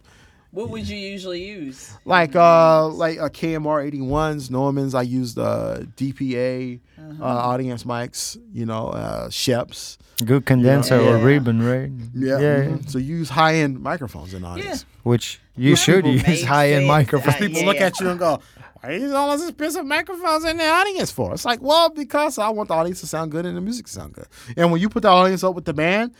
What 0.51 0.69
would 0.69 0.87
you 0.87 0.97
usually 0.97 1.43
use? 1.47 1.91
Like 2.03 2.35
uh, 2.35 2.87
like 2.89 3.17
a 3.17 3.29
KMR 3.29 3.89
81s, 3.91 4.49
Neumanns. 4.49 4.93
I 4.93 5.03
used 5.03 5.39
uh, 5.39 5.79
DPA 5.95 6.79
uh, 7.19 7.23
audience 7.23 7.83
mics. 7.85 8.37
You 8.53 8.65
know, 8.65 8.87
uh, 8.89 9.29
Schoeps. 9.29 9.97
Good 10.25 10.45
condenser 10.45 10.99
or 10.99 11.17
Yeah. 11.17 11.23
ribbon, 11.23 11.63
right? 11.65 11.89
Yeah. 12.13 12.39
yeah. 12.39 12.63
mhm. 12.65 12.89
So 12.89 12.97
you 12.99 13.15
use 13.17 13.29
high 13.29 13.55
end 13.55 13.79
microphones 13.81 14.33
in 14.33 14.43
audience. 14.43 14.85
Which 15.03 15.39
you 15.55 15.75
should 15.75 16.05
use 16.05 16.43
high-end 16.43 16.81
sense. 16.81 16.87
microphones. 16.87 17.35
Uh, 17.35 17.39
people 17.39 17.61
Yeah. 17.61 17.67
look 17.67 17.77
at 17.81 17.99
you 17.99 18.09
and 18.09 18.19
go, 18.19 18.39
"Why 18.81 18.89
are 18.89 18.97
you 18.97 19.15
all 19.15 19.35
those 19.35 19.47
expensive 19.49 19.85
microphones 19.85 20.43
in 20.45 20.57
the 20.57 20.67
audience 20.67 21.09
for?" 21.11 21.33
It's 21.33 21.43
like, 21.45 21.59
well, 21.61 21.89
because 21.89 22.37
I 22.37 22.49
want 22.49 22.67
the 22.67 22.75
audience 22.75 22.99
to 23.01 23.07
sound 23.07 23.31
good 23.31 23.45
and 23.47 23.55
the 23.57 23.61
music 23.61 23.85
to 23.87 23.91
sound 23.91 24.13
good. 24.13 24.27
And 24.57 24.71
when 24.71 24.79
you 24.81 24.89
put 24.89 25.01
the 25.03 25.09
audience 25.09 25.43
up 25.43 25.55
with 25.55 25.65
the 25.65 25.73
band, 25.73 26.11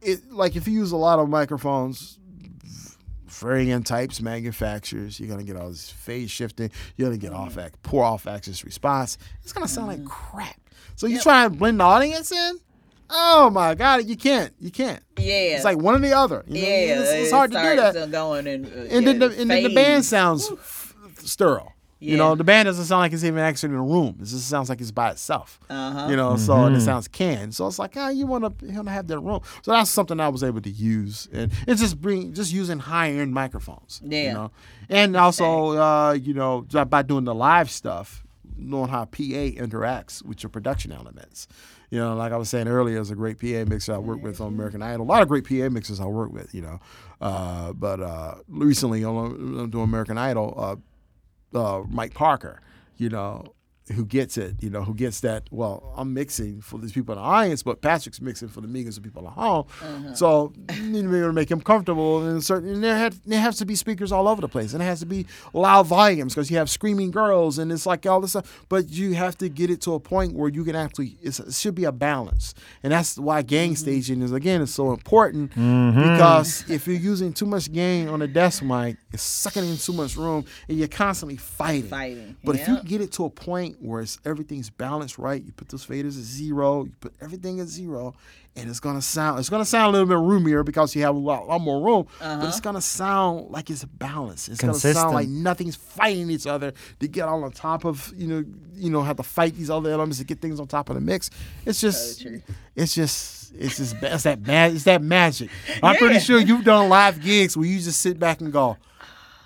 it 0.00 0.30
like 0.30 0.54
if 0.54 0.68
you 0.68 0.74
use 0.74 0.92
a 0.92 0.96
lot 0.96 1.18
of 1.18 1.28
microphones, 1.28 2.19
varying 3.40 3.82
types, 3.82 4.20
manufacturers, 4.20 5.18
you're 5.18 5.28
gonna 5.28 5.42
get 5.42 5.56
all 5.56 5.68
this 5.68 5.90
phase 5.90 6.30
shifting. 6.30 6.70
You're 6.96 7.08
gonna 7.08 7.18
get 7.18 7.32
off 7.32 7.58
act, 7.58 7.82
poor 7.82 8.04
off 8.04 8.26
axis 8.26 8.64
response. 8.64 9.18
It's 9.42 9.52
gonna 9.52 9.68
sound 9.68 9.88
like 9.88 10.04
crap. 10.04 10.60
So 10.96 11.06
you 11.06 11.20
try 11.20 11.44
and 11.44 11.58
blend 11.58 11.80
the 11.80 11.84
audience 11.84 12.30
in. 12.30 12.60
Oh 13.10 13.50
my 13.50 13.74
God, 13.74 14.06
you 14.06 14.16
can't. 14.16 14.52
You 14.60 14.70
can't. 14.70 15.02
Yeah. 15.18 15.56
It's 15.56 15.64
like 15.64 15.78
one 15.78 15.96
or 15.96 15.98
the 15.98 16.12
other. 16.12 16.44
You 16.46 16.54
know, 16.54 16.68
yeah. 16.68 17.00
it's, 17.00 17.10
it's 17.10 17.32
it 17.32 17.34
hard 17.34 17.50
to 17.52 17.58
do 17.58 17.76
that 17.76 18.10
Going 18.10 18.46
and, 18.46 18.66
uh, 18.66 18.94
and 18.94 19.06
then 19.06 19.18
the, 19.18 19.26
and 19.40 19.50
then 19.50 19.64
the 19.64 19.74
band 19.74 20.04
sounds 20.04 20.50
f- 20.50 20.94
sterile. 21.16 21.72
You 22.02 22.16
know, 22.16 22.34
the 22.34 22.44
band 22.44 22.66
doesn't 22.66 22.86
sound 22.86 23.00
like 23.00 23.12
it's 23.12 23.24
even 23.24 23.38
actually 23.40 23.70
in 23.74 23.78
a 23.78 23.82
room. 23.82 24.16
It 24.20 24.24
just 24.24 24.48
sounds 24.48 24.68
like 24.70 24.80
it's 24.80 24.90
by 24.90 25.10
itself. 25.10 25.60
Uh-huh. 25.68 26.06
You 26.08 26.16
know, 26.16 26.36
so 26.36 26.64
and 26.64 26.74
it 26.74 26.80
sounds 26.80 27.06
canned. 27.08 27.54
So 27.54 27.66
it's 27.66 27.78
like, 27.78 27.94
ah, 27.96 28.08
you 28.08 28.26
want 28.26 28.58
to 28.58 28.66
you 28.66 28.74
want 28.74 28.88
to 28.88 28.92
have 28.92 29.06
that 29.08 29.20
room. 29.20 29.40
So 29.62 29.72
that's 29.72 29.90
something 29.90 30.18
I 30.18 30.28
was 30.30 30.42
able 30.42 30.62
to 30.62 30.70
use, 30.70 31.28
and 31.32 31.52
it's 31.68 31.80
just 31.80 32.00
bring 32.00 32.32
just 32.32 32.52
using 32.52 32.78
high 32.78 33.10
end 33.10 33.34
microphones. 33.34 34.00
You 34.02 34.16
Yeah. 34.16 34.32
know, 34.32 34.50
and 34.88 35.14
also 35.16 35.70
uh, 35.76 36.12
you 36.12 36.32
know 36.34 36.62
by- 36.72 36.84
by 36.84 37.02
doing 37.02 37.24
the 37.24 37.34
live 37.34 37.70
stuff, 37.70 38.24
knowing 38.56 38.88
how 38.88 39.04
PA 39.04 39.18
interacts 39.60 40.24
with 40.24 40.42
your 40.42 40.50
production 40.50 40.92
elements. 40.92 41.48
You 41.90 41.98
know, 41.98 42.14
like 42.14 42.32
I 42.32 42.36
was 42.36 42.48
saying 42.48 42.68
earlier, 42.68 42.94
there's 42.94 43.10
a 43.10 43.16
great 43.16 43.38
PA 43.40 43.68
mixer 43.68 43.92
I 43.94 43.98
work 43.98 44.22
with 44.22 44.40
on 44.40 44.48
American 44.54 44.80
Idol. 44.80 45.04
A 45.04 45.08
lot 45.08 45.22
of 45.22 45.28
great 45.28 45.44
PA 45.44 45.68
mixers 45.68 45.98
I 46.00 46.06
work 46.06 46.32
with, 46.32 46.54
you 46.54 46.62
know. 46.62 46.78
Uh, 47.20 47.72
but 47.72 48.00
uh, 48.00 48.36
recently 48.48 49.02
on, 49.04 49.58
on 49.58 49.70
doing 49.70 49.84
American 49.84 50.16
Idol, 50.16 50.54
uh, 50.56 50.76
uh, 51.54 51.82
Mike 51.88 52.14
Parker, 52.14 52.60
you 52.96 53.08
know, 53.08 53.54
who 53.92 54.04
gets 54.06 54.36
it, 54.38 54.62
you 54.62 54.70
know, 54.70 54.82
who 54.82 54.94
gets 54.94 55.20
that. 55.20 55.44
Well, 55.50 55.92
I'm 55.96 56.14
mixing 56.14 56.60
for 56.60 56.78
these 56.78 56.92
people 56.92 57.14
in 57.14 57.18
the 57.18 57.24
audience, 57.24 57.62
but 57.62 57.80
Patrick's 57.82 58.20
mixing 58.20 58.48
for 58.48 58.60
the 58.60 58.68
millions 58.68 58.96
of 58.96 59.02
people 59.02 59.26
at 59.26 59.32
home. 59.34 59.66
Uh-huh. 59.82 60.14
So 60.14 60.52
you 60.74 60.82
need 60.82 61.02
to 61.02 61.08
be 61.08 61.18
able 61.18 61.28
to 61.28 61.32
make 61.32 61.50
him 61.50 61.60
comfortable. 61.60 62.26
And 62.26 62.42
certain, 62.42 62.70
and 62.70 62.84
there, 62.84 62.96
had, 62.96 63.14
there 63.26 63.40
has 63.40 63.56
to 63.58 63.66
be 63.66 63.74
speakers 63.74 64.12
all 64.12 64.28
over 64.28 64.40
the 64.40 64.48
place, 64.48 64.72
and 64.74 64.82
it 64.82 64.86
has 64.86 65.00
to 65.00 65.06
be 65.06 65.26
loud 65.52 65.86
volumes 65.86 66.34
because 66.34 66.50
you 66.50 66.56
have 66.58 66.70
screaming 66.70 67.10
girls, 67.10 67.58
and 67.58 67.72
it's 67.72 67.86
like 67.86 68.06
all 68.06 68.20
this 68.20 68.30
stuff. 68.30 68.64
But 68.68 68.90
you 68.90 69.14
have 69.14 69.36
to 69.38 69.48
get 69.48 69.70
it 69.70 69.80
to 69.82 69.94
a 69.94 70.00
point 70.00 70.34
where 70.34 70.48
you 70.48 70.64
can 70.64 70.76
actually. 70.76 71.16
It's, 71.22 71.40
it 71.40 71.54
should 71.54 71.74
be 71.74 71.84
a 71.84 71.92
balance, 71.92 72.54
and 72.82 72.92
that's 72.92 73.18
why 73.18 73.42
gang 73.42 73.70
Mm-hmm. 73.70 73.74
staging 73.76 74.22
is 74.22 74.32
again 74.32 74.60
is 74.62 74.72
so 74.74 74.90
important 74.92 75.50
because 75.50 76.68
if 76.70 76.86
you're 76.86 76.96
using 76.96 77.32
too 77.32 77.46
much 77.46 77.70
gain 77.72 78.08
on 78.08 78.22
a 78.22 78.26
desk 78.26 78.62
mic, 78.62 78.96
it's 79.12 79.22
sucking 79.22 79.64
in 79.64 79.76
too 79.76 79.92
much 79.92 80.16
room, 80.16 80.44
and 80.68 80.78
you're 80.78 80.88
constantly 80.88 81.36
fighting. 81.36 81.88
Fighting, 81.90 82.36
But 82.44 82.56
if 82.56 82.66
you 82.68 82.74
yep. 82.74 82.84
get 82.84 83.00
it 83.00 83.12
to 83.12 83.24
a 83.24 83.30
point 83.30 83.79
where 83.80 84.02
it's, 84.02 84.18
everything's 84.24 84.70
balanced 84.70 85.18
right, 85.18 85.42
you 85.42 85.52
put 85.52 85.68
those 85.68 85.86
faders 85.86 86.18
at 86.18 86.24
zero, 86.24 86.84
you 86.84 86.92
put 87.00 87.14
everything 87.20 87.60
at 87.60 87.66
zero, 87.66 88.14
and 88.56 88.68
it's 88.68 88.80
gonna 88.80 89.00
sound 89.00 89.38
it's 89.38 89.48
gonna 89.48 89.64
sound 89.64 89.88
a 89.88 89.90
little 89.92 90.06
bit 90.06 90.18
roomier 90.18 90.62
because 90.64 90.94
you 90.94 91.02
have 91.02 91.14
a 91.14 91.18
lot, 91.18 91.46
lot 91.46 91.60
more 91.60 91.84
room, 91.84 92.06
but 92.18 92.44
it's 92.44 92.56
uh-huh. 92.56 92.60
gonna 92.62 92.80
sound 92.80 93.50
like 93.50 93.70
it's 93.70 93.84
balanced. 93.84 94.48
It's 94.48 94.60
gonna 94.60 94.74
sound 94.74 95.14
like 95.14 95.28
nothing's 95.28 95.76
fighting 95.76 96.30
each 96.30 96.46
other 96.46 96.72
to 96.98 97.08
get 97.08 97.28
all 97.28 97.44
on 97.44 97.52
top 97.52 97.84
of 97.84 98.12
you 98.16 98.26
know 98.26 98.44
you 98.74 98.90
know 98.90 99.02
have 99.02 99.16
to 99.16 99.22
fight 99.22 99.54
these 99.54 99.70
other 99.70 99.90
elements 99.90 100.18
to 100.18 100.24
get 100.24 100.40
things 100.40 100.60
on 100.60 100.66
top 100.66 100.90
of 100.90 100.94
the 100.94 101.00
mix. 101.00 101.30
It's 101.64 101.80
just 101.80 102.22
true. 102.22 102.42
it's 102.74 102.94
just 102.94 103.52
it's 103.54 103.76
just 103.76 103.96
it's 104.02 104.24
that 104.24 104.46
ma- 104.46 104.66
it's 104.66 104.84
that 104.84 105.02
magic. 105.02 105.50
I'm 105.82 105.96
pretty 105.96 106.20
sure 106.20 106.38
you've 106.40 106.64
done 106.64 106.88
live 106.88 107.20
gigs 107.20 107.56
where 107.56 107.66
you 107.66 107.78
just 107.78 108.00
sit 108.00 108.18
back 108.18 108.40
and 108.40 108.52
go. 108.52 108.76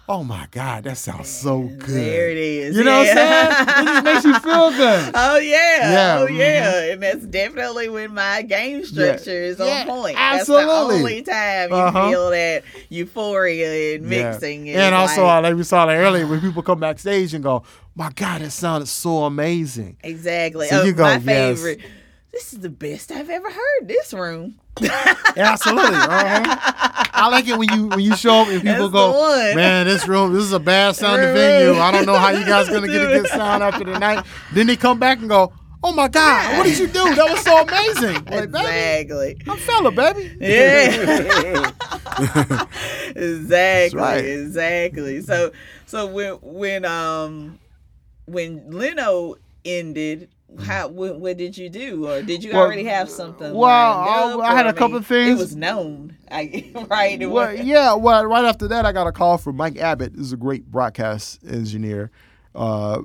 Oh 0.07 0.23
my 0.23 0.47
God, 0.51 0.85
that 0.85 0.99
sounds 0.99 1.31
so 1.31 1.63
good. 1.63 1.89
There 1.89 2.29
it 2.31 2.37
is. 2.37 2.77
You 2.77 2.85
know 2.85 3.01
yeah. 3.01 3.15
what 3.49 3.57
I'm 3.57 3.67
saying? 3.67 3.79
It 3.79 3.87
just 3.91 4.05
makes 4.05 4.25
you 4.25 4.41
feel 4.41 4.71
good. 4.73 5.13
Oh 5.15 5.39
yeah, 5.39 5.91
Yeah, 5.93 6.19
oh 6.21 6.27
mhm. 6.27 6.39
yeah, 6.39 6.93
and 6.93 7.03
that's 7.03 7.25
definitely 7.25 7.89
when 7.89 8.13
my 8.13 8.43
game 8.43 8.85
structure 8.85 9.31
is 9.31 9.59
on 9.61 9.67
Yeah, 9.67 9.85
point. 9.87 10.17
absolutely. 10.19 10.67
That's 10.67 10.77
the 10.89 10.95
only 10.97 11.23
time 11.23 11.71
you 11.71 11.77
Uh-huh. 11.77 12.11
feel 12.11 12.31
that 12.31 12.65
euphoria 12.91 13.95
and 13.97 14.05
mixing. 14.05 14.67
is 14.67 14.77
And 14.77 14.95
also, 14.95 15.25
like, 15.25 15.43
like 15.45 15.55
we 15.57 15.63
saw 15.65 15.87
that 15.87 15.97
earlier, 15.97 16.27
when 16.27 16.41
people 16.43 16.63
come 16.63 16.81
backstage 16.81 17.33
and 17.33 17.43
go, 17.43 17.63
"My 17.95 18.11
God, 18.15 18.43
that 18.43 18.51
sounded 18.51 18.87
so 18.89 19.25
amazing." 19.25 19.97
exactly. 20.03 20.69
So 20.69 20.83
oh, 20.83 20.85
you 20.85 20.93
go, 20.93 21.05
my 21.05 21.13
yes. 21.17 21.23
favorite. 21.25 21.81
This 22.31 22.53
is 22.53 22.59
the 22.61 22.69
best 22.69 23.11
I've 23.11 23.31
ever 23.31 23.51
heard. 23.51 23.89
This 23.89 24.13
room. 24.13 24.57
Absolutely. 25.37 25.95
Uh-huh. 25.95 27.05
I 27.13 27.29
like 27.29 27.47
it 27.47 27.57
when 27.57 27.69
you 27.71 27.87
when 27.89 28.01
you 28.01 28.17
show 28.17 28.43
up 28.43 28.49
and 28.49 28.63
people 28.63 28.89
That's 28.89 28.93
go, 28.93 29.55
"Man, 29.55 29.87
this 29.87 30.07
room, 30.09 30.33
this 30.33 30.43
is 30.43 30.53
a 30.53 30.59
bad 30.59 30.97
sounding 30.97 31.33
venue. 31.33 31.79
I 31.81 31.93
don't 31.93 32.07
know 32.07 32.17
how 32.17 32.31
you 32.31 32.45
guys 32.45 32.69
gonna 32.69 32.89
get 32.89 33.03
a 33.03 33.07
good 33.07 33.27
sound 33.29 33.63
after 33.63 33.85
the 33.85 33.99
night." 33.99 34.25
Then 34.53 34.67
they 34.67 34.77
come 34.77 34.99
back 34.99 35.19
and 35.19 35.29
go, 35.29 35.53
"Oh 35.83 35.93
my 35.93 36.09
God, 36.09 36.59
what 36.59 36.65
did 36.67 36.79
you 36.79 36.89
do? 36.89 37.15
That 37.15 37.31
was 37.31 37.41
so 37.43 37.63
amazing!" 37.63 38.25
Like, 38.25 38.51
baby, 38.51 38.59
exactly. 38.59 39.37
I'm 39.49 39.59
fella, 39.59 39.93
baby. 39.93 40.37
Yeah. 40.41 41.71
exactly. 43.15 44.01
right. 44.01 44.25
Exactly. 44.25 45.21
So 45.23 45.53
so 45.87 46.07
when 46.07 46.33
when 46.43 46.85
um 46.85 47.61
when 48.27 48.71
Leno 48.71 49.37
ended, 49.65 50.29
how 50.59 50.89
what, 50.89 51.19
what 51.21 51.37
did 51.37 51.57
you 51.57 51.69
do, 51.69 52.09
or 52.09 52.23
did 52.23 52.43
you 52.45 52.53
Well, 52.53 52.63
already 52.63 52.85
have 52.85 53.09
something? 53.11 53.53
well, 53.55 54.41
I- 54.41 54.51
I 54.51 54.55
had 54.55 54.67
a 54.67 54.73
couple 54.73 54.89
mean, 54.89 54.97
of 54.99 55.07
things. 55.07 55.31
It 55.39 55.43
was 55.43 55.57
known, 55.57 56.17
I, 56.31 56.71
right? 56.91 57.19
Well, 57.21 57.51
was- 57.55 57.61
yeah. 57.65 57.95
Well, 57.95 58.25
right 58.27 58.45
after 58.45 58.69
that, 58.69 58.85
I 58.87 58.93
got 58.93 59.07
a 59.07 59.13
call 59.13 59.39
from 59.39 59.57
Mike 59.57 59.77
Abbott, 59.79 60.13
who's 60.17 60.33
a 60.33 60.37
great 60.37 60.71
broadcast 60.71 61.41
engineer, 61.49 62.11
uh, 62.55 63.03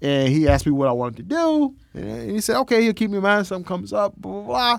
and 0.00 0.28
he 0.32 0.46
asked 0.48 0.66
me 0.66 0.72
what 0.72 0.88
I 0.88 0.92
wanted 0.92 1.16
to 1.16 1.22
do, 1.24 1.74
and 1.94 2.30
he 2.30 2.40
said, 2.40 2.56
"Okay, 2.60 2.82
he'll 2.82 2.92
keep 2.94 3.10
me 3.10 3.16
in 3.16 3.22
mind. 3.22 3.42
if 3.42 3.46
Something 3.48 3.64
comes 3.66 3.92
up, 3.92 4.14
blah 4.16 4.32
blah 4.32 4.42
blah." 4.42 4.78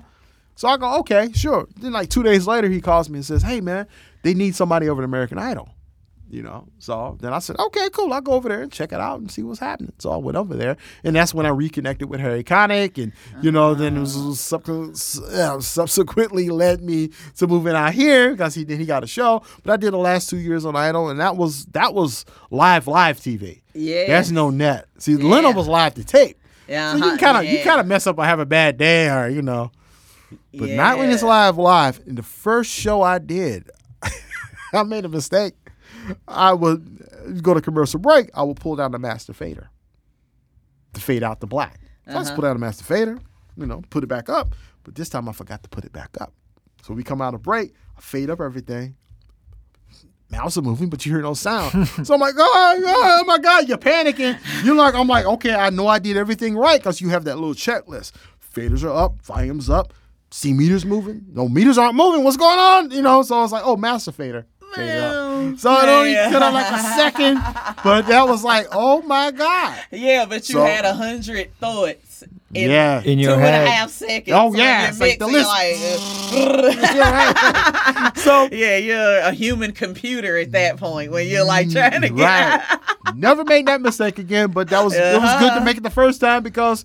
So 0.56 0.68
I 0.68 0.76
go, 0.76 0.98
"Okay, 1.00 1.30
sure." 1.34 1.66
Then, 1.76 1.92
like 1.92 2.08
two 2.10 2.22
days 2.22 2.46
later, 2.46 2.68
he 2.68 2.80
calls 2.80 3.08
me 3.10 3.18
and 3.18 3.24
says, 3.24 3.42
"Hey, 3.42 3.60
man, 3.60 3.86
they 4.22 4.34
need 4.34 4.54
somebody 4.54 4.88
over 4.88 5.02
at 5.02 5.04
American 5.04 5.38
Idol." 5.38 5.68
You 6.30 6.42
know, 6.42 6.68
so 6.78 7.18
then 7.20 7.32
I 7.32 7.40
said, 7.40 7.58
okay, 7.58 7.88
cool. 7.90 8.12
I'll 8.12 8.20
go 8.20 8.32
over 8.32 8.48
there 8.48 8.62
and 8.62 8.70
check 8.70 8.92
it 8.92 9.00
out 9.00 9.18
and 9.18 9.28
see 9.30 9.42
what's 9.42 9.58
happening. 9.58 9.92
So 9.98 10.12
I 10.12 10.16
went 10.16 10.36
over 10.36 10.54
there, 10.54 10.76
and 11.02 11.16
that's 11.16 11.34
when 11.34 11.44
I 11.44 11.48
reconnected 11.48 12.08
with 12.08 12.20
Harry 12.20 12.44
Connick, 12.44 13.02
and 13.02 13.12
you 13.42 13.50
know, 13.50 13.74
then 13.74 13.96
it 13.96 14.00
was 14.00 14.38
subsequent, 14.38 14.92
uh, 15.32 15.60
subsequently 15.60 16.48
led 16.50 16.82
me 16.82 17.10
to 17.36 17.48
moving 17.48 17.74
out 17.74 17.94
here 17.94 18.30
because 18.30 18.54
he 18.54 18.62
then 18.62 18.78
he 18.78 18.86
got 18.86 19.02
a 19.02 19.08
show. 19.08 19.42
But 19.64 19.72
I 19.72 19.76
did 19.76 19.92
the 19.92 19.98
last 19.98 20.30
two 20.30 20.38
years 20.38 20.64
on 20.64 20.76
Idol, 20.76 21.10
and 21.10 21.18
that 21.18 21.36
was 21.36 21.66
that 21.66 21.94
was 21.94 22.24
live 22.50 22.86
live 22.86 23.18
TV. 23.18 23.62
Yeah. 23.74 24.06
there's 24.06 24.32
no 24.32 24.50
net. 24.50 24.86
See, 24.98 25.16
Leno 25.16 25.52
was 25.52 25.68
live 25.68 25.94
to 25.94 26.04
tape. 26.04 26.38
Yeah, 26.68 26.92
so 26.92 26.98
you 26.98 27.04
uh-huh, 27.04 27.16
kind 27.16 27.36
of 27.36 27.52
you 27.52 27.64
kind 27.64 27.80
of 27.80 27.86
mess 27.86 28.06
up 28.06 28.18
or 28.18 28.24
have 28.24 28.38
a 28.38 28.46
bad 28.46 28.76
day 28.76 29.10
or 29.10 29.28
you 29.28 29.42
know, 29.42 29.72
but 30.54 30.70
not 30.70 30.98
when 30.98 31.10
it's 31.10 31.22
live 31.22 31.58
live. 31.58 32.00
In 32.06 32.14
the 32.14 32.22
first 32.22 32.70
show 32.70 33.02
I 33.02 33.18
did, 33.18 33.68
I 34.72 34.84
made 34.84 35.04
a 35.04 35.08
mistake. 35.08 35.54
I 36.28 36.52
would 36.52 37.42
go 37.42 37.54
to 37.54 37.60
commercial 37.60 38.00
break. 38.00 38.30
I 38.34 38.42
would 38.42 38.56
pull 38.58 38.76
down 38.76 38.92
the 38.92 38.98
master 38.98 39.32
fader 39.32 39.70
to 40.94 41.00
fade 41.00 41.22
out 41.22 41.40
the 41.40 41.46
black. 41.46 41.80
So 42.06 42.12
I 42.12 42.14
Uh-huh. 42.14 42.20
just 42.22 42.34
pull 42.34 42.42
down 42.42 42.54
the 42.54 42.60
master 42.60 42.84
fader, 42.84 43.18
you 43.56 43.66
know, 43.66 43.82
put 43.90 44.02
it 44.04 44.08
back 44.08 44.28
up. 44.28 44.54
But 44.84 44.94
this 44.94 45.08
time 45.08 45.28
I 45.28 45.32
forgot 45.32 45.62
to 45.62 45.68
put 45.68 45.84
it 45.84 45.92
back 45.92 46.10
up. 46.20 46.32
So 46.82 46.94
we 46.94 47.02
come 47.04 47.20
out 47.20 47.34
of 47.34 47.42
break, 47.42 47.74
I 47.96 48.00
fade 48.00 48.30
up 48.30 48.40
everything. 48.40 48.96
Mouse 50.30 50.56
are 50.56 50.62
moving, 50.62 50.88
but 50.88 51.04
you 51.04 51.12
hear 51.12 51.22
no 51.22 51.34
sound. 51.34 51.88
so 52.04 52.14
I'm 52.14 52.20
like, 52.20 52.34
oh, 52.38 52.82
oh 52.86 53.24
my 53.26 53.38
God, 53.38 53.68
you're 53.68 53.78
panicking. 53.78 54.38
You're 54.64 54.76
like, 54.76 54.94
I'm 54.94 55.08
like, 55.08 55.26
okay, 55.26 55.54
I 55.54 55.70
know 55.70 55.88
I 55.88 55.98
did 55.98 56.16
everything 56.16 56.56
right 56.56 56.78
because 56.80 57.00
you 57.00 57.08
have 57.08 57.24
that 57.24 57.36
little 57.36 57.54
checklist. 57.54 58.12
Faders 58.54 58.84
are 58.84 58.92
up, 58.94 59.20
volumes 59.22 59.68
up, 59.68 59.92
see 60.30 60.52
meters 60.52 60.84
moving. 60.86 61.24
No 61.32 61.48
meters 61.48 61.78
aren't 61.78 61.96
moving. 61.96 62.22
What's 62.22 62.36
going 62.36 62.58
on? 62.58 62.90
You 62.92 63.02
know, 63.02 63.22
so 63.22 63.38
I 63.38 63.42
was 63.42 63.50
like, 63.52 63.62
oh, 63.64 63.76
master 63.76 64.12
fader. 64.12 64.46
Fader 64.74 65.04
up. 65.04 65.12
Well, 65.12 65.56
So 65.56 65.72
it 65.72 65.88
only 65.88 66.12
man. 66.12 66.32
took 66.32 66.40
like 66.40 66.72
a 66.72 66.78
second, 66.78 67.34
but 67.82 68.06
that 68.06 68.26
was 68.28 68.44
like, 68.44 68.66
oh 68.72 69.02
my 69.02 69.30
God. 69.30 69.78
Yeah, 69.90 70.26
but 70.26 70.48
you 70.48 70.56
So- 70.56 70.64
had 70.64 70.84
a 70.84 70.94
hundred 70.94 71.54
thoughts. 71.58 72.24
In 72.52 72.68
Yeah. 72.70 72.98
In 72.98 73.16
two 73.18 73.22
your 73.22 73.34
and 73.34 73.42
a 73.44 73.46
head. 73.46 73.68
half 73.68 73.90
seconds. 73.90 74.36
Oh, 74.38 74.50
So 74.52 74.58
yeah, 74.58 74.80
you're 74.82 74.88
it's 74.90 75.00
like 75.00 75.18
the 75.20 75.26
list. 75.28 75.46
like, 75.48 75.76
Yeah. 76.94 78.10
So 78.16 78.48
yeah, 78.52 78.76
you're 78.76 79.18
a 79.20 79.32
human 79.32 79.72
computer 79.72 80.36
at 80.36 80.52
that 80.52 80.76
point 80.76 81.12
when 81.12 81.26
you're 81.28 81.44
like 81.44 81.70
trying 81.70 82.02
to 82.02 82.08
get 82.08 82.22
right. 82.24 82.78
Never 83.14 83.44
made 83.44 83.66
that 83.66 83.80
mistake 83.80 84.18
again, 84.18 84.50
but 84.50 84.68
that 84.68 84.82
was 84.84 84.94
it 84.94 85.20
was 85.20 85.32
good 85.38 85.46
to 85.48 85.52
Uh-huh. 85.56 85.60
make 85.64 85.76
it 85.78 85.82
the 85.82 85.90
first 85.90 86.20
time 86.20 86.42
because 86.42 86.84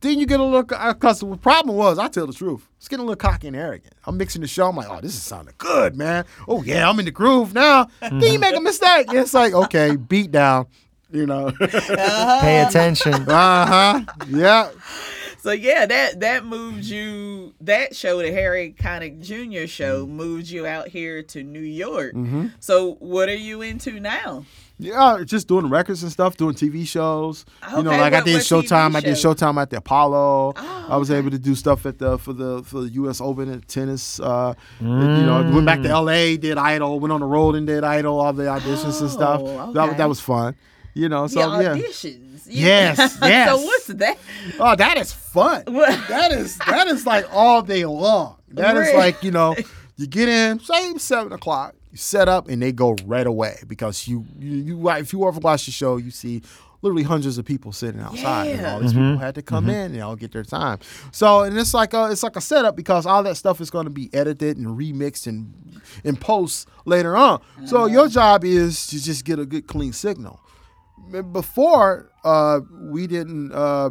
then 0.00 0.18
you 0.18 0.26
get 0.26 0.40
a 0.40 0.44
little 0.44 0.62
because 0.62 1.20
the 1.20 1.36
problem 1.36 1.76
was 1.76 1.98
I 1.98 2.08
tell 2.08 2.26
the 2.26 2.32
truth. 2.32 2.66
It's 2.78 2.88
getting 2.88 3.02
a 3.02 3.06
little 3.06 3.16
cocky 3.16 3.48
and 3.48 3.56
arrogant. 3.56 3.94
I'm 4.06 4.16
mixing 4.16 4.40
the 4.42 4.48
show. 4.48 4.68
I'm 4.68 4.76
like, 4.76 4.88
oh, 4.90 5.00
this 5.00 5.14
is 5.14 5.22
sounding 5.22 5.54
good, 5.58 5.96
man. 5.96 6.24
Oh 6.48 6.62
yeah, 6.62 6.88
I'm 6.88 6.98
in 6.98 7.04
the 7.04 7.10
groove 7.10 7.52
now. 7.54 7.88
Then 8.00 8.20
you 8.22 8.38
make 8.38 8.56
a 8.56 8.60
mistake. 8.60 9.08
And 9.08 9.18
It's 9.18 9.34
like, 9.34 9.52
okay, 9.52 9.96
beat 9.96 10.30
down. 10.32 10.66
You 11.12 11.26
know. 11.26 11.50
Pay 11.58 12.64
attention. 12.66 13.12
uh 13.28 13.66
huh. 13.66 14.00
Yeah. 14.28 14.70
So 15.42 15.52
yeah, 15.52 15.86
that 15.86 16.20
that 16.20 16.44
moved 16.44 16.84
you. 16.84 17.54
That 17.62 17.96
show, 17.96 18.18
the 18.22 18.30
Harry 18.30 18.74
Connick 18.78 19.20
Jr. 19.22 19.66
show, 19.66 20.04
Mm-hmm. 20.04 20.16
moved 20.16 20.48
you 20.50 20.66
out 20.66 20.88
here 20.88 21.22
to 21.24 21.42
New 21.42 21.60
York. 21.60 22.14
So 22.60 22.94
what 23.00 23.28
are 23.28 23.34
you 23.34 23.62
into 23.62 23.98
now? 24.00 24.44
Yeah, 24.80 25.22
just 25.24 25.46
doing 25.46 25.68
records 25.68 26.02
and 26.02 26.10
stuff, 26.10 26.36
doing 26.36 26.54
TV 26.54 26.86
shows. 26.86 27.44
you 27.76 27.82
know, 27.82 27.90
Okay, 27.90 28.00
like 28.00 28.12
I 28.14 28.20
did 28.22 28.36
Showtime. 28.40 28.96
I 28.96 29.00
did? 29.00 29.14
Showtime 29.16 29.60
at 29.60 29.70
the 29.70 29.76
Apollo. 29.76 30.54
Oh, 30.56 30.86
I 30.88 30.96
was 30.96 31.10
able 31.10 31.30
to 31.30 31.38
do 31.38 31.54
stuff 31.54 31.84
at 31.86 31.98
the 31.98 32.18
for 32.18 32.32
the 32.32 32.62
for 32.64 32.80
the 32.80 32.88
U.S. 33.00 33.20
Open 33.20 33.52
at 33.52 33.68
tennis. 33.68 34.18
Uh, 34.20 34.54
You 34.80 34.86
know, 34.88 35.50
went 35.52 35.66
back 35.66 35.82
to 35.82 35.88
L.A. 35.88 36.36
Did 36.36 36.56
Idol. 36.58 36.98
Went 36.98 37.12
on 37.12 37.20
the 37.20 37.26
road 37.26 37.54
and 37.56 37.66
did 37.66 37.84
Idol. 37.84 38.18
All 38.18 38.32
the 38.32 38.44
auditions 38.44 39.00
and 39.00 39.10
stuff. 39.10 39.40
Oh, 39.44 39.72
That 39.72 39.98
that 39.98 40.08
was 40.08 40.20
fun. 40.20 40.54
You 40.94 41.08
know, 41.08 41.26
so 41.28 41.40
yeah, 41.40 41.60
yeah. 41.60 41.76
auditions. 41.82 42.46
Yes, 42.46 43.18
yes. 43.22 43.48
so 43.50 43.56
what's 43.64 43.86
that? 43.86 44.18
Oh, 44.58 44.74
that 44.74 44.98
is 44.98 45.12
fun. 45.12 45.62
That 45.66 46.32
is 46.32 46.56
that 46.58 46.88
is 46.88 47.06
like 47.06 47.26
all 47.32 47.62
day 47.62 47.84
long. 47.84 48.36
That 48.48 48.74
is 48.76 48.88
Really? 48.88 48.96
like 48.98 49.22
you 49.22 49.30
know, 49.30 49.54
you 49.96 50.06
get 50.08 50.28
in 50.28 50.58
say 50.58 50.94
seven 50.98 51.32
o'clock, 51.32 51.74
you 51.90 51.98
set 51.98 52.28
up, 52.28 52.48
and 52.48 52.62
they 52.62 52.72
go 52.72 52.96
right 53.04 53.26
away 53.26 53.58
because 53.66 54.06
you 54.06 54.24
you, 54.38 54.56
you 54.76 54.90
if 54.90 55.12
you 55.12 55.26
ever 55.26 55.40
watch 55.40 55.66
the 55.66 55.72
show, 55.72 55.96
you 55.96 56.10
see 56.10 56.42
literally 56.82 57.02
hundreds 57.02 57.36
of 57.36 57.44
people 57.44 57.72
sitting 57.72 58.00
outside, 58.00 58.48
and 58.48 58.66
all 58.66 58.80
these 58.80 58.92
people 58.92 59.18
had 59.18 59.34
to 59.34 59.42
come 59.42 59.68
in 59.68 59.92
and 59.92 60.02
all 60.02 60.16
get 60.16 60.32
their 60.32 60.44
time. 60.44 60.78
So 61.12 61.40
and 61.40 61.58
it's 61.58 61.74
like 61.74 61.92
a, 61.94 62.10
it's 62.10 62.22
like 62.22 62.36
a 62.36 62.40
setup 62.40 62.76
because 62.76 63.06
all 63.06 63.22
that 63.24 63.36
stuff 63.36 63.60
is 63.60 63.70
going 63.70 63.84
to 63.84 63.90
be 63.90 64.08
edited 64.14 64.56
and 64.56 64.66
remixed 64.78 65.26
and 65.26 65.52
in 66.04 66.16
post 66.16 66.68
later 66.84 67.16
on. 67.16 67.42
So 67.66 67.86
your 67.86 68.08
job 68.08 68.44
is 68.44 68.86
to 68.88 69.02
just 69.02 69.24
get 69.24 69.38
a 69.38 69.46
good 69.46 69.66
clean 69.66 69.92
signal. 69.92 70.40
Before 71.32 72.10
uh, 72.24 72.60
we 72.72 73.06
didn't. 73.06 73.52
Uh, 73.52 73.90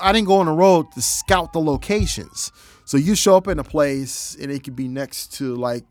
I 0.00 0.12
didn't 0.12 0.26
go 0.26 0.36
on 0.36 0.46
the 0.46 0.52
road 0.52 0.90
to 0.92 1.02
scout 1.02 1.52
the 1.52 1.60
locations. 1.60 2.50
So 2.86 2.96
you 2.96 3.14
show 3.14 3.36
up 3.36 3.46
in 3.46 3.58
a 3.58 3.64
place 3.64 4.34
and 4.40 4.50
it 4.50 4.64
could 4.64 4.74
be 4.74 4.88
next 4.88 5.34
to 5.34 5.54
like 5.54 5.84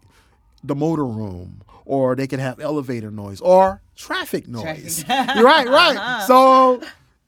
the 0.68 0.76
motor 0.76 1.06
room, 1.06 1.62
or 1.86 2.16
they 2.16 2.28
could 2.28 2.40
have 2.40 2.60
elevator 2.60 3.12
noise 3.12 3.42
or 3.42 3.82
traffic 3.96 4.48
noise. 4.48 5.06
right, 5.10 5.68
right. 5.68 6.24
So 6.28 6.82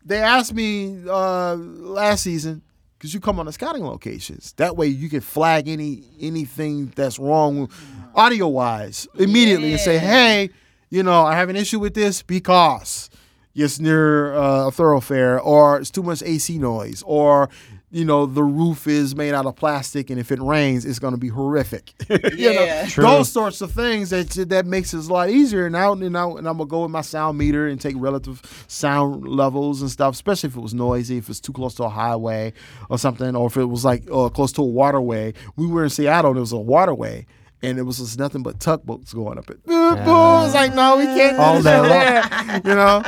they 0.05 0.19
asked 0.19 0.53
me 0.53 0.97
uh, 1.07 1.55
last 1.55 2.23
season 2.23 2.61
because 2.97 3.13
you 3.13 3.19
come 3.19 3.39
on 3.39 3.45
the 3.45 3.51
scouting 3.51 3.85
locations. 3.85 4.53
That 4.53 4.75
way 4.75 4.87
you 4.87 5.09
can 5.09 5.21
flag 5.21 5.67
any 5.67 6.03
anything 6.19 6.91
that's 6.95 7.19
wrong 7.19 7.69
audio 8.15 8.47
wise 8.47 9.07
immediately 9.15 9.71
and 9.71 9.79
say, 9.79 9.97
hey, 9.99 10.49
you 10.89 11.03
know, 11.03 11.23
I 11.23 11.35
have 11.35 11.49
an 11.49 11.55
issue 11.55 11.79
with 11.79 11.93
this 11.93 12.21
because 12.23 13.09
it's 13.53 13.79
near 13.79 14.33
uh, 14.35 14.67
a 14.67 14.71
thoroughfare 14.71 15.39
or 15.39 15.79
it's 15.79 15.91
too 15.91 16.03
much 16.03 16.23
AC 16.23 16.57
noise 16.57 17.03
or 17.05 17.49
you 17.89 18.03
know 18.03 18.25
the 18.25 18.43
roof 18.43 18.85
is 18.85 19.15
made 19.15 19.33
out 19.33 19.45
of 19.45 19.55
plastic 19.55 20.09
and 20.09 20.19
if 20.19 20.29
it 20.29 20.39
rains 20.41 20.83
it's 20.83 20.99
going 20.99 21.13
to 21.13 21.17
be 21.17 21.29
horrific 21.29 21.93
you 22.09 22.19
Yeah. 22.35 22.81
know 22.83 22.87
True. 22.89 23.03
those 23.05 23.31
sorts 23.31 23.61
of 23.61 23.71
things 23.71 24.09
that 24.09 24.29
that 24.49 24.65
makes 24.65 24.93
it 24.93 24.97
a 25.09 25.13
lot 25.13 25.29
easier 25.29 25.67
and 25.67 25.73
now 25.73 25.93
and, 25.93 26.01
now, 26.11 26.35
and 26.35 26.47
i'm 26.49 26.57
going 26.57 26.67
to 26.67 26.71
go 26.71 26.81
with 26.81 26.91
my 26.91 26.99
sound 26.99 27.37
meter 27.37 27.65
and 27.67 27.79
take 27.79 27.95
relative 27.97 28.41
sound 28.67 29.25
levels 29.25 29.81
and 29.81 29.89
stuff 29.89 30.13
especially 30.15 30.47
if 30.49 30.57
it 30.57 30.61
was 30.61 30.73
noisy 30.73 31.17
if 31.17 31.29
it's 31.29 31.39
too 31.39 31.53
close 31.53 31.75
to 31.75 31.83
a 31.85 31.89
highway 31.89 32.51
or 32.89 32.97
something 32.97 33.35
or 33.37 33.47
if 33.47 33.55
it 33.55 33.65
was 33.65 33.85
like 33.85 34.03
uh, 34.11 34.27
close 34.27 34.51
to 34.51 34.61
a 34.61 34.65
waterway 34.65 35.33
we 35.55 35.65
were 35.65 35.85
in 35.85 35.89
seattle 35.89 36.31
and 36.31 36.37
it 36.37 36.41
was 36.41 36.51
a 36.51 36.57
waterway 36.57 37.25
and 37.61 37.79
it 37.79 37.83
was 37.83 37.97
just 37.97 38.19
nothing 38.19 38.43
but 38.43 38.59
tugboats 38.59 39.13
going 39.13 39.37
up 39.37 39.49
it. 39.49 39.65
Boop. 39.65 40.45
It's 40.45 40.53
like, 40.53 40.75
no, 40.75 40.97
we 40.97 41.05
can't 41.05 41.35
do 41.37 41.41
All 41.41 41.55
this 41.55 41.63
day 41.63 41.77
over 41.77 41.87
long. 41.87 41.99
there, 41.99 42.61
You 42.65 42.75
know? 42.75 43.03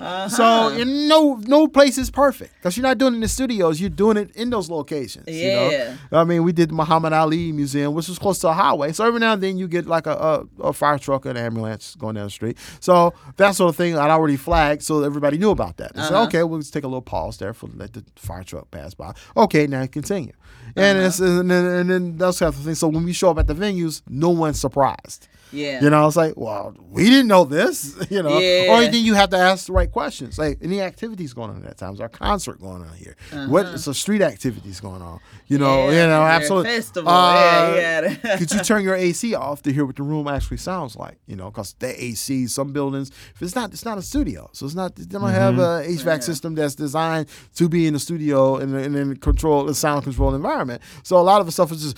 Uh-huh. 0.00 0.28
So 0.28 0.68
and 0.80 1.08
no 1.08 1.36
no 1.46 1.66
place 1.68 1.98
is 1.98 2.10
perfect 2.10 2.54
because 2.54 2.76
you're 2.76 2.82
not 2.82 2.98
doing 2.98 3.14
it 3.14 3.16
in 3.16 3.20
the 3.22 3.28
studios. 3.28 3.80
You're 3.80 3.90
doing 3.90 4.16
it 4.16 4.30
in 4.36 4.50
those 4.50 4.68
locations. 4.70 5.26
You 5.28 5.34
Yeah. 5.48 5.96
know? 6.10 6.20
I 6.20 6.24
mean, 6.24 6.44
we 6.44 6.52
did 6.52 6.70
the 6.70 6.74
Muhammad 6.74 7.12
Ali 7.12 7.52
Museum, 7.52 7.94
which 7.94 8.08
was 8.08 8.18
close 8.18 8.38
to 8.40 8.48
a 8.48 8.52
highway. 8.52 8.92
So 8.92 9.04
every 9.06 9.20
now 9.20 9.32
and 9.32 9.42
then 9.42 9.56
you 9.58 9.66
get 9.68 9.86
like 9.86 10.06
a, 10.06 10.44
a, 10.60 10.68
a 10.68 10.72
fire 10.72 10.98
truck 10.98 11.26
or 11.26 11.30
an 11.30 11.36
ambulance 11.36 11.94
going 11.94 12.14
down 12.16 12.24
the 12.24 12.30
street. 12.30 12.58
So 12.80 13.14
that 13.36 13.54
sort 13.54 13.70
of 13.70 13.76
thing 13.76 13.96
I'd 13.96 14.10
already 14.10 14.36
flagged, 14.36 14.82
so 14.82 15.02
everybody 15.02 15.38
knew 15.38 15.50
about 15.50 15.78
that. 15.78 15.94
They 15.94 16.02
said, 16.02 16.12
uh-huh. 16.12 16.24
okay, 16.24 16.42
we'll 16.42 16.60
just 16.60 16.72
take 16.72 16.84
a 16.84 16.88
little 16.88 17.02
pause 17.02 17.38
there 17.38 17.54
for 17.54 17.68
let 17.74 17.92
the 17.94 18.04
fire 18.16 18.42
truck 18.44 18.70
pass 18.70 18.94
by. 18.94 19.14
Okay, 19.36 19.66
now 19.66 19.86
continue. 19.86 20.32
And, 20.76 20.98
uh-huh. 20.98 21.06
it's, 21.06 21.18
and, 21.20 21.50
then, 21.50 21.64
and 21.64 21.90
then 21.90 22.16
those 22.18 22.38
kinds 22.38 22.58
of 22.58 22.64
things. 22.64 22.78
So 22.78 22.88
when 22.88 23.04
we 23.04 23.12
show 23.12 23.30
up 23.30 23.37
at 23.38 23.46
the 23.46 23.54
venues, 23.54 24.02
no 24.08 24.30
one's 24.30 24.60
surprised. 24.60 25.27
Yeah. 25.52 25.82
You 25.82 25.90
know, 25.90 26.02
I 26.02 26.04
was 26.04 26.16
like, 26.16 26.34
well, 26.36 26.74
we 26.90 27.04
didn't 27.04 27.28
know 27.28 27.44
this, 27.44 27.96
you 28.10 28.22
know. 28.22 28.38
Yeah. 28.38 28.66
Or 28.70 28.82
then 28.82 28.94
you 29.04 29.14
have 29.14 29.30
to 29.30 29.36
ask 29.38 29.66
the 29.66 29.72
right 29.72 29.90
questions. 29.90 30.38
Like, 30.38 30.58
any 30.62 30.80
activities 30.80 31.32
going 31.32 31.50
on 31.50 31.56
at 31.58 31.62
that 31.64 31.78
time? 31.78 31.94
Is 31.94 32.00
a 32.00 32.08
concert 32.08 32.60
going 32.60 32.82
on 32.82 32.92
here? 32.94 33.16
What 33.48 33.66
is 33.66 33.84
the 33.86 33.94
street 33.94 34.20
activities 34.22 34.80
going 34.80 35.02
on? 35.02 35.20
You 35.46 35.58
know, 35.58 35.84
Uh-huh. 35.84 35.92
Yeah, 35.92 36.02
you 36.02 36.08
know, 36.08 36.20
is 36.20 36.20
there 36.20 36.20
a 36.20 36.30
absolutely. 36.32 36.70
festival? 36.70 37.10
Uh, 37.10 37.72
Yeah, 37.76 38.16
yeah. 38.24 38.36
could 38.38 38.50
you 38.52 38.60
turn 38.60 38.82
your 38.84 38.94
AC 38.94 39.34
off 39.46 39.62
to 39.62 39.72
hear 39.72 39.84
what 39.86 39.96
the 39.96 40.02
room 40.02 40.28
actually 40.28 40.58
sounds 40.58 40.96
like? 40.96 41.18
You 41.26 41.36
know, 41.36 41.50
because 41.50 41.74
the 41.78 42.02
AC, 42.02 42.46
some 42.48 42.72
buildings, 42.72 43.10
if 43.34 43.42
it's 43.42 43.54
not, 43.54 43.72
it's 43.72 43.84
not 43.84 43.96
a 43.98 44.02
studio, 44.02 44.50
so 44.52 44.66
it's 44.66 44.74
not. 44.74 44.96
They 44.96 45.04
don't 45.04 45.28
have 45.30 45.54
Mm-hmm. 45.54 45.90
a 45.90 45.96
HVAC 45.96 46.22
system 46.22 46.54
that's 46.54 46.74
designed 46.74 47.26
to 47.56 47.68
be 47.68 47.86
in 47.86 47.94
the 47.94 47.98
studio 48.00 48.56
and 48.56 48.74
and 48.74 48.94
then 48.94 49.16
control 49.16 49.64
the 49.64 49.74
sound 49.74 50.04
control 50.04 50.34
environment. 50.34 50.82
So 51.02 51.16
a 51.16 51.22
lot 51.22 51.40
of 51.40 51.46
the 51.46 51.52
stuff 51.52 51.72
is 51.72 51.82
just, 51.82 51.96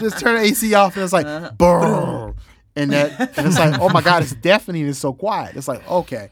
just 0.00 0.18
turn 0.20 0.34
the 0.36 0.40
AC 0.42 0.74
off 0.74 0.96
and 0.96 1.04
it's 1.06 1.12
like, 1.12 1.26
Uh-huh. 1.26 2.32
and 2.76 2.92
that 2.92 3.38
and 3.38 3.46
it's 3.46 3.58
like, 3.58 3.80
oh 3.80 3.88
my 3.88 4.02
god, 4.02 4.22
it's 4.22 4.34
deafening. 4.50 4.86
It's 4.86 4.98
so 4.98 5.12
quiet. 5.12 5.56
It's 5.56 5.68
like 5.68 5.88
okay. 5.90 6.30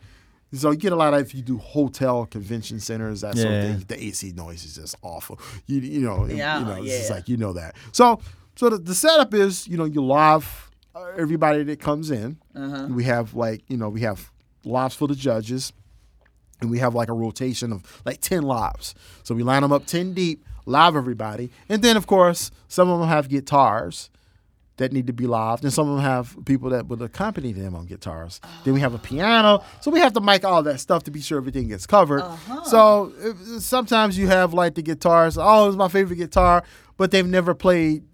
So 0.53 0.71
you 0.71 0.77
get 0.77 0.93
a 0.93 0.97
lot 0.97 1.15
of 1.15 1.21
if 1.21 1.35
you 1.35 1.43
do 1.43 1.59
hotel 1.59 2.27
convention 2.27 2.79
centers, 2.79 3.23
that 3.23 3.37
sort 3.37 3.53
of 3.53 3.65
Yeah. 3.65 3.73
thing. 3.77 3.85
The 3.89 4.05
AC 4.05 4.33
noise 4.37 4.65
is 4.65 4.77
just 4.77 4.95
awful. 5.03 5.41
You 5.67 5.81
you 5.81 6.01
know 6.01 6.27
Yeah, 6.27 6.59
you 6.61 6.65
know 6.67 6.83
it's 6.83 7.09
yeah. 7.09 7.15
like 7.17 7.29
you 7.29 7.37
know 7.37 7.53
that. 7.55 7.75
So 7.93 8.21
so 8.57 8.69
the, 8.71 8.79
the 8.79 8.95
setup 8.95 9.35
is 9.35 9.67
you 9.67 9.77
know 9.77 9.85
you 9.85 10.05
live 10.05 10.71
uh, 10.95 11.07
everybody 11.19 11.65
that 11.65 11.81
comes 11.81 12.11
in. 12.11 12.39
Uh-huh. 12.55 12.87
We 12.91 13.05
have 13.05 13.35
like 13.35 13.63
you 13.69 13.77
know 13.77 13.89
we 13.89 14.03
have 14.03 14.31
lives 14.65 14.95
for 14.95 15.09
the 15.09 15.17
judges, 15.17 15.73
and 16.61 16.71
we 16.71 16.79
have 16.79 16.95
like 16.95 17.09
a 17.09 17.13
rotation 17.15 17.73
of 17.73 18.03
like 18.05 18.21
ten 18.21 18.43
lives. 18.43 18.95
So 19.25 19.35
we 19.35 19.43
line 19.43 19.63
them 19.63 19.73
up 19.73 19.87
ten 19.87 20.15
deep, 20.15 20.45
live 20.67 20.95
everybody, 20.95 21.51
and 21.69 21.83
then 21.83 21.97
of 21.97 22.07
course 22.07 22.53
some 22.69 22.89
of 22.89 23.01
them 23.01 23.09
have 23.09 23.29
guitars 23.29 24.09
that 24.77 24.93
need 24.93 25.07
to 25.07 25.13
be 25.13 25.27
live, 25.27 25.63
and 25.63 25.73
some 25.73 25.89
of 25.89 25.97
them 25.97 26.05
have 26.05 26.37
people 26.45 26.71
that 26.71 26.89
would 26.89 27.01
accompany 27.01 27.53
them 27.53 27.75
on 27.75 27.87
guitars. 27.87 28.41
Then 28.65 28.75
we 28.75 28.81
have 28.81 28.95
a 28.95 28.99
piano, 28.99 29.63
so 29.81 29.91
we 29.91 30.01
have 30.01 30.13
to 30.15 30.21
mic 30.21 30.45
all 30.45 30.63
that 30.65 30.81
stuff 30.81 31.05
to 31.05 31.11
be 31.11 31.21
sure 31.21 31.39
everything 31.39 31.69
gets 31.69 31.87
covered. 31.87 32.23
Uh-huh. 32.23 32.65
So 32.65 33.13
if, 33.19 33.63
sometimes 33.63 34.19
you 34.19 34.27
have 34.29 34.53
like 34.53 34.75
the 34.75 34.83
guitars. 34.83 35.39
Oh, 35.39 35.69
it's 35.69 35.77
my 35.77 35.89
favorite 35.89 36.17
guitar, 36.17 36.65
but 36.97 37.11
they've 37.11 37.27
never 37.27 37.55
played. 37.55 38.05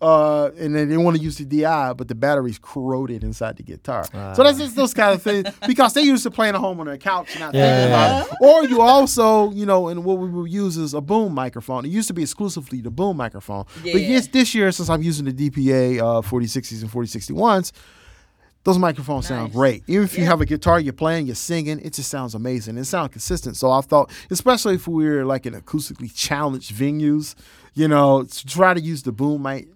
Uh, 0.00 0.50
and 0.56 0.74
didn't 0.74 1.02
want 1.02 1.16
to 1.16 1.22
use 1.22 1.38
the 1.38 1.44
DI, 1.44 1.92
but 1.94 2.06
the 2.06 2.14
battery's 2.14 2.56
corroded 2.62 3.24
inside 3.24 3.56
the 3.56 3.64
guitar. 3.64 4.04
so 4.36 4.44
that's 4.44 4.56
just 4.58 4.76
those 4.76 4.94
kind 4.94 5.12
of 5.12 5.20
things 5.20 5.48
because 5.66 5.92
they 5.92 6.02
used 6.02 6.22
to 6.22 6.30
playing 6.30 6.54
at 6.54 6.60
home 6.60 6.78
on 6.78 6.86
their 6.86 6.96
couch, 6.96 7.36
not 7.36 7.50
thinking 7.50 7.80
Yeah. 7.80 7.86
about 7.88 8.30
it. 8.30 8.36
Or 8.40 8.64
you 8.64 8.80
also, 8.80 9.50
you 9.50 9.66
know, 9.66 9.88
and 9.88 10.04
what 10.04 10.18
we 10.18 10.28
will 10.30 10.46
use 10.46 10.76
is 10.76 10.94
a 10.94 11.00
boom 11.00 11.34
microphone. 11.34 11.84
It 11.84 11.88
used 11.88 12.06
to 12.06 12.14
be 12.14 12.22
exclusively 12.22 12.80
the 12.80 12.92
boom 12.92 13.16
microphone, 13.16 13.64
but 13.74 13.86
Yeah. 13.86 13.96
yes, 14.08 14.28
this 14.28 14.54
year 14.54 14.70
since 14.70 14.88
I'm 14.88 15.02
using 15.02 15.24
the 15.24 15.32
DPA 15.32 15.98
uh, 15.98 16.22
4060s 16.22 16.82
and 16.82 16.90
4061s, 16.92 17.72
those 18.64 18.78
microphones 18.78 19.26
sound 19.26 19.52
great. 19.52 19.82
Even 19.88 20.04
if 20.04 20.16
you 20.18 20.26
have 20.26 20.40
a 20.40 20.44
guitar, 20.46 20.78
you're 20.78 20.92
playing, 20.92 21.26
you're 21.26 21.34
singing, 21.34 21.80
it 21.80 21.94
just 21.94 22.10
sounds 22.10 22.34
amazing. 22.34 22.76
It 22.76 22.84
sounds 22.84 23.10
consistent. 23.12 23.56
So 23.56 23.70
I 23.70 23.80
thought, 23.80 24.10
especially 24.30 24.74
if 24.74 24.86
we 24.86 25.08
were 25.08 25.24
like 25.24 25.46
in 25.46 25.54
acoustically 25.54 26.14
challenged 26.14 26.72
venues, 26.74 27.34
you 27.74 27.88
know, 27.88 28.24
to 28.24 28.46
try 28.46 28.74
to 28.74 28.80
use 28.80 29.04
the 29.04 29.12
boom 29.12 29.42
mic 29.42 29.68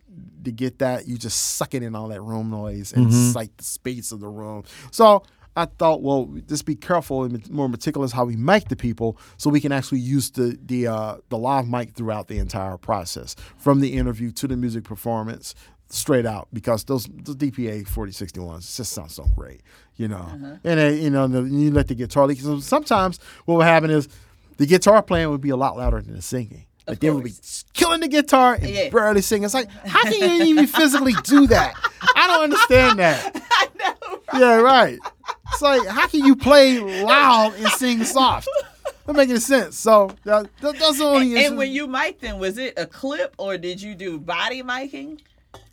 to 0.45 0.53
get 0.53 0.79
that, 0.79 1.07
you 1.07 1.17
just 1.17 1.57
suck 1.57 1.75
it 1.75 1.83
in 1.83 1.95
all 1.95 2.09
that 2.09 2.21
room 2.21 2.51
noise 2.51 2.93
and 2.93 3.07
mm-hmm. 3.07 3.27
it's 3.27 3.35
like 3.35 3.57
the 3.57 3.65
space 3.65 4.13
of 4.13 4.21
the 4.21 4.29
room. 4.29 4.65
So 4.91 5.23
I 5.55 5.67
thought, 5.67 6.03
well, 6.03 6.35
just 6.49 6.65
be 6.65 6.75
careful 6.75 7.25
and 7.25 7.51
more 7.51 7.69
meticulous 7.69 8.13
how 8.13 8.25
we 8.25 8.37
mic 8.37 8.69
the 8.69 8.77
people, 8.77 9.19
so 9.37 9.51
we 9.51 9.61
can 9.61 9.73
actually 9.73 9.99
use 9.99 10.31
the 10.31 10.59
the 10.65 10.87
uh, 10.87 11.17
the 11.29 11.37
live 11.37 11.69
mic 11.69 11.93
throughout 11.95 12.29
the 12.29 12.39
entire 12.39 12.79
process, 12.79 13.37
from 13.59 13.81
the 13.81 13.95
interview 13.95 14.31
to 14.33 14.49
the 14.49 14.57
music 14.57 14.85
performance, 14.85 15.55
straight 15.91 16.25
out. 16.25 16.49
Because 16.53 16.85
those 16.85 17.05
the 17.05 17.35
DPA 17.35 17.87
forty 17.87 18.13
sixty 18.13 18.41
ones 18.41 18.77
just 18.77 18.93
sound 18.93 19.11
so 19.11 19.25
great, 19.37 19.61
you 19.97 20.09
know. 20.09 20.17
Uh-huh. 20.17 20.57
And 20.65 20.81
then, 20.81 21.03
you 21.03 21.11
know, 21.11 21.27
the, 21.27 21.43
you 21.43 21.71
let 21.71 21.89
the 21.89 21.95
guitar 21.95 22.27
leak. 22.27 22.41
So 22.41 22.59
sometimes 22.61 23.21
what 23.45 23.57
would 23.57 23.67
happen 23.67 23.91
is 23.91 24.09
the 24.57 24.67
guitar 24.67 25.03
playing 25.03 25.29
would 25.29 25.43
be 25.43 25.51
a 25.51 25.57
lot 25.57 25.77
louder 25.77 26.01
than 26.01 26.15
the 26.15 26.23
singing. 26.23 26.65
Like 26.87 27.01
they 27.01 27.11
would 27.11 27.25
be 27.25 27.33
killing 27.73 28.01
the 28.01 28.09
guitar 28.09 28.55
and 28.55 28.69
Yeah. 28.69 28.91
barely 28.91 29.23
singing. 29.23 29.45
It's 29.45 29.55
like, 29.55 29.69
how 29.85 30.03
can 30.03 30.15
you 30.41 30.47
even 30.47 30.67
physically 30.67 31.15
do 31.23 31.47
that? 31.49 31.75
I 32.17 32.27
don't 32.27 32.43
understand 32.45 32.99
that. 32.99 33.43
I 33.53 33.69
know. 33.79 34.19
Yeah, 34.35 34.57
right. 34.57 34.99
It's 35.53 35.63
like, 35.63 35.87
how 35.87 36.07
can 36.09 36.25
you 36.25 36.35
play 36.37 36.79
loud 36.79 37.55
and 37.55 37.71
sing 37.73 38.05
soft? 38.05 38.49
That 39.07 39.15
make 39.15 39.29
any 39.29 39.39
sense. 39.41 39.79
So 39.79 40.11
that, 40.25 40.49
that, 40.61 40.79
that's 40.79 40.99
the 40.99 41.05
only 41.05 41.35
issue. 41.35 41.49
And 41.49 41.57
when 41.59 41.71
you 41.73 41.87
mic'd 41.87 42.21
them, 42.21 42.39
was 42.39 42.57
it 42.59 42.75
a 42.77 42.87
clip 42.87 43.35
or 43.39 43.59
did 43.59 43.81
you 43.83 43.95
do 43.95 44.19
body 44.19 44.63
miking? 44.63 45.21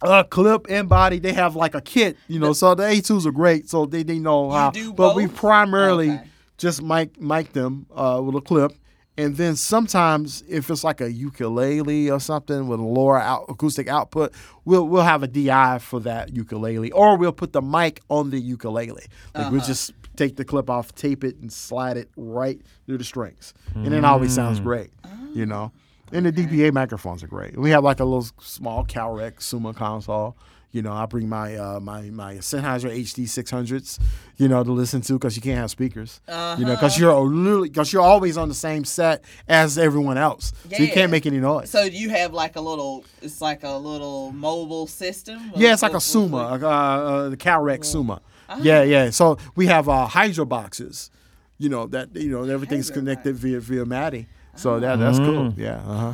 uh, 0.01 0.23
clip 0.23 0.65
and 0.69 0.89
body, 0.89 1.19
they 1.19 1.33
have 1.33 1.55
like 1.55 1.73
a 1.75 1.81
kit, 1.81 2.17
you 2.27 2.37
know. 2.39 2.53
So 2.53 2.75
the 2.75 2.83
A2s 2.83 3.25
are 3.25 3.31
great, 3.31 3.69
so 3.69 3.85
they, 3.85 4.03
they 4.03 4.19
know 4.19 4.49
how. 4.51 4.71
do 4.71 4.93
but 4.93 5.15
we 5.15 5.27
primarily 5.27 6.11
Okay. 6.11 6.23
just 6.57 6.81
mic 6.81 7.19
mic 7.21 7.53
them 7.53 7.85
uh, 7.95 8.21
with 8.23 8.35
a 8.35 8.41
clip, 8.41 8.73
and 9.19 9.35
then 9.35 9.57
sometimes 9.57 10.45
if 10.47 10.69
it's 10.69 10.85
like 10.85 11.01
a 11.01 11.11
ukulele 11.11 12.09
or 12.09 12.21
something 12.21 12.69
with 12.69 12.79
a 12.79 12.83
lower 12.83 13.19
out, 13.19 13.47
acoustic 13.49 13.89
output, 13.89 14.33
we'll 14.63 14.87
we'll 14.87 15.03
have 15.03 15.23
a 15.23 15.27
DI 15.27 15.79
for 15.79 15.99
that 15.99 16.33
ukulele, 16.33 16.89
or 16.93 17.17
we'll 17.17 17.33
put 17.33 17.51
the 17.51 17.61
mic 17.61 17.99
on 18.07 18.29
the 18.29 18.39
ukulele. 18.39 19.03
Like 19.35 19.51
we'll 19.51 19.59
uh-huh. 19.59 19.67
just 19.67 19.91
take 20.15 20.37
the 20.37 20.45
clip 20.45 20.69
off, 20.69 20.95
tape 20.95 21.25
it, 21.25 21.35
and 21.35 21.51
slide 21.51 21.97
it 21.97 22.09
right 22.15 22.61
through 22.85 22.99
the 22.99 23.03
strings, 23.03 23.53
and 23.75 23.93
it 23.93 24.05
always 24.05 24.33
sounds 24.33 24.61
mm. 24.61 24.63
great, 24.63 24.91
you 25.33 25.45
know. 25.45 25.73
And 26.13 26.25
the 26.25 26.31
DPA 26.31 26.71
microphones 26.71 27.21
are 27.21 27.27
great. 27.27 27.57
We 27.57 27.71
have 27.71 27.83
like 27.83 27.99
a 27.99 28.05
little 28.05 28.27
small 28.39 28.85
Calrec 28.85 29.41
Summa 29.41 29.73
console. 29.73 30.37
You 30.71 30.83
know, 30.83 30.93
I 30.93 31.07
bring 31.07 31.27
my 31.27 31.55
uh, 31.55 31.79
my 31.79 32.01
my 32.11 32.35
Sennheiser 32.35 32.91
HD 32.95 33.23
600s, 33.25 33.97
you 34.37 34.47
know, 34.47 34.63
to 34.63 34.71
listen 34.71 35.01
to 35.01 35.13
because 35.13 35.35
you 35.35 35.41
can't 35.41 35.57
have 35.57 35.71
speakers. 35.71 36.21
You 36.27 36.63
know, 36.65 36.75
because 36.75 36.99
you're 36.99 37.13
literally 37.19 37.69
because 37.69 37.91
you're 37.91 38.03
always 38.03 38.37
on 38.37 38.49
the 38.49 38.53
same 38.53 38.85
set 38.85 39.23
as 39.47 39.77
everyone 39.79 40.17
else, 40.19 40.53
so 40.71 40.77
you 40.83 40.89
can't 40.91 41.11
make 41.11 41.25
any 41.25 41.39
noise. 41.39 41.71
So 41.71 41.81
you 41.83 42.09
have 42.11 42.33
like 42.33 42.55
a 42.55 42.61
little, 42.61 43.03
it's 43.21 43.41
like 43.41 43.63
a 43.63 43.71
little 43.77 44.31
mobile 44.31 44.85
system. 44.85 45.39
yeah, 45.55 45.73
it's 45.73 45.81
like 45.81 45.93
a 45.93 45.95
With- 45.95 46.03
Summa, 46.03 46.51
with- 46.53 46.63
uh, 46.63 46.67
uh, 46.67 47.29
the 47.29 47.37
Calrec 47.37 47.83
Summa. 47.83 48.21
Yeah, 48.61 48.83
yeah. 48.83 49.09
So 49.09 49.37
we 49.55 49.65
have 49.67 49.89
uh, 49.89 50.05
Hydra 50.05 50.45
boxes, 50.45 51.09
you 51.57 51.69
know 51.69 51.87
that 51.87 52.15
you 52.15 52.29
know 52.29 52.43
everything's 52.43 52.89
Hydra 52.89 53.01
connected 53.01 53.35
via 53.37 53.59
via 53.59 53.85
MADI. 53.85 54.27
So 54.55 54.79
that 54.79 54.99
that's 54.99 55.17
cool. 55.17 55.51
Yeah, 55.57 55.77
uh 55.87 55.97
huh. 56.11 56.13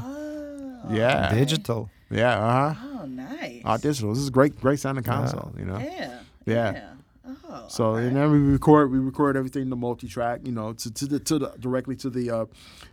Oh, 0.87 0.93
Yeah, 0.93 1.33
Digital. 1.33 1.89
yeah, 2.09 2.37
uh 2.39 2.73
huh. 2.73 2.87
Oh, 2.87 2.94
nice. 3.05 3.61
All 3.65 3.77
digital. 3.77 4.09
This 4.11 4.19
is 4.19 4.27
a 4.29 4.31
great, 4.31 4.59
great 4.59 4.79
sounding 4.79 5.03
console. 5.03 5.53
You 5.57 5.65
know. 5.65 5.79
Yeah. 5.79 6.19
Yeah. 6.45 6.89
Oh, 7.27 7.35
Oh, 7.47 7.65
So 7.69 7.85
okay. 7.95 8.05
and 8.07 8.15
then 8.15 8.31
we 8.31 8.37
record 8.37 8.91
we 8.91 8.99
record 8.99 9.35
everything 9.35 9.69
to 9.71 9.75
multi-track, 9.75 10.41
you 10.43 10.51
know, 10.51 10.73
to, 10.73 10.91
to 10.93 11.05
the 11.07 11.19
to 11.21 11.39
the 11.39 11.47
directly 11.59 11.95
to 11.97 12.09
the 12.11 12.29
uh, 12.29 12.45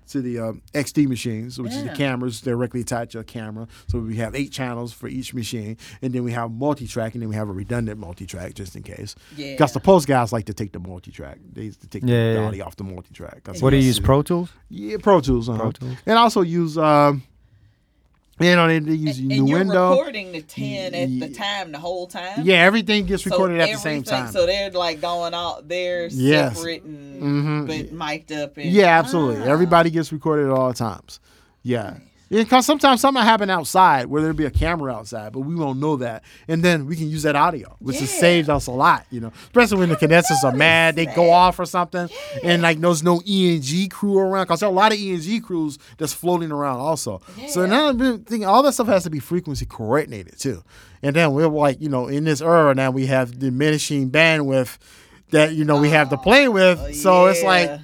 to 0.08 0.22
the 0.22 0.38
uh, 0.38 0.52
XD 0.72 1.06
machines, 1.06 1.60
which 1.60 1.72
is 1.72 1.82
the 1.84 1.90
cameras 1.90 2.40
directly 2.40 2.80
attached 2.80 3.12
to 3.12 3.18
a 3.18 3.24
camera. 3.24 3.66
So 3.88 3.98
we 3.98 4.16
have 4.16 4.34
eight 4.34 4.50
channels 4.50 4.92
for 4.92 5.06
each 5.08 5.34
machine, 5.34 5.76
and 6.00 6.12
then 6.14 6.22
we 6.24 6.32
have 6.32 6.50
multi-track, 6.50 7.12
and 7.14 7.22
then 7.22 7.28
we 7.28 7.34
have 7.34 7.48
a 7.48 7.52
redundant 7.52 7.98
multi-track 8.00 8.54
just 8.54 8.74
in 8.74 8.82
case. 8.82 9.14
Yeah. 9.36 9.52
Because 9.52 9.72
the 9.74 9.80
post 9.80 10.06
guys 10.08 10.32
like 10.32 10.46
to 10.46 10.54
take 10.54 10.72
the 10.72 10.80
multi-track. 10.80 11.38
They 11.52 11.64
used 11.64 11.80
to 11.82 11.86
take 11.88 12.02
Yeah, 12.02 12.32
the 12.34 12.40
yeah. 12.40 12.46
audio 12.46 12.64
off 12.66 12.76
the 12.76 12.84
multi-track. 12.84 13.44
'cause 13.44 13.60
What 13.62 13.70
do 13.70 13.76
you 13.76 13.82
use? 13.84 14.00
Pro 14.00 14.22
Tools? 14.22 14.50
Yeah, 14.70 14.96
Pro 15.02 15.20
Tools. 15.20 15.48
Uh-huh. 15.50 15.58
Pro 15.60 15.72
Tools. 15.72 15.96
And 16.06 16.18
also 16.18 16.40
use 16.40 16.78
um, 16.78 17.22
you 18.40 18.56
know 18.56 18.66
they, 18.66 18.78
they 18.78 18.92
use 18.94 19.18
and 19.18 19.28
new 19.28 19.46
you're 19.46 19.58
window. 19.58 19.90
recording 19.90 20.32
the 20.32 20.42
10 20.42 20.94
at 20.94 21.20
the 21.20 21.28
time 21.34 21.70
the 21.72 21.78
whole 21.78 22.06
time 22.06 22.40
Yeah, 22.42 22.56
everything 22.56 23.06
gets 23.06 23.24
So 23.24 23.30
recorded 23.30 23.60
at 23.60 23.70
the 23.70 23.78
same 23.78 24.02
time. 24.02 24.32
so 24.32 24.46
they're 24.46 24.70
like 24.70 25.00
going 25.00 25.34
out 25.34 25.68
there 25.68 26.06
Yes. 26.10 26.56
separate 26.56 26.82
and 26.82 27.22
Mhm. 27.22 27.66
but 27.66 27.92
mic'd 27.92 28.32
up 28.32 28.56
and 28.56 28.70
Yeah, 28.72 28.98
absolutely. 28.98 29.42
Ah. 29.42 29.52
Everybody 29.52 29.90
gets 29.90 30.12
recorded 30.12 30.46
at 30.46 30.52
all 30.52 30.72
times. 30.72 31.20
Yeah. 31.62 31.98
Because 32.32 32.64
sometimes 32.64 33.00
something 33.02 33.22
happen 33.22 33.50
outside 33.50 34.06
where 34.06 34.22
there'll 34.22 34.36
be 34.36 34.46
a 34.46 34.50
camera 34.50 34.92
outside, 34.92 35.32
but 35.32 35.40
we 35.40 35.54
won't 35.54 35.78
know 35.78 35.96
that, 35.96 36.24
and 36.48 36.62
then 36.62 36.86
we 36.86 36.96
can 36.96 37.10
use 37.10 37.22
that 37.24 37.36
audio, 37.36 37.76
which 37.78 37.98
has 37.98 38.10
saved 38.10 38.48
us 38.48 38.66
a 38.66 38.70
lot. 38.70 39.04
You 39.10 39.20
know, 39.20 39.32
especially 39.44 39.78
when 39.78 39.90
the 39.90 39.96
condensers 39.96 40.42
are 40.42 40.52
mad, 40.52 40.96
they 40.96 41.06
go 41.06 41.30
off 41.30 41.58
or 41.58 41.66
something, 41.66 42.08
and 42.42 42.62
like 42.62 42.80
there's 42.80 43.02
no 43.02 43.22
ENG 43.28 43.88
crew 43.90 44.18
around. 44.18 44.44
Because 44.44 44.60
there 44.60 44.68
are 44.68 44.72
a 44.72 44.74
lot 44.74 44.92
of 44.92 44.98
ENG 44.98 45.42
crews 45.42 45.78
that's 45.98 46.14
floating 46.14 46.50
around 46.50 46.80
also. 46.80 47.20
So 47.48 47.60
Yeah. 47.60 47.66
now 47.66 47.88
I'm 47.90 47.98
thinking 47.98 48.46
all 48.46 48.62
that 48.62 48.72
stuff 48.72 48.86
has 48.86 49.02
to 49.04 49.10
be 49.10 49.18
frequency 49.18 49.66
coordinated 49.66 50.38
too. 50.38 50.64
And 51.02 51.14
then 51.14 51.32
we're 51.32 51.48
like, 51.48 51.80
you 51.80 51.88
know, 51.88 52.06
in 52.08 52.24
this 52.24 52.40
era 52.40 52.74
now 52.74 52.90
we 52.90 53.06
have 53.06 53.38
diminishing 53.38 54.10
bandwidth 54.10 54.78
that 55.32 55.52
you 55.54 55.64
know 55.64 55.80
we 55.80 55.90
have 55.90 56.08
to 56.10 56.16
ah, 56.16 56.22
play 56.22 56.48
with. 56.48 56.94
so 56.94 57.26
it's 57.26 57.42
like 57.42 57.68
Oh, 57.68 57.72
Yeah. 57.74 57.78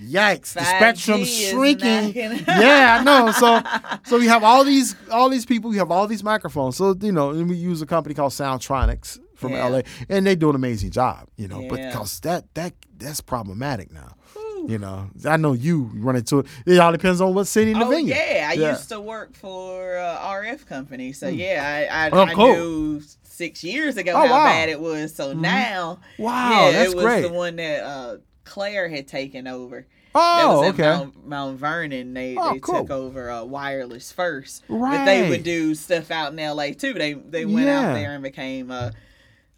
Yikes! 0.00 0.52
The 0.52 0.60
5G 0.60 0.64
spectrum's 0.76 1.28
is 1.28 1.48
shrinking. 1.48 2.14
yeah, 2.48 2.98
I 3.00 3.02
know. 3.02 3.30
So, 3.32 3.60
so 4.04 4.18
we 4.18 4.26
have 4.26 4.44
all 4.44 4.64
these, 4.64 4.94
all 5.10 5.28
these 5.28 5.44
people. 5.44 5.70
We 5.70 5.76
have 5.78 5.90
all 5.90 6.06
these 6.06 6.22
microphones. 6.22 6.76
So 6.76 6.94
you 7.00 7.12
know, 7.12 7.30
and 7.30 7.48
we 7.48 7.56
use 7.56 7.82
a 7.82 7.86
company 7.86 8.14
called 8.14 8.32
Soundtronics 8.32 9.18
from 9.34 9.52
Yeah. 9.52 9.66
LA, 9.66 9.80
and 10.08 10.26
they 10.26 10.36
do 10.36 10.50
an 10.50 10.56
amazing 10.56 10.90
job. 10.90 11.28
You 11.36 11.48
know, 11.48 11.64
but 11.68 11.80
because 11.82 12.20
that 12.20 12.52
that 12.54 12.74
that's 12.96 13.20
problematic 13.20 13.92
now. 13.92 14.14
You 14.66 14.76
know, 14.78 15.08
I 15.24 15.36
know 15.36 15.52
you 15.52 15.88
run 15.94 16.16
into 16.16 16.40
it. 16.40 16.46
It 16.66 16.78
all 16.78 16.90
depends 16.92 17.20
on 17.20 17.32
what 17.32 17.46
city 17.46 17.70
in 17.70 17.78
the 17.78 17.86
Oh 17.86 17.90
venue. 17.90 18.12
yeah, 18.12 18.48
I 18.50 18.54
Yeah. 18.54 18.70
used 18.72 18.88
to 18.90 19.00
work 19.00 19.34
for 19.34 19.96
uh, 19.96 20.18
RF 20.18 20.66
company, 20.66 21.12
so 21.12 21.28
yeah, 21.28 21.86
I 21.90 22.06
I, 22.06 22.10
Oh, 22.10 22.22
I 22.24 22.34
cool. 22.34 22.52
knew 22.54 23.02
six 23.22 23.62
years 23.64 23.96
ago 23.96 24.12
Oh, 24.14 24.26
how 24.26 24.32
wow. 24.32 24.44
bad 24.44 24.68
it 24.68 24.80
was. 24.80 25.14
So 25.14 25.32
now, 25.32 26.00
Wow, 26.18 26.66
yeah, 26.66 26.72
that's 26.72 26.92
it 26.92 26.96
was 26.96 27.04
great. 27.04 27.22
the 27.22 27.30
one 27.32 27.56
that 27.56 27.84
uh, 27.84 28.16
Clair 28.48 28.88
had 28.88 29.06
taken 29.06 29.46
over. 29.46 29.86
Oh, 30.14 30.36
that 30.36 30.48
was 30.48 30.74
okay. 30.74 30.82
Mount, 30.88 31.26
Mount 31.28 31.58
Vernon. 31.58 32.14
They 32.14 32.34
Oh, 32.36 32.54
they 32.54 32.58
cool. 32.60 32.80
took 32.80 32.90
over 32.90 33.30
uh, 33.30 33.44
wireless 33.44 34.10
first, 34.10 34.64
right. 34.68 34.96
but 34.98 35.04
they 35.04 35.28
would 35.28 35.44
do 35.44 35.74
stuff 35.74 36.10
out 36.10 36.32
in 36.32 36.38
L.A. 36.38 36.72
too. 36.72 36.94
They 36.94 37.12
they 37.12 37.44
went 37.44 37.68
out 37.68 37.92
there 37.94 38.14
and 38.14 38.22
became 38.22 38.70
uh, 38.70 38.90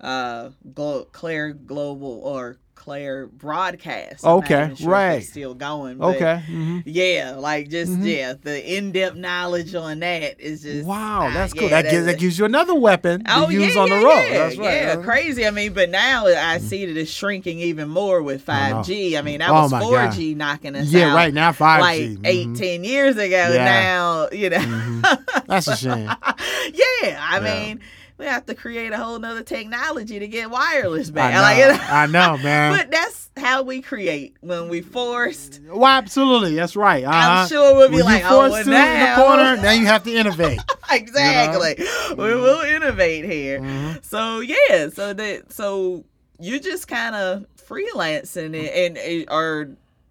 uh, 0.00 0.50
Glo- 0.74 1.04
Clair 1.12 1.52
Global 1.52 2.20
or 2.24 2.56
Clair 2.81 3.27
Broadcast. 3.27 4.24
I'm 4.24 4.39
Okay, 4.39 4.73
sure 4.74 4.89
right. 4.89 5.23
still 5.23 5.52
going. 5.52 6.01
Okay. 6.01 6.43
mhm. 6.51 6.82
yeah, 6.86 7.35
like 7.39 7.69
just 7.69 7.93
Mhm. 7.93 8.07
yeah, 8.16 8.32
the 8.43 8.77
in-depth 8.78 9.16
knowledge 9.16 9.74
on 9.74 10.01
that 10.01 10.40
is 10.40 10.62
just 10.62 10.86
Wow, 10.86 11.27
ah, 11.28 11.31
that's 11.35 11.52
cool. 11.52 11.69
yeah, 11.69 11.82
that, 11.82 11.90
gives, 11.90 12.07
that 12.07 12.19
gives 12.19 12.39
you 12.39 12.47
another 12.47 12.74
weapon 12.74 13.23
to 13.24 13.31
Oh 13.35 13.48
use 13.51 13.74
yeah, 13.74 13.82
on 13.82 13.90
the 13.90 13.97
road. 13.97 14.28
Yeah, 14.31 14.39
That's 14.39 14.57
right. 14.57 14.82
yeah, 14.82 14.93
Uh-huh. 14.93 15.02
crazy. 15.02 15.47
I 15.47 15.51
mean, 15.51 15.74
but 15.74 15.90
now 15.90 16.27
I 16.27 16.57
see 16.57 16.86
that 16.86 16.97
it's 16.97 17.11
shrinking 17.11 17.59
even 17.59 17.90
more 17.90 18.23
with 18.23 18.40
five 18.40 18.86
G. 18.86 19.15
I 19.19 19.20
mean, 19.20 19.40
that 19.40 19.51
Oh, 19.51 19.62
was 19.65 19.73
my 19.73 19.81
four 19.81 19.97
God. 20.07 20.12
G 20.15 20.35
knocking 20.35 20.74
us 20.74 20.89
Yeah, 20.90 21.01
out. 21.02 21.07
Yeah, 21.09 21.15
right 21.16 21.35
now 21.35 21.52
5G. 21.52 21.81
Like 21.81 22.01
eight, 22.24 22.48
mhm. 22.48 22.57
ten 22.59 22.85
years 22.85 23.16
ago. 23.19 23.51
Yeah. 23.52 23.65
Now 23.65 24.28
you 24.32 24.48
know. 24.48 24.57
Mhm. 24.57 25.24
That's 25.47 25.66
a 25.69 25.77
shame. 25.77 26.07
yeah, 26.73 27.19
I 27.20 27.40
Yeah. 27.40 27.40
mean, 27.40 27.81
we 28.20 28.26
have 28.26 28.44
to 28.47 28.55
create 28.55 28.92
a 28.92 28.98
whole 28.98 29.18
nother 29.18 29.42
technology 29.42 30.18
to 30.18 30.28
get 30.28 30.51
wireless 30.51 31.09
I 31.09 31.12
back. 31.12 31.34
know, 31.34 31.40
Like, 31.40 31.56
you 31.59 31.66
know? 31.68 31.78
I 31.90 32.06
know, 32.06 32.36
man. 32.42 32.76
But 32.76 32.90
that's 32.90 33.30
how 33.36 33.62
we 33.62 33.80
create 33.80 34.36
when 34.42 34.68
we 34.68 34.82
forced. 34.82 35.60
Well, 35.66 35.86
absolutely, 35.86 36.55
that's 36.55 36.76
right. 36.76 37.02
Uh-huh. 37.02 37.16
I'm 37.16 37.48
sure 37.48 37.74
we'll 37.74 37.88
be 37.88 37.97
when 37.97 38.05
like, 38.05 38.22
you 38.22 38.28
oh, 38.28 38.51
well, 38.51 38.64
now. 38.66 39.16
the 39.16 39.22
corner, 39.22 39.56
now 39.62 39.72
you 39.72 39.86
have 39.86 40.02
to 40.05 40.14
innovate. 40.14 40.60
exactly. 40.90 41.76
We 41.78 41.84
Mhm. 42.24 42.42
will 42.42 42.60
innovate 42.60 43.24
here. 43.24 43.60
Mhm. 43.60 44.05
So 44.05 44.40
yeah, 44.40 44.90
so 44.90 45.14
that 45.14 45.51
so 45.52 46.05
you 46.38 46.60
just 46.60 46.88
kind 46.88 47.14
of 47.16 47.47
freelancing 47.56 48.55
it, 48.55 48.74
and, 48.74 48.98
and 48.98 49.24
are 49.30 49.68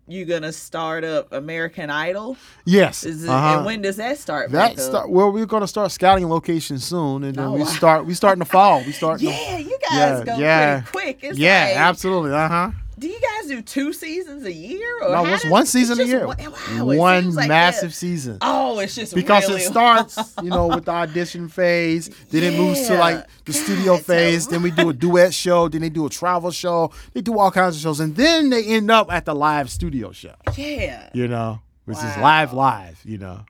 you 0.10 0.26
gonna 0.26 0.52
start 0.52 1.04
up 1.04 1.32
American 1.32 1.90
Idol? 1.90 2.36
Yes. 2.66 3.04
Is 3.04 3.24
it, 3.24 3.30
uh-huh. 3.30 3.58
And 3.58 3.66
when 3.66 3.82
does 3.82 3.98
that 3.98 4.18
start? 4.18 4.52
that 4.52 4.80
start, 4.80 5.10
well, 5.10 5.32
we're 5.32 5.46
to 5.62 5.68
start 5.68 5.92
scouting 5.92 6.28
locations 6.30 6.84
soon, 6.84 7.24
and 7.24 7.36
then 7.36 7.46
Oh, 7.46 7.54
we 7.54 7.60
wow. 7.62 7.66
start. 7.66 8.06
We 8.06 8.14
start 8.14 8.34
in 8.34 8.40
the 8.40 8.46
fall. 8.46 8.84
We 8.86 8.92
start. 8.92 9.22
in 9.22 9.28
the- 9.28 9.32
Yeah, 9.50 9.58
you 9.58 9.78
guys 9.90 9.92
Yeah, 9.92 10.24
go 10.26 10.38
yeah. 10.38 10.82
pretty 10.82 10.92
quick. 10.92 11.24
It's 11.30 11.38
yeah, 11.40 11.66
like, 11.70 11.78
absolutely. 11.78 12.32
Uh 12.34 12.48
huh. 12.48 12.72
Do 13.00 13.08
you 13.08 13.20
guys 13.20 13.48
do 13.48 13.62
two 13.62 13.94
seasons 13.94 14.44
a 14.46 14.52
year? 14.52 15.02
Or 15.04 15.10
No, 15.12 15.26
it's 15.26 15.44
does- 15.44 15.52
one 15.52 15.62
it's 15.64 15.72
season 15.72 16.00
a 16.02 16.04
year. 16.04 16.28
One, 16.28 16.38
wow, 16.38 16.86
One 16.96 17.34
like 17.34 17.48
massive 17.48 17.92
that- 17.92 17.96
season. 17.96 18.38
Oh, 18.42 18.80
it's 18.80 18.94
just 18.96 19.16
because 19.16 19.48
really 19.48 19.62
it 19.62 19.68
starts, 19.68 20.18
you 20.44 20.50
know, 20.50 20.68
with 20.68 20.86
the 20.86 20.92
audition 20.92 21.48
phase. 21.48 22.10
Then 22.30 22.44
it 22.44 22.58
moves 22.58 22.86
to 22.88 22.96
like 22.98 23.26
the 23.46 23.54
studio 23.54 23.94
God, 23.94 24.00
so 24.02 24.04
phase. 24.14 24.48
Then 24.48 24.62
we 24.62 24.72
do 24.72 24.90
a 24.90 24.94
duet 24.94 25.34
show. 25.34 25.70
Then 25.70 25.82
they 25.82 25.90
do 25.90 26.06
a 26.06 26.10
travel 26.10 26.52
show. 26.52 26.92
They 27.14 27.22
do 27.22 27.40
all 27.40 27.52
kinds 27.52 27.78
of 27.78 27.82
shows, 27.82 28.00
and 28.02 28.16
then 28.16 28.50
they 28.50 28.66
end 28.66 28.92
up 28.92 29.12
at 29.12 29.24
the 29.26 29.34
live 29.34 29.70
studio 29.72 30.12
show. 30.12 30.36
Yeah. 30.58 31.10
You 31.14 31.28
know, 31.30 31.62
which 31.86 31.98
is 31.98 32.18
live, 32.18 32.54
live. 32.54 33.02
You 33.06 33.18
know. 33.18 33.46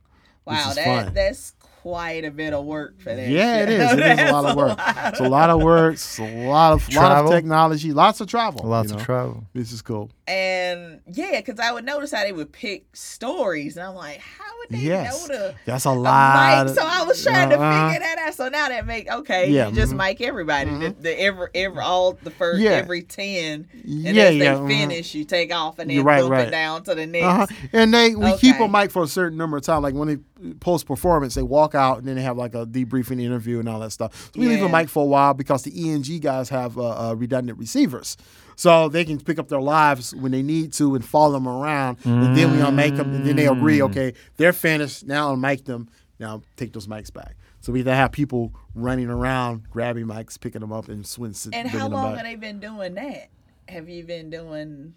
Wow, 0.46 0.74
that 0.74 0.86
fun. 0.86 1.14
that's 1.14 1.54
quite 1.81 2.26
a 2.26 2.31
bit 2.31 2.53
of 2.53 2.65
work 2.65 2.99
for 2.99 3.15
that. 3.15 3.30
Yeah, 3.30 3.64
it 3.64 3.68
show. 3.68 3.85
is. 3.85 3.91
It 3.93 4.19
is 4.19 4.30
a 4.30 4.31
lot 4.34 4.45
of 4.45 4.57
work. 4.57 4.77
lot 4.77 5.07
It's 5.14 5.19
a 5.19 5.30
lot 5.30 5.49
of 5.49 5.61
work. 5.61 5.93
It's 5.93 6.19
a 6.19 6.47
lot 6.47 6.73
of 6.73 6.93
lot 6.93 7.23
of 7.23 7.30
technology. 7.31 7.93
Lots 7.93 8.19
of 8.19 8.27
travel. 8.27 8.68
Lots 8.68 8.91
you 8.91 8.97
of 8.97 9.03
travel. 9.03 9.45
This 9.53 9.72
is 9.72 9.81
cool. 9.81 10.10
And 10.30 11.01
yeah, 11.07 11.41
because 11.41 11.60
I 11.60 11.72
would 11.72 11.85
notice 11.85 12.11
how 12.11 12.23
they 12.23 12.31
would 12.31 12.51
pick 12.51 12.85
stories, 12.95 13.77
and 13.77 13.85
I'm 13.88 13.95
like, 13.95 14.19
how 14.19 14.45
would 14.60 14.69
they 14.77 14.84
Yes, 14.85 15.27
know 15.27 15.35
to 15.35 15.56
that's 15.65 15.85
a 15.85 15.91
lot. 15.91 16.68
mic? 16.68 16.76
So 16.76 16.84
I 16.85 17.03
was 17.03 17.23
trying 17.23 17.49
to 17.49 17.56
Uh-huh. 17.60 17.88
figure 17.88 17.99
that 17.99 18.18
out. 18.19 18.34
So 18.35 18.47
now 18.49 18.69
that 18.69 18.85
make 18.85 19.11
okay, 19.11 19.49
Yeah, 19.51 19.69
you 19.69 19.73
just 19.76 19.93
mhm. 19.93 19.97
mic 19.97 20.22
everybody. 20.22 20.69
The, 20.69 20.95
the 20.99 21.19
every 21.19 21.47
every 21.56 21.81
all 21.81 22.14
the 22.22 22.30
first 22.30 22.61
Yeah. 22.61 22.72
every 22.72 23.01
ten, 23.01 23.68
and 23.73 24.15
Yeah, 24.15 24.23
as 24.26 24.35
yeah. 24.35 24.53
they 24.53 24.60
mhm. 24.60 24.68
finish, 24.68 25.15
you 25.15 25.26
take 25.26 25.51
off 25.53 25.80
and 25.80 25.89
then 25.89 26.03
right, 26.03 26.23
right. 26.23 26.47
it 26.47 26.51
down 26.51 26.84
to 26.84 26.93
the 26.93 27.07
next. 27.07 27.26
Uh-huh. 27.26 27.47
And 27.73 27.91
they 27.93 28.15
we 28.15 28.38
keep 28.38 28.60
a 28.60 28.68
mic 28.68 28.91
for 28.91 29.01
a 29.03 29.07
certain 29.07 29.38
number 29.38 29.57
of 29.57 29.64
time. 29.64 29.81
Like 29.81 29.95
when 29.95 30.07
they 30.07 30.18
post 30.60 30.85
performance, 30.85 31.34
they 31.34 31.41
walk 31.41 31.73
out 31.73 31.97
and 31.97 32.07
then 32.07 32.15
they 32.15 32.22
have 32.22 32.38
like 32.38 32.53
a 32.53 32.68
debriefing 32.68 33.19
interview 33.22 33.60
and 33.60 33.68
all 33.68 33.80
that 33.80 33.91
stuff. 33.91 34.30
So 34.34 34.39
we 34.39 34.47
leave 34.47 34.61
a 34.61 34.65
Yeah. 34.68 34.72
mic 34.80 34.89
for 34.89 35.01
a 35.03 35.07
while 35.07 35.34
because 35.34 35.64
the 35.64 35.72
ENG 35.89 36.19
guys 36.19 36.49
have 36.49 36.77
uh, 36.77 37.10
uh, 37.10 37.14
redundant 37.15 37.57
receivers. 37.57 38.15
So 38.60 38.90
they 38.90 39.06
can 39.06 39.22
pick 39.22 39.40
up 39.40 39.48
their 39.48 39.61
lives 39.61 40.14
when 40.14 40.34
they 40.34 40.41
need 40.41 40.73
to 40.73 40.94
and 40.94 41.06
follow 41.06 41.31
them 41.31 41.48
around. 41.48 41.98
And 42.03 42.36
then 42.36 42.52
we 42.52 42.57
unmic 42.57 42.98
them 42.98 43.15
and 43.15 43.26
then 43.26 43.38
they 43.38 43.48
agree, 43.48 43.77
Mm. 43.80 43.90
okay, 43.90 44.14
they're 44.36 44.52
finished. 44.52 45.07
Now 45.07 45.34
unmic 45.34 45.64
them. 45.64 45.88
Now 46.19 46.41
take 46.57 46.73
those 46.73 46.86
mics 46.86 47.11
back. 47.14 47.38
So 47.61 47.72
we 47.72 47.80
either 47.80 47.95
have 47.95 48.11
people 48.11 48.53
running 48.76 49.07
around, 49.07 49.69
grabbing 49.69 50.07
mics, 50.07 50.38
picking 50.38 50.60
them 50.60 50.73
up, 50.73 50.90
and 50.90 51.07
swing. 51.07 51.34
And 51.53 51.69
how 51.69 51.88
long 51.88 52.15
have 52.18 52.26
they 52.26 52.36
been 52.36 52.60
doing 52.60 52.95
that? 52.95 53.30
Have 53.69 53.88
you 53.88 54.03
been 54.03 54.30
doing 54.30 54.94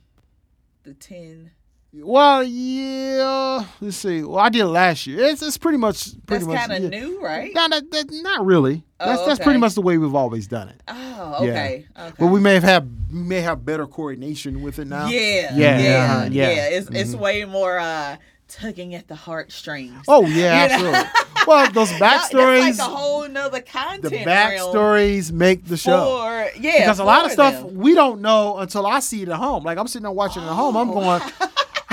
the 0.83 0.95
ten? 0.95 1.53
Well, 1.95 2.43
yeah. 2.43 3.65
Let's 3.81 3.99
see. 3.99 4.23
Well, 4.23 4.39
I 4.39 4.49
did 4.49 4.63
it 4.63 4.67
last 4.67 5.07
year. 5.07 5.21
It's, 5.25 5.43
it's 5.43 5.59
pretty 5.59 5.77
much 5.77 6.13
pretty 6.27 6.45
That's 6.45 6.47
much 6.47 6.69
kind 6.69 6.85
of 6.87 6.93
yeah. 6.93 7.01
new, 7.01 7.23
right? 7.23 7.53
No, 7.55 7.69
that, 7.69 7.91
that, 7.91 8.07
not 8.23 8.47
really. 8.47 8.83
Oh, 8.99 9.07
That's 9.11 9.27
that's 9.27 9.41
pretty 9.41 9.59
much 9.59 9.75
the 9.75 9.83
way 9.83 9.99
we've 9.99 10.15
always 10.15 10.47
done 10.47 10.69
it. 10.71 10.81
Oh, 10.89 11.45
Yeah. 11.45 11.51
okay. 11.51 11.87
Okay. 11.99 12.15
But 12.19 12.27
we 12.29 12.41
may 12.41 12.55
have 12.55 12.63
had 12.63 13.13
may 13.13 13.43
have 13.43 13.65
better 13.67 13.87
coordination 13.87 14.63
with 14.63 14.79
it 14.79 14.87
now. 14.87 15.07
Yeah, 15.09 15.55
Yeah, 15.55 15.79
yeah, 15.79 16.05
uh-huh, 16.15 16.29
yeah. 16.33 16.51
yeah. 16.51 16.69
It's 16.69 16.89
it's 16.91 17.15
way 17.15 17.45
more 17.45 17.79
uh 17.79 18.17
tugging 18.49 18.95
at 18.95 19.09
the 19.09 19.15
heartstrings. 19.17 20.03
Oh 20.09 20.25
yeah, 20.27 20.67
You 20.69 20.73
absolutely. 20.75 21.11
well, 21.47 21.71
those 21.73 21.91
That- 21.99 22.01
That's 22.01 22.33
backstories, 22.33 22.79
like 22.79 22.89
a 22.89 22.91
whole 22.91 23.29
nother 23.29 23.61
content. 23.61 24.03
the 24.05 24.11
realm 24.25 24.29
backstories 24.29 25.31
make 25.31 25.67
the 25.67 25.77
show. 25.77 26.17
For, 26.23 26.59
yeah, 26.59 26.79
because 26.79 27.01
a 27.01 27.05
lot 27.05 27.27
of 27.27 27.33
stuff 27.33 27.55
them. 27.67 27.75
we 27.75 27.95
don't 27.95 28.23
know 28.23 28.57
until 28.59 28.87
I 28.87 29.01
see 29.01 29.23
it 29.23 29.29
at 29.29 29.37
home. 29.37 29.63
Like 29.65 29.77
I'm 29.77 29.89
sitting 29.89 30.05
there 30.05 30.11
watching 30.13 30.43
it 30.43 30.47
at 30.47 30.53
home. 30.53 30.75
I'm 30.77 30.89
going, 30.91 31.21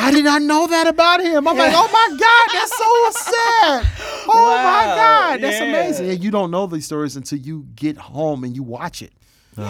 I 0.09 0.11
did 0.11 0.25
not 0.25 0.41
know 0.41 0.65
that 0.65 0.87
about 0.87 1.21
him. 1.21 1.47
I'm 1.47 1.55
like, 1.55 1.71
oh 1.75 1.87
my 1.93 2.17
God, 2.17 2.49
that's 2.53 2.77
so 2.77 3.31
sad. 3.31 3.85
Oh 4.31 4.55
my 4.57 4.83
God, 4.95 5.41
that's 5.41 5.59
yeah. 5.59 5.63
amazing. 5.65 6.09
And 6.11 6.23
you 6.23 6.29
don't 6.29 6.51
know 6.51 6.67
these 6.67 6.85
stories 6.85 7.15
until 7.15 7.39
you 7.39 7.65
get 7.75 7.97
home 7.97 8.43
and 8.43 8.55
you 8.55 8.61
watch 8.61 9.01
it. 9.01 9.11
Uh, 9.57 9.63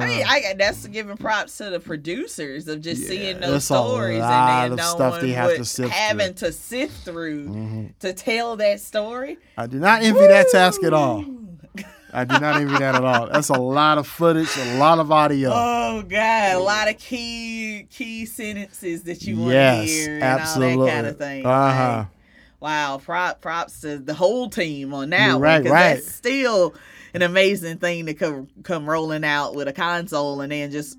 I 0.00 0.06
mean, 0.06 0.24
I 0.26 0.54
that's 0.56 0.86
giving 0.86 1.16
props 1.16 1.58
to 1.58 1.68
the 1.68 1.80
producers 1.80 2.68
of 2.68 2.80
just 2.80 3.02
seeing 3.08 3.40
those 3.40 3.50
that's 3.50 3.64
a 3.64 3.74
stories 3.74 4.20
lot 4.20 4.64
and 4.64 4.72
of 4.74 4.78
then 4.78 4.86
stuff 4.86 5.20
they 5.20 5.32
have 5.32 5.56
to 5.56 5.64
sift 5.64 5.90
having 5.92 6.34
through. 6.34 6.48
to 6.48 6.52
sift 6.52 7.04
through 7.04 7.48
Mm-hmm. 7.48 7.86
to 8.00 8.12
tell 8.12 8.56
that 8.56 8.80
story. 8.80 9.38
I 9.58 9.66
do 9.66 9.78
not 9.80 10.02
envy 10.02 10.20
that 10.28 10.46
task 10.52 10.84
at 10.84 10.92
all. 10.92 11.24
I 12.12 12.24
did 12.24 12.40
not 12.40 12.56
envy 12.56 12.76
that 12.76 12.94
at 12.94 13.04
all. 13.04 13.28
That's 13.28 13.48
a 13.48 13.54
lot 13.54 13.98
of 13.98 14.06
footage, 14.06 14.48
a 14.56 14.78
lot 14.78 14.98
of 14.98 15.10
audio. 15.10 15.50
Oh 15.52 16.02
God, 16.02 16.56
a 16.56 16.58
lot 16.58 16.88
of 16.90 16.98
key 16.98 17.86
key 17.90 18.26
sentences 18.26 19.04
that 19.04 19.22
you 19.22 19.36
want 19.38 19.52
yes, 19.54 19.78
to 19.80 19.86
hear 19.86 20.14
and 20.16 20.22
absolutely. 20.22 20.80
all 20.80 20.86
that 20.86 20.92
kind 20.92 21.06
of 21.06 21.18
thing. 21.18 21.46
Uh 21.46 21.74
huh. 21.74 21.96
Like, 21.98 22.06
wow, 22.60 22.98
prop, 23.02 23.40
props 23.40 23.80
to 23.80 23.98
the 23.98 24.14
whole 24.14 24.48
team 24.50 24.92
on 24.94 25.10
that 25.10 25.26
You're 25.26 25.32
one 25.34 25.40
right, 25.42 25.64
that's 25.64 26.12
still 26.12 26.74
an 27.14 27.22
amazing 27.22 27.78
thing 27.78 28.06
to 28.06 28.14
come 28.14 28.48
come 28.62 28.88
rolling 28.88 29.24
out 29.24 29.54
with 29.54 29.68
a 29.68 29.72
console 29.72 30.40
and 30.42 30.52
then 30.52 30.70
just 30.70 30.98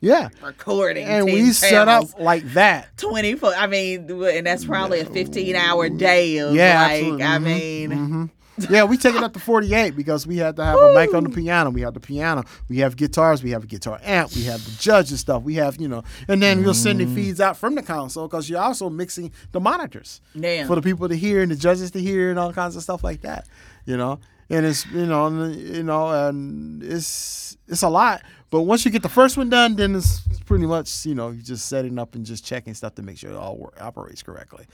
Yeah. 0.00 0.28
recording. 0.42 1.06
And 1.06 1.26
we 1.26 1.52
set 1.52 1.88
up 1.88 2.18
like 2.18 2.42
that. 2.54 2.96
24 2.96 3.54
I 3.54 3.66
mean 3.68 4.10
and 4.10 4.46
that's 4.46 4.64
probably 4.64 5.00
a 5.00 5.04
15 5.04 5.54
hour 5.56 5.88
day 5.88 6.38
of 6.38 6.54
Yeah, 6.54 6.80
like 6.82 6.92
absolutely. 6.92 7.22
I 7.24 7.38
Mhm, 7.38 7.42
mean 7.42 7.90
mhm. 7.90 8.30
Yeah, 8.70 8.84
we 8.84 8.96
take 8.98 9.14
it 9.14 9.22
up 9.22 9.32
to 9.32 9.38
48 9.38 9.96
because 9.96 10.26
we 10.26 10.36
had 10.36 10.56
to 10.56 10.64
have 10.64 10.78
a 10.78 10.94
mic 10.94 11.14
on 11.14 11.24
the 11.24 11.30
piano. 11.30 11.70
We 11.70 11.80
have 11.82 11.94
the 11.94 12.00
piano. 12.00 12.44
We 12.68 12.78
have 12.78 12.96
guitars. 12.96 13.42
We 13.42 13.50
have 13.52 13.64
a 13.64 13.66
guitar 13.66 13.98
amp. 14.02 14.34
We 14.36 14.42
have 14.44 14.62
the 14.64 14.72
judge 14.78 15.10
and 15.10 15.18
stuff. 15.18 15.42
We 15.42 15.54
have, 15.54 15.80
you 15.80 15.88
know, 15.88 16.02
and 16.28 16.42
then 16.42 16.62
we'll 16.62 16.74
send 16.74 17.00
the 17.00 17.06
feeds 17.06 17.40
out 17.40 17.56
from 17.56 17.74
the 17.74 17.82
console 17.82 18.28
because 18.28 18.50
you're 18.50 18.60
also 18.60 18.90
mixing 18.90 19.32
the 19.52 19.60
monitors 19.60 20.20
Yeah. 20.34 20.66
for 20.66 20.74
the 20.76 20.82
people 20.82 21.08
to 21.08 21.16
hear 21.16 21.40
and 21.40 21.50
the 21.50 21.56
judges 21.56 21.90
to 21.92 22.00
hear 22.00 22.28
and 22.30 22.38
all 22.38 22.52
kinds 22.52 22.76
of 22.76 22.82
stuff 22.82 23.02
like 23.02 23.22
that, 23.22 23.46
you 23.86 23.96
know. 23.96 24.20
And 24.50 24.66
it's, 24.66 24.84
you 24.86 25.06
know, 25.06 25.26
and, 25.28 25.54
you 25.56 25.82
know, 25.82 26.08
and 26.28 26.82
it's 26.82 27.56
it's 27.68 27.82
a 27.82 27.88
lot. 27.88 28.22
But 28.50 28.62
once 28.62 28.84
you 28.84 28.90
get 28.90 29.02
the 29.02 29.08
first 29.08 29.38
one 29.38 29.48
done, 29.48 29.76
then 29.76 29.94
it's 29.94 30.20
pretty 30.44 30.66
much, 30.66 31.06
you 31.06 31.14
know, 31.14 31.30
you're 31.30 31.40
just 31.42 31.66
setting 31.70 31.98
up 31.98 32.14
and 32.14 32.26
just 32.26 32.44
checking 32.44 32.74
stuff 32.74 32.94
to 32.96 33.02
make 33.02 33.16
sure 33.16 33.30
it 33.30 33.36
all 33.36 33.56
work, 33.56 33.78
operates 33.80 34.22
correctly. 34.22 34.66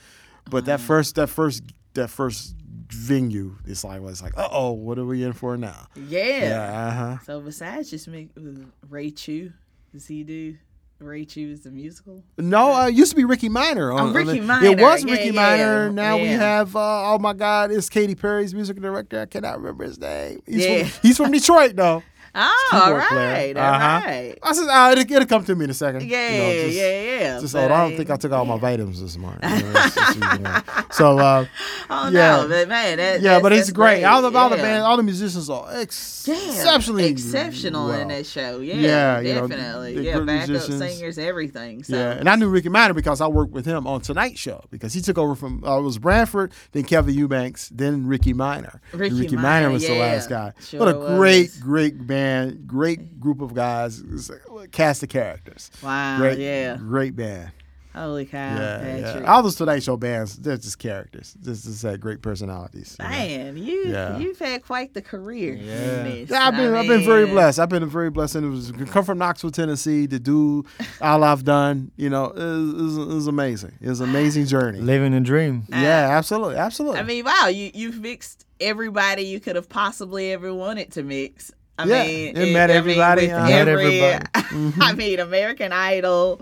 But 0.50 0.64
that 0.64 0.80
first, 0.80 1.14
that 1.14 1.28
first, 1.28 1.62
that 1.94 2.08
first 2.10 2.56
venue, 2.92 3.56
it's 3.66 3.84
like, 3.84 4.00
it's 4.02 4.22
like, 4.22 4.36
uh 4.38 4.48
oh, 4.50 4.72
what 4.72 4.98
are 4.98 5.04
we 5.04 5.22
in 5.24 5.32
for 5.32 5.56
now? 5.56 5.86
yeah. 5.96 6.48
Yeah, 6.48 6.86
uh 6.86 6.90
huh. 6.90 7.16
So 7.24 7.40
besides 7.40 7.90
just 7.90 8.08
make 8.08 8.30
Ray 8.88 9.10
Chew, 9.10 9.52
does 9.92 10.06
he 10.06 10.24
do 10.24 10.56
Ray 11.00 11.24
Chew 11.24 11.50
is 11.50 11.60
the 11.60 11.70
musical? 11.70 12.24
No, 12.38 12.72
uh, 12.74 12.88
it 12.88 12.94
used 12.94 13.10
to 13.10 13.16
be 13.16 13.24
Ricky 13.24 13.48
Minor. 13.48 13.92
on- 13.92 14.00
on 14.00 14.08
Oh, 14.08 14.12
Ricky 14.12 14.40
the- 14.40 14.46
Minor. 14.46 14.66
It 14.66 14.80
was 14.80 15.04
Yeah, 15.04 15.12
Ricky 15.12 15.26
yeah, 15.26 15.32
Minor. 15.32 15.90
Now 15.92 16.16
we 16.18 16.26
have, 16.26 16.74
uh, 16.74 17.12
oh 17.14 17.18
my 17.20 17.34
God, 17.34 17.70
it's 17.70 17.88
Katy 17.88 18.16
Perry's 18.16 18.52
music 18.54 18.80
director. 18.80 19.20
I 19.20 19.26
cannot 19.26 19.58
remember 19.58 19.84
his 19.84 19.98
name. 19.98 20.40
He's, 20.46 20.64
Yeah. 20.66 20.84
from, 20.84 21.00
he's 21.02 21.16
from 21.16 21.30
Detroit, 21.30 21.76
though. 21.76 22.02
Oh, 22.40 22.70
all 22.72 22.94
right, 22.94 23.56
all 23.56 23.64
Uh-huh. 23.74 24.06
right. 24.06 24.34
I 24.42 24.52
said, 24.52 24.66
oh, 24.70 24.92
it'll, 24.92 25.12
it'll 25.16 25.26
come 25.26 25.44
to 25.44 25.54
me 25.56 25.64
in 25.64 25.70
a 25.70 25.74
second. 25.74 26.02
Yeah, 26.08 26.30
You 26.30 26.38
know, 26.38 26.66
just- 26.66 26.76
yeah, 26.78 27.02
yeah. 27.02 27.40
Just 27.40 27.54
hold. 27.56 27.70
I 27.72 27.88
don't 27.88 27.96
think 27.96 28.10
I 28.10 28.16
took 28.16 28.32
all 28.32 28.44
my 28.44 28.58
vitamins 28.58 29.00
this 29.00 29.16
morning. 29.16 29.40
You 29.48 29.62
know, 29.64 29.72
it's 29.74 30.14
you 30.14 30.20
know. 30.20 30.60
So, 30.92 31.18
uh, 31.18 31.44
Oh 31.90 32.10
yeah. 32.10 32.36
no, 32.42 32.48
but 32.48 32.68
man, 32.68 32.98
that, 32.98 33.20
yeah, 33.22 33.40
but 33.40 33.52
it's 33.52 33.68
that's 33.68 33.72
great. 33.72 34.04
All 34.04 34.22
the 34.22 34.36
all 34.38 34.50
the 34.50 34.56
yeah. 34.56 34.62
bands, 34.62 34.84
all 34.84 34.96
the 34.96 35.02
musicians 35.02 35.48
are 35.50 35.66
ex- 35.72 36.26
Yeah, 36.28 36.34
exceptionally 36.36 37.06
exceptional 37.06 37.90
in 37.92 38.08
that 38.08 38.26
show. 38.26 38.60
Yeah, 38.60 39.20
Yeah, 39.20 39.34
know, 39.34 39.48
definitely. 39.48 39.94
the 39.96 40.02
yeah, 40.02 40.20
backup 40.20 40.48
musicians. 40.50 40.78
singers, 40.78 41.18
everything. 41.18 41.82
So. 41.82 41.96
Yeah, 41.96 42.10
and 42.12 42.28
I 42.28 42.36
knew 42.36 42.48
Ricky 42.48 42.68
Minor 42.68 42.94
because 42.94 43.20
I 43.20 43.26
worked 43.26 43.52
with 43.52 43.64
him 43.66 43.86
on 43.86 44.00
Tonight 44.02 44.36
Show 44.38 44.62
because 44.70 44.92
he 44.94 45.00
took 45.00 45.16
over 45.18 45.34
from 45.34 45.64
uh, 45.64 45.78
it 45.78 45.82
was 45.82 45.98
Branford, 45.98 46.52
then 46.72 46.84
Kevin 46.84 47.14
Eubanks, 47.14 47.68
then 47.70 48.06
Ricky 48.06 48.32
Minor. 48.34 48.80
Ricky 48.92 49.14
Ricky 49.14 49.36
Minor, 49.36 49.42
Minor 49.42 49.70
was 49.72 49.86
the 49.86 49.98
last 49.98 50.28
guy. 50.28 50.52
sure 50.60 50.80
what 50.80 50.88
a 50.88 51.16
great, 51.16 51.50
great 51.60 52.06
band, 52.06 52.27
great 52.66 53.20
group 53.20 53.40
of 53.40 53.54
guys, 53.54 54.00
It 54.00 54.10
was 54.10 54.30
a 54.30 54.68
cast 54.68 55.02
of 55.02 55.08
characters. 55.08 55.70
Wow. 55.82 56.18
Great, 56.18 56.38
Yeah. 56.38 56.76
great 56.76 57.14
band. 57.16 57.50
Holy 57.94 58.26
cow, 58.26 58.38
Yeah, 58.38 58.78
Patrick. 58.78 59.24
yeah. 59.24 59.32
All 59.32 59.42
those 59.42 59.56
Tonight 59.56 59.82
Show 59.82 59.96
bands, 59.96 60.36
they're 60.36 60.56
just 60.58 60.78
characters. 60.78 61.34
Just, 61.42 61.64
just 61.64 61.82
had 61.82 62.00
great 62.00 62.22
personalities. 62.22 62.94
you 62.96 63.04
know. 63.04 63.10
Man, 63.10 63.56
you 63.56 63.84
Yeah. 63.88 64.18
you've 64.18 64.38
had 64.38 64.62
quite 64.64 64.94
the 64.94 65.02
career. 65.02 65.54
in 65.54 65.64
Yeah. 65.64 66.02
this. 66.04 66.30
Yeah, 66.30 66.46
I've 66.46 66.54
been 66.54 66.74
I 66.74 66.76
I 66.76 66.82
have 66.84 66.86
been 66.86 67.04
very 67.04 67.26
blessed. 67.26 67.58
I've 67.58 67.70
been 67.70 67.88
very 67.88 68.10
blessed, 68.10 68.36
and 68.36 68.46
it 68.46 68.50
was 68.50 68.72
come 68.90 69.04
from 69.04 69.18
Knoxville, 69.18 69.50
Tennessee, 69.50 70.06
to 70.06 70.18
do 70.20 70.64
all 71.00 71.24
I've 71.24 71.42
done. 71.44 71.90
You 71.96 72.10
know, 72.10 72.26
it 72.26 72.36
was, 72.38 72.98
it 72.98 73.06
was, 73.08 73.26
amazing. 73.26 73.72
It 73.80 73.88
was 73.88 74.00
an 74.00 74.10
amazing 74.10 74.46
journey. 74.54 74.78
Living 74.80 75.12
a 75.14 75.20
dream. 75.20 75.64
Yeah, 75.68 76.06
uh, 76.08 76.12
absolutely, 76.12 76.56
absolutely. 76.56 77.00
I 77.00 77.02
mean, 77.02 77.24
wow, 77.24 77.48
you 77.48 77.72
you've 77.74 78.00
mixed 78.00 78.44
everybody 78.60 79.22
you 79.22 79.40
could 79.40 79.56
have 79.56 79.68
possibly 79.68 80.30
ever 80.32 80.54
wanted 80.54 80.92
to 80.92 81.02
mix. 81.02 81.50
I 81.78 81.84
Yeah, 81.86 82.04
mean, 82.04 82.36
it 82.36 82.52
met 82.52 82.70
I 82.70 82.72
mean, 82.72 82.76
everybody, 82.76 83.30
uh, 83.30 83.44
Met 83.46 83.68
every- 83.68 84.00
everybody. 84.00 84.74
I 84.80 84.92
mean, 84.94 85.20
American 85.20 85.72
Idol, 85.72 86.40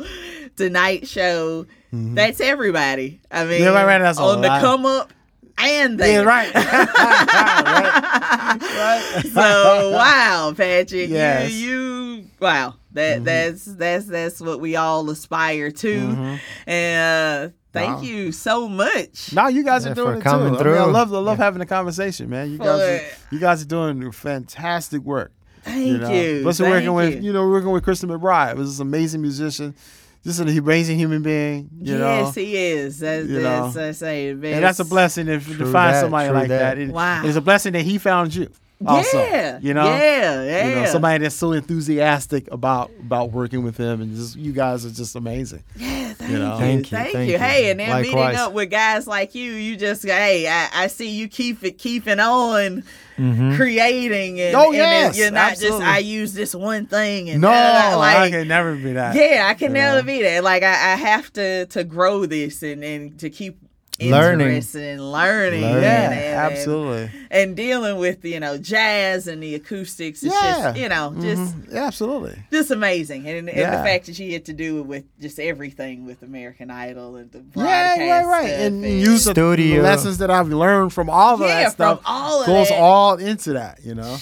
Tonight 0.56 1.06
Show. 1.06 1.66
That's 1.92 2.40
everybody. 2.40 3.20
I 3.30 3.44
mean, 3.44 3.52
Mm-hmm. 3.54 3.62
Yeah, 3.64 3.68
right, 3.70 3.84
right, 3.86 3.98
that's 3.98 4.18
on 4.18 4.40
the 4.42 4.48
lot. 4.48 4.60
come 4.60 4.86
up 4.86 5.12
and 5.58 5.98
yeah, 5.98 6.18
right. 6.22 6.52
right. 6.54 6.64
right. 8.60 9.22
so 9.32 9.90
wow, 9.92 10.52
Patrick, 10.56 11.08
Yes. 11.10 11.52
you 11.52 11.68
you 11.70 12.24
wow. 12.40 12.74
That 12.92 13.24
that's 13.24 13.64
that's 13.66 14.06
that's 14.06 14.40
what 14.40 14.58
we 14.60 14.76
all 14.76 15.08
aspire 15.10 15.70
to. 15.70 16.38
And 16.66 17.50
uh, 17.52 17.54
thank 17.76 17.96
Wow. 17.96 18.02
you 18.02 18.32
so 18.32 18.68
much. 18.68 19.32
No, 19.32 19.46
you 19.48 19.62
guys 19.62 19.84
Yeah, 19.84 19.92
are 19.92 19.94
doing 19.94 20.06
for 20.06 20.12
it 20.14 20.16
too. 20.18 20.22
coming 20.22 20.56
I, 20.56 20.62
mean, 20.62 20.74
I 20.74 20.84
love, 20.84 21.12
I 21.14 21.18
love 21.18 21.38
having 21.38 21.60
a 21.62 21.66
conversation, 21.66 22.28
man. 22.30 22.50
You 22.50 22.58
guys, 22.58 22.80
are, 22.80 23.00
you 23.30 23.38
guys 23.38 23.62
are 23.62 23.66
doing 23.66 24.10
fantastic 24.12 25.02
work. 25.02 25.32
Thank 25.62 25.86
you 25.86 25.98
know, 25.98 26.10
you. 26.12 26.42
Plus, 26.42 26.58
Thank 26.58 26.70
working 26.70 26.92
with 26.94 27.14
you. 27.14 27.20
you 27.22 27.32
know 27.32 27.48
working 27.48 27.70
with 27.70 27.82
Christian 27.84 28.08
McBride, 28.08 28.56
was 28.56 28.68
this 28.70 28.80
amazing 28.80 29.20
musician, 29.20 29.74
just 30.22 30.38
an 30.40 30.48
amazing 30.48 30.96
human 30.98 31.22
being. 31.22 31.68
You 31.80 31.98
yes, 31.98 32.36
know, 32.36 32.42
he 32.42 32.56
is. 32.56 32.98
That's, 33.00 33.26
You 33.26 33.40
that's 33.42 33.74
know. 33.74 33.88
I 33.88 33.90
say, 33.92 34.28
and 34.30 34.42
that's 34.42 34.78
a 34.78 34.84
blessing 34.84 35.26
if, 35.28 35.46
to 35.46 35.66
find 35.66 35.94
that, 35.94 36.00
somebody 36.02 36.30
like 36.30 36.48
that. 36.48 36.76
that. 36.76 36.78
It- 36.78 36.90
Wow. 36.90 37.22
It's 37.24 37.36
a 37.36 37.40
blessing 37.40 37.72
that 37.72 37.82
he 37.82 37.98
found 37.98 38.34
you. 38.34 38.48
Also, 38.84 39.18
yeah, 39.18 39.58
you 39.62 39.72
know, 39.72 39.86
yeah, 39.86 40.42
yeah. 40.42 40.68
you 40.68 40.74
know, 40.74 40.84
somebody 40.86 41.22
that's 41.22 41.34
so 41.34 41.52
enthusiastic 41.52 42.46
about 42.52 42.90
about 43.00 43.30
working 43.32 43.62
with 43.64 43.78
him, 43.78 44.02
and 44.02 44.14
just 44.14 44.36
you 44.36 44.52
guys 44.52 44.84
are 44.84 44.90
just 44.90 45.16
amazing. 45.16 45.62
Yeah, 45.76 46.12
thank 46.12 46.30
You 46.30 46.36
you. 46.36 46.42
know. 46.42 46.58
Thank 46.58 46.90
you, 46.92 46.98
Thank 46.98 47.12
thank 47.12 47.26
you. 47.28 47.32
you. 47.34 47.38
Hey, 47.38 47.70
and 47.70 47.80
then 47.80 48.02
meeting 48.02 48.18
up 48.18 48.52
with 48.52 48.70
guys 48.70 49.06
like 49.06 49.34
you, 49.34 49.52
you 49.52 49.76
just 49.78 50.04
hey, 50.04 50.46
I, 50.46 50.68
I 50.74 50.86
see 50.88 51.08
you 51.08 51.26
keep 51.28 51.64
it 51.64 51.78
keeping 51.78 52.20
on 52.20 52.84
Mm-hmm. 53.18 53.56
creating 53.56 54.38
and, 54.42 54.54
Oh, 54.54 54.66
and 54.66 54.74
yes, 54.74 55.16
you're 55.16 55.30
not 55.30 55.52
absolutely. 55.52 55.78
just 55.78 55.90
I 55.90 55.98
use 56.00 56.34
this 56.34 56.54
one 56.54 56.84
thing 56.84 57.30
and 57.30 57.40
No, 57.40 57.48
da, 57.48 57.54
da, 57.92 57.94
da, 57.96 57.98
I 58.02 58.28
can 58.30 58.46
never 58.46 58.76
be 58.76 58.92
that. 58.92 59.14
yeah, 59.16 59.46
I 59.48 59.54
can 59.54 59.72
never 59.72 60.02
know. 60.02 60.06
be 60.06 60.22
that. 60.22 60.44
Like 60.44 60.62
I, 60.62 60.68
I 60.92 60.96
have 60.96 61.32
to 61.32 61.64
to 61.64 61.82
grow 61.82 62.26
this 62.26 62.62
and, 62.62 62.84
and 62.84 63.18
to 63.20 63.30
keep 63.30 63.56
Learning. 64.00 64.46
interested 64.48 64.82
and 64.98 65.12
learning. 65.12 65.62
Learning. 65.62 65.82
Yeah, 65.82 66.10
and- 66.10 66.20
and- 66.20 66.52
absolutely. 66.52 67.10
And, 67.30 67.56
dealing 67.56 67.96
with 67.98 68.24
you 68.24 68.38
know 68.40 68.58
jazz 68.58 69.26
and 69.26 69.42
the 69.42 69.54
acoustics. 69.54 70.22
It's 70.22 70.34
Yeah. 70.34 70.62
just 70.72 70.78
you 70.78 70.88
know 70.88 71.14
just 71.20 71.40
Mhm. 71.56 71.72
Yeah, 71.72 71.84
absolutely. 71.86 72.36
just 72.52 72.70
amazing, 72.70 73.26
and, 73.26 73.48
and 73.48 73.72
the 73.72 73.78
fact 73.78 74.06
that 74.06 74.18
you 74.18 74.28
get 74.30 74.44
to 74.46 74.52
do 74.52 74.80
it 74.80 74.86
with 74.86 75.04
just 75.20 75.38
everything 75.40 76.04
with 76.04 76.22
American 76.22 76.70
Idol 76.70 77.16
and 77.16 77.30
the 77.32 77.38
Yeah, 77.38 77.94
broadcast 77.94 77.98
right, 78.08 78.24
right. 78.26 78.48
stuff 78.48 78.60
And 78.60 78.82
use 78.84 79.24
the, 79.24 79.30
the 79.32 79.34
Studio. 79.40 79.82
lessons 79.82 80.18
that 80.18 80.30
I've 80.30 80.48
learned 80.48 80.92
from 80.92 81.08
all 81.08 81.34
of 81.34 81.40
Yeah, 81.40 81.46
that 81.64 81.72
stuff 81.72 82.02
from 82.02 82.06
all 82.14 82.40
of 82.42 82.46
goes 82.46 82.68
that. 82.68 82.78
all 82.78 83.14
into 83.16 83.54
that, 83.54 83.78
you 83.82 83.94
know. 83.94 84.18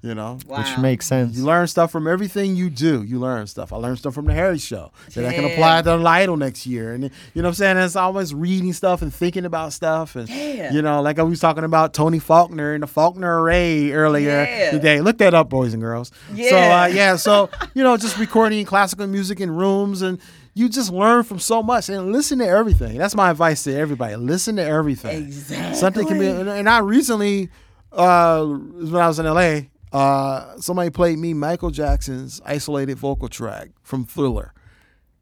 You 0.00 0.14
know. 0.14 0.38
wow. 0.46 0.58
Which 0.58 0.78
makes 0.78 1.06
sense. 1.06 1.36
You 1.36 1.44
learn 1.44 1.66
stuff 1.66 1.90
from 1.90 2.06
everything 2.06 2.54
you 2.54 2.70
do. 2.70 3.02
You 3.02 3.18
learn 3.18 3.48
stuff. 3.48 3.72
I 3.72 3.76
learned 3.78 3.98
stuff 3.98 4.14
from 4.14 4.26
the 4.26 4.32
Harry 4.32 4.58
Show 4.58 4.92
that 5.14 5.24
I 5.24 5.34
can 5.34 5.44
apply 5.44 5.82
to 5.82 5.90
Idol 5.90 6.36
next 6.36 6.66
year. 6.68 6.92
And 6.92 7.02
you 7.02 7.10
know 7.34 7.42
what 7.42 7.46
I'm 7.48 7.54
saying? 7.54 7.76
It's 7.78 7.96
always 7.96 8.32
reading 8.32 8.72
stuff 8.72 9.02
and 9.02 9.12
thinking 9.12 9.44
about 9.44 9.72
stuff. 9.72 10.14
And 10.14 10.28
Yeah. 10.28 10.72
you 10.72 10.82
know, 10.82 11.02
like 11.02 11.18
I 11.18 11.24
was 11.24 11.40
talking 11.40 11.64
about 11.64 11.94
Tony 11.94 12.20
Faulkner 12.20 12.74
and 12.74 12.82
the 12.84 12.86
Faulkner 12.86 13.40
Array 13.42 13.90
earlier 13.90 14.44
Yeah. 14.48 14.70
today. 14.70 15.00
Look 15.00 15.18
that 15.18 15.34
up, 15.34 15.48
boys 15.48 15.72
and 15.74 15.82
girls. 15.82 16.12
So 16.28 16.34
Yeah. 16.36 16.82
uh, 16.82 16.86
yeah, 16.86 17.16
so 17.16 17.50
you 17.74 17.82
know, 17.82 17.96
just 17.96 18.18
recording 18.18 18.64
classical 18.66 19.08
music 19.08 19.40
in 19.40 19.50
rooms 19.50 20.02
and 20.02 20.20
you 20.54 20.68
just 20.68 20.92
learn 20.92 21.24
from 21.24 21.40
so 21.40 21.60
much 21.60 21.88
and 21.88 22.12
listen 22.12 22.38
to 22.38 22.46
everything. 22.46 22.98
That's 22.98 23.16
my 23.16 23.30
advice 23.30 23.64
to 23.64 23.74
everybody. 23.76 24.14
Listen 24.14 24.54
to 24.56 24.64
everything. 24.64 25.24
Exactly. 25.24 25.74
Something 25.74 26.06
can 26.06 26.18
be 26.20 26.28
and, 26.28 26.48
and 26.48 26.68
I 26.68 26.78
recently 26.78 27.48
uh 27.90 28.44
when 28.44 28.94
I 28.96 29.08
was 29.08 29.18
in 29.18 29.26
LA, 29.26 29.62
uh 29.92 30.58
somebody 30.58 30.90
played 30.90 31.18
me 31.18 31.34
Michael 31.34 31.70
Jackson's 31.70 32.40
isolated 32.44 32.98
vocal 32.98 33.28
track 33.28 33.70
from 33.82 34.04
Thriller. 34.04 34.52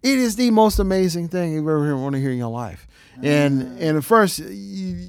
It 0.03 0.19
is 0.19 0.37
the 0.37 0.51
most 0.51 0.79
amazing 0.79 1.29
thing 1.29 1.53
you've 1.53 1.67
ever 1.69 1.97
want 1.97 2.15
to 2.15 2.21
hear 2.21 2.31
in 2.31 2.39
your 2.39 2.51
life. 2.51 2.87
And 3.23 3.79
and 3.81 3.97
at 3.97 4.05
first 4.05 4.39
you, 4.39 5.09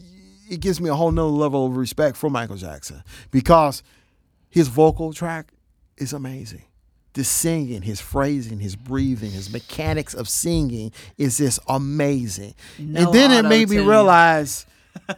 it 0.50 0.60
gives 0.60 0.80
me 0.80 0.90
a 0.90 0.96
whole 0.96 1.12
nother 1.12 1.28
level 1.28 1.66
of 1.68 1.78
respect 1.78 2.18
for 2.18 2.30
Michael 2.30 2.56
Jackson 2.56 3.04
because 3.32 3.84
his 4.50 4.68
vocal 4.68 5.14
track 5.14 5.52
is 5.98 6.14
amazing. 6.14 6.64
The 7.14 7.24
singing, 7.24 7.82
his 7.82 8.00
phrasing, 8.00 8.60
his 8.60 8.76
breathing, 8.76 9.32
his 9.32 9.52
mechanics 9.52 10.14
of 10.14 10.30
singing 10.30 10.92
is 11.18 11.38
just 11.38 11.60
amazing. 11.68 12.54
No 12.78 13.02
and 13.02 13.14
then 13.14 13.32
it 13.32 13.48
made 13.48 13.70
me 13.70 13.80
realize 13.80 14.66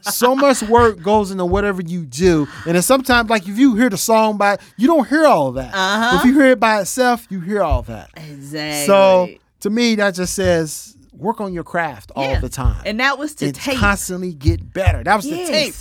so 0.02 0.36
much 0.36 0.62
work 0.64 1.02
goes 1.02 1.32
into 1.32 1.46
whatever 1.46 1.82
you 1.82 2.06
do. 2.06 2.48
And 2.66 2.76
then 2.76 2.82
sometimes, 2.82 3.30
like 3.30 3.48
if 3.48 3.58
you 3.58 3.76
hear 3.76 3.90
the 3.90 3.98
song 3.98 4.38
by, 4.38 4.58
you 4.78 4.88
don't 4.88 5.08
hear 5.08 5.26
all 5.26 5.48
of 5.50 5.56
that. 5.56 5.74
Uh-huh. 5.74 6.18
If 6.20 6.26
you 6.26 6.34
hear 6.34 6.52
it 6.52 6.60
by 6.60 6.82
itself, 6.82 7.28
you 7.30 7.40
hear 7.40 7.62
all 7.64 7.82
that. 7.84 8.10
Exactly. 8.18 8.86
So 8.86 9.30
to 9.62 9.70
me, 9.70 9.96
that 9.96 10.16
just 10.16 10.34
says 10.34 10.96
work 11.14 11.42
on 11.42 11.52
your 11.54 11.64
craft 11.66 12.12
all 12.16 12.24
Yeah. 12.24 12.40
the 12.40 12.48
time 12.48 12.82
and 12.86 13.00
that 13.02 13.18
was 13.18 13.36
to 13.36 13.48
and 13.48 13.56
tape. 13.56 13.78
constantly 13.78 14.34
get 14.34 14.74
better. 14.74 15.04
That 15.04 15.16
was 15.18 15.26
Yes. 15.26 15.48
the 15.48 15.54
tape. 15.54 15.74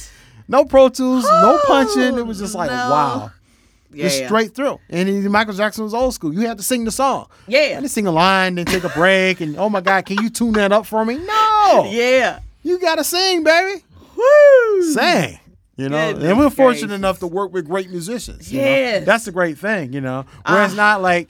No 0.49 0.65
Pro 0.65 0.89
Tools, 0.89 1.25
no 1.25 1.61
punching. 1.67 2.19
It 2.19 2.27
was 2.27 2.39
just 2.41 2.55
like, 2.57 2.71
no. 2.71 2.77
wow. 2.77 3.31
Yeah. 3.93 4.05
Just 4.05 4.25
straight 4.25 4.55
through. 4.55 4.81
And 4.91 5.31
Michael 5.31 5.55
Jackson 5.55 5.85
was 5.85 5.95
old 5.95 6.13
school. 6.13 6.35
You 6.35 6.41
had 6.47 6.59
to 6.59 6.65
sing 6.65 6.85
the 6.85 6.91
song. 6.91 7.27
You 7.47 7.59
Yeah. 7.59 7.75
had 7.75 7.83
to 7.85 7.89
sing 7.89 8.07
a 8.07 8.11
line, 8.11 8.57
then 8.57 8.65
take 8.67 8.85
a 8.85 8.89
break, 8.91 9.41
and 9.41 9.57
oh 9.57 9.69
my 9.71 9.81
God, 9.81 10.05
can 10.07 10.19
you 10.23 10.29
tune 10.29 10.53
that 10.55 10.73
up 10.73 10.85
for 10.87 11.05
me? 11.05 11.19
No. 11.19 11.85
Yeah. 11.91 12.41
You 12.63 12.79
gotta 12.81 13.05
sing, 13.05 13.45
baby. 13.45 13.83
Woo. 14.19 14.93
Sing. 14.93 15.39
You 15.77 15.89
know, 15.89 16.13
Goodness 16.13 16.31
and 16.31 16.39
we're 16.41 16.51
fortunate 16.51 16.89
gracious. 16.89 16.99
enough 16.99 17.19
to 17.21 17.27
work 17.29 17.53
with 17.53 17.67
great 17.67 17.89
musicians. 17.91 18.53
you 18.53 18.61
know? 18.61 19.01
That's 19.05 19.27
the 19.27 19.33
great 19.33 19.59
thing, 19.59 19.93
you 19.93 20.01
know. 20.01 20.25
Where 20.47 20.65
it's 20.65 20.73
Ah. 20.75 20.77
not 20.77 21.03
like 21.03 21.29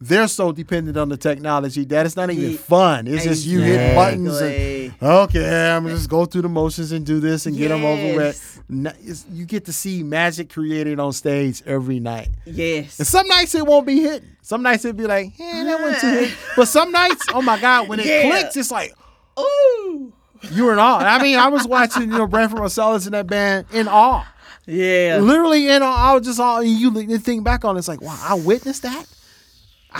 they're 0.00 0.28
so 0.28 0.52
dependent 0.52 0.96
on 0.96 1.08
the 1.08 1.16
technology 1.16 1.84
that 1.86 2.06
it's 2.06 2.14
not 2.14 2.30
even 2.30 2.56
fun. 2.56 3.08
It's 3.08 3.24
just 3.24 3.44
you 3.44 3.60
hit 3.60 3.96
buttons 3.96 4.40
and 4.40 4.94
okay, 5.02 5.70
I'm 5.72 5.82
gonna 5.82 5.96
just 5.96 6.08
go 6.08 6.24
through 6.26 6.42
the 6.42 6.48
motions 6.48 6.92
and 6.92 7.04
do 7.04 7.18
this 7.18 7.46
and 7.46 7.56
get 7.56 7.68
them 7.70 7.84
over 7.84 8.00
Yes. 8.00 8.60
with. 8.70 9.24
You 9.32 9.44
get 9.44 9.64
to 9.64 9.72
see 9.72 10.04
magic 10.04 10.48
created 10.50 11.00
on 11.00 11.12
stage 11.12 11.64
every 11.66 11.98
night. 11.98 12.28
Yes. 12.46 13.00
And 13.00 13.08
some 13.08 13.26
nights 13.26 13.56
it 13.56 13.66
won't 13.66 13.84
be 13.88 14.00
hitting. 14.00 14.28
Some 14.42 14.62
nights 14.62 14.84
it'll 14.84 14.96
be 14.96 15.06
like, 15.08 15.32
yeah, 15.36 15.64
that 15.64 15.80
one 15.80 15.98
too 16.00 16.06
hit. 16.26 16.30
But 16.54 16.68
some 16.68 16.92
nights, 16.92 17.26
oh 17.34 17.42
my 17.42 17.58
God, 17.60 17.88
when 17.88 17.98
it 17.98 18.06
Yeah. 18.10 18.30
clicks, 18.30 18.56
it's 18.56 18.70
like 18.70 18.92
Ooh. 19.40 20.12
You're 20.52 20.72
in 20.72 20.78
awe. 20.78 20.98
I 20.98 21.22
mean, 21.22 21.38
I 21.38 21.48
was 21.48 21.66
watching, 21.66 22.02
you 22.02 22.18
know, 22.18 22.26
Branford 22.26 22.58
Marsalis 22.58 23.06
and 23.06 23.14
that 23.14 23.26
band 23.26 23.66
in 23.72 23.88
awe. 23.88 24.26
Yeah. 24.66 25.18
Literally 25.20 25.68
in 25.68 25.82
awe. 25.82 26.10
I 26.10 26.14
was 26.14 26.26
just 26.26 26.40
all 26.40 26.60
and 26.60 26.68
you 26.68 26.92
you 27.00 27.18
think 27.18 27.44
back 27.44 27.64
on 27.64 27.76
it, 27.76 27.80
it's 27.80 27.88
like, 27.88 28.00
wow, 28.00 28.18
I 28.22 28.34
witnessed 28.34 28.82
that. 28.82 29.06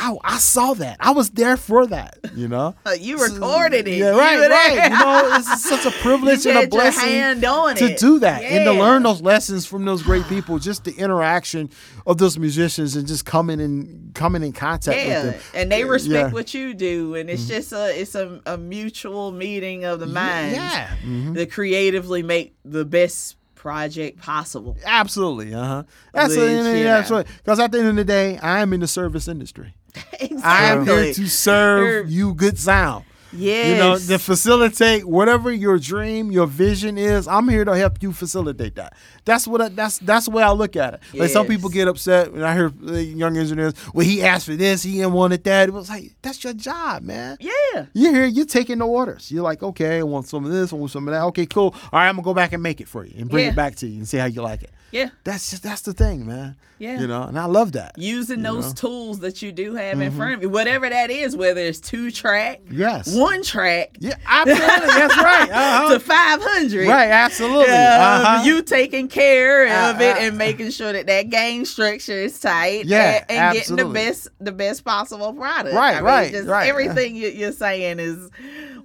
I, 0.01 0.17
I 0.23 0.39
saw 0.39 0.75
that. 0.75 0.97
I 1.01 1.11
was 1.11 1.31
there 1.31 1.57
for 1.57 1.87
that, 1.89 2.19
you 2.35 2.47
know? 2.49 2.75
Uh, 2.87 2.93
you 2.93 3.19
recorded 3.19 3.87
it. 3.89 3.99
Yeah, 3.99 4.11
right, 4.11 4.39
were 4.39 4.49
right. 4.49 4.85
You 4.85 4.91
know, 4.91 5.37
it's 5.37 5.63
such 5.65 5.85
a 5.85 5.91
privilege 6.03 6.45
You 6.47 6.53
and 6.53 6.65
a 6.65 6.69
blessing 6.69 7.41
to 7.41 7.85
it. 7.93 7.99
do 7.99 8.19
that 8.21 8.43
and 8.43 8.65
to 8.65 8.73
learn 8.73 9.03
those 9.03 9.21
lessons 9.21 9.67
from 9.67 9.85
those 9.85 10.03
great 10.03 10.25
people. 10.29 10.59
Just 10.59 10.85
the 10.85 10.93
interaction 10.93 11.69
of 12.07 12.19
those 12.19 12.39
musicians 12.39 12.97
and 12.97 13.07
just 13.09 13.25
coming 13.25 13.61
in 13.61 14.13
coming 14.15 14.43
in 14.43 14.53
contact 14.53 14.97
Yeah, 14.99 15.25
with 15.25 15.33
them. 15.53 15.61
and 15.61 15.73
they 15.73 15.85
respect 15.85 16.13
Yeah. 16.13 16.23
Mm-hmm. 16.27 16.35
what 16.35 16.55
you 16.55 16.75
do, 16.75 17.15
and 17.17 17.29
it's 17.29 17.47
just 17.49 17.73
a 17.73 18.01
it's 18.01 18.15
a, 18.15 18.41
a 18.47 18.57
mutual 18.57 19.33
meeting 19.33 19.85
of 19.85 20.01
the 20.01 20.07
minds 20.07 20.55
Yeah, 20.57 20.89
mhm. 21.05 21.35
that 21.35 21.51
creatively 21.51 22.23
make 22.23 22.55
the 22.65 22.85
best 22.85 23.37
project 23.55 24.21
possible. 24.23 24.77
absolutely. 24.87 25.53
Uh 25.53 25.65
huh. 25.65 25.83
That's 26.13 26.31
Which, 26.37 26.39
you 26.39 26.85
That's 26.85 27.11
right. 27.11 27.27
Because 27.39 27.59
at 27.61 27.73
the 27.73 27.81
end 27.81 27.89
of 27.89 27.97
the 27.97 28.05
day, 28.05 28.39
I 28.39 28.61
am 28.61 28.73
in 28.73 28.81
the 28.81 28.87
service 28.89 29.27
industry. 29.29 29.75
Exactly. 30.21 30.43
I 30.43 30.65
am 30.65 30.87
here 30.87 31.15
to 31.15 31.27
serve 31.29 32.11
you 32.11 32.35
good 32.35 32.59
sound. 32.59 33.05
Yes. 33.33 33.69
You 33.69 33.77
know, 33.77 33.99
to 33.99 34.19
facilitate 34.19 35.05
whatever 35.05 35.53
your 35.53 35.79
dream, 35.79 36.33
your 36.33 36.47
vision 36.47 36.97
is. 36.97 37.29
I'm 37.29 37.49
here 37.49 37.65
to 37.65 37.77
help 37.77 38.03
you 38.03 38.13
facilitate 38.13 38.77
that. 38.77 38.95
That's 39.25 39.47
what 39.47 39.61
I, 39.61 39.69
that's 39.69 39.99
that's 39.99 40.25
the 40.27 40.31
way 40.33 40.43
I 40.43 40.51
look 40.53 40.77
at 40.77 40.95
it. 40.95 41.01
Like 41.15 41.31
some 41.31 41.47
people 41.47 41.69
get 41.69 41.89
upset 41.89 42.33
when 42.33 42.43
I 42.43 42.55
hear 42.55 42.73
uh, 42.87 42.93
young 42.93 43.37
engineers. 43.37 43.75
Well, 43.93 44.07
he 44.07 44.23
asked 44.23 44.47
for 44.47 44.57
this, 44.57 44.83
he 44.83 44.93
didn't 44.95 45.13
wanted 45.13 45.45
that. 45.45 45.69
It 45.69 45.73
was 45.73 45.89
like 45.91 46.15
that's 46.23 46.43
your 46.43 46.55
job, 46.55 47.03
man. 47.03 47.37
yeah. 47.41 47.87
You're 47.93 48.13
here, 48.15 48.25
you're 48.27 48.47
taking 48.47 48.79
the 48.79 48.87
orders. 48.87 49.31
You're 49.31 49.43
like, 49.45 49.63
okay, 49.63 49.99
I 49.99 50.03
want 50.05 50.27
some 50.27 50.45
of 50.45 50.51
this, 50.51 50.73
I 50.73 50.77
want 50.77 50.91
some 50.91 51.07
of 51.07 51.13
that. 51.13 51.23
Okay, 51.25 51.45
cool. 51.47 51.75
All 51.93 51.99
right, 52.01 52.09
I'm 52.09 52.15
gonna 52.17 52.25
go 52.25 52.35
back 52.35 52.53
and 52.55 52.63
make 52.63 52.81
it 52.81 52.89
for 52.89 53.05
you 53.05 53.15
and 53.19 53.29
bring 53.29 53.45
Yeah. 53.45 53.51
it 53.51 53.57
back 53.57 53.77
to 53.77 53.87
you 53.87 53.99
and 53.99 54.09
see 54.09 54.17
how 54.17 54.25
you 54.27 54.41
like 54.43 54.63
it. 54.63 54.71
Yeah. 54.91 55.11
That's 55.25 55.51
just 55.51 55.63
that's 55.63 55.83
the 55.83 55.93
thing, 55.93 56.27
man. 56.27 56.57
Yeah. 56.79 57.01
You 57.01 57.09
know, 57.09 57.25
and 57.25 57.39
I 57.39 57.45
love 57.47 57.73
that. 57.73 57.99
Using 57.99 58.41
those 58.41 58.73
tools 58.73 59.19
that 59.19 59.43
you 59.43 59.53
do 59.53 59.75
have 59.75 59.95
Mm-hmm. 59.95 60.03
in 60.03 60.13
front 60.13 60.35
of 60.35 60.43
you, 60.43 60.49
whatever 60.49 60.89
that 60.89 61.11
is, 61.11 61.37
whether 61.37 61.61
it's 61.61 61.81
two 61.81 62.11
track, 62.11 62.61
Yes. 62.71 63.13
One 63.19 63.43
track, 63.43 63.97
Yeah, 63.99 64.15
absolutely. 64.27 64.87
that's 64.87 65.17
right. 65.23 65.51
Uh-huh. 65.51 65.95
to 65.95 66.01
500. 66.01 66.89
Right, 66.89 67.11
absolutely. 67.11 67.67
Uh, 67.73 67.75
Uh-huh. 67.75 68.43
You 68.45 68.63
taking 68.63 69.09
care 69.09 69.67
of 69.67 70.01
Uh, 70.01 70.05
it 70.05 70.17
uh, 70.17 70.21
and 70.21 70.39
making 70.39 70.71
sure 70.71 70.93
that 70.93 71.07
that 71.07 71.31
game 71.31 71.65
structure 71.65 72.13
is 72.13 72.39
tight. 72.39 72.85
Yeah, 72.87 73.25
and, 73.29 73.39
and 73.39 73.55
getting 73.57 73.77
the 73.77 73.85
best, 73.87 74.29
the 74.41 74.53
best 74.53 74.85
possible 74.85 75.33
product. 75.33 75.75
Right, 75.75 75.93
I 75.93 75.97
mean, 75.97 76.05
right, 76.05 76.33
just 76.33 76.49
right. 76.49 76.69
Everything 76.69 77.17
you, 77.17 77.29
you're 77.29 77.53
saying 77.53 77.99
is 78.01 78.31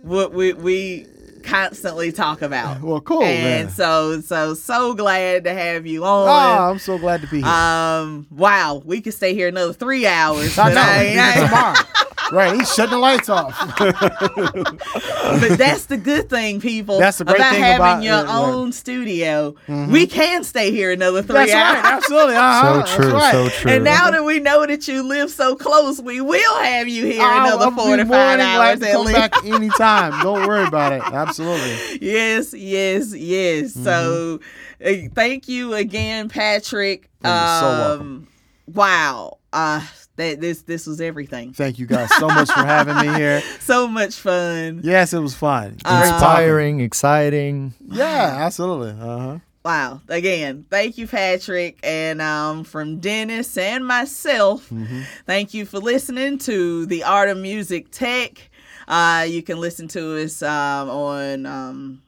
what 0.01 0.33
we 0.33 0.53
we 0.53 1.07
constantly 1.43 2.09
talk 2.11 2.41
about. 2.41 2.81
Well, 2.81 3.01
cool, 3.01 3.21
And 3.23 3.65
man. 3.67 3.69
so 3.69 4.21
so 4.21 4.53
so 4.53 4.93
glad 4.93 5.43
to 5.43 5.53
have 5.53 5.85
you 5.85 6.05
on. 6.05 6.27
Oh. 6.29 6.69
I'm 6.71 6.79
so 6.79 6.97
glad 6.97 7.19
to 7.21 7.27
be 7.27 7.37
here. 7.41 7.47
Um, 7.47 8.25
wow, 8.31 8.81
we 8.85 9.01
could 9.01 9.13
stay 9.13 9.33
here 9.33 9.49
another 9.49 9.73
three 9.73 10.07
hours. 10.07 10.57
I 10.57 10.73
know. 10.73 10.81
I- 10.81 11.15
I- 11.19 11.45
tomorrow. 11.45 11.75
right, 12.33 12.55
he's 12.55 12.73
shutting 12.73 12.91
the 12.91 12.97
lights 12.97 13.29
off. 13.29 13.57
but 13.77 15.57
that's 15.57 15.85
the 15.85 15.97
good 15.97 16.29
thing, 16.29 16.59
people. 16.61 16.99
That's 16.99 17.17
the 17.19 17.25
great 17.25 17.37
about 17.37 17.51
thing 17.53 17.61
having 17.61 17.77
about- 17.81 18.03
your 18.03 18.13
yeah, 18.15 18.23
yeah. 18.23 18.39
own 18.45 18.71
studio. 18.71 19.55
We 19.67 20.07
can 20.07 20.43
stay 20.43 20.71
here 20.71 20.91
another 20.91 21.21
three 21.21 21.33
That's 21.35 21.51
hours. 21.53 21.83
right, 21.83 21.93
absolutely. 21.93 22.35
Uh-huh. 22.43 22.85
So 22.85 22.95
true, 22.95 23.11
That's 23.11 23.13
right. 23.13 23.31
so 23.31 23.49
true. 23.61 23.71
And 23.71 23.83
now 23.83 24.11
that 24.11 24.23
we 24.23 24.39
know 24.39 24.65
that 24.65 24.87
you 24.87 25.03
live 25.03 25.29
so 25.29 25.55
close, 25.55 26.01
we 26.01 26.19
will 26.21 26.61
have 26.63 26.87
you 26.87 27.05
here 27.05 27.21
I'll- 27.21 27.47
another 27.47 27.65
I'll 27.65 27.71
be 27.71 27.75
four 27.77 27.97
to 27.97 28.05
five 28.05 28.39
hours 28.39 28.79
to 28.79 28.87
at 28.87 28.93
come 28.93 29.05
least. 29.05 29.17
back 29.17 29.45
anytime. 29.45 30.21
Don't 30.23 30.47
worry 30.47 30.63
about 30.67 30.93
it. 30.93 31.01
Absolutely. 31.03 31.99
yes, 32.01 32.53
yes, 32.53 33.13
yes. 33.15 33.73
So, 33.73 34.39
uh, 34.85 34.91
thank 35.13 35.47
you 35.47 35.73
again, 35.73 36.29
Patrick. 36.29 37.09
Mm-hmm. 37.23 37.59
So 37.59 37.67
um, 37.67 37.77
welcome. 37.87 38.27
Wow. 38.73 39.37
Uh, 39.51 39.85
that 40.17 40.39
this 40.41 40.61
this 40.63 40.85
was 40.87 41.01
everything. 41.01 41.53
Thank 41.53 41.79
you 41.79 41.85
guys 41.85 42.13
so 42.15 42.27
much 42.27 42.49
for 42.51 42.65
having 42.65 42.95
me 42.97 43.13
here. 43.17 43.41
So 43.61 43.87
much 43.87 44.15
fun. 44.15 44.81
Yes, 44.83 45.13
it 45.13 45.19
was 45.19 45.33
fun. 45.35 45.77
Great. 45.83 45.99
Inspiring, 46.07 46.79
exciting. 46.81 47.73
Yeah, 47.87 48.37
absolutely. 48.39 48.91
Uh-huh. 48.91 49.39
Wow. 49.65 50.01
Again, 50.09 50.65
thank 50.69 50.97
you, 50.97 51.07
Patrick. 51.07 51.79
And 51.83 52.21
um, 52.21 52.65
from 52.65 52.99
Dennis 52.99 53.57
and 53.57 53.85
myself, 53.87 54.69
Mm-hmm. 54.69 55.01
thank 55.25 55.53
you 55.53 55.65
for 55.65 55.79
listening 55.79 56.37
to 56.39 56.85
The 56.85 57.03
Art 57.05 57.29
of 57.29 57.37
Music 57.37 57.89
Tech. 57.89 58.49
Uh, 58.85 59.25
you 59.27 59.41
can 59.41 59.59
listen 59.61 59.87
to 59.87 60.21
us 60.21 60.43
um, 60.43 60.89
on 60.89 61.45
um, 61.45 62.01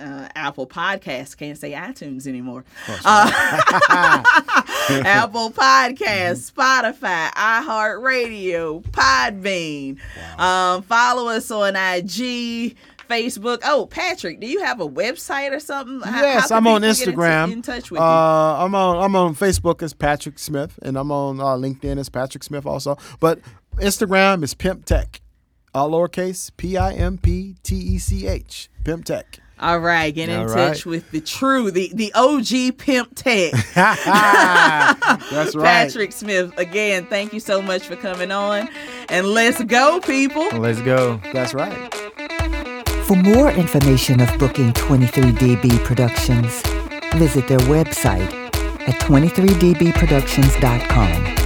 uh, 0.00 0.28
Apple 0.34 0.66
Podcasts. 0.66 1.36
Can't 1.36 1.56
say 1.58 1.72
iTunes 1.72 2.26
anymore. 2.26 2.64
Uh, 3.04 3.30
Apple 5.04 5.50
Podcasts, 5.50 6.50
Spotify, 6.52 7.30
iHeartRadio, 7.32 8.82
Podbean. 8.90 9.98
Um, 10.38 10.82
follow 10.82 11.28
us 11.28 11.50
on 11.50 11.76
IG. 11.76 12.76
Facebook. 13.08 13.58
Oh, 13.64 13.86
Patrick, 13.86 14.38
do 14.38 14.46
you 14.46 14.62
have 14.62 14.80
a 14.80 14.88
website 14.88 15.50
or 15.50 15.58
something? 15.58 16.00
How- 16.00 16.12
how 16.12 16.22
Yes, 16.22 16.46
can 16.46 16.56
I'm 16.58 16.66
on 16.68 16.82
get 16.82 17.00
in- 17.08 17.12
Instagram. 17.14 17.50
In, 17.52 17.60
touch 17.62 17.90
with 17.90 18.00
uh, 18.00 18.04
you. 18.04 18.08
I'm 18.64 18.72
on 18.76 19.02
I'm 19.02 19.16
on 19.16 19.34
Facebook 19.34 19.82
as 19.82 19.92
Patrick 19.92 20.38
Smith, 20.38 20.78
and 20.82 20.96
I'm 20.96 21.10
on 21.10 21.40
uh, 21.40 21.44
LinkedIn 21.56 21.98
as 21.98 22.08
Patrick 22.08 22.44
Smith 22.44 22.66
also. 22.66 22.96
But 23.18 23.40
Instagram 23.78 24.44
is 24.44 24.54
Pimp 24.54 24.84
Tech, 24.84 25.20
all 25.74 25.90
lowercase 25.90 26.52
P 26.56 26.76
I 26.76 26.92
M 26.92 27.18
P 27.18 27.56
T 27.64 27.74
E 27.74 27.98
C 27.98 28.28
H, 28.28 28.70
Pimp 28.84 29.04
Tech. 29.06 29.40
All 29.60 29.78
right, 29.78 30.12
get 30.14 30.28
in 30.30 30.40
All 30.40 30.46
touch 30.48 30.56
right. 30.56 30.86
with 30.86 31.10
the 31.10 31.20
true, 31.20 31.70
the 31.70 31.90
the 31.94 32.10
OG 32.14 32.78
Pimp 32.78 33.14
Tech. 33.14 33.52
That's 33.74 35.54
right. 35.54 35.64
Patrick 35.64 36.12
Smith. 36.12 36.56
Again, 36.56 37.04
thank 37.06 37.34
you 37.34 37.40
so 37.40 37.60
much 37.60 37.82
for 37.86 37.94
coming 37.96 38.32
on. 38.32 38.70
And 39.10 39.26
let's 39.26 39.62
go, 39.64 40.00
people. 40.00 40.48
Let's 40.58 40.80
go. 40.80 41.20
That's 41.34 41.52
right. 41.52 41.92
For 43.04 43.16
more 43.16 43.50
information 43.50 44.20
of 44.20 44.38
booking 44.38 44.72
23DB 44.72 45.84
Productions, 45.84 46.62
visit 47.16 47.46
their 47.46 47.58
website 47.58 48.32
at 48.88 48.98
23dbproductions.com. 49.02 51.36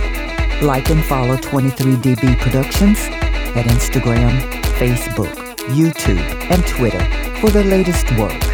Like 0.64 0.88
and 0.90 1.04
follow 1.04 1.36
23DB 1.36 2.38
Productions 2.38 2.98
at 3.56 3.64
Instagram, 3.66 4.40
Facebook, 4.78 5.34
YouTube, 5.68 6.20
and 6.50 6.66
Twitter 6.66 7.04
for 7.40 7.50
the 7.50 7.64
latest 7.64 8.10
work. 8.18 8.53